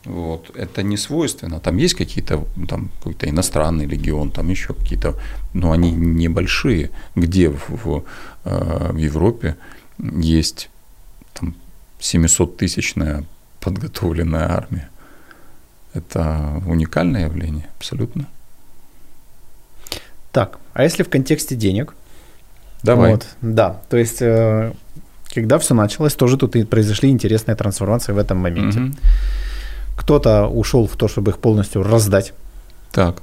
Вот. 0.05 0.51
Это 0.57 0.83
не 0.83 0.97
свойственно. 0.97 1.61
Там 1.61 1.77
есть 1.79 1.95
какие-то, 1.95 2.45
там 2.69 2.91
какой-то 2.99 3.29
иностранный 3.29 3.87
регион, 3.87 4.31
там 4.31 4.51
еще 4.51 4.75
какие-то, 4.75 5.15
но 5.55 5.73
они 5.73 5.91
небольшие. 5.91 6.91
Где 7.17 7.49
в, 7.49 7.69
в, 7.69 8.05
э, 8.45 8.93
в 8.93 8.97
Европе 8.97 9.57
есть 9.99 10.71
там 11.35 11.55
700-тысячная 12.01 13.25
подготовленная 13.61 14.49
армия? 14.51 14.89
Это 15.95 16.63
уникальное 16.67 17.25
явление, 17.25 17.69
абсолютно. 17.79 18.27
Так, 20.33 20.59
а 20.73 20.85
если 20.85 21.03
в 21.03 21.09
контексте 21.09 21.57
денег? 21.57 21.95
Давай. 22.83 23.13
Вот, 23.13 23.27
да, 23.43 23.83
то 23.91 23.97
есть, 23.97 24.23
э, 24.23 24.73
когда 25.35 25.59
все 25.59 25.75
началось, 25.75 26.15
тоже 26.15 26.37
тут 26.37 26.57
и 26.57 26.65
произошли 26.65 27.11
интересные 27.11 27.55
трансформации 27.55 28.13
в 28.13 28.19
этом 28.19 28.39
моменте. 28.39 28.81
Угу. 28.81 28.93
Кто-то 29.97 30.47
ушел 30.47 30.87
в 30.87 30.97
то, 30.97 31.09
чтобы 31.09 31.31
их 31.31 31.39
полностью 31.39 31.83
раздать. 31.83 32.33
Так. 32.93 33.23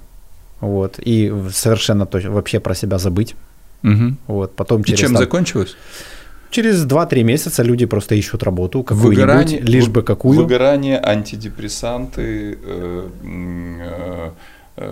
Вот, 0.61 0.99
и 0.99 1.33
совершенно 1.51 2.05
то, 2.05 2.19
вообще 2.29 2.59
про 2.59 2.75
себя 2.75 2.97
забыть. 2.97 3.35
Угу. 3.83 4.15
Вот, 4.27 4.55
потом 4.55 4.83
через... 4.83 4.99
И 4.99 5.01
чем 5.01 5.13
там, 5.13 5.23
закончилось? 5.23 5.75
Через 6.49 6.85
2-3 6.85 7.23
месяца 7.23 7.63
люди 7.63 7.85
просто 7.85 8.15
ищут 8.15 8.43
работу 8.43 8.83
какую-нибудь, 8.83 9.61
лишь 9.61 9.87
бы 9.87 10.01
какую. 10.01 10.37
Выгорание, 10.37 10.99
антидепрессанты, 11.03 12.57
э, 12.63 13.09
э, 13.23 14.31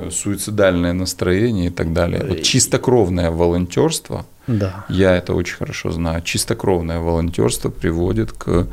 суицидальное 0.09 0.93
настроение 0.93 1.67
и 1.67 1.69
так 1.69 1.93
далее. 1.93 2.23
Вот 2.27 2.41
чистокровное 2.41 3.31
волонтерство, 3.31 4.25
да. 4.47 4.85
я 4.89 5.15
это 5.15 5.33
очень 5.33 5.57
хорошо 5.57 5.91
знаю, 5.91 6.21
чистокровное 6.21 6.99
волонтерство 6.99 7.69
приводит 7.69 8.31
к 8.31 8.67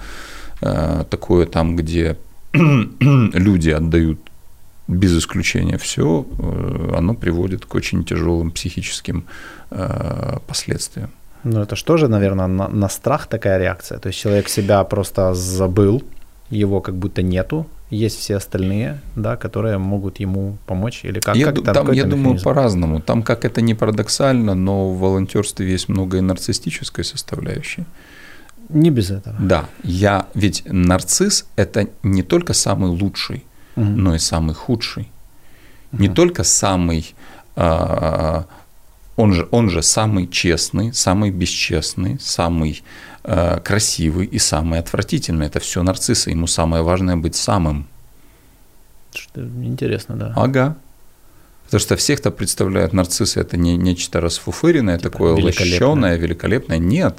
э, 0.63 1.05
такое 1.11 1.47
там, 1.47 1.77
где 1.77 2.17
люди 2.53 3.71
отдают 3.71 4.19
без 4.89 5.19
исключения 5.19 5.79
все, 5.79 6.27
э, 6.39 6.95
оно 6.97 7.15
приводит 7.15 7.67
к 7.67 7.75
очень 7.75 8.05
тяжелым 8.05 8.51
психическим 8.51 9.25
э, 9.71 10.39
последствиям. 10.47 11.11
Ну, 11.45 11.61
это 11.61 11.77
же 11.77 11.85
тоже, 11.85 12.09
наверное, 12.09 12.47
на, 12.47 12.69
на 12.69 12.89
страх 12.89 13.27
такая 13.27 13.59
реакция. 13.59 13.99
То 13.99 14.09
есть 14.09 14.19
человек 14.19 14.49
себя 14.49 14.85
просто 14.85 15.35
забыл, 15.35 16.03
его 16.51 16.81
как 16.81 16.95
будто 16.95 17.23
нету, 17.23 17.67
есть 17.93 18.19
все 18.19 18.37
остальные, 18.37 19.01
да, 19.17 19.37
которые 19.37 19.79
могут 19.79 20.21
ему 20.21 20.57
помочь 20.67 21.05
или 21.05 21.21
как? 21.21 21.37
Я, 21.37 21.53
как 21.53 21.75
там, 21.75 21.93
я 21.93 22.05
думаю, 22.05 22.41
по-разному. 22.43 23.01
Там, 23.01 23.23
как 23.23 23.45
это 23.45 23.61
не 23.61 23.75
парадоксально, 23.75 24.55
но 24.55 24.91
в 24.91 24.99
волонтерстве 24.99 25.71
есть 25.71 25.89
много 25.89 26.17
и 26.17 26.21
нарциссической 26.21 27.05
составляющей. 27.05 27.85
Не 28.69 28.91
без 28.91 29.11
этого. 29.11 29.37
Да, 29.39 29.65
я 29.83 30.27
ведь 30.35 30.63
нарцисс 30.67 31.47
это 31.57 31.89
не 32.03 32.23
только 32.23 32.55
самый 32.55 32.91
лучший, 32.91 33.45
угу. 33.77 33.85
но 33.85 34.15
и 34.15 34.19
самый 34.19 34.55
худший. 34.55 35.11
Угу. 35.93 36.03
Не 36.03 36.09
только 36.09 36.45
самый 36.45 37.15
а, 37.57 38.47
он 39.17 39.33
же, 39.33 39.47
он 39.51 39.69
же 39.69 39.83
самый 39.83 40.27
честный, 40.27 40.93
самый 40.95 41.31
бесчестный, 41.31 42.19
самый 42.21 42.71
э, 42.81 43.12
красивый 43.23 44.27
и 44.27 44.39
самый 44.39 44.79
отвратительный. 44.79 45.47
Это 45.47 45.61
все 45.61 45.83
нарциссы. 45.83 46.31
Ему 46.31 46.47
самое 46.47 46.83
важное 46.83 47.17
быть 47.17 47.37
самым. 47.37 47.87
Что 49.15 49.43
интересно, 49.43 50.17
да. 50.17 50.33
Ага. 50.37 50.77
Потому 51.65 51.81
что 51.81 51.97
всех, 51.97 52.21
кто 52.21 52.31
представляет 52.31 52.93
нарциссы, 52.93 53.41
это 53.41 53.57
не 53.57 53.77
нечто 53.77 54.21
расфуфыренное, 54.21 54.99
типа 54.99 55.11
такое 55.11 55.33
лощеное, 55.35 56.17
великолепное. 56.17 56.79
Нет. 56.79 57.19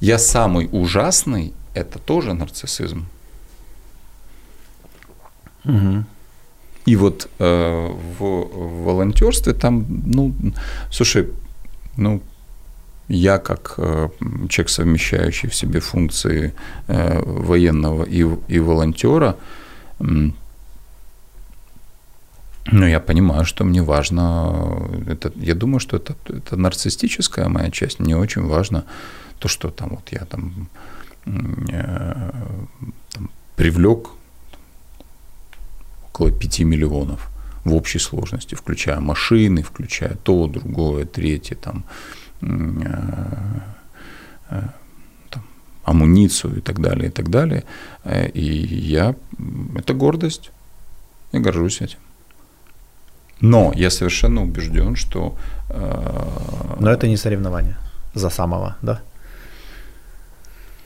Я 0.00 0.18
самый 0.18 0.68
ужасный, 0.70 1.54
это 1.74 1.98
тоже 1.98 2.34
нарциссизм. 2.34 3.06
Угу. 5.64 6.04
И 6.86 6.96
вот 6.96 7.28
э, 7.38 7.88
в 8.18 8.84
волонтерстве 8.84 9.52
там, 9.54 9.86
ну, 10.06 10.34
слушай, 10.90 11.30
ну, 11.96 12.22
я 13.08 13.38
как 13.38 13.74
э, 13.78 14.08
человек, 14.48 14.70
совмещающий 14.70 15.48
в 15.48 15.54
себе 15.54 15.80
функции 15.80 16.52
э, 16.88 17.22
военного 17.24 18.04
и, 18.04 18.26
и 18.48 18.58
волонтера, 18.58 19.36
э, 20.00 20.04
ну, 22.72 22.86
я 22.86 23.00
понимаю, 23.00 23.44
что 23.44 23.64
мне 23.64 23.82
важно, 23.82 24.88
это, 25.06 25.32
я 25.36 25.54
думаю, 25.54 25.78
что 25.78 25.96
это, 25.96 26.16
это 26.28 26.56
нарциссическая 26.56 27.48
моя 27.48 27.70
часть, 27.70 28.00
мне 28.00 28.16
очень 28.16 28.42
важно 28.42 28.84
то, 29.38 29.48
что 29.48 29.70
там 29.70 29.90
вот 29.90 30.08
я 30.10 30.24
там, 30.24 30.68
э, 31.26 32.30
там 33.10 33.30
привлек 33.54 34.08
около 36.08 36.32
5 36.32 36.60
миллионов 36.60 37.30
в 37.64 37.74
общей 37.74 38.00
сложности, 38.00 38.56
включая 38.56 39.00
машины, 39.00 39.62
включая 39.62 40.16
то, 40.16 40.46
другое, 40.46 41.04
третье, 41.04 41.54
там, 41.54 41.76
э, 41.76 41.82
э, 41.84 42.25
там, 42.40 43.62
амуницию 45.84 46.58
и 46.58 46.60
так 46.60 46.80
далее, 46.80 47.08
и 47.08 47.10
так 47.10 47.30
далее. 47.30 47.64
Э, 48.04 48.28
и 48.28 48.42
я, 48.42 49.14
это 49.74 49.94
гордость, 49.94 50.50
я 51.32 51.40
горжусь 51.40 51.80
этим. 51.80 51.98
Но 53.40 53.72
я 53.76 53.90
совершенно 53.90 54.42
убежден, 54.42 54.96
что... 54.96 55.36
Но 56.80 56.90
это 56.90 57.06
не 57.06 57.18
соревнование 57.18 57.76
за 58.14 58.30
самого, 58.30 58.76
да? 58.80 59.02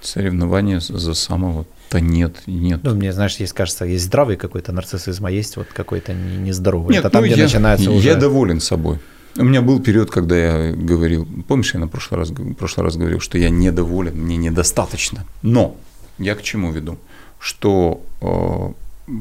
Соревнование 0.00 0.80
за 0.80 1.14
самого 1.14 1.64
да 1.90 1.98
нет, 1.98 2.42
нет. 2.46 2.80
Ну, 2.84 2.94
мне, 2.94 3.12
знаешь, 3.12 3.36
есть, 3.36 3.52
кажется, 3.52 3.84
есть 3.84 4.04
здравый 4.04 4.36
какой-то 4.36 4.70
нарциссизм, 4.70 5.26
а 5.26 5.30
есть 5.30 5.56
вот 5.56 5.66
какой-то 5.72 6.14
нездоровый. 6.14 6.94
Нет, 6.94 7.00
Это 7.00 7.10
там, 7.10 7.22
ну, 7.22 7.26
где 7.26 7.36
я, 7.36 7.44
начинается 7.44 7.90
уже... 7.90 8.06
Я 8.06 8.14
доволен 8.14 8.60
собой. 8.60 9.00
У 9.36 9.44
меня 9.44 9.62
был 9.62 9.80
период, 9.80 10.10
когда 10.10 10.36
я 10.36 10.72
говорил, 10.72 11.26
помнишь, 11.46 11.74
я 11.74 11.80
на 11.80 11.88
прошлый 11.88 12.18
раз, 12.18 12.32
прошлый 12.58 12.84
раз 12.84 12.96
говорил, 12.96 13.20
что 13.20 13.38
я 13.38 13.50
недоволен, 13.50 14.16
мне 14.16 14.36
недостаточно. 14.36 15.24
Но 15.42 15.76
я 16.18 16.34
к 16.34 16.42
чему 16.42 16.72
веду? 16.72 16.98
Что 17.38 18.02
э, 18.20 19.12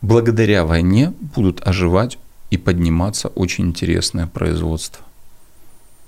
благодаря 0.00 0.64
войне 0.64 1.12
будут 1.34 1.66
оживать 1.66 2.18
и 2.50 2.56
подниматься 2.56 3.28
очень 3.28 3.66
интересное 3.66 4.26
производство 4.26 5.06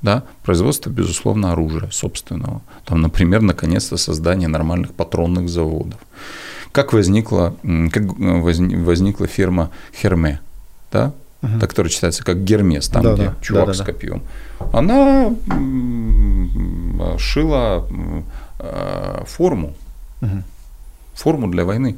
да, 0.03 0.25
производство, 0.43 0.91
безусловно, 0.91 1.53
оружия 1.53 1.91
собственного. 1.91 2.63
Там, 2.85 3.01
например, 3.01 3.43
наконец-то 3.43 3.97
создание 3.97 4.49
нормальных 4.49 4.93
патронных 4.93 5.49
заводов. 5.49 5.99
Как 6.73 6.93
возникла, 6.93 7.57
как 7.93 8.05
возникла 8.19 9.27
фирма 9.27 9.71
Херме, 9.95 10.41
да, 10.93 11.13
угу. 11.43 11.61
которая 11.61 11.91
читается 11.91 12.25
как 12.25 12.45
Гермес, 12.45 12.89
там, 12.89 13.03
да, 13.03 13.15
где 13.15 13.25
да, 13.27 13.35
чувак 13.41 13.67
да, 13.67 13.73
да, 13.73 13.79
с 13.79 13.85
копьем. 13.85 14.23
Она 14.73 15.35
шила 17.19 17.87
э, 18.59 19.25
форму, 19.27 19.75
угу. 20.21 20.43
форму 21.15 21.49
для 21.49 21.65
войны. 21.65 21.97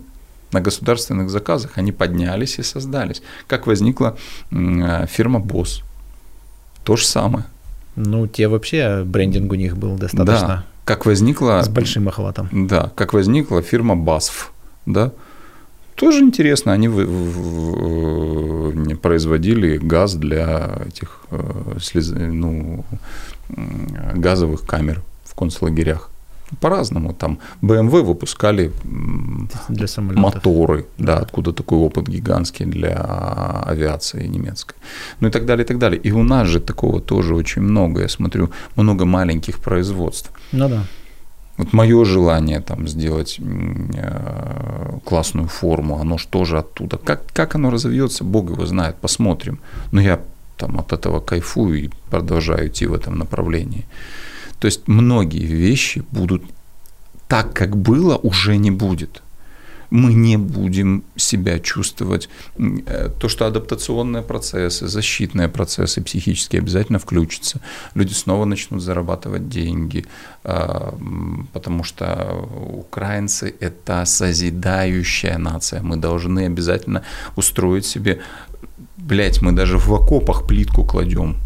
На 0.52 0.60
государственных 0.60 1.30
заказах 1.30 1.72
они 1.76 1.92
поднялись 1.92 2.58
и 2.58 2.62
создались. 2.62 3.22
Как 3.46 3.66
возникла 3.66 4.16
э, 4.50 5.06
фирма 5.06 5.38
Босс. 5.38 5.82
То 6.84 6.96
же 6.96 7.06
самое. 7.06 7.44
Ну, 7.96 8.26
те 8.26 8.48
вообще 8.48 9.04
брендинг 9.04 9.52
у 9.52 9.54
них 9.54 9.76
был 9.76 9.96
достаточно. 9.96 10.48
Да, 10.48 10.64
как 10.84 11.06
возникла... 11.06 11.62
С 11.62 11.68
большим 11.68 12.08
охватом. 12.08 12.48
Да, 12.50 12.90
как 12.96 13.12
возникла 13.12 13.62
фирма 13.62 13.94
BASF, 13.94 14.48
да. 14.86 15.12
Тоже 16.00 16.20
интересно, 16.20 16.72
они 16.72 16.88
в, 16.88 17.04
в, 17.04 18.70
в, 18.70 18.96
производили 18.96 19.76
газ 19.76 20.14
для 20.14 20.78
этих 20.88 21.20
э, 21.30 21.76
слез, 21.78 22.10
ну, 22.10 22.86
газовых 24.14 24.64
камер 24.66 25.02
в 25.24 25.34
концлагерях 25.34 26.10
по-разному. 26.60 27.12
Там 27.12 27.38
BMW 27.62 28.02
выпускали 28.02 28.72
для 29.68 29.86
моторы, 29.98 30.86
да, 30.96 31.18
откуда 31.18 31.52
такой 31.52 31.78
опыт 31.78 32.08
гигантский 32.08 32.64
для 32.64 32.96
авиации 33.66 34.26
немецкой. 34.26 34.76
Ну 35.20 35.28
и 35.28 35.30
так 35.30 35.44
далее, 35.44 35.64
и 35.64 35.68
так 35.68 35.78
далее. 35.78 36.00
И 36.06 36.12
у 36.12 36.22
нас 36.22 36.48
же 36.48 36.60
такого 36.60 37.00
тоже 37.00 37.34
очень 37.34 37.62
много. 37.62 38.00
Я 38.00 38.08
смотрю, 38.08 38.48
много 38.74 39.04
маленьких 39.04 39.58
производств. 39.58 40.30
Ну 40.52 40.68
да. 40.68 40.84
Вот 41.60 41.74
мое 41.74 42.04
желание 42.06 42.60
там 42.60 42.88
сделать 42.88 43.38
э, 43.38 44.98
классную 45.04 45.48
форму, 45.48 46.00
оно 46.00 46.16
же 46.16 46.26
тоже 46.28 46.58
оттуда. 46.58 46.96
Как, 46.96 47.22
как 47.34 47.54
оно 47.54 47.70
разовьется, 47.70 48.24
Бог 48.24 48.50
его 48.50 48.64
знает, 48.64 48.96
посмотрим. 48.96 49.58
Но 49.92 50.00
я 50.00 50.20
там 50.56 50.78
от 50.78 50.94
этого 50.94 51.20
кайфую 51.20 51.84
и 51.84 51.90
продолжаю 52.10 52.68
идти 52.68 52.86
в 52.86 52.94
этом 52.94 53.18
направлении. 53.18 53.84
То 54.58 54.68
есть 54.68 54.88
многие 54.88 55.44
вещи 55.44 56.02
будут 56.10 56.42
так, 57.28 57.52
как 57.52 57.76
было, 57.76 58.16
уже 58.16 58.56
не 58.56 58.70
будет. 58.70 59.22
Мы 59.90 60.14
не 60.14 60.36
будем 60.36 61.02
себя 61.16 61.58
чувствовать. 61.58 62.28
Э, 62.58 63.10
то, 63.18 63.28
что 63.28 63.46
адаптационные 63.46 64.22
процессы, 64.22 64.88
защитные 64.88 65.48
процессы 65.48 66.00
психические 66.00 66.60
обязательно 66.60 66.98
включатся. 66.98 67.60
Люди 67.94 68.12
снова 68.12 68.44
начнут 68.44 68.82
зарабатывать 68.82 69.48
деньги, 69.48 70.06
а, 70.44 70.94
потому 71.52 71.84
что 71.84 72.48
украинцы– 72.72 73.54
это 73.60 74.04
созидающая 74.04 75.38
нация. 75.38 75.82
Мы 75.82 75.96
должны 75.96 76.46
обязательно 76.46 77.02
устроить 77.36 77.86
себе 77.86 78.20
Блять, 79.10 79.42
мы 79.42 79.52
даже 79.52 79.78
в 79.78 79.92
окопах 79.92 80.46
плитку 80.46 80.84
кладем. 80.84 81.36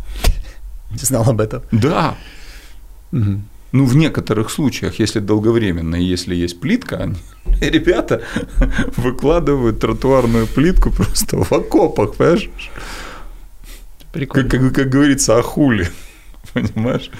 Не 0.90 0.98
знал 0.98 1.28
об 1.28 1.40
этом. 1.40 1.62
Да. 1.72 2.14
Угу. 3.12 3.40
Ну, 3.72 3.84
в 3.84 3.96
некоторых 3.96 4.50
случаях, 4.50 4.98
если 4.98 5.20
долговременно, 5.20 5.94
если 5.94 6.34
есть 6.34 6.60
плитка, 6.60 6.96
они, 6.96 7.16
ребята 7.60 8.22
выкладывают 8.96 9.80
тротуарную 9.80 10.46
плитку 10.46 10.90
просто 10.90 11.36
в 11.44 11.52
окопах, 11.52 12.14
понимаешь? 12.16 12.50
Прикольно. 14.12 14.48
Как, 14.48 14.60
как, 14.60 14.74
как 14.74 14.88
говорится, 14.88 15.38
ахули, 15.38 15.88
понимаешь? 16.52 17.10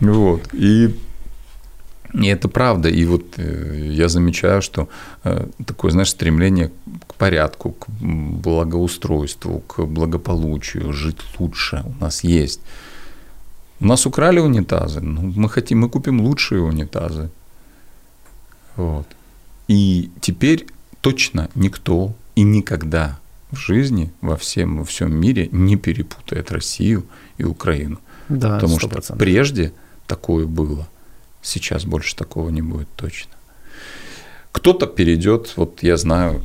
Вот. 0.00 0.42
И, 0.52 0.94
и 2.12 2.26
это 2.26 2.48
правда. 2.48 2.90
И 2.90 3.04
вот 3.06 3.38
э, 3.38 3.88
я 3.90 4.08
замечаю, 4.08 4.60
что 4.60 4.88
э, 5.24 5.46
такое, 5.64 5.90
знаешь, 5.90 6.10
стремление 6.10 6.70
к 7.06 7.14
порядку, 7.14 7.72
к 7.72 7.88
благоустройству, 7.88 9.60
к 9.60 9.84
благополучию, 9.84 10.92
жить 10.92 11.20
лучше 11.38 11.82
у 11.86 12.04
нас 12.04 12.24
есть. 12.24 12.60
У 13.82 13.86
нас 13.86 14.06
украли 14.06 14.38
унитазы, 14.38 15.00
ну, 15.00 15.22
мы 15.22 15.48
хотим, 15.48 15.80
мы 15.80 15.88
купим 15.88 16.20
лучшие 16.20 16.60
унитазы. 16.60 17.30
Вот. 18.76 19.06
И 19.66 20.08
теперь 20.20 20.66
точно 21.00 21.48
никто 21.56 22.14
и 22.36 22.42
никогда 22.42 23.18
в 23.50 23.56
жизни 23.56 24.12
во 24.20 24.36
всем, 24.36 24.78
во 24.78 24.84
всем 24.84 25.12
мире 25.12 25.48
не 25.50 25.76
перепутает 25.76 26.52
Россию 26.52 27.04
и 27.38 27.44
Украину. 27.44 27.98
Да, 28.28 28.54
Потому 28.54 28.76
100%. 28.76 29.02
что 29.02 29.16
прежде 29.16 29.72
такое 30.06 30.46
было, 30.46 30.86
сейчас 31.42 31.84
больше 31.84 32.14
такого 32.14 32.50
не 32.50 32.62
будет 32.62 32.88
точно. 32.94 33.32
Кто-то 34.52 34.86
перейдет, 34.86 35.54
вот 35.56 35.82
я 35.82 35.96
знаю 35.96 36.42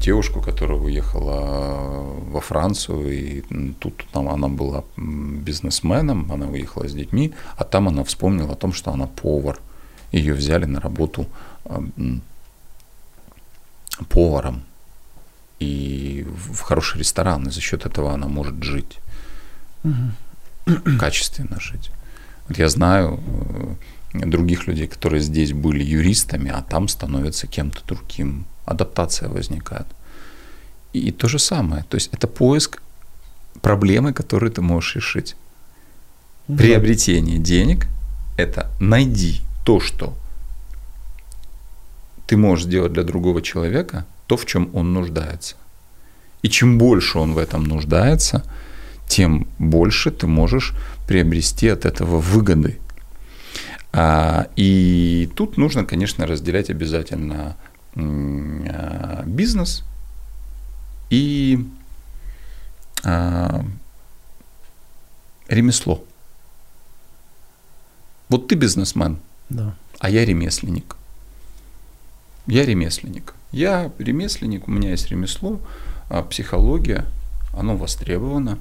девушку, 0.00 0.42
которая 0.42 0.78
уехала 0.78 2.02
во 2.32 2.40
Францию, 2.40 3.12
и 3.12 3.42
тут 3.78 4.04
там 4.12 4.28
она 4.28 4.48
была 4.48 4.84
бизнесменом, 4.96 6.30
она 6.32 6.46
уехала 6.46 6.88
с 6.88 6.92
детьми, 6.92 7.32
а 7.56 7.64
там 7.64 7.88
она 7.88 8.02
вспомнила 8.02 8.52
о 8.52 8.56
том, 8.56 8.72
что 8.72 8.90
она 8.90 9.06
повар. 9.06 9.60
Ее 10.12 10.34
взяли 10.34 10.64
на 10.64 10.80
работу 10.80 11.26
поваром 14.08 14.62
и 15.60 16.26
в 16.26 16.60
хороший 16.60 16.98
ресторан, 16.98 17.46
и 17.46 17.50
за 17.50 17.60
счет 17.60 17.86
этого 17.86 18.12
она 18.12 18.26
может 18.26 18.62
жить, 18.62 18.98
угу. 19.84 20.98
качественно 20.98 21.60
жить. 21.60 21.90
Вот 22.48 22.58
я 22.58 22.68
знаю 22.68 23.20
э, 23.26 23.74
других 24.14 24.66
людей, 24.66 24.86
которые 24.86 25.20
здесь 25.20 25.52
были 25.52 25.82
юристами, 25.82 26.50
а 26.50 26.62
там 26.62 26.88
становятся 26.88 27.46
кем-то 27.46 27.80
другим. 27.86 28.46
Адаптация 28.64 29.28
возникает. 29.28 29.86
И 30.92 31.10
то 31.10 31.28
же 31.28 31.38
самое. 31.38 31.84
То 31.88 31.96
есть 31.96 32.10
это 32.12 32.26
поиск 32.26 32.80
проблемы, 33.60 34.12
которую 34.12 34.52
ты 34.52 34.62
можешь 34.62 34.96
решить. 34.96 35.36
Да. 36.48 36.58
Приобретение 36.58 37.38
денег– 37.38 37.86
это 38.36 38.70
найди 38.80 39.40
то, 39.64 39.80
что 39.80 40.14
ты 42.26 42.36
можешь 42.36 42.66
сделать 42.66 42.92
для 42.92 43.02
другого 43.02 43.42
человека, 43.42 44.06
то, 44.26 44.36
в 44.36 44.46
чем 44.46 44.70
он 44.72 44.92
нуждается. 44.92 45.56
И 46.42 46.48
чем 46.48 46.78
больше 46.78 47.18
он 47.18 47.32
в 47.32 47.38
этом 47.38 47.64
нуждается, 47.64 48.44
тем 49.08 49.46
больше 49.58 50.10
ты 50.10 50.26
можешь 50.26 50.74
приобрести 51.06 51.68
от 51.68 51.84
этого 51.84 52.18
выгоды. 52.18 52.78
А, 53.96 54.48
и 54.56 55.30
тут 55.36 55.56
нужно, 55.56 55.84
конечно, 55.84 56.26
разделять 56.26 56.68
обязательно 56.68 57.56
а, 57.94 59.22
бизнес 59.24 59.84
и 61.10 61.64
а, 63.04 63.64
ремесло. 65.46 66.04
Вот 68.28 68.48
ты 68.48 68.56
бизнесмен, 68.56 69.18
да. 69.48 69.76
а 70.00 70.10
я 70.10 70.24
ремесленник. 70.24 70.96
Я 72.48 72.66
ремесленник. 72.66 73.34
Я 73.52 73.92
ремесленник, 73.98 74.66
у 74.66 74.72
меня 74.72 74.90
есть 74.90 75.08
ремесло, 75.08 75.60
психология, 76.30 77.06
оно 77.56 77.76
востребовано. 77.76 78.58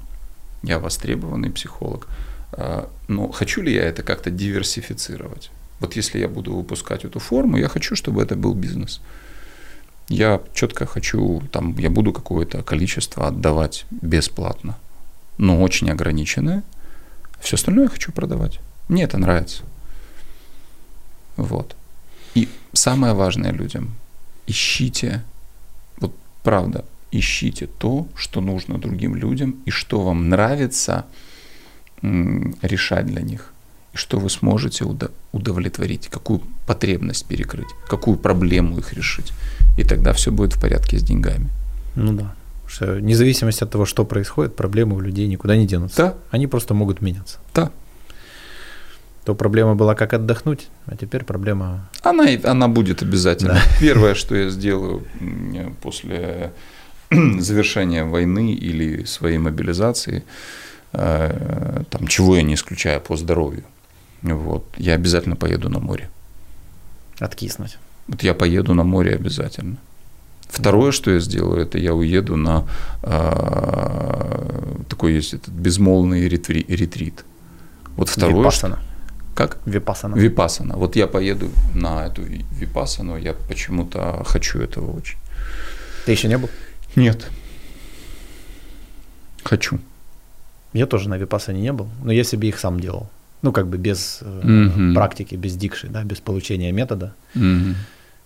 Я 0.62 0.78
востребованный 0.78 1.50
психолог. 1.50 2.08
А, 2.56 2.90
но 3.08 3.32
хочу 3.32 3.62
ли 3.62 3.74
я 3.74 3.84
это 3.84 4.04
как-то 4.04 4.30
диверсифицировать? 4.30 5.52
Вот 5.80 5.96
если 5.96 6.20
я 6.20 6.28
буду 6.28 6.54
выпускать 6.56 7.06
эту 7.06 7.20
форму, 7.20 7.58
я 7.58 7.68
хочу, 7.68 7.96
чтобы 7.96 8.22
это 8.22 8.36
был 8.36 8.54
бизнес. 8.54 9.02
Я 10.10 10.42
четко 10.54 10.86
хочу, 10.86 11.42
там, 11.52 11.78
я 11.78 11.90
буду 11.90 12.14
какое-то 12.14 12.62
количество 12.62 13.28
отдавать 13.28 13.86
бесплатно, 13.90 14.78
но 15.38 15.62
очень 15.62 15.90
ограниченное. 15.90 16.64
Все 17.40 17.56
остальное 17.56 17.86
я 17.86 17.90
хочу 17.90 18.12
продавать. 18.12 18.60
Мне 18.88 19.04
это 19.04 19.18
нравится. 19.18 19.64
Вот. 21.36 21.76
И 22.36 22.48
самое 22.74 23.14
важное 23.14 23.52
людям, 23.52 23.96
ищите, 24.46 25.24
вот 25.98 26.14
правда, 26.44 26.86
ищите 27.12 27.68
то, 27.68 28.08
что 28.16 28.42
нужно 28.42 28.78
другим 28.78 29.16
людям 29.16 29.56
и 29.66 29.72
что 29.72 30.02
вам 30.02 30.30
нравится– 30.30 31.06
решать 32.62 33.06
для 33.06 33.22
них, 33.22 33.54
и 33.94 33.98
что 33.98 34.20
вы 34.20 34.30
сможете 34.30 34.86
удовлетворить, 35.32 36.10
какую 36.10 36.42
потребность 36.68 37.26
перекрыть, 37.26 37.70
какую 37.88 38.18
проблему 38.18 38.78
их 38.78 38.94
решить. 38.94 39.32
И 39.78 39.84
тогда 39.84 40.14
все 40.14 40.32
будет 40.32 40.54
в 40.54 40.62
порядке 40.62 40.98
с 40.98 41.04
деньгами. 41.04 41.50
Ну 41.96 42.14
да. 42.14 42.36
Что 42.68 42.96
вне 42.96 43.16
зависимости 43.16 43.64
от 43.64 43.72
того, 43.72 43.86
что 43.86 44.06
происходит, 44.06 44.56
проблемы 44.56 44.96
у 44.96 45.00
людей 45.00 45.28
никуда 45.28 45.56
не 45.56 45.68
денутся. 45.68 45.98
Да. 45.98 46.14
Они 46.32 46.48
просто 46.48 46.74
могут 46.74 47.02
меняться. 47.02 47.40
Да. 47.54 47.72
То 49.26 49.36
проблема 49.36 49.76
была, 49.76 49.96
как 49.96 50.14
отдохнуть, 50.14 50.68
а 50.86 50.98
теперь 50.98 51.24
проблема... 51.24 51.90
Она, 52.02 52.28
она 52.44 52.68
будет 52.68 53.02
обязательно. 53.04 53.54
Да. 53.54 53.62
Первое, 53.80 54.16
что 54.16 54.36
я 54.36 54.50
сделаю 54.50 55.04
после 55.82 56.52
завершения 57.40 58.04
войны 58.04 58.54
или 58.54 59.06
своей 59.06 59.38
мобилизации, 59.38 60.24
там, 60.94 62.08
чего 62.08 62.36
я 62.36 62.44
не 62.44 62.54
исключаю 62.54 63.02
по 63.02 63.18
здоровью, 63.18 63.64
вот, 64.22 64.66
я 64.78 64.94
обязательно 64.94 65.36
поеду 65.36 65.70
на 65.70 65.80
море. 65.80 66.10
Откиснуть. 67.20 67.78
Вот 68.08 68.24
я 68.24 68.34
поеду 68.34 68.74
на 68.74 68.84
море 68.84 69.16
обязательно. 69.16 69.78
Второе, 70.48 70.92
что 70.92 71.12
я 71.12 71.20
сделаю, 71.20 71.62
это 71.62 71.80
я 71.80 71.96
уеду 71.96 72.36
на 72.36 72.68
э, 73.02 74.84
такой 74.88 75.14
есть 75.14 75.34
этот 75.34 75.52
безмолвный 75.54 76.28
ретри, 76.30 76.64
ретрит. 76.68 77.26
Вот 77.96 78.10
второе, 78.10 78.52
что, 78.52 78.78
Как? 79.34 79.58
Випасана. 79.66 80.16
Випасана. 80.16 80.76
Вот 80.76 80.96
я 80.96 81.08
поеду 81.08 81.50
на 81.74 82.06
эту 82.06 82.22
випасану, 82.22 83.18
я 83.18 83.34
почему-то 83.34 84.24
хочу 84.28 84.60
этого 84.60 84.96
очень. 84.96 85.18
Ты 86.06 86.12
еще 86.12 86.28
не 86.28 86.38
был? 86.38 86.50
Нет. 86.96 87.26
Хочу. 89.44 89.80
Я 90.74 90.86
тоже 90.86 91.10
на 91.10 91.18
випасане 91.18 91.62
не 91.62 91.72
был, 91.74 91.88
но 92.04 92.12
я 92.12 92.24
себе 92.24 92.48
их 92.50 92.60
сам 92.60 92.80
делал. 92.80 93.08
Ну, 93.42 93.52
как 93.52 93.68
бы 93.68 93.78
без 93.78 94.20
Мгм. 94.44 94.94
практики, 94.96 95.36
без 95.36 95.56
дикши, 95.56 95.88
да, 95.88 96.04
без 96.04 96.20
получения 96.20 96.72
метода. 96.72 97.14
Мгм. 97.36 97.76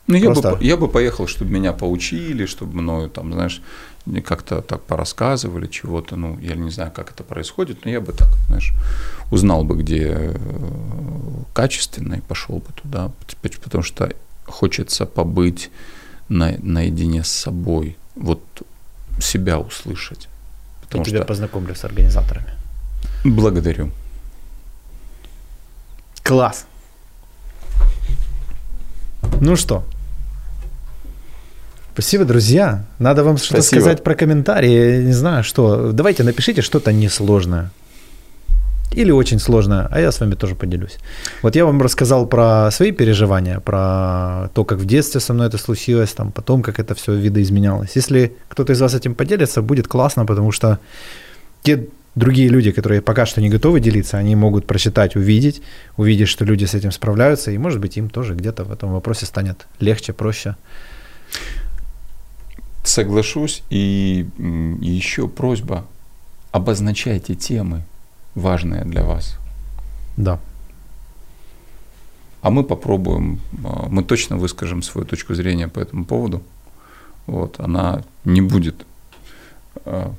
Ну, 0.07 0.15
я, 0.15 0.26
Просто- 0.26 0.52
бы, 0.52 0.57
по- 0.57 0.64
я 0.64 0.78
бы 0.78 0.88
поехал, 0.88 1.28
чтобы 1.28 1.52
меня 1.52 1.74
поучили, 1.74 2.45
чтобы 2.45 2.82
мною 2.82 3.10
там, 3.10 3.34
знаешь, 3.34 3.61
как-то 4.24 4.61
так 4.61 4.82
порассказывали 4.82 5.68
чего-то. 5.68 6.15
Ну, 6.15 6.40
я 6.41 6.56
не 6.56 6.72
знаю, 6.72 6.91
как 6.95 7.11
это 7.11 7.24
происходит, 7.24 7.84
но 7.86 7.91
я 7.91 7.99
бы 7.99 8.14
так, 8.14 8.30
знаешь, 8.48 8.72
узнал 9.32 9.64
бы, 9.65 9.76
где 9.76 10.07
э, 10.18 10.36
качественно, 11.53 12.15
и 12.15 12.22
пошел 12.22 12.57
бы 12.60 12.72
туда. 12.82 13.11
Потому 13.64 13.84
что 13.84 14.10
хочется 14.45 15.06
побыть 15.06 15.69
на, 16.30 16.56
наедине 16.61 17.24
с 17.24 17.30
собой, 17.30 17.98
вот 18.15 18.41
себя 19.19 19.60
услышать. 19.60 20.30
Я 20.88 20.91
Потому 20.91 21.05
тебя 21.05 21.18
что 21.19 21.27
познакомлю 21.27 21.76
с 21.76 21.84
организаторами. 21.84 22.47
благодарю. 23.23 23.91
Класс. 26.23 26.65
Ну 29.41 29.55
что? 29.55 29.84
Спасибо, 31.93 32.26
друзья. 32.26 32.85
Надо 32.99 33.23
вам 33.23 33.38
что-то 33.38 33.61
сказать 33.64 34.03
про 34.03 34.14
комментарии. 34.15 34.69
Я 34.69 35.03
не 35.03 35.14
знаю, 35.14 35.43
что. 35.43 35.91
Давайте 35.91 36.23
напишите 36.23 36.61
что-то 36.61 36.93
несложное. 36.93 37.72
Или 38.91 39.11
очень 39.11 39.39
сложное, 39.39 39.88
а 39.91 39.99
я 39.99 40.11
с 40.11 40.19
вами 40.19 40.35
тоже 40.35 40.55
поделюсь. 40.55 40.97
Вот 41.43 41.55
я 41.55 41.65
вам 41.65 41.81
рассказал 41.81 42.26
про 42.26 42.72
свои 42.72 42.91
переживания, 42.91 43.59
про 43.59 44.49
то, 44.53 44.64
как 44.65 44.80
в 44.80 44.85
детстве 44.85 45.19
со 45.19 45.34
мной 45.34 45.47
это 45.47 45.57
случилось, 45.57 46.14
там, 46.14 46.31
потом, 46.31 46.61
как 46.64 46.80
это 46.80 46.95
все 46.95 47.14
видоизменялось. 47.14 47.95
Если 47.95 48.31
кто-то 48.49 48.73
из 48.73 48.81
вас 48.81 48.93
этим 48.93 49.14
поделится, 49.14 49.61
будет 49.61 49.88
классно, 49.88 50.26
потому 50.26 50.51
что 50.51 50.80
те 51.64 51.88
другие 52.15 52.49
люди, 52.49 52.72
которые 52.72 53.01
пока 53.01 53.26
что 53.26 53.41
не 53.41 53.49
готовы 53.49 53.80
делиться, 53.80 54.18
они 54.18 54.35
могут 54.35 54.65
прочитать, 54.65 55.15
увидеть, 55.15 55.61
увидеть, 55.97 56.30
что 56.30 56.45
люди 56.45 56.65
с 56.65 56.73
этим 56.73 56.91
справляются, 56.91 57.51
и, 57.51 57.57
может 57.57 57.80
быть, 57.80 57.97
им 57.97 58.09
тоже 58.09 58.34
где-то 58.34 58.64
в 58.64 58.72
этом 58.72 58.93
вопросе 58.93 59.26
станет 59.26 59.68
легче, 59.80 60.14
проще. 60.14 60.55
Соглашусь. 62.84 63.64
И 63.69 64.26
еще 64.81 65.27
просьба. 65.27 65.85
Обозначайте 66.51 67.35
темы, 67.35 67.84
важные 68.38 68.84
для 68.85 69.03
вас. 69.03 69.38
Да. 70.18 70.39
А 72.41 72.49
мы 72.49 72.64
попробуем, 72.64 73.39
а, 73.65 73.88
мы 73.89 74.03
точно 74.03 74.38
выскажем 74.38 74.81
свою 74.81 75.05
точку 75.07 75.34
зрения 75.35 75.68
по 75.68 75.80
этому 75.80 76.05
поводу. 76.05 76.41
Вот, 77.26 77.59
она 77.59 78.03
не 78.26 78.41
будет 78.41 78.85
а, 79.85 80.14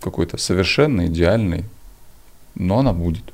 какой-то 0.00 0.38
совершенной, 0.38 1.06
идеальной, 1.06 1.64
но 2.54 2.78
она 2.78 2.92
будет. 2.92 3.24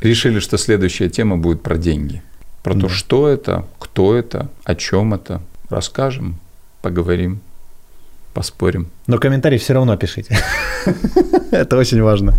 Решили, 0.00 0.38
что 0.40 0.56
следующая 0.56 1.10
тема 1.10 1.36
будет 1.36 1.62
про 1.62 1.76
деньги. 1.76 2.22
Про 2.62 2.74
Да. 2.74 2.80
то, 2.82 2.88
что 2.88 3.28
это, 3.28 3.66
кто 3.78 4.14
это, 4.16 4.48
о 4.64 4.74
чем 4.74 5.12
это. 5.14 5.42
Расскажем, 5.68 6.38
поговорим, 6.82 7.40
поспорим. 8.34 8.88
Но 9.06 9.18
комментарий 9.18 9.58
все 9.58 9.74
равно 9.74 9.96
пишите. 9.96 10.38
Это 11.50 11.76
очень 11.76 12.02
важно. 12.02 12.34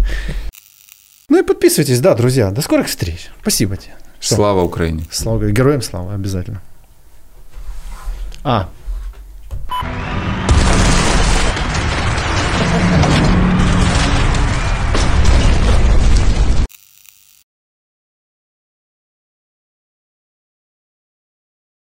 Ну 1.32 1.40
и 1.40 1.44
подписывайтесь, 1.44 2.02
да, 2.02 2.14
друзья. 2.14 2.52
До 2.52 2.62
скорых 2.62 2.88
встреч. 2.88 3.32
Спасибо 3.40 3.78
тебе. 3.78 3.94
Что? 4.20 4.36
Слава 4.36 4.64
Украине. 4.64 5.06
Слава 5.10 5.50
героям, 5.50 5.82
слава 5.82 6.14
обязательно. 6.14 6.62
А. 8.44 8.68